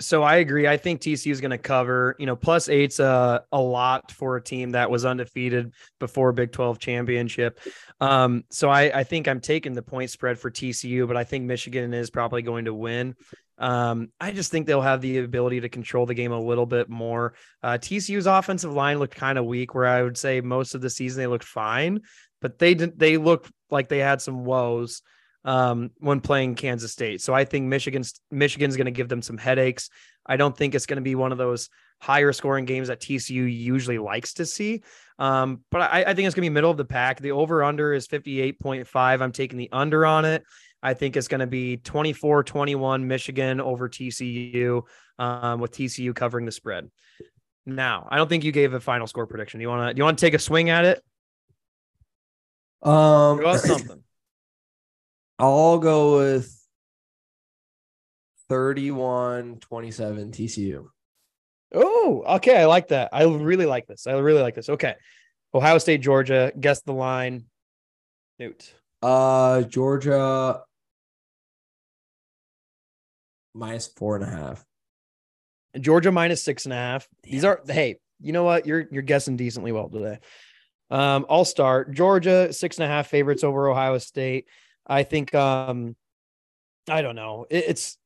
So 0.00 0.22
I 0.22 0.36
agree. 0.36 0.66
I 0.66 0.76
think 0.76 1.00
TCU 1.00 1.30
is 1.30 1.40
going 1.40 1.50
to 1.50 1.58
cover. 1.58 2.16
You 2.18 2.26
know, 2.26 2.36
plus 2.36 2.68
eight's 2.68 2.98
a 2.98 3.44
a 3.52 3.60
lot 3.60 4.10
for 4.10 4.36
a 4.36 4.42
team 4.42 4.70
that 4.70 4.90
was 4.90 5.04
undefeated 5.04 5.72
before 6.00 6.32
Big 6.32 6.52
Twelve 6.52 6.78
championship. 6.78 7.60
Um, 8.00 8.44
so 8.50 8.68
I 8.68 9.00
I 9.00 9.04
think 9.04 9.28
I'm 9.28 9.40
taking 9.40 9.74
the 9.74 9.82
point 9.82 10.10
spread 10.10 10.38
for 10.38 10.50
TCU, 10.50 11.06
but 11.06 11.16
I 11.16 11.24
think 11.24 11.44
Michigan 11.44 11.94
is 11.94 12.10
probably 12.10 12.42
going 12.42 12.64
to 12.64 12.74
win. 12.74 13.14
Um, 13.62 14.08
I 14.20 14.32
just 14.32 14.50
think 14.50 14.66
they'll 14.66 14.80
have 14.80 15.00
the 15.00 15.18
ability 15.18 15.60
to 15.60 15.68
control 15.68 16.04
the 16.04 16.14
game 16.14 16.32
a 16.32 16.40
little 16.40 16.66
bit 16.66 16.88
more. 16.88 17.34
Uh, 17.62 17.78
TCU's 17.80 18.26
offensive 18.26 18.72
line 18.72 18.98
looked 18.98 19.14
kind 19.14 19.38
of 19.38 19.44
weak, 19.44 19.72
where 19.72 19.86
I 19.86 20.02
would 20.02 20.18
say 20.18 20.40
most 20.40 20.74
of 20.74 20.80
the 20.80 20.90
season 20.90 21.22
they 21.22 21.28
looked 21.28 21.44
fine, 21.44 22.00
but 22.40 22.58
they 22.58 22.74
didn't. 22.74 22.98
They 22.98 23.18
looked 23.18 23.52
like 23.70 23.88
they 23.88 24.00
had 24.00 24.20
some 24.20 24.44
woes 24.44 25.02
um, 25.44 25.92
when 25.98 26.20
playing 26.20 26.56
Kansas 26.56 26.90
State. 26.90 27.20
So 27.20 27.34
I 27.34 27.44
think 27.44 27.66
Michigan's 27.66 28.20
Michigan's 28.32 28.76
going 28.76 28.86
to 28.86 28.90
give 28.90 29.08
them 29.08 29.22
some 29.22 29.38
headaches. 29.38 29.90
I 30.26 30.36
don't 30.36 30.56
think 30.56 30.74
it's 30.74 30.86
going 30.86 30.96
to 30.96 31.02
be 31.02 31.14
one 31.14 31.30
of 31.30 31.38
those 31.38 31.70
higher 32.00 32.32
scoring 32.32 32.64
games 32.64 32.88
that 32.88 33.00
TCU 33.00 33.52
usually 33.56 33.98
likes 33.98 34.34
to 34.34 34.44
see. 34.44 34.82
Um, 35.20 35.60
but 35.70 35.82
I, 35.82 36.02
I 36.08 36.14
think 36.14 36.26
it's 36.26 36.34
going 36.34 36.44
to 36.44 36.50
be 36.50 36.54
middle 36.54 36.70
of 36.72 36.76
the 36.76 36.84
pack. 36.84 37.20
The 37.20 37.30
over 37.30 37.62
under 37.62 37.92
is 37.92 38.08
58.5. 38.08 39.22
I'm 39.22 39.30
taking 39.30 39.56
the 39.56 39.68
under 39.70 40.04
on 40.04 40.24
it. 40.24 40.44
I 40.82 40.94
think 40.94 41.16
it's 41.16 41.28
going 41.28 41.40
to 41.40 41.46
be 41.46 41.76
24 41.76 42.42
21 42.42 43.06
Michigan 43.06 43.60
over 43.60 43.88
TCU, 43.88 44.82
um, 45.18 45.60
with 45.60 45.72
TCU 45.72 46.14
covering 46.14 46.44
the 46.44 46.52
spread. 46.52 46.90
Now, 47.64 48.08
I 48.10 48.16
don't 48.16 48.28
think 48.28 48.42
you 48.42 48.52
gave 48.52 48.74
a 48.74 48.80
final 48.80 49.06
score 49.06 49.26
prediction. 49.26 49.60
Do 49.60 49.62
you 49.62 49.68
want 49.68 49.90
to, 49.90 49.94
do 49.94 49.98
you 49.98 50.04
want 50.04 50.18
to 50.18 50.26
take 50.26 50.34
a 50.34 50.38
swing 50.38 50.70
at 50.70 50.84
it? 50.84 51.04
Um, 52.82 53.38
Throw 53.38 53.56
something. 53.56 54.02
I'll 55.38 55.78
go 55.78 56.18
with 56.18 56.52
31 58.48 59.58
27 59.60 60.32
TCU. 60.32 60.86
Oh, 61.74 62.24
okay. 62.36 62.60
I 62.60 62.66
like 62.66 62.88
that. 62.88 63.10
I 63.12 63.24
really 63.24 63.66
like 63.66 63.86
this. 63.86 64.06
I 64.06 64.12
really 64.14 64.42
like 64.42 64.54
this. 64.54 64.68
Okay. 64.68 64.94
Ohio 65.54 65.78
State, 65.78 66.00
Georgia. 66.00 66.52
Guess 66.58 66.82
the 66.82 66.92
line. 66.92 67.44
Newt. 68.38 68.74
Uh, 69.00 69.62
Georgia 69.62 70.60
minus 73.54 73.86
four 73.86 74.16
and 74.16 74.24
a 74.24 74.28
half. 74.28 74.64
Georgia 75.80 76.12
minus 76.12 76.42
six 76.42 76.64
and 76.64 76.72
a 76.72 76.76
half. 76.76 77.08
These 77.22 77.44
are 77.44 77.60
hey, 77.66 77.96
you 78.20 78.32
know 78.32 78.44
what? 78.44 78.66
You're 78.66 78.86
you're 78.90 79.02
guessing 79.02 79.36
decently 79.36 79.72
well 79.72 79.88
today. 79.88 80.18
Um, 80.90 81.24
I'll 81.30 81.44
start. 81.44 81.92
Georgia 81.92 82.52
six 82.52 82.78
and 82.78 82.84
a 82.84 82.88
half 82.88 83.08
favorites 83.08 83.44
over 83.44 83.68
Ohio 83.68 83.98
State. 83.98 84.46
I 84.86 85.02
think 85.02 85.34
um 85.34 85.96
I 86.88 87.02
don't 87.02 87.16
know. 87.16 87.46
It, 87.48 87.64
it's 87.68 87.96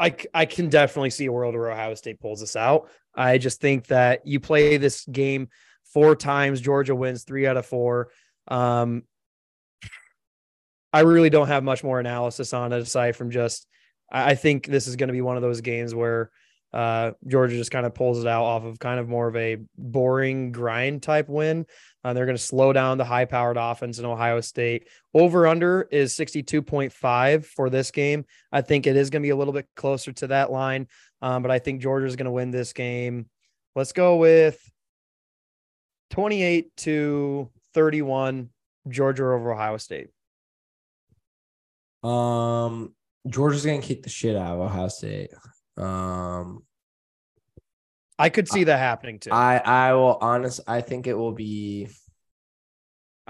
I 0.00 0.16
I 0.34 0.46
can 0.46 0.68
definitely 0.68 1.10
see 1.10 1.26
a 1.26 1.32
world 1.32 1.54
where 1.54 1.70
Ohio 1.70 1.94
State 1.94 2.20
pulls 2.20 2.40
this 2.40 2.56
out. 2.56 2.88
I 3.14 3.38
just 3.38 3.60
think 3.60 3.86
that 3.88 4.26
you 4.26 4.40
play 4.40 4.76
this 4.76 5.04
game 5.06 5.48
four 5.92 6.14
times, 6.14 6.60
Georgia 6.60 6.94
wins 6.94 7.24
three 7.24 7.46
out 7.46 7.56
of 7.56 7.66
four. 7.66 8.10
Um, 8.46 9.02
I 10.92 11.00
really 11.00 11.30
don't 11.30 11.48
have 11.48 11.64
much 11.64 11.84
more 11.84 12.00
analysis 12.00 12.52
on 12.52 12.72
it 12.72 12.80
aside 12.80 13.16
from 13.16 13.30
just 13.30 13.66
I 14.10 14.34
think 14.34 14.66
this 14.66 14.86
is 14.86 14.96
going 14.96 15.08
to 15.08 15.12
be 15.12 15.20
one 15.20 15.36
of 15.36 15.42
those 15.42 15.60
games 15.60 15.94
where 15.94 16.30
uh, 16.72 17.12
Georgia 17.26 17.56
just 17.56 17.70
kind 17.70 17.86
of 17.86 17.94
pulls 17.94 18.20
it 18.20 18.26
out 18.26 18.44
off 18.44 18.64
of 18.64 18.78
kind 18.78 19.00
of 19.00 19.08
more 19.08 19.26
of 19.28 19.36
a 19.36 19.56
boring 19.76 20.52
grind 20.52 21.02
type 21.02 21.28
win. 21.28 21.66
Uh, 22.04 22.12
they're 22.12 22.26
going 22.26 22.36
to 22.36 22.42
slow 22.42 22.72
down 22.72 22.98
the 22.98 23.04
high 23.04 23.24
powered 23.24 23.56
offense 23.56 23.98
in 23.98 24.04
Ohio 24.04 24.40
State. 24.40 24.88
Over 25.14 25.46
under 25.46 25.88
is 25.90 26.14
62.5 26.14 27.46
for 27.46 27.70
this 27.70 27.90
game. 27.90 28.24
I 28.52 28.60
think 28.60 28.86
it 28.86 28.96
is 28.96 29.10
going 29.10 29.22
to 29.22 29.26
be 29.26 29.30
a 29.30 29.36
little 29.36 29.54
bit 29.54 29.66
closer 29.76 30.12
to 30.12 30.26
that 30.28 30.50
line, 30.50 30.88
um, 31.22 31.42
but 31.42 31.50
I 31.50 31.58
think 31.58 31.80
Georgia 31.80 32.06
is 32.06 32.16
going 32.16 32.26
to 32.26 32.30
win 32.30 32.50
this 32.50 32.72
game. 32.72 33.26
Let's 33.74 33.92
go 33.92 34.16
with 34.16 34.58
28 36.10 36.76
to 36.78 37.50
31, 37.74 38.50
Georgia 38.88 39.24
over 39.24 39.52
Ohio 39.52 39.76
State. 39.78 40.08
Um, 42.02 42.94
Georgia's 43.28 43.64
gonna 43.64 43.80
kick 43.82 44.02
the 44.02 44.08
shit 44.10 44.36
out 44.36 44.54
of 44.54 44.60
Ohio 44.60 44.88
State. 44.88 45.30
Um, 45.76 46.62
I 48.18 48.30
could 48.30 48.48
see 48.48 48.64
that 48.64 48.78
happening 48.78 49.18
too. 49.20 49.30
I, 49.30 49.58
I 49.58 49.88
I 49.90 49.92
will 49.94 50.18
honest. 50.20 50.60
I 50.66 50.80
think 50.80 51.06
it 51.06 51.14
will 51.14 51.32
be. 51.32 51.88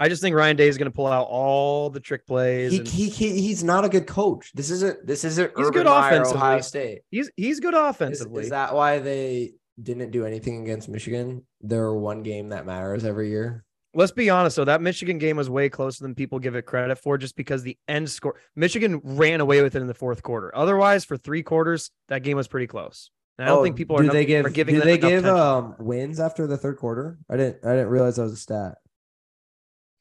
I 0.01 0.07
just 0.07 0.21
think 0.21 0.33
Ryan 0.35 0.55
Day 0.55 0.69
is 0.69 0.77
going 0.77 0.89
to 0.89 0.95
pull 0.95 1.07
out 1.07 1.27
all 1.29 1.89
the 1.89 1.99
trick 1.99 2.25
plays. 2.25 2.71
He, 2.71 2.77
and 2.79 2.87
he, 2.87 3.09
he 3.09 3.41
he's 3.41 3.65
not 3.65 3.83
a 3.83 3.89
good 3.89 4.07
coach. 4.07 4.49
This 4.53 4.69
isn't 4.71 5.05
this 5.05 5.25
isn't 5.25 5.51
He's 5.57 5.67
Urban 5.67 5.73
good 5.83 5.85
Meyer, 5.87 6.13
offensively. 6.13 6.37
Ohio 6.41 6.61
State. 6.61 6.99
he's 7.11 7.29
he's 7.35 7.59
good 7.59 7.73
Is, 7.73 7.79
offensively. 7.81 8.43
is 8.43 8.49
that 8.51 8.73
why 8.73 8.99
they 8.99 9.53
didn't 9.81 10.11
do 10.11 10.25
anything 10.25 10.63
against 10.63 10.87
Michigan? 10.87 11.45
They're 11.61 11.93
one 11.93 12.23
game 12.23 12.49
that 12.49 12.65
matters 12.65 13.03
every 13.03 13.29
year. 13.29 13.65
Let's 13.93 14.11
be 14.11 14.29
honest 14.29 14.55
though, 14.57 14.65
that 14.65 14.81
Michigan 14.81 15.17
game 15.17 15.37
was 15.37 15.49
way 15.49 15.69
closer 15.69 16.03
than 16.03 16.13
people 16.13 16.37
give 16.39 16.55
it 16.55 16.63
credit 16.63 16.97
for 16.97 17.17
just 17.17 17.35
because 17.35 17.63
the 17.63 17.77
end 17.87 18.09
score 18.09 18.35
Michigan 18.55 19.01
ran 19.03 19.41
away 19.41 19.63
with 19.63 19.75
it 19.75 19.81
in 19.81 19.87
the 19.87 19.93
fourth 19.95 20.21
quarter. 20.21 20.55
Otherwise, 20.55 21.05
for 21.05 21.17
three 21.17 21.41
quarters, 21.41 21.89
that 22.07 22.21
game 22.23 22.37
was 22.37 22.47
pretty 22.47 22.67
close. 22.67 23.09
And 23.37 23.45
I 23.45 23.49
don't 23.49 23.59
Oh, 23.59 23.63
think 23.63 23.77
people 23.77 23.97
do 23.97 24.09
are, 24.09 24.13
they 24.13 24.25
give 24.25 24.45
are 24.45 24.49
giving 24.49 24.75
do 24.75 24.81
they 24.81 24.97
give 24.97 25.25
um 25.25 25.75
wins 25.79 26.19
after 26.19 26.45
the 26.45 26.57
third 26.57 26.77
quarter? 26.77 27.17
I 27.29 27.37
didn't 27.37 27.65
I 27.65 27.71
didn't 27.71 27.87
realize 27.89 28.17
that 28.17 28.23
was 28.23 28.33
a 28.33 28.37
stat. 28.37 28.77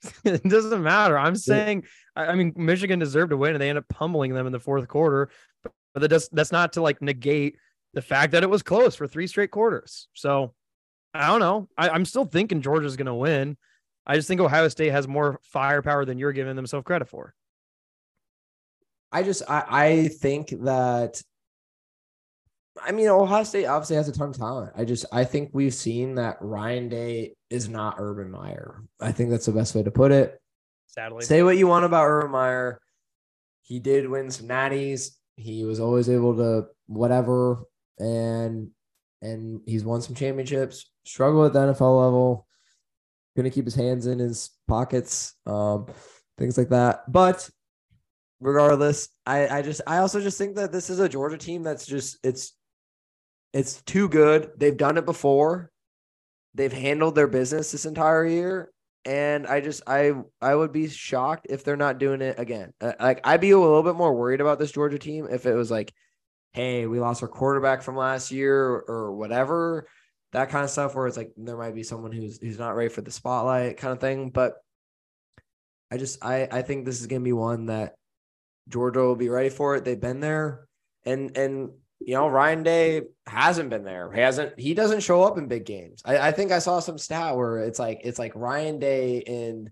it 0.25 0.43
doesn't 0.45 0.83
matter. 0.83 1.19
I'm 1.19 1.37
saying, 1.37 1.85
I, 2.15 2.27
I 2.27 2.35
mean, 2.35 2.53
Michigan 2.57 2.99
deserved 2.99 3.31
to 3.31 3.37
win, 3.37 3.55
and 3.55 3.61
they 3.61 3.69
end 3.69 3.79
up 3.79 3.89
pummeling 3.89 4.33
them 4.35 4.47
in 4.47 4.53
the 4.53 4.61
fourth 4.61 4.87
quarter. 4.87 5.31
But, 5.63 5.73
but 5.95 6.01
that 6.01 6.09
does, 6.09 6.29
that's 6.31 6.53
not 6.53 6.75
to 6.75 6.83
like 6.83 7.03
negate 7.03 7.57
the 7.95 8.03
fact 8.03 8.33
that 8.33 8.43
it 8.43 8.51
was 8.51 8.63
close 8.63 8.95
for 8.95 9.09
three 9.09 9.27
straight 9.27 9.51
quarters. 9.51 10.09
So 10.15 10.55
I 11.15 11.27
don't 11.27 11.41
know. 11.41 11.69
I, 11.77 11.89
I'm 11.91 12.05
still 12.05 12.27
thinking 12.27 12.61
Georgia's 12.63 12.97
going 12.97 13.07
to 13.07 13.15
win. 13.15 13.57
I 14.09 14.17
just 14.17 14.27
think 14.27 14.41
Ohio 14.41 14.69
State 14.69 14.91
has 14.91 15.07
more 15.07 15.39
firepower 15.43 16.07
than 16.07 16.19
you're 16.19 16.33
giving 16.33 16.57
themselves 16.57 16.85
credit 16.85 17.09
for. 17.09 17.35
I 19.13 19.23
just 19.23 19.43
I 19.49 19.65
I 19.69 20.09
think 20.09 20.49
that 20.63 21.23
I 22.83 22.93
mean 22.93 23.09
Ohio 23.09 23.45
State 23.45 23.67
obviously 23.67 23.97
has 23.97 24.09
a 24.09 24.13
ton 24.13 24.31
of 24.31 24.39
talent. 24.39 24.73
I 24.77 24.85
just 24.85 25.05
I 25.13 25.25
think 25.25 25.51
we've 25.53 25.75
seen 25.75 26.15
that 26.15 26.39
Ryan 26.41 26.89
Day 26.89 27.35
is 27.51 27.69
not 27.69 27.97
Urban 27.99 28.31
Meyer. 28.31 28.83
I 28.99 29.13
think 29.13 29.31
that's 29.31 29.47
the 29.47 29.53
best 29.53 29.75
way 29.75 29.83
to 29.83 29.91
put 29.91 30.11
it. 30.11 30.41
Sadly, 30.87 31.25
Say 31.25 31.43
what 31.43 31.59
you 31.59 31.67
want 31.67 31.85
about 31.85 32.07
Urban 32.07 32.31
Meyer. 32.31 32.81
He 33.63 33.79
did 33.79 34.09
win 34.09 34.31
some 34.31 34.49
natties. 34.49 35.11
He 35.37 35.65
was 35.65 35.81
always 35.81 36.09
able 36.09 36.35
to 36.37 36.69
whatever 36.87 37.59
and 37.99 38.71
and 39.21 39.61
he's 39.67 39.85
won 39.85 40.01
some 40.01 40.15
championships. 40.15 40.91
Struggle 41.05 41.45
at 41.45 41.53
the 41.53 41.59
NFL 41.59 42.05
level. 42.05 42.48
Gonna 43.39 43.51
keep 43.51 43.67
his 43.67 43.77
hands 43.77 44.07
in 44.07 44.19
his 44.19 44.51
pockets, 44.67 45.35
um, 45.47 45.87
things 46.39 46.59
like 46.59 46.71
that. 46.71 47.05
But 47.07 47.49
regardless, 48.41 49.11
I 49.25 49.47
I 49.47 49.63
just 49.63 49.81
I 49.87 49.99
also 49.99 50.21
just 50.21 50.39
think 50.39 50.57
that 50.57 50.73
this 50.73 50.91
is 50.91 50.99
a 50.99 51.09
Georgia 51.09 51.39
team 51.39 51.63
that's 51.63 51.87
just 51.87 52.19
it's 52.25 52.55
it's 53.53 53.81
too 53.83 54.09
good. 54.09 54.51
They've 54.57 54.77
done 54.77 54.99
it 54.99 55.07
before. 55.07 55.71
They've 56.55 56.73
handled 56.73 57.15
their 57.15 57.29
business 57.29 57.71
this 57.71 57.87
entire 57.87 58.27
year, 58.27 58.73
and 59.05 59.47
I 59.47 59.61
just 59.61 59.83
I 59.87 60.15
I 60.41 60.57
would 60.57 60.73
be 60.73 60.89
shocked 60.89 61.47
if 61.49 61.63
they're 61.63 61.77
not 61.77 61.99
doing 61.99 62.23
it 62.23 62.41
again. 62.41 62.73
Uh, 62.81 62.95
Like 62.99 63.21
I'd 63.23 63.41
be 63.41 63.53
a 63.53 63.59
little 63.59 63.85
bit 63.85 63.95
more 63.95 64.15
worried 64.17 64.41
about 64.41 64.59
this 64.59 64.73
Georgia 64.73 64.99
team 64.99 65.29
if 65.31 65.47
it 65.47 65.55
was 65.55 65.71
like, 65.71 65.95
hey, 66.55 66.89
we 66.89 66.99
lost 66.99 67.23
our 67.23 67.29
quarterback 67.29 67.83
from 67.83 67.97
last 67.97 68.33
year 68.33 68.59
or 68.89 69.15
whatever, 69.15 69.87
that 70.33 70.51
kind 70.51 70.65
of 70.65 70.71
stuff. 70.71 70.95
Where 70.95 71.07
it's 71.07 71.17
like 71.17 71.33
there 71.37 71.57
might 71.57 71.75
be 71.75 71.83
someone 71.83 72.13
who's 72.13 72.39
who's 72.39 72.59
not 72.59 72.77
ready 72.77 72.89
for 72.89 73.01
the 73.01 73.11
spotlight 73.11 73.77
kind 73.77 73.93
of 73.93 74.01
thing. 74.01 74.31
But 74.31 74.55
I 75.91 75.97
just 75.97 76.25
I 76.25 76.49
I 76.51 76.63
think 76.63 76.85
this 76.85 77.01
is 77.01 77.07
gonna 77.07 77.21
be 77.21 77.33
one 77.33 77.67
that 77.67 77.95
Georgia 78.69 79.01
will 79.01 79.17
be 79.17 79.29
ready 79.29 79.49
for 79.49 79.77
it. 79.77 79.85
They've 79.85 80.01
been 80.01 80.21
there, 80.21 80.67
and 81.05 81.37
and 81.37 81.71
you 82.01 82.15
know 82.15 82.29
Ryan 82.29 82.63
Day 82.63 83.03
hasn't 83.27 83.71
been 83.71 83.85
there. 83.85 84.13
He 84.13 84.21
hasn't. 84.21 84.59
He 84.59 84.75
doesn't 84.75 85.01
show 85.01 85.23
up 85.23 85.39
in 85.39 85.49
big 85.49 85.65
games. 85.65 86.03
I, 86.05 86.19
I 86.19 86.33
think 86.33 86.53
I 86.53 86.59
saw 86.59 86.81
some 86.81 86.99
stat 86.99 87.37
where 87.37 87.59
it's 87.59 87.79
like 87.79 88.01
it's 88.05 88.19
like 88.19 88.33
Ryan 88.35 88.79
Day 88.79 89.19
in 89.19 89.71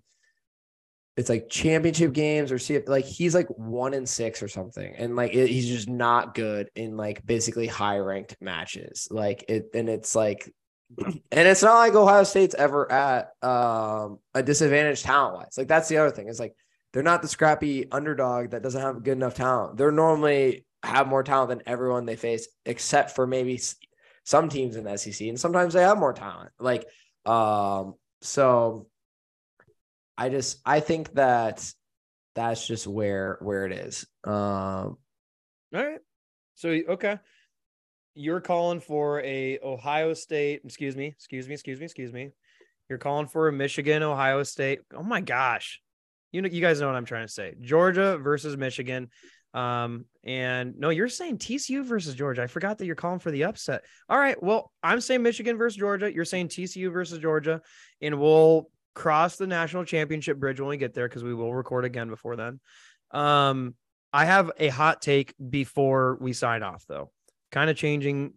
it's 1.16 1.30
like 1.30 1.48
championship 1.48 2.12
games 2.12 2.52
or 2.52 2.58
see 2.58 2.74
if 2.74 2.88
like 2.88 3.06
he's 3.06 3.34
like 3.34 3.48
one 3.48 3.94
in 3.94 4.06
six 4.06 4.42
or 4.42 4.48
something, 4.48 4.94
and 4.96 5.16
like 5.16 5.34
it, 5.34 5.48
he's 5.48 5.66
just 5.66 5.88
not 5.88 6.34
good 6.34 6.70
in 6.74 6.96
like 6.96 7.24
basically 7.24 7.66
high 7.66 7.98
ranked 7.98 8.36
matches. 8.40 9.08
Like 9.10 9.44
it, 9.48 9.70
and 9.74 9.88
it's 9.88 10.14
like. 10.14 10.50
And 11.32 11.48
it's 11.48 11.64
not 11.64 11.74
like 11.74 11.96
Ohio 11.96 12.22
State's 12.22 12.54
ever 12.54 12.90
at 12.90 13.32
um, 13.42 14.20
a 14.34 14.42
disadvantage 14.42 15.02
talent 15.02 15.34
wise. 15.34 15.54
Like 15.58 15.66
that's 15.66 15.88
the 15.88 15.98
other 15.98 16.12
thing. 16.12 16.28
It's 16.28 16.38
like 16.38 16.54
they're 16.92 17.02
not 17.02 17.22
the 17.22 17.28
scrappy 17.28 17.90
underdog 17.90 18.50
that 18.50 18.62
doesn't 18.62 18.80
have 18.80 19.02
good 19.02 19.12
enough 19.18 19.34
talent. 19.34 19.76
They're 19.76 19.90
normally 19.90 20.64
have 20.84 21.08
more 21.08 21.24
talent 21.24 21.50
than 21.50 21.62
everyone 21.66 22.06
they 22.06 22.16
face, 22.16 22.46
except 22.64 23.10
for 23.10 23.26
maybe 23.26 23.60
some 24.24 24.48
teams 24.48 24.76
in 24.76 24.84
the 24.84 24.96
SEC, 24.96 25.26
and 25.28 25.38
sometimes 25.38 25.74
they 25.74 25.82
have 25.82 25.98
more 25.98 26.12
talent. 26.12 26.52
Like, 26.58 26.86
um, 27.26 27.94
so 28.22 28.86
I 30.18 30.28
just 30.28 30.60
I 30.64 30.80
think 30.80 31.12
that 31.14 31.70
that's 32.34 32.66
just 32.66 32.86
where 32.86 33.38
where 33.40 33.66
it 33.66 33.72
is. 33.72 34.06
Um, 34.24 34.32
All 34.34 34.96
right. 35.72 36.00
So 36.54 36.70
okay. 36.70 37.18
You're 38.14 38.40
calling 38.40 38.80
for 38.80 39.20
a 39.20 39.58
Ohio 39.62 40.14
State, 40.14 40.62
excuse 40.64 40.96
me, 40.96 41.08
excuse 41.08 41.46
me, 41.48 41.54
excuse 41.54 41.78
me, 41.78 41.84
excuse 41.84 42.12
me. 42.12 42.30
You're 42.88 42.98
calling 42.98 43.26
for 43.26 43.48
a 43.48 43.52
Michigan, 43.52 44.02
Ohio 44.02 44.42
State. 44.42 44.80
Oh 44.94 45.02
my 45.02 45.20
gosh. 45.20 45.80
You 46.32 46.40
know, 46.40 46.48
you 46.48 46.60
guys 46.60 46.80
know 46.80 46.86
what 46.86 46.96
I'm 46.96 47.04
trying 47.04 47.26
to 47.26 47.32
say. 47.32 47.54
Georgia 47.60 48.16
versus 48.18 48.56
Michigan. 48.56 49.10
Um, 49.54 50.04
and 50.22 50.78
no, 50.78 50.90
you're 50.90 51.08
saying 51.08 51.38
TCU 51.38 51.84
versus 51.84 52.14
Georgia. 52.14 52.42
I 52.42 52.46
forgot 52.46 52.78
that 52.78 52.86
you're 52.86 52.94
calling 52.94 53.18
for 53.18 53.30
the 53.30 53.44
upset. 53.44 53.84
All 54.08 54.18
right. 54.18 54.40
Well, 54.42 54.70
I'm 54.82 55.00
saying 55.00 55.22
Michigan 55.22 55.56
versus 55.56 55.78
Georgia. 55.78 56.12
You're 56.12 56.26
saying 56.26 56.48
TCU 56.48 56.92
versus 56.92 57.18
Georgia, 57.18 57.62
and 58.02 58.20
we'll 58.20 58.70
cross 58.96 59.36
the 59.36 59.46
national 59.46 59.84
championship 59.84 60.38
bridge 60.38 60.58
when 60.58 60.70
we 60.70 60.78
get 60.78 60.94
there 60.94 61.06
because 61.06 61.22
we 61.22 61.34
will 61.34 61.54
record 61.54 61.84
again 61.84 62.08
before 62.08 62.34
then. 62.34 62.58
Um, 63.12 63.74
I 64.12 64.24
have 64.24 64.50
a 64.58 64.68
hot 64.68 65.02
take 65.02 65.34
before 65.50 66.16
we 66.20 66.32
sign 66.32 66.62
off, 66.62 66.84
though. 66.88 67.12
Kind 67.52 67.68
of 67.68 67.76
changing 67.76 68.32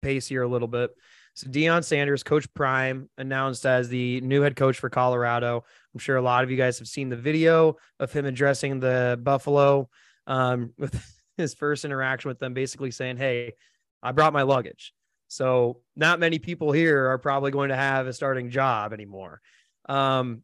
pace 0.00 0.28
here 0.28 0.42
a 0.42 0.48
little 0.48 0.68
bit. 0.68 0.92
So 1.34 1.48
Deion 1.48 1.84
Sanders, 1.84 2.22
Coach 2.22 2.46
Prime, 2.54 3.10
announced 3.18 3.66
as 3.66 3.88
the 3.88 4.20
new 4.20 4.42
head 4.42 4.54
coach 4.54 4.78
for 4.78 4.88
Colorado. 4.88 5.64
I'm 5.92 5.98
sure 5.98 6.16
a 6.16 6.22
lot 6.22 6.44
of 6.44 6.50
you 6.50 6.56
guys 6.56 6.78
have 6.78 6.88
seen 6.88 7.08
the 7.08 7.16
video 7.16 7.76
of 7.98 8.12
him 8.12 8.24
addressing 8.24 8.78
the 8.78 9.18
Buffalo 9.20 9.90
um, 10.28 10.72
with 10.78 10.98
his 11.36 11.52
first 11.52 11.84
interaction 11.84 12.28
with 12.28 12.38
them, 12.38 12.54
basically 12.54 12.92
saying, 12.92 13.16
"Hey, 13.16 13.54
I 14.02 14.12
brought 14.12 14.32
my 14.32 14.42
luggage." 14.42 14.94
So 15.28 15.80
not 15.96 16.20
many 16.20 16.38
people 16.38 16.70
here 16.70 17.08
are 17.08 17.18
probably 17.18 17.50
going 17.50 17.70
to 17.70 17.76
have 17.76 18.06
a 18.06 18.12
starting 18.12 18.48
job 18.48 18.92
anymore. 18.92 19.40
Um, 19.88 20.42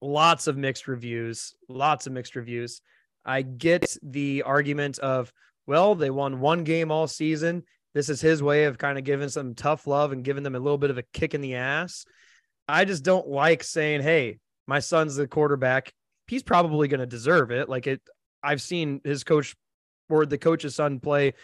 lots 0.00 0.46
of 0.46 0.56
mixed 0.56 0.88
reviews, 0.88 1.54
lots 1.68 2.06
of 2.06 2.12
mixed 2.12 2.36
reviews. 2.36 2.80
I 3.24 3.42
get 3.42 3.96
the 4.02 4.42
argument 4.42 4.98
of, 4.98 5.32
well, 5.66 5.94
they 5.94 6.10
won 6.10 6.40
one 6.40 6.64
game 6.64 6.90
all 6.90 7.08
season. 7.08 7.64
This 7.94 8.08
is 8.08 8.20
his 8.20 8.42
way 8.42 8.64
of 8.64 8.78
kind 8.78 8.98
of 8.98 9.04
giving 9.04 9.28
some 9.28 9.54
tough 9.54 9.86
love 9.86 10.12
and 10.12 10.22
giving 10.22 10.42
them 10.42 10.54
a 10.54 10.60
little 10.60 10.78
bit 10.78 10.90
of 10.90 10.98
a 10.98 11.04
kick 11.12 11.34
in 11.34 11.40
the 11.40 11.56
ass. 11.56 12.04
I 12.68 12.84
just 12.84 13.04
don't 13.04 13.28
like 13.28 13.64
saying, 13.64 14.02
hey, 14.02 14.38
my 14.66 14.80
son's 14.80 15.16
the 15.16 15.26
quarterback. 15.26 15.92
He's 16.28 16.42
probably 16.42 16.88
going 16.88 17.00
to 17.00 17.06
deserve 17.06 17.50
it. 17.50 17.68
Like 17.68 17.86
it, 17.86 18.02
I've 18.42 18.60
seen 18.60 19.00
his 19.04 19.24
coach 19.24 19.56
or 20.08 20.26
the 20.26 20.38
coach's 20.38 20.74
son 20.74 21.00
play 21.00 21.34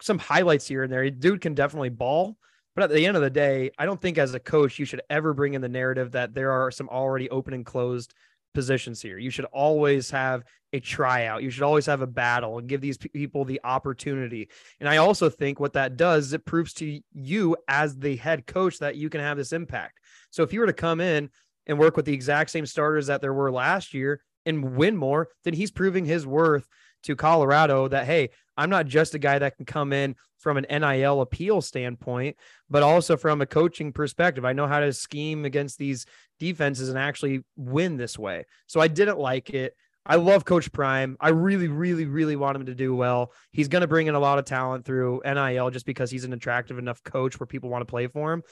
some 0.00 0.18
highlights 0.18 0.66
here 0.66 0.82
and 0.82 0.92
there. 0.92 1.08
Dude 1.10 1.40
can 1.40 1.54
definitely 1.54 1.88
ball. 1.88 2.36
But 2.76 2.84
at 2.84 2.90
the 2.90 3.06
end 3.06 3.16
of 3.16 3.22
the 3.22 3.30
day, 3.30 3.70
I 3.78 3.86
don't 3.86 4.00
think 4.00 4.18
as 4.18 4.34
a 4.34 4.38
coach 4.38 4.78
you 4.78 4.84
should 4.84 5.00
ever 5.08 5.32
bring 5.32 5.54
in 5.54 5.62
the 5.62 5.68
narrative 5.68 6.12
that 6.12 6.34
there 6.34 6.52
are 6.52 6.70
some 6.70 6.90
already 6.90 7.28
open 7.30 7.54
and 7.54 7.64
closed 7.64 8.14
positions 8.52 9.00
here. 9.00 9.18
You 9.18 9.30
should 9.30 9.46
always 9.46 10.10
have 10.10 10.44
a 10.74 10.80
tryout. 10.80 11.42
You 11.42 11.48
should 11.50 11.62
always 11.62 11.86
have 11.86 12.02
a 12.02 12.06
battle 12.06 12.58
and 12.58 12.68
give 12.68 12.82
these 12.82 12.98
people 12.98 13.46
the 13.46 13.62
opportunity. 13.64 14.50
And 14.78 14.88
I 14.90 14.98
also 14.98 15.30
think 15.30 15.58
what 15.58 15.72
that 15.72 15.96
does 15.96 16.26
is 16.26 16.32
it 16.34 16.44
proves 16.44 16.74
to 16.74 17.00
you 17.12 17.56
as 17.66 17.96
the 17.96 18.16
head 18.16 18.46
coach 18.46 18.78
that 18.80 18.96
you 18.96 19.08
can 19.08 19.22
have 19.22 19.38
this 19.38 19.52
impact. 19.52 19.98
So 20.30 20.42
if 20.42 20.52
you 20.52 20.60
were 20.60 20.66
to 20.66 20.72
come 20.74 21.00
in 21.00 21.30
and 21.66 21.78
work 21.78 21.96
with 21.96 22.04
the 22.04 22.14
exact 22.14 22.50
same 22.50 22.66
starters 22.66 23.06
that 23.06 23.22
there 23.22 23.34
were 23.34 23.50
last 23.50 23.94
year 23.94 24.20
and 24.44 24.76
win 24.76 24.96
more, 24.98 25.28
then 25.44 25.54
he's 25.54 25.70
proving 25.70 26.04
his 26.04 26.26
worth 26.26 26.66
to 27.04 27.16
Colorado 27.16 27.88
that, 27.88 28.04
hey, 28.04 28.30
I'm 28.56 28.70
not 28.70 28.86
just 28.86 29.14
a 29.14 29.18
guy 29.18 29.38
that 29.38 29.56
can 29.56 29.66
come 29.66 29.92
in 29.92 30.16
from 30.38 30.56
an 30.56 30.66
NIL 30.70 31.20
appeal 31.20 31.60
standpoint, 31.60 32.36
but 32.70 32.82
also 32.82 33.16
from 33.16 33.40
a 33.40 33.46
coaching 33.46 33.92
perspective. 33.92 34.44
I 34.44 34.52
know 34.52 34.66
how 34.66 34.80
to 34.80 34.92
scheme 34.92 35.44
against 35.44 35.78
these 35.78 36.06
defenses 36.38 36.88
and 36.88 36.98
actually 36.98 37.44
win 37.56 37.96
this 37.96 38.18
way. 38.18 38.44
So 38.66 38.80
I 38.80 38.88
didn't 38.88 39.18
like 39.18 39.50
it. 39.50 39.74
I 40.08 40.16
love 40.16 40.44
Coach 40.44 40.72
Prime. 40.72 41.16
I 41.20 41.30
really, 41.30 41.66
really, 41.66 42.06
really 42.06 42.36
want 42.36 42.56
him 42.56 42.66
to 42.66 42.74
do 42.74 42.94
well. 42.94 43.32
He's 43.50 43.66
going 43.66 43.80
to 43.80 43.88
bring 43.88 44.06
in 44.06 44.14
a 44.14 44.20
lot 44.20 44.38
of 44.38 44.44
talent 44.44 44.84
through 44.84 45.22
NIL 45.24 45.70
just 45.70 45.84
because 45.84 46.12
he's 46.12 46.24
an 46.24 46.32
attractive 46.32 46.78
enough 46.78 47.02
coach 47.02 47.40
where 47.40 47.46
people 47.46 47.70
want 47.70 47.82
to 47.82 47.90
play 47.90 48.06
for 48.06 48.32
him. 48.32 48.42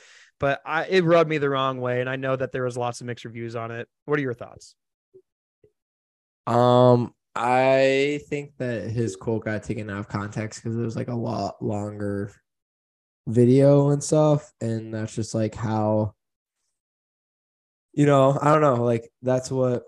But 0.40 0.60
I, 0.66 0.86
it 0.86 1.04
rubbed 1.04 1.30
me 1.30 1.38
the 1.38 1.48
wrong 1.48 1.80
way, 1.80 2.00
and 2.00 2.10
I 2.10 2.16
know 2.16 2.34
that 2.34 2.50
there 2.50 2.64
was 2.64 2.76
lots 2.76 3.00
of 3.00 3.06
mixed 3.06 3.24
reviews 3.24 3.54
on 3.54 3.70
it. 3.70 3.88
What 4.04 4.18
are 4.18 4.22
your 4.22 4.34
thoughts? 4.34 4.74
Um, 6.46 7.14
I 7.36 8.20
think 8.28 8.52
that 8.58 8.90
his 8.90 9.16
quote 9.16 9.44
got 9.44 9.62
taken 9.62 9.90
out 9.90 9.98
of 9.98 10.08
context 10.08 10.62
because 10.62 10.76
it 10.76 10.82
was 10.82 10.96
like 10.96 11.08
a 11.08 11.14
lot 11.14 11.62
longer 11.62 12.32
video 13.26 13.90
and 13.90 14.02
stuff. 14.02 14.52
And 14.60 14.94
that's 14.94 15.14
just 15.14 15.34
like 15.34 15.54
how, 15.54 16.14
you 17.92 18.06
know, 18.06 18.38
I 18.40 18.52
don't 18.52 18.60
know. 18.60 18.84
Like, 18.84 19.10
that's 19.22 19.50
what 19.50 19.84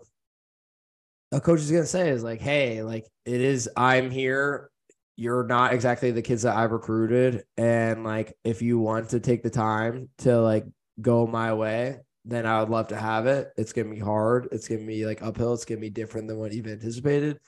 a 1.32 1.40
coach 1.40 1.60
is 1.60 1.70
going 1.70 1.82
to 1.82 1.88
say 1.88 2.10
is 2.10 2.22
like, 2.24 2.40
hey, 2.40 2.82
like, 2.82 3.06
it 3.24 3.40
is, 3.40 3.68
I'm 3.76 4.10
here. 4.10 4.70
You're 5.16 5.46
not 5.46 5.72
exactly 5.72 6.10
the 6.10 6.22
kids 6.22 6.42
that 6.42 6.56
I've 6.56 6.72
recruited. 6.72 7.44
And 7.56 8.04
like, 8.04 8.36
if 8.44 8.60
you 8.60 8.78
want 8.78 9.10
to 9.10 9.20
take 9.20 9.42
the 9.42 9.50
time 9.50 10.08
to 10.18 10.40
like 10.40 10.66
go 11.00 11.26
my 11.26 11.54
way, 11.54 11.98
then 12.26 12.44
I 12.44 12.60
would 12.60 12.70
love 12.70 12.88
to 12.88 12.96
have 12.96 13.26
it. 13.26 13.52
It's 13.56 13.72
gonna 13.72 13.90
be 13.90 14.00
hard. 14.00 14.48
It's 14.50 14.68
gonna 14.68 14.84
be 14.84 15.06
like 15.06 15.22
uphill. 15.22 15.54
It's 15.54 15.64
gonna 15.64 15.80
be 15.80 15.90
different 15.90 16.26
than 16.28 16.38
what 16.38 16.52
you've 16.52 16.66
anticipated. 16.66 17.38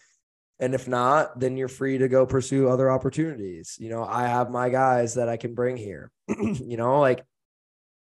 And 0.60 0.74
if 0.74 0.88
not, 0.88 1.38
then 1.38 1.56
you're 1.56 1.68
free 1.68 1.98
to 1.98 2.08
go 2.08 2.26
pursue 2.26 2.68
other 2.68 2.90
opportunities. 2.90 3.76
You 3.80 3.90
know, 3.90 4.04
I 4.04 4.26
have 4.26 4.50
my 4.50 4.68
guys 4.68 5.14
that 5.14 5.28
I 5.28 5.36
can 5.36 5.54
bring 5.54 5.76
here. 5.76 6.10
you 6.28 6.76
know, 6.76 7.00
like 7.00 7.24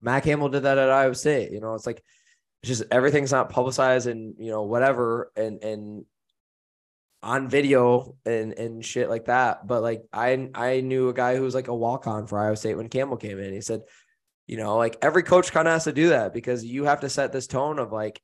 Matt 0.01 0.23
Campbell 0.23 0.49
did 0.49 0.63
that 0.63 0.77
at 0.77 0.89
Iowa 0.89 1.15
State. 1.15 1.51
You 1.51 1.61
know, 1.61 1.75
it's 1.75 1.85
like 1.85 2.03
it's 2.61 2.67
just 2.67 2.83
everything's 2.91 3.31
not 3.31 3.49
publicized 3.49 4.07
and 4.07 4.35
you 4.39 4.51
know 4.51 4.63
whatever 4.63 5.31
and 5.35 5.63
and 5.63 6.05
on 7.21 7.49
video 7.49 8.15
and 8.25 8.53
and 8.53 8.85
shit 8.85 9.09
like 9.09 9.25
that. 9.25 9.67
But 9.67 9.81
like 9.81 10.03
I 10.11 10.49
I 10.53 10.81
knew 10.81 11.09
a 11.09 11.13
guy 11.13 11.35
who 11.35 11.43
was 11.43 11.55
like 11.55 11.67
a 11.67 11.75
walk 11.75 12.07
on 12.07 12.27
for 12.27 12.39
Iowa 12.39 12.55
State 12.55 12.75
when 12.75 12.89
Campbell 12.89 13.17
came 13.17 13.39
in. 13.39 13.53
He 13.53 13.61
said, 13.61 13.81
you 14.47 14.57
know, 14.57 14.77
like 14.77 14.97
every 15.01 15.23
coach 15.23 15.51
kind 15.51 15.67
of 15.67 15.73
has 15.73 15.85
to 15.85 15.93
do 15.93 16.09
that 16.09 16.33
because 16.33 16.63
you 16.63 16.85
have 16.85 17.01
to 17.01 17.09
set 17.09 17.31
this 17.31 17.47
tone 17.47 17.79
of 17.79 17.91
like, 17.91 18.21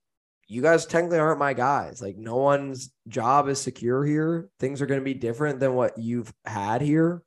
you 0.47 0.61
guys 0.61 0.85
technically 0.85 1.17
aren't 1.17 1.39
my 1.39 1.53
guys. 1.53 2.01
Like, 2.01 2.17
no 2.17 2.35
one's 2.35 2.91
job 3.07 3.47
is 3.47 3.61
secure 3.61 4.03
here. 4.03 4.49
Things 4.59 4.81
are 4.81 4.85
going 4.85 4.99
to 4.99 5.05
be 5.05 5.13
different 5.13 5.61
than 5.61 5.75
what 5.75 5.97
you've 5.97 6.31
had 6.45 6.81
here. 6.81 7.23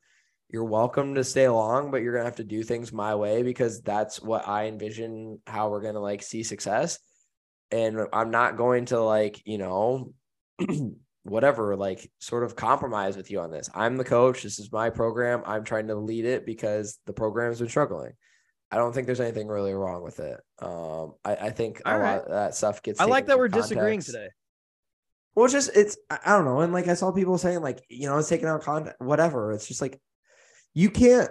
You're 0.49 0.63
welcome 0.63 1.15
to 1.15 1.23
stay 1.23 1.45
along, 1.45 1.89
but 1.89 2.03
you're 2.03 2.13
going 2.13 2.21
to 2.21 2.29
have 2.29 2.37
to 2.37 2.43
do 2.43 2.61
things 2.61 2.93
my 2.93 3.15
way 3.15 3.41
because 3.41 3.81
that's 3.81 4.21
what 4.21 4.47
I 4.47 4.67
envision 4.67 5.39
how 5.47 5.69
we're 5.69 5.81
going 5.81 5.95
to 5.95 5.99
like 5.99 6.21
see 6.21 6.43
success. 6.43 6.99
And 7.71 7.99
I'm 8.13 8.29
not 8.29 8.57
going 8.57 8.85
to 8.85 9.01
like, 9.01 9.41
you 9.43 9.57
know, 9.57 10.13
whatever, 11.23 11.75
like 11.75 12.09
sort 12.19 12.43
of 12.43 12.55
compromise 12.55 13.17
with 13.17 13.31
you 13.31 13.39
on 13.39 13.49
this. 13.49 13.69
I'm 13.73 13.97
the 13.97 14.03
coach. 14.03 14.43
This 14.43 14.59
is 14.59 14.71
my 14.71 14.91
program. 14.91 15.41
I'm 15.47 15.63
trying 15.63 15.87
to 15.87 15.95
lead 15.95 16.25
it 16.25 16.45
because 16.45 16.99
the 17.07 17.13
program's 17.13 17.59
been 17.59 17.69
struggling. 17.69 18.13
I 18.71 18.77
don't 18.77 18.93
think 18.93 19.05
there's 19.05 19.21
anything 19.21 19.47
really 19.47 19.73
wrong 19.73 20.03
with 20.03 20.19
it. 20.19 20.39
Um, 20.59 21.13
I, 21.23 21.35
I 21.35 21.49
think 21.51 21.81
All 21.85 21.93
a 21.93 21.99
right. 21.99 22.15
lot 22.15 22.25
of 22.25 22.31
that 22.31 22.55
stuff 22.55 22.81
gets. 22.81 22.99
I 22.99 23.05
like 23.05 23.27
that 23.27 23.37
we're 23.37 23.49
context. 23.49 23.69
disagreeing 23.69 24.01
today. 24.01 24.27
Well, 25.35 25.45
it's 25.45 25.53
just 25.53 25.75
it's 25.75 25.97
I 26.09 26.35
don't 26.35 26.45
know, 26.45 26.61
and 26.61 26.73
like 26.73 26.87
I 26.87 26.93
saw 26.93 27.11
people 27.11 27.37
saying 27.37 27.61
like 27.61 27.83
you 27.89 28.07
know 28.07 28.17
it's 28.17 28.29
taken 28.29 28.47
out 28.47 28.63
content, 28.63 28.95
whatever. 28.99 29.51
It's 29.51 29.67
just 29.67 29.81
like 29.81 29.99
you 30.73 30.89
can't, 30.89 31.29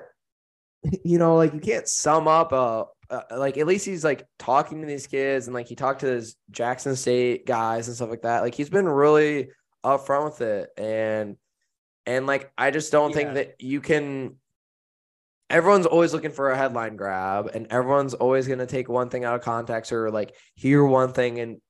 you 1.04 1.18
know, 1.18 1.36
like 1.36 1.54
you 1.54 1.60
can't 1.60 1.88
sum 1.88 2.28
up 2.28 2.52
a, 2.52 2.84
a 3.10 3.38
like 3.38 3.56
at 3.56 3.66
least 3.66 3.86
he's 3.86 4.04
like 4.04 4.26
talking 4.38 4.82
to 4.82 4.86
these 4.86 5.06
kids 5.06 5.46
and 5.46 5.54
like 5.54 5.68
he 5.68 5.74
talked 5.74 6.00
to 6.00 6.06
his 6.06 6.36
Jackson 6.50 6.96
State 6.96 7.46
guys 7.46 7.88
and 7.88 7.96
stuff 7.96 8.10
like 8.10 8.22
that. 8.22 8.42
Like 8.42 8.54
he's 8.54 8.70
been 8.70 8.88
really 8.88 9.48
upfront 9.82 10.24
with 10.26 10.40
it, 10.42 10.68
and 10.76 11.36
and 12.04 12.26
like 12.26 12.52
I 12.58 12.70
just 12.70 12.92
don't 12.92 13.10
yeah. 13.10 13.16
think 13.16 13.34
that 13.34 13.54
you 13.60 13.80
can 13.80 14.36
everyone's 15.50 15.86
always 15.86 16.12
looking 16.12 16.30
for 16.30 16.50
a 16.50 16.56
headline 16.56 16.96
grab 16.96 17.50
and 17.54 17.66
everyone's 17.70 18.14
always 18.14 18.46
going 18.46 18.58
to 18.58 18.66
take 18.66 18.88
one 18.88 19.08
thing 19.08 19.24
out 19.24 19.34
of 19.34 19.42
context 19.42 19.92
or 19.92 20.10
like 20.10 20.34
hear 20.54 20.84
one 20.84 21.12
thing 21.12 21.38
and 21.38 21.60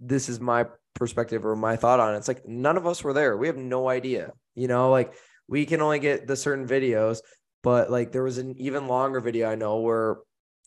this 0.00 0.28
is 0.28 0.40
my 0.40 0.66
perspective 0.94 1.46
or 1.46 1.56
my 1.56 1.76
thought 1.76 2.00
on 2.00 2.14
it. 2.14 2.18
It's 2.18 2.28
like 2.28 2.46
none 2.46 2.76
of 2.76 2.86
us 2.86 3.02
were 3.04 3.12
there. 3.12 3.36
We 3.36 3.46
have 3.46 3.56
no 3.56 3.88
idea. 3.88 4.32
You 4.54 4.68
know, 4.68 4.90
like 4.90 5.14
we 5.48 5.64
can 5.66 5.80
only 5.80 5.98
get 5.98 6.26
the 6.26 6.36
certain 6.36 6.66
videos, 6.66 7.20
but 7.62 7.90
like 7.90 8.12
there 8.12 8.24
was 8.24 8.38
an 8.38 8.54
even 8.58 8.88
longer 8.88 9.20
video 9.20 9.48
I 9.50 9.54
know 9.54 9.80
where 9.80 10.16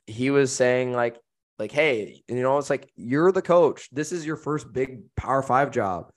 he 0.08 0.30
was 0.30 0.56
saying 0.56 0.94
like 0.94 1.18
like 1.58 1.72
hey, 1.72 2.24
you 2.28 2.42
know, 2.42 2.58
it's 2.58 2.70
like 2.70 2.90
you're 2.96 3.32
the 3.32 3.42
coach. 3.42 3.90
This 3.92 4.12
is 4.12 4.26
your 4.26 4.38
first 4.38 4.72
big 4.72 5.02
Power 5.16 5.44
5 5.44 5.72
job. 5.72 6.10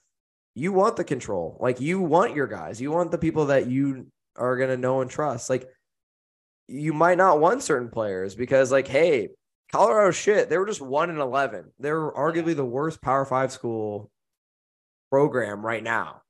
You 0.55 0.71
want 0.71 0.95
the 0.95 1.03
control. 1.03 1.57
Like 1.59 1.81
you 1.81 1.99
want 1.99 2.35
your 2.35 2.47
guys. 2.47 2.79
You 2.79 2.91
want 2.91 3.11
the 3.11 3.17
people 3.17 3.47
that 3.47 3.67
you 3.67 4.07
are 4.37 4.57
going 4.57 4.69
to 4.69 4.77
know 4.77 5.01
and 5.01 5.09
trust. 5.09 5.49
Like 5.49 5.67
you 6.67 6.93
might 6.93 7.17
not 7.17 7.39
want 7.39 7.63
certain 7.63 7.89
players 7.89 8.35
because 8.35 8.71
like, 8.71 8.87
hey, 8.87 9.29
Colorado 9.71 10.11
shit, 10.11 10.49
they 10.49 10.57
were 10.57 10.65
just 10.65 10.81
one 10.81 11.09
in 11.09 11.19
11. 11.19 11.71
They're 11.79 12.11
arguably 12.11 12.55
the 12.55 12.65
worst 12.65 13.01
power 13.01 13.25
five 13.25 13.51
school 13.51 14.11
program 15.09 15.65
right 15.65 15.83
now. 15.83 16.21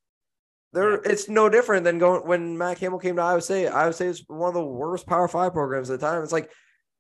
There, 0.72 0.96
it's 0.96 1.30
no 1.30 1.50
different 1.50 1.84
than 1.84 2.00
going 2.00 2.26
when 2.26 2.58
Matt 2.58 2.78
Campbell 2.78 3.00
came 3.00 3.18
to 3.18 3.22
Iowa 3.22 3.42
State. 3.42 3.68
Iowa 3.68 3.94
State 3.94 4.08
is 4.08 4.24
one 4.28 4.48
of 4.48 4.56
the 4.56 4.66
worst 4.66 5.06
Power 5.06 5.28
Five 5.28 5.54
programs 5.54 5.90
at 5.90 6.00
the 6.00 6.06
time. 6.06 6.24
It's 6.24 6.32
like 6.32 6.50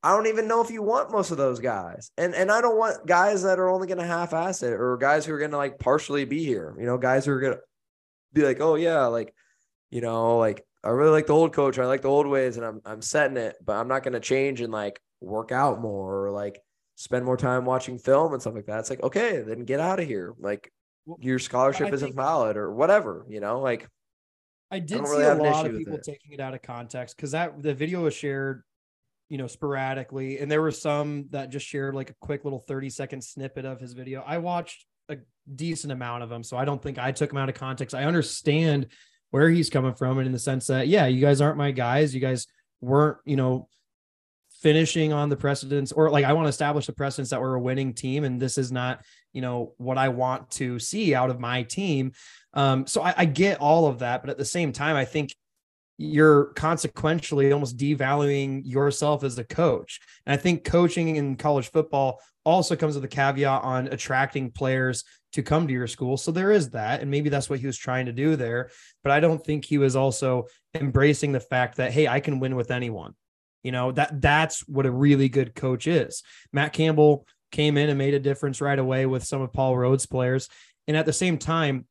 I 0.03 0.11
don't 0.11 0.27
even 0.27 0.49
know 0.49 0.61
if 0.61 0.69
you 0.69 0.83
want 0.83 1.11
most 1.11 1.31
of 1.31 1.37
those 1.37 1.59
guys, 1.59 2.11
and 2.17 2.35
and 2.35 2.51
I 2.51 2.59
don't 2.59 2.77
want 2.77 3.07
guys 3.07 3.43
that 3.43 3.57
are 3.57 3.69
only 3.69 3.87
going 3.87 3.99
to 3.99 4.05
half 4.05 4.33
ass 4.33 4.61
it 4.61 4.73
or 4.73 4.97
guys 4.97 5.25
who 5.25 5.33
are 5.33 5.39
going 5.39 5.51
to 5.51 5.57
like 5.57 5.79
partially 5.79 6.25
be 6.25 6.43
here. 6.43 6.75
You 6.77 6.85
know, 6.85 6.97
guys 6.97 7.25
who 7.25 7.31
are 7.31 7.39
going 7.39 7.53
to 7.53 7.61
be 8.33 8.43
like, 8.43 8.59
oh 8.59 8.75
yeah, 8.75 9.05
like 9.05 9.33
you 9.91 10.01
know, 10.01 10.37
like 10.37 10.65
I 10.83 10.89
really 10.89 11.11
like 11.11 11.27
the 11.27 11.33
old 11.33 11.53
coach. 11.53 11.79
I 11.79 11.85
like 11.85 12.01
the 12.01 12.09
old 12.09 12.27
ways, 12.27 12.57
and 12.57 12.65
I'm 12.65 12.81
I'm 12.85 13.01
setting 13.01 13.37
it, 13.37 13.55
but 13.63 13.77
I'm 13.77 13.87
not 13.87 14.03
going 14.03 14.13
to 14.13 14.19
change 14.19 14.61
and 14.61 14.71
like 14.71 14.99
work 15.21 15.51
out 15.51 15.81
more 15.81 16.25
or 16.25 16.31
like 16.31 16.59
spend 16.95 17.25
more 17.25 17.37
time 17.37 17.65
watching 17.65 17.97
film 17.97 18.33
and 18.33 18.41
stuff 18.41 18.55
like 18.55 18.65
that. 18.65 18.79
It's 18.79 18.89
like 18.89 19.03
okay, 19.03 19.41
then 19.41 19.65
get 19.65 19.79
out 19.79 19.99
of 19.99 20.07
here. 20.07 20.33
Like 20.37 20.71
your 21.19 21.39
scholarship 21.39 21.93
isn't 21.93 22.15
valid 22.15 22.57
or 22.57 22.73
whatever. 22.73 23.25
You 23.29 23.39
know, 23.39 23.61
like 23.61 23.87
I 24.71 24.79
did 24.79 25.01
I 25.01 25.05
see 25.05 25.11
really 25.11 25.23
a 25.25 25.35
lot 25.35 25.65
of 25.65 25.77
people 25.77 25.99
taking 25.99 26.33
it 26.33 26.39
out 26.39 26.53
of 26.53 26.61
context 26.61 27.15
because 27.15 27.31
that 27.31 27.61
the 27.61 27.73
video 27.73 28.01
was 28.01 28.13
shared, 28.13 28.63
you 29.29 29.37
know, 29.37 29.47
sporadically, 29.47 30.39
and 30.39 30.51
there 30.51 30.61
were 30.61 30.71
some 30.71 31.27
that 31.29 31.49
just 31.49 31.65
shared 31.65 31.95
like 31.95 32.09
a 32.09 32.15
quick 32.19 32.43
little 32.43 32.59
30 32.59 32.89
second 32.89 33.23
snippet 33.23 33.63
of 33.63 33.79
his 33.79 33.93
video. 33.93 34.21
I 34.25 34.39
watched 34.39 34.85
a 35.07 35.17
decent 35.53 35.93
amount 35.93 36.23
of 36.23 36.29
them, 36.29 36.43
so 36.43 36.57
I 36.57 36.65
don't 36.65 36.81
think 36.81 36.97
I 36.97 37.13
took 37.13 37.29
them 37.29 37.37
out 37.37 37.49
of 37.49 37.55
context. 37.55 37.95
I 37.95 38.03
understand 38.03 38.87
where 39.33 39.49
he's 39.49 39.71
coming 39.71 39.95
from 39.95 40.19
and 40.19 40.27
in 40.27 40.31
the 40.31 40.37
sense 40.37 40.67
that 40.67 40.87
yeah 40.87 41.07
you 41.07 41.19
guys 41.19 41.41
aren't 41.41 41.57
my 41.57 41.71
guys 41.71 42.13
you 42.13 42.21
guys 42.21 42.45
weren't, 42.83 43.17
you 43.25 43.35
know, 43.35 43.67
finishing 44.61 45.11
on 45.11 45.29
the 45.29 45.35
precedence 45.35 45.91
or 45.91 46.09
like 46.09 46.25
I 46.25 46.33
want 46.33 46.45
to 46.45 46.49
establish 46.49 46.85
the 46.85 46.93
precedence 46.93 47.31
that 47.31 47.41
we're 47.41 47.55
a 47.55 47.61
winning 47.61 47.93
team 47.93 48.23
and 48.23 48.41
this 48.41 48.57
is 48.57 48.71
not, 48.71 49.03
you 49.33 49.41
know, 49.41 49.73
what 49.77 49.97
I 49.97 50.09
want 50.09 50.51
to 50.51 50.79
see 50.79 51.15
out 51.15 51.29
of 51.29 51.39
my 51.39 51.63
team. 51.63 52.11
Um, 52.53 52.85
so 52.87 53.01
I, 53.01 53.13
I 53.17 53.25
get 53.25 53.59
all 53.59 53.87
of 53.87 53.99
that, 53.99 54.21
but 54.21 54.29
at 54.29 54.37
the 54.37 54.45
same 54.45 54.71
time, 54.71 54.95
I 54.95 55.05
think 55.05 55.35
you're 55.97 56.45
consequentially 56.53 57.51
almost 57.51 57.77
devaluing 57.77 58.61
yourself 58.65 59.23
as 59.23 59.37
a 59.37 59.43
coach. 59.43 59.99
And 60.25 60.33
I 60.33 60.37
think 60.37 60.63
coaching 60.63 61.15
in 61.15 61.35
college 61.35 61.69
football 61.69 62.19
also 62.45 62.75
comes 62.75 62.95
with 62.95 63.03
a 63.03 63.09
caveat 63.09 63.63
on 63.63 63.87
attracting 63.87 64.51
players 64.51 65.03
to 65.33 65.43
come 65.43 65.67
to 65.67 65.73
your 65.73 65.87
school. 65.87 66.15
So 66.15 66.31
there 66.31 66.51
is 66.51 66.69
that. 66.71 67.01
And 67.01 67.11
maybe 67.11 67.29
that's 67.29 67.49
what 67.49 67.59
he 67.59 67.67
was 67.67 67.77
trying 67.77 68.05
to 68.05 68.11
do 68.11 68.35
there. 68.35 68.69
But 69.03 69.11
I 69.11 69.19
don't 69.19 69.43
think 69.43 69.65
he 69.65 69.77
was 69.77 69.95
also 69.95 70.47
embracing 70.73 71.31
the 71.31 71.39
fact 71.39 71.77
that, 71.77 71.91
hey, 71.91 72.07
I 72.07 72.19
can 72.19 72.39
win 72.39 72.55
with 72.55 72.71
anyone. 72.71 73.15
You 73.63 73.71
know, 73.71 73.91
that 73.93 74.21
that's 74.21 74.67
what 74.67 74.85
a 74.85 74.91
really 74.91 75.29
good 75.29 75.55
coach 75.55 75.87
is. 75.87 76.21
Matt 76.51 76.73
Campbell 76.73 77.25
came 77.51 77.77
in 77.77 77.89
and 77.89 77.97
made 77.97 78.13
a 78.13 78.19
difference 78.19 78.61
right 78.61 78.77
away 78.77 79.05
with 79.05 79.23
some 79.23 79.41
of 79.41 79.53
Paul 79.53 79.75
Rhoads 79.75 80.09
players. 80.09 80.49
And 80.87 80.97
at 80.97 81.05
the 81.05 81.13
same 81.13 81.37
time, 81.37 81.85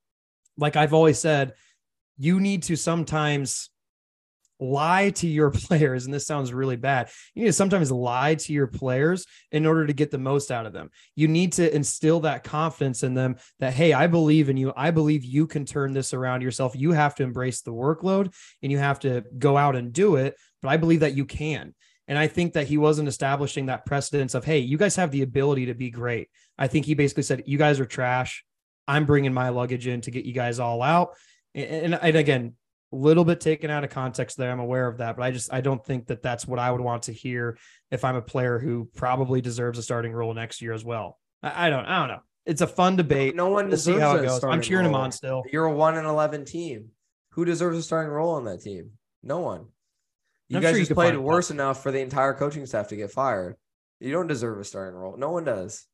like 0.56 0.77
I've 0.77 0.94
always 0.94 1.19
said, 1.19 1.55
you 2.19 2.40
need 2.40 2.64
to 2.64 2.77
sometimes 2.77 3.70
lie 4.60 5.10
to 5.10 5.26
your 5.26 5.50
players 5.50 6.04
and 6.04 6.14
this 6.14 6.26
sounds 6.26 6.52
really 6.52 6.76
bad. 6.76 7.10
You 7.34 7.42
need 7.42 7.48
to 7.48 7.52
sometimes 7.52 7.90
lie 7.90 8.36
to 8.36 8.52
your 8.52 8.66
players 8.66 9.26
in 9.50 9.66
order 9.66 9.86
to 9.86 9.92
get 9.92 10.10
the 10.10 10.18
most 10.18 10.50
out 10.50 10.66
of 10.66 10.72
them. 10.72 10.90
You 11.14 11.28
need 11.28 11.54
to 11.54 11.74
instill 11.74 12.20
that 12.20 12.44
confidence 12.44 13.02
in 13.02 13.14
them 13.14 13.36
that 13.58 13.74
hey 13.74 13.92
i 13.92 14.06
believe 14.06 14.48
in 14.48 14.56
you. 14.56 14.72
I 14.76 14.90
believe 14.90 15.24
you 15.24 15.46
can 15.46 15.64
turn 15.64 15.92
this 15.92 16.14
around 16.14 16.42
yourself. 16.42 16.74
You 16.76 16.92
have 16.92 17.14
to 17.16 17.22
embrace 17.22 17.62
the 17.62 17.72
workload 17.72 18.32
and 18.62 18.72
you 18.72 18.78
have 18.78 19.00
to 19.00 19.24
go 19.38 19.56
out 19.56 19.76
and 19.76 19.92
do 19.92 20.16
it 20.16 20.36
but 20.60 20.68
i 20.68 20.76
believe 20.76 21.00
that 21.00 21.16
you 21.16 21.24
can. 21.24 21.74
And 22.08 22.18
i 22.18 22.26
think 22.26 22.54
that 22.54 22.66
he 22.66 22.78
wasn't 22.78 23.08
establishing 23.08 23.66
that 23.66 23.86
precedence 23.86 24.34
of 24.34 24.44
hey 24.44 24.58
you 24.58 24.78
guys 24.78 24.96
have 24.96 25.10
the 25.10 25.22
ability 25.22 25.66
to 25.66 25.74
be 25.74 25.90
great. 25.90 26.28
I 26.58 26.68
think 26.68 26.86
he 26.86 26.94
basically 26.94 27.24
said 27.24 27.44
you 27.46 27.58
guys 27.58 27.80
are 27.80 27.86
trash. 27.86 28.44
I'm 28.86 29.06
bringing 29.06 29.32
my 29.32 29.50
luggage 29.50 29.86
in 29.86 30.00
to 30.02 30.10
get 30.10 30.24
you 30.24 30.32
guys 30.32 30.58
all 30.58 30.82
out. 30.82 31.14
And, 31.54 31.94
and 31.94 32.16
again 32.16 32.54
little 32.97 33.24
bit 33.24 33.40
taken 33.40 33.70
out 33.70 33.85
of 33.85 33.90
context 33.90 34.36
there. 34.36 34.51
I'm 34.51 34.60
aware 34.60 34.86
of 34.86 34.98
that, 34.98 35.16
but 35.16 35.23
I 35.23 35.31
just 35.31 35.52
I 35.52 35.60
don't 35.60 35.85
think 35.85 36.06
that 36.06 36.23
that's 36.23 36.47
what 36.47 36.59
I 36.59 36.70
would 36.70 36.81
want 36.81 37.05
to 37.05 37.12
hear 37.12 37.59
if 37.90 38.05
I'm 38.05 38.16
a 38.16 38.23
player 38.23 38.59
who 38.59 38.89
probably 38.94 39.40
deserves 39.40 39.78
a 39.78 39.82
starting 39.82 40.12
role 40.12 40.35
next 40.35 40.62
year 40.62 40.73
as 40.73 40.85
well. 40.85 41.19
I, 41.43 41.66
I 41.66 41.70
don't 41.70 41.85
I 41.85 42.01
don't 42.01 42.09
know. 42.09 42.23
It's 42.44 42.60
a 42.60 42.66
fun 42.66 42.97
debate. 42.97 43.36
No 43.36 43.48
one 43.48 43.69
We'll 43.69 43.77
see 43.77 43.93
deserves 43.93 44.02
how 44.02 44.16
a 44.16 44.23
it 44.23 44.27
goes. 44.27 44.44
I'm 44.44 44.62
cheering 44.62 44.86
him 44.86 44.94
on 44.94 45.12
still. 45.12 45.43
You're 45.51 45.66
a 45.66 45.74
one 45.74 45.97
and 45.97 46.06
eleven 46.06 46.44
team. 46.44 46.89
Who 47.31 47.44
deserves 47.44 47.78
a 47.78 47.82
starting 47.82 48.12
role 48.12 48.35
on 48.35 48.44
that 48.44 48.60
team? 48.60 48.90
No 49.23 49.39
one. 49.40 49.66
You 50.48 50.59
I'm 50.59 50.62
guys 50.62 50.73
sure 50.73 50.81
just 50.81 50.93
played 50.93 51.16
worse 51.16 51.51
enough 51.51 51.82
for 51.82 51.90
the 51.93 52.01
entire 52.01 52.35
coaching 52.35 52.66
staff 52.66 52.89
to 52.89 52.97
get 52.97 53.10
fired. 53.10 53.56
You 54.01 54.12
don't 54.12 54.27
deserve 54.27 54.59
a 54.59 54.64
starting 54.64 54.98
role. 54.98 55.16
No 55.16 55.31
one 55.31 55.44
does. 55.44 55.86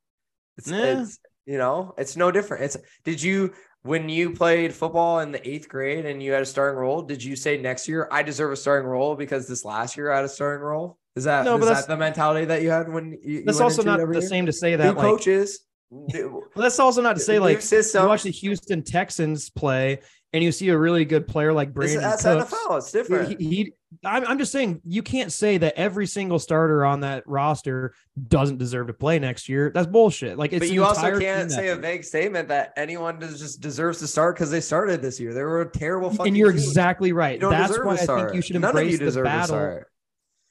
It's, 0.56 0.68
it's 0.68 1.20
you 1.46 1.58
know, 1.58 1.94
it's 1.96 2.16
no 2.16 2.32
different. 2.32 2.64
It's 2.64 2.76
did 3.04 3.22
you 3.22 3.52
when 3.82 4.08
you 4.08 4.30
played 4.30 4.74
football 4.74 5.20
in 5.20 5.32
the 5.32 5.48
eighth 5.48 5.68
grade 5.68 6.04
and 6.04 6.22
you 6.22 6.32
had 6.32 6.42
a 6.42 6.46
starting 6.46 6.78
role, 6.78 7.02
did 7.02 7.22
you 7.22 7.36
say 7.36 7.56
next 7.58 7.88
year 7.88 8.08
I 8.10 8.22
deserve 8.22 8.52
a 8.52 8.56
starting 8.56 8.88
role 8.88 9.14
because 9.14 9.46
this 9.46 9.64
last 9.64 9.96
year 9.96 10.10
I 10.12 10.16
had 10.16 10.24
a 10.24 10.28
starting 10.28 10.62
role? 10.64 10.98
Is 11.16 11.24
that 11.24 11.44
No, 11.44 11.54
is 11.54 11.60
but 11.60 11.64
that 11.66 11.70
that's- 11.70 11.86
the 11.86 11.96
mentality 11.96 12.44
that 12.46 12.62
you 12.62 12.70
had 12.70 12.88
when 12.92 13.18
you, 13.22 13.44
That's 13.44 13.60
also 13.60 13.82
not 13.82 13.98
the 14.00 14.10
year? 14.12 14.20
same 14.22 14.46
to 14.46 14.52
say 14.52 14.76
that 14.76 14.96
like 14.96 15.04
coaches. 15.04 15.60
well, 15.90 16.42
that's 16.54 16.78
also 16.78 17.00
not 17.00 17.14
to 17.16 17.20
say 17.22 17.38
like 17.38 17.62
system. 17.62 18.02
you 18.02 18.08
watch 18.08 18.22
the 18.24 18.30
Houston 18.30 18.82
Texans 18.82 19.48
play 19.50 20.00
and 20.32 20.44
you 20.44 20.52
see 20.52 20.68
a 20.68 20.78
really 20.78 21.04
good 21.04 21.26
player 21.26 21.52
like 21.52 21.70
It's- 21.70 21.94
Brandin 21.94 22.00
that's 22.00 22.22
Cooks. 22.22 22.52
NFL. 22.52 22.78
It's 22.78 22.92
different. 22.92 23.40
He, 23.40 23.48
he- 23.48 23.72
I'm, 24.04 24.26
I'm 24.26 24.38
just 24.38 24.52
saying 24.52 24.82
you 24.84 25.02
can't 25.02 25.32
say 25.32 25.56
that 25.56 25.72
every 25.74 26.06
single 26.06 26.38
starter 26.38 26.84
on 26.84 27.00
that 27.00 27.26
roster 27.26 27.94
doesn't 28.28 28.58
deserve 28.58 28.88
to 28.88 28.92
play 28.92 29.18
next 29.18 29.48
year. 29.48 29.70
That's 29.74 29.86
bullshit. 29.86 30.36
Like 30.36 30.52
it's 30.52 30.66
but 30.66 30.70
you 30.74 30.84
also 30.84 31.18
can't 31.18 31.50
say 31.50 31.68
a 31.68 31.76
vague 31.76 32.04
statement 32.04 32.48
that 32.48 32.74
anyone 32.76 33.18
does 33.18 33.38
just 33.38 33.62
deserves 33.62 33.98
to 34.00 34.06
start 34.06 34.36
because 34.36 34.50
they 34.50 34.60
started 34.60 35.00
this 35.00 35.18
year. 35.18 35.32
They 35.32 35.42
were 35.42 35.62
a 35.62 35.70
terrible 35.70 36.10
fucking 36.10 36.26
and 36.28 36.36
you're 36.36 36.52
team. 36.52 36.58
exactly 36.58 37.12
right. 37.12 37.40
That's 37.40 37.78
why 37.78 37.94
I 37.94 37.96
think 37.96 38.34
you 38.34 38.42
should 38.42 38.56
of 38.56 38.62
you 38.62 38.68
embrace 38.68 38.98
the 39.14 39.22
battle. 39.22 39.80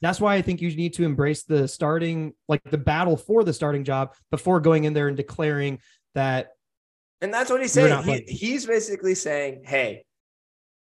That's 0.00 0.20
why 0.20 0.34
I 0.34 0.42
think 0.42 0.60
you 0.60 0.74
need 0.74 0.94
to 0.94 1.04
embrace 1.04 1.44
the 1.44 1.68
starting, 1.68 2.32
like 2.48 2.62
the 2.64 2.78
battle 2.78 3.16
for 3.16 3.44
the 3.44 3.52
starting 3.52 3.84
job 3.84 4.14
before 4.30 4.60
going 4.60 4.84
in 4.84 4.94
there 4.94 5.08
and 5.08 5.16
declaring 5.16 5.80
that 6.14 6.50
And 7.20 7.32
that's 7.34 7.50
what 7.50 7.60
he's 7.60 7.72
saying. 7.72 8.02
He, 8.04 8.20
he's 8.32 8.66
basically 8.66 9.14
saying, 9.14 9.62
"Hey, 9.64 10.04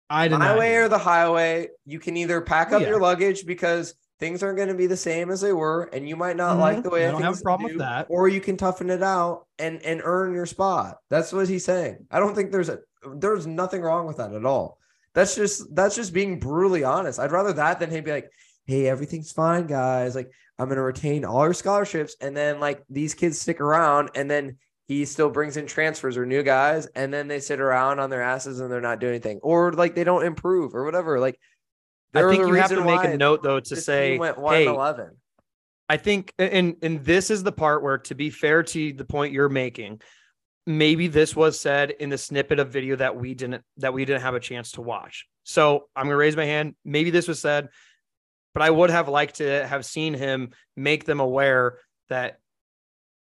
I 0.09 0.29
did 0.29 0.39
my 0.39 0.49
not. 0.49 0.59
way 0.59 0.77
or 0.77 0.89
the 0.89 0.99
highway. 0.99 1.69
You 1.85 1.99
can 1.99 2.17
either 2.17 2.41
pack 2.41 2.73
up 2.73 2.83
Yeah. 2.83 2.89
your 2.89 3.01
luggage 3.01 3.47
because 3.47 3.95
things 4.21 4.43
aren't 4.43 4.57
going 4.57 4.69
to 4.69 4.75
be 4.75 4.87
the 4.87 4.97
same 4.97 5.31
as 5.31 5.41
they 5.41 5.53
were, 5.53 5.91
and 5.93 6.09
you 6.09 6.17
might 6.17 6.37
not 6.37 6.57
Mhm. 6.57 6.61
like 6.61 6.83
the 6.83 6.91
way 6.91 7.07
I 7.07 7.11
don't 7.11 7.23
have 7.23 7.39
a 7.39 7.43
problem 7.43 7.73
with 7.73 7.79
that. 7.79 8.07
or 8.09 8.29
you 8.29 8.41
can 8.41 8.57
toughen 8.57 8.89
it 8.91 9.03
out 9.03 9.47
and 9.59 9.83
and 9.83 10.01
earn 10.05 10.33
your 10.35 10.47
spot. 10.47 10.99
That's 11.11 11.33
what 11.33 11.49
he's 11.49 11.65
saying. 11.65 12.07
I 12.11 12.21
don't 12.21 12.35
think 12.35 12.53
there's 12.53 12.69
a 12.71 12.79
there's 13.17 13.47
nothing 13.47 13.83
wrong 13.83 14.07
with 14.07 14.17
that 14.17 14.33
at 14.33 14.47
all. 14.47 14.79
That's 15.15 15.35
just 15.35 15.75
that's 15.75 15.95
just 15.95 16.13
being 16.15 16.39
brutally 16.41 16.85
honest. 16.85 17.19
I'd 17.19 17.33
rather 17.33 17.53
that 17.53 17.81
than 17.81 17.91
him 17.91 18.03
be 18.05 18.13
like, 18.13 18.31
"Hey, 18.67 18.87
everything's 18.89 19.31
fine, 19.31 19.67
guys. 19.67 20.15
Like, 20.15 20.31
I'm 20.59 20.67
going 20.69 20.77
to 20.77 20.83
retain 20.83 21.25
all 21.25 21.45
your 21.45 21.53
scholarships, 21.53 22.17
and 22.21 22.35
then 22.37 22.61
like 22.61 22.83
these 22.89 23.13
kids 23.15 23.39
stick 23.41 23.61
around, 23.61 24.11
and 24.15 24.31
then." 24.31 24.57
He 24.87 25.07
still 25.07 25.31
brings 25.31 25.57
in 25.57 25.67
transfers 25.67 26.17
or 26.19 26.27
new 26.27 26.43
guys, 26.43 26.87
and 26.95 27.13
then 27.13 27.27
they 27.27 27.41
sit 27.41 27.61
around 27.61 28.01
on 28.01 28.11
their 28.11 28.23
asses 28.23 28.61
and 28.61 28.71
they're 28.71 28.83
not 28.83 29.01
doing 29.01 29.15
anything, 29.15 29.41
or 29.43 29.73
like 29.73 29.95
they 29.95 30.05
don't 30.05 30.25
improve 30.25 30.75
or 30.75 30.85
whatever. 30.85 31.19
Like, 31.19 31.39
I 32.15 32.23
think 32.29 32.47
you 32.47 32.55
have 32.55 32.69
to 32.71 32.85
make 32.85 33.03
a 33.03 33.17
note 33.17 33.43
though 33.43 33.61
to 33.61 33.77
say, 33.77 34.19
went 34.19 34.39
one 34.39 34.55
hey, 34.55 34.67
eleven. 34.67 35.17
I 35.89 35.97
think, 35.97 36.33
and 36.39 36.77
and 36.83 37.05
this 37.05 37.31
is 37.31 37.43
the 37.43 37.53
part 37.53 37.83
where, 37.83 37.99
to 37.99 38.15
be 38.15 38.31
fair 38.31 38.63
to 38.63 38.93
the 38.93 39.05
point 39.05 39.33
you're 39.33 39.49
making, 39.49 40.01
maybe 40.67 41.09
this 41.09 41.35
was 41.35 41.59
said 41.59 41.91
in 41.91 42.11
the 42.11 42.19
snippet 42.19 42.59
of 42.59 42.71
video 42.71 42.97
that 42.97 43.17
we 43.17 43.35
didn't 43.35 43.63
that 43.79 43.95
we 43.95 44.05
didn't 44.05 44.23
have 44.23 44.35
a 44.35 44.41
chance 44.41 44.73
to 44.73 44.83
watch. 44.83 45.27
So 45.45 45.89
I'm 45.97 46.05
gonna 46.05 46.17
raise 46.17 46.37
my 46.37 46.45
hand. 46.45 46.75
Maybe 46.85 47.11
this 47.11 47.27
was 47.27 47.41
said, 47.41 47.69
but 48.53 48.63
I 48.63 48.71
would 48.71 48.91
have 48.91 49.09
liked 49.09 49.37
to 49.37 49.67
have 49.67 49.85
seen 49.85 50.15
him 50.15 50.51
make 50.77 51.05
them 51.05 51.21
aware 51.21 51.79
that 52.11 52.39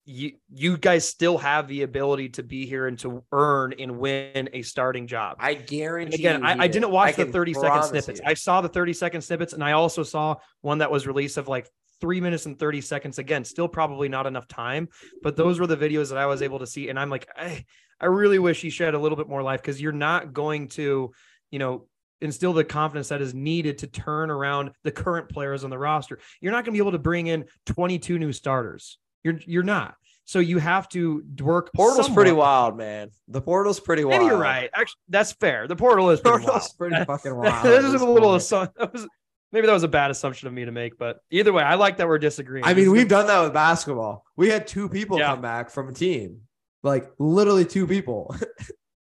you 0.05 0.33
you 0.53 0.77
guys 0.77 1.07
still 1.07 1.37
have 1.37 1.67
the 1.67 1.83
ability 1.83 2.29
to 2.29 2.43
be 2.43 2.65
here 2.65 2.87
and 2.87 2.99
to 2.99 3.23
earn 3.31 3.73
and 3.79 3.97
win 3.97 4.49
a 4.51 4.61
starting 4.61 5.07
job. 5.07 5.37
I 5.39 5.51
And 5.51 5.67
guarantee. 5.67 6.15
again, 6.15 6.41
you 6.41 6.47
I, 6.47 6.51
I 6.53 6.67
did. 6.67 6.73
didn't 6.73 6.91
watch 6.91 7.15
the 7.15 7.25
30 7.25 7.53
second 7.53 7.83
snippets. 7.83 8.19
you. 8.19 8.25
I 8.29 8.33
saw 8.33 8.61
the 8.61 8.69
30 8.69 8.93
second 8.93 9.21
snippets, 9.21 9.53
and 9.53 9.63
I 9.63 9.71
also 9.73 10.03
saw 10.03 10.35
one 10.61 10.79
that 10.79 10.91
was 10.91 11.07
released 11.07 11.37
of 11.37 11.47
like 11.47 11.69
three 12.01 12.19
minutes 12.19 12.45
and 12.45 12.59
30 12.59 12.81
seconds. 12.81 13.17
Again, 13.17 13.45
still 13.45 13.67
probably 13.69 14.09
not 14.09 14.25
enough 14.27 14.47
time, 14.47 14.89
but 15.21 15.37
those 15.37 15.59
were 15.59 15.67
the 15.67 15.77
videos 15.77 16.09
that 16.09 16.17
I 16.17 16.25
was 16.25 16.41
able 16.41 16.59
to 16.59 16.67
see. 16.67 16.89
And 16.89 16.99
I'm 16.99 17.09
like, 17.09 17.27
I, 17.37 17.63
I 18.01 18.07
really 18.07 18.39
wish 18.39 18.61
he 18.61 18.69
shed 18.69 18.93
a 18.95 18.99
little 18.99 19.15
bit 19.15 19.29
more 19.29 19.41
life 19.41 19.61
because 19.61 19.81
you're 19.81 19.93
not 19.93 20.33
going 20.33 20.67
to, 20.69 21.13
you 21.49 21.59
know, 21.59 21.87
instill 22.19 22.51
the 22.51 22.63
confidence 22.65 23.07
that 23.09 23.21
is 23.21 23.33
needed 23.33 23.77
to 23.77 23.87
turn 23.87 24.29
around 24.29 24.71
the 24.83 24.91
current 24.91 25.29
players 25.29 25.63
on 25.63 25.69
the 25.69 25.77
roster. 25.77 26.19
You're 26.41 26.51
not 26.51 26.65
going 26.65 26.73
to 26.73 26.77
be 26.77 26.77
able 26.79 26.91
to 26.91 26.99
bring 26.99 27.27
in 27.27 27.45
22 27.67 28.19
new 28.19 28.33
starters. 28.33 28.97
You're 29.23 29.39
you're 29.45 29.63
not. 29.63 29.95
So 30.25 30.39
you 30.39 30.57
have 30.57 30.87
to 30.89 31.23
work. 31.41 31.71
Portal's 31.75 32.09
pretty 32.09 32.31
wild, 32.31 32.77
man. 32.77 33.09
The 33.27 33.41
portal's 33.41 33.79
pretty 33.79 34.05
wild. 34.05 34.21
Maybe 34.21 34.29
you're 34.31 34.41
right. 34.41 34.69
Actually, 34.73 34.99
that's 35.09 35.33
fair. 35.33 35.67
The 35.67 35.75
portal 35.75 36.09
is 36.11 36.21
pretty 36.25 36.45
wild. 36.45 36.61
Pretty 36.77 37.03
fucking 37.07 37.35
wild. 37.35 37.65
this 37.65 37.83
is 37.85 38.01
a 38.01 38.05
little 38.07 38.29
point. 38.29 38.41
assu- 38.41 38.73
that 38.77 38.93
was 38.93 39.07
maybe 39.51 39.67
that 39.67 39.73
was 39.73 39.83
a 39.83 39.87
bad 39.89 40.11
assumption 40.11 40.47
of 40.47 40.53
me 40.53 40.63
to 40.65 40.71
make, 40.71 40.97
but 40.97 41.19
either 41.29 41.51
way, 41.51 41.61
I 41.63 41.75
like 41.75 41.97
that 41.97 42.07
we're 42.07 42.19
disagreeing. 42.19 42.65
I 42.65 42.73
mean, 42.73 42.89
we've 42.91 43.07
done 43.09 43.27
that 43.27 43.41
with 43.41 43.53
basketball. 43.53 44.23
We 44.37 44.49
had 44.49 44.65
two 44.65 44.87
people 44.87 45.19
Yeah. 45.19 45.27
come 45.27 45.41
back 45.41 45.69
from 45.69 45.89
a 45.89 45.93
team, 45.93 46.41
like 46.83 47.11
literally 47.19 47.65
two 47.65 47.85
people. 47.85 48.33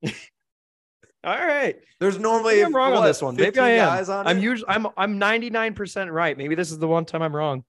all 1.24 1.34
right. 1.34 1.78
There's 2.00 2.20
normally 2.20 2.62
I'm 2.62 2.76
wrong 2.76 2.94
on 2.94 3.04
this 3.06 3.22
one. 3.22 3.36
Maybe 3.36 3.58
I 3.60 3.70
am. 3.70 3.88
guys 3.88 4.10
on 4.10 4.28
I'm 4.28 4.38
it? 4.38 4.44
usually 4.44 4.70
I'm 4.70 4.88
I'm 4.98 5.18
99 5.18 5.74
percent 5.74 6.12
right. 6.12 6.38
Maybe 6.38 6.56
this 6.56 6.72
is 6.72 6.78
the 6.78 6.88
one 6.88 7.06
time 7.06 7.22
I'm 7.22 7.36
wrong. 7.36 7.64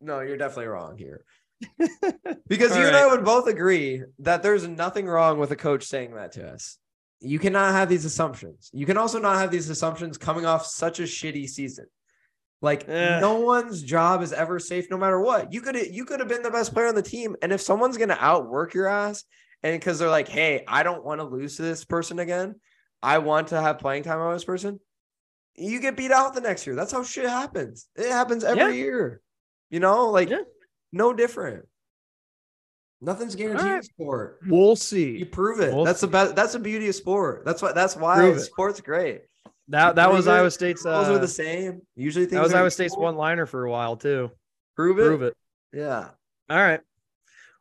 No, 0.00 0.20
you're 0.20 0.38
definitely 0.38 0.66
wrong 0.66 0.96
here. 0.96 1.24
Because 2.48 2.72
All 2.72 2.78
you 2.78 2.86
and 2.86 2.96
I 2.96 3.06
would 3.06 3.24
both 3.24 3.46
agree 3.46 4.02
that 4.20 4.42
there's 4.42 4.66
nothing 4.66 5.06
wrong 5.06 5.38
with 5.38 5.50
a 5.50 5.56
coach 5.56 5.84
saying 5.84 6.14
that 6.14 6.32
to 6.32 6.48
us. 6.48 6.78
You 7.20 7.38
cannot 7.38 7.72
have 7.72 7.88
these 7.88 8.04
assumptions. 8.04 8.70
You 8.72 8.86
can 8.86 8.96
also 8.96 9.18
not 9.18 9.36
have 9.36 9.50
these 9.50 9.68
assumptions 9.68 10.16
coming 10.18 10.46
off 10.46 10.64
such 10.66 11.00
a 11.00 11.04
shitty 11.04 11.48
season. 11.48 11.86
Like 12.62 12.88
Eh. 12.88 13.20
no 13.20 13.40
one's 13.40 13.82
job 13.82 14.22
is 14.22 14.32
ever 14.32 14.58
safe 14.58 14.90
no 14.90 14.98
matter 14.98 15.20
what. 15.20 15.52
You 15.52 15.60
could 15.60 15.76
you 15.76 16.04
could 16.04 16.20
have 16.20 16.28
been 16.28 16.42
the 16.42 16.50
best 16.50 16.72
player 16.74 16.88
on 16.88 16.94
the 16.94 17.02
team 17.02 17.36
and 17.42 17.52
if 17.52 17.60
someone's 17.60 17.96
going 17.96 18.08
to 18.10 18.22
outwork 18.24 18.74
your 18.74 18.86
ass 18.86 19.24
and 19.62 19.80
cuz 19.80 19.98
they're 19.98 20.10
like, 20.10 20.28
"Hey, 20.28 20.64
I 20.66 20.82
don't 20.82 21.04
want 21.04 21.20
to 21.20 21.24
lose 21.26 21.56
to 21.56 21.62
this 21.62 21.84
person 21.84 22.18
again. 22.18 22.56
I 23.02 23.18
want 23.18 23.48
to 23.48 23.60
have 23.60 23.78
playing 23.78 24.02
time 24.02 24.18
on 24.20 24.32
this 24.34 24.44
person." 24.44 24.80
You 25.56 25.80
get 25.80 25.96
beat 25.96 26.10
out 26.10 26.34
the 26.34 26.40
next 26.40 26.66
year. 26.66 26.76
That's 26.76 26.92
how 26.92 27.02
shit 27.02 27.28
happens. 27.28 27.88
It 27.96 28.10
happens 28.10 28.44
every 28.44 28.62
Yeah. 28.78 28.84
year. 28.84 29.20
You 29.70 29.80
know, 29.80 30.10
like 30.10 30.28
Yeah. 30.30 30.42
No 30.92 31.12
different. 31.12 31.66
Nothing's 33.00 33.34
guaranteed 33.34 33.66
in 33.72 33.82
sport. 33.82 34.40
We'll 34.46 34.76
see. 34.76 35.16
You 35.18 35.26
prove 35.26 35.60
it. 35.60 35.72
We'll 35.74 35.84
that's 35.84 36.00
the 36.02 36.06
best. 36.06 36.36
That's 36.36 36.52
the 36.52 36.58
beauty 36.58 36.88
of 36.88 36.94
sport. 36.94 37.44
That's 37.46 37.62
what. 37.62 37.74
That's 37.74 37.96
why 37.96 38.16
Prove 38.16 38.36
it. 38.36 38.40
sport's 38.40 38.80
great. 38.80 39.22
That 39.68 39.94
that 39.96 40.12
was 40.12 40.26
it. 40.26 40.30
Iowa 40.32 40.50
State's. 40.50 40.82
Those 40.82 41.08
are 41.08 41.12
Uh, 41.14 41.18
the 41.18 41.28
same. 41.28 41.80
Usually 41.96 42.26
things 42.26 42.34
that 42.34 42.42
was 42.42 42.52
Iowa 42.54 42.70
State's 42.70 42.92
equal. 42.92 43.04
one 43.04 43.16
liner 43.16 43.46
for 43.46 43.64
a 43.64 43.70
while 43.70 43.96
too. 43.96 44.30
Prove 44.76 44.98
it. 44.98 45.06
Prove 45.06 45.22
it. 45.22 45.34
Yeah. 45.72 46.08
All 46.50 46.56
right. 46.58 46.80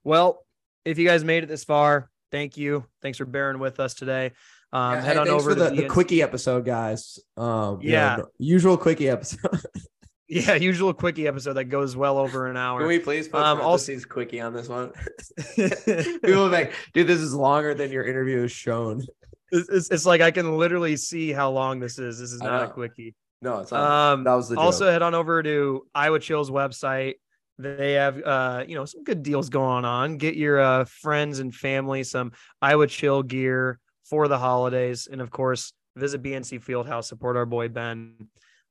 Well, 0.04 0.44
if 0.84 0.98
you 0.98 1.08
guys 1.08 1.24
made 1.24 1.44
it 1.44 1.48
this 1.48 1.64
far, 1.64 2.10
thank 2.32 2.58
you. 2.58 2.84
Thanks 3.02 3.18
for 3.18 3.26
bearing 3.26 3.60
with 3.60 3.80
us 3.80 3.94
today. 3.94 4.32
Um, 4.74 4.94
Yeah, 4.96 5.02
head 5.02 5.14
hey, 5.16 5.20
on 5.22 5.30
over 5.30 5.52
for 5.52 5.56
to 5.56 5.64
the, 5.64 5.70
the 5.70 5.82
DNC 5.84 5.90
quickie 5.90 6.22
episode, 6.22 6.66
guys. 6.66 7.20
Um, 7.38 7.80
you 7.82 7.92
know, 7.92 7.96
Yeah. 7.96 8.18
usual 8.40 8.78
quickie 8.78 9.08
episode. 9.10 9.62
Yeah, 10.32 10.54
usual 10.54 10.94
quickie 10.94 11.28
episode 11.28 11.54
that 11.54 11.66
goes 11.66 11.96
well 11.98 12.20
over 12.20 12.48
an 12.48 12.56
hour. 12.56 12.80
Can 12.80 12.88
we 12.88 13.00
please 13.00 13.28
put 13.28 13.42
Um, 13.42 13.60
also- 13.60 13.88
parentheses 13.88 14.06
quickie 14.06 14.40
on 14.40 14.54
this 14.54 14.70
one? 14.70 14.92
People 15.56 16.46
are 16.46 16.50
like, 16.50 16.74
dude, 16.94 17.08
this 17.08 17.20
is 17.20 17.34
longer 17.34 17.74
than 17.74 17.92
your 17.92 18.04
interview 18.04 18.44
is 18.44 18.52
shown. 18.52 19.04
It's, 19.52 19.68
it's, 19.70 19.90
it's 19.90 20.06
like 20.06 20.22
I 20.22 20.30
can 20.30 20.58
literally 20.58 20.96
see 20.98 21.32
how 21.32 21.50
long 21.50 21.80
this 21.80 21.98
is. 21.98 22.20
This 22.20 22.32
is 22.32 22.42
not 22.42 22.64
a 22.64 22.68
quickie. 22.68 23.16
No, 23.42 23.60
it's 23.60 23.72
not. 23.72 23.90
Um, 24.14 24.24
that 24.26 24.34
was 24.36 24.50
the 24.50 24.56
joke. 24.56 24.64
also 24.66 24.92
head 24.92 25.02
on 25.02 25.16
over 25.16 25.42
to 25.42 25.88
Iowa 25.96 26.20
Chill's 26.20 26.52
website. 26.52 27.16
They 27.58 27.94
have 27.94 28.22
uh, 28.24 28.64
you 28.68 28.76
know, 28.76 28.86
some 28.86 29.04
good 29.04 29.24
deals 29.24 29.50
going 29.50 29.84
on. 29.86 30.18
Get 30.18 30.36
your 30.36 30.60
uh 30.60 30.86
friends 30.86 31.40
and 31.40 31.54
family 31.56 32.04
some 32.04 32.34
Iowa 32.62 32.86
Chill 32.88 33.24
gear 33.24 33.80
for 34.06 34.28
the 34.28 34.38
holidays, 34.38 35.08
and 35.12 35.22
of 35.22 35.32
course, 35.32 35.74
visit 35.96 36.22
BNC 36.22 36.64
Fieldhouse, 36.64 37.06
support 37.06 37.36
our 37.36 37.46
boy 37.46 37.68
Ben. 37.70 38.14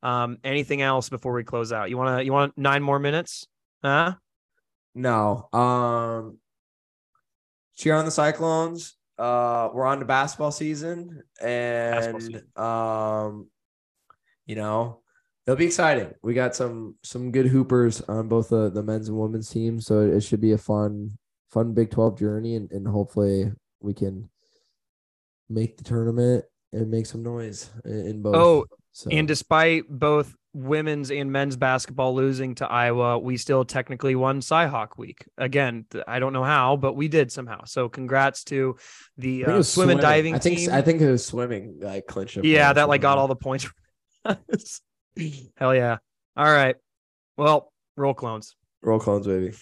Um, 0.02 0.38
anything 0.44 0.82
else 0.82 1.08
before 1.08 1.32
we 1.32 1.44
close 1.44 1.72
out? 1.72 1.90
You 1.90 1.96
wanna 1.96 2.22
you 2.22 2.32
want 2.32 2.56
nine 2.56 2.82
more 2.82 2.98
minutes? 2.98 3.46
Huh? 3.82 4.14
No. 4.94 5.48
Um 5.52 6.38
cheer 7.76 7.94
on 7.94 8.04
the 8.04 8.10
Cyclones. 8.10 8.96
Uh 9.18 9.68
we're 9.72 9.86
on 9.86 9.98
to 10.00 10.04
basketball 10.04 10.52
season 10.52 11.22
and 11.42 12.22
season. 12.22 12.46
um 12.56 13.48
you 14.46 14.54
know 14.54 15.00
it'll 15.46 15.56
be 15.56 15.66
exciting. 15.66 16.14
We 16.22 16.34
got 16.34 16.54
some 16.54 16.96
some 17.02 17.32
good 17.32 17.46
hoopers 17.46 18.00
on 18.02 18.28
both 18.28 18.50
the, 18.50 18.70
the 18.70 18.82
men's 18.82 19.08
and 19.08 19.18
women's 19.18 19.50
teams, 19.50 19.86
so 19.86 20.00
it 20.00 20.20
should 20.20 20.40
be 20.40 20.52
a 20.52 20.58
fun 20.58 21.18
fun 21.50 21.72
Big 21.72 21.90
12 21.90 22.18
journey 22.18 22.56
and, 22.56 22.70
and 22.70 22.86
hopefully 22.86 23.50
we 23.80 23.94
can 23.94 24.28
make 25.48 25.78
the 25.78 25.84
tournament 25.84 26.44
and 26.72 26.90
make 26.90 27.06
some 27.06 27.22
noise 27.22 27.70
in, 27.84 28.06
in 28.06 28.22
both. 28.22 28.36
Oh, 28.36 28.66
so 28.98 29.10
And 29.12 29.28
despite 29.28 29.84
both 29.88 30.34
women's 30.52 31.12
and 31.12 31.30
men's 31.30 31.56
basketball 31.56 32.16
losing 32.16 32.56
to 32.56 32.66
Iowa, 32.66 33.16
we 33.16 33.36
still 33.36 33.64
technically 33.64 34.16
won 34.16 34.40
Cyhawk 34.40 34.98
Week. 34.98 35.24
Again, 35.36 35.86
I 36.08 36.18
don't 36.18 36.32
know 36.32 36.42
how, 36.42 36.76
but 36.76 36.94
we 36.94 37.06
did 37.06 37.30
somehow. 37.30 37.64
So 37.64 37.88
congrats 37.88 38.42
to 38.44 38.76
the 39.16 39.44
I 39.44 39.46
think 39.46 39.54
it 39.54 39.60
uh, 39.60 39.62
swim 39.62 39.90
and 39.90 40.00
swimming. 40.00 40.02
diving 40.02 40.34
I 40.34 40.38
think 40.40 40.58
team. 40.58 40.70
I 40.72 40.82
think 40.82 41.00
it 41.00 41.08
was 41.08 41.24
swimming 41.24 41.78
like 41.80 42.08
clinched 42.08 42.38
it. 42.38 42.44
yeah, 42.44 42.72
that 42.72 42.88
like 42.88 43.00
got 43.00 43.18
all 43.18 43.28
the 43.28 43.36
points. 43.36 43.70
Hell 44.24 45.74
yeah. 45.76 45.98
All 46.36 46.44
right. 46.44 46.74
Well, 47.36 47.72
roll 47.96 48.14
clones. 48.14 48.56
roll 48.82 48.98
clones, 48.98 49.28
baby. 49.28 49.54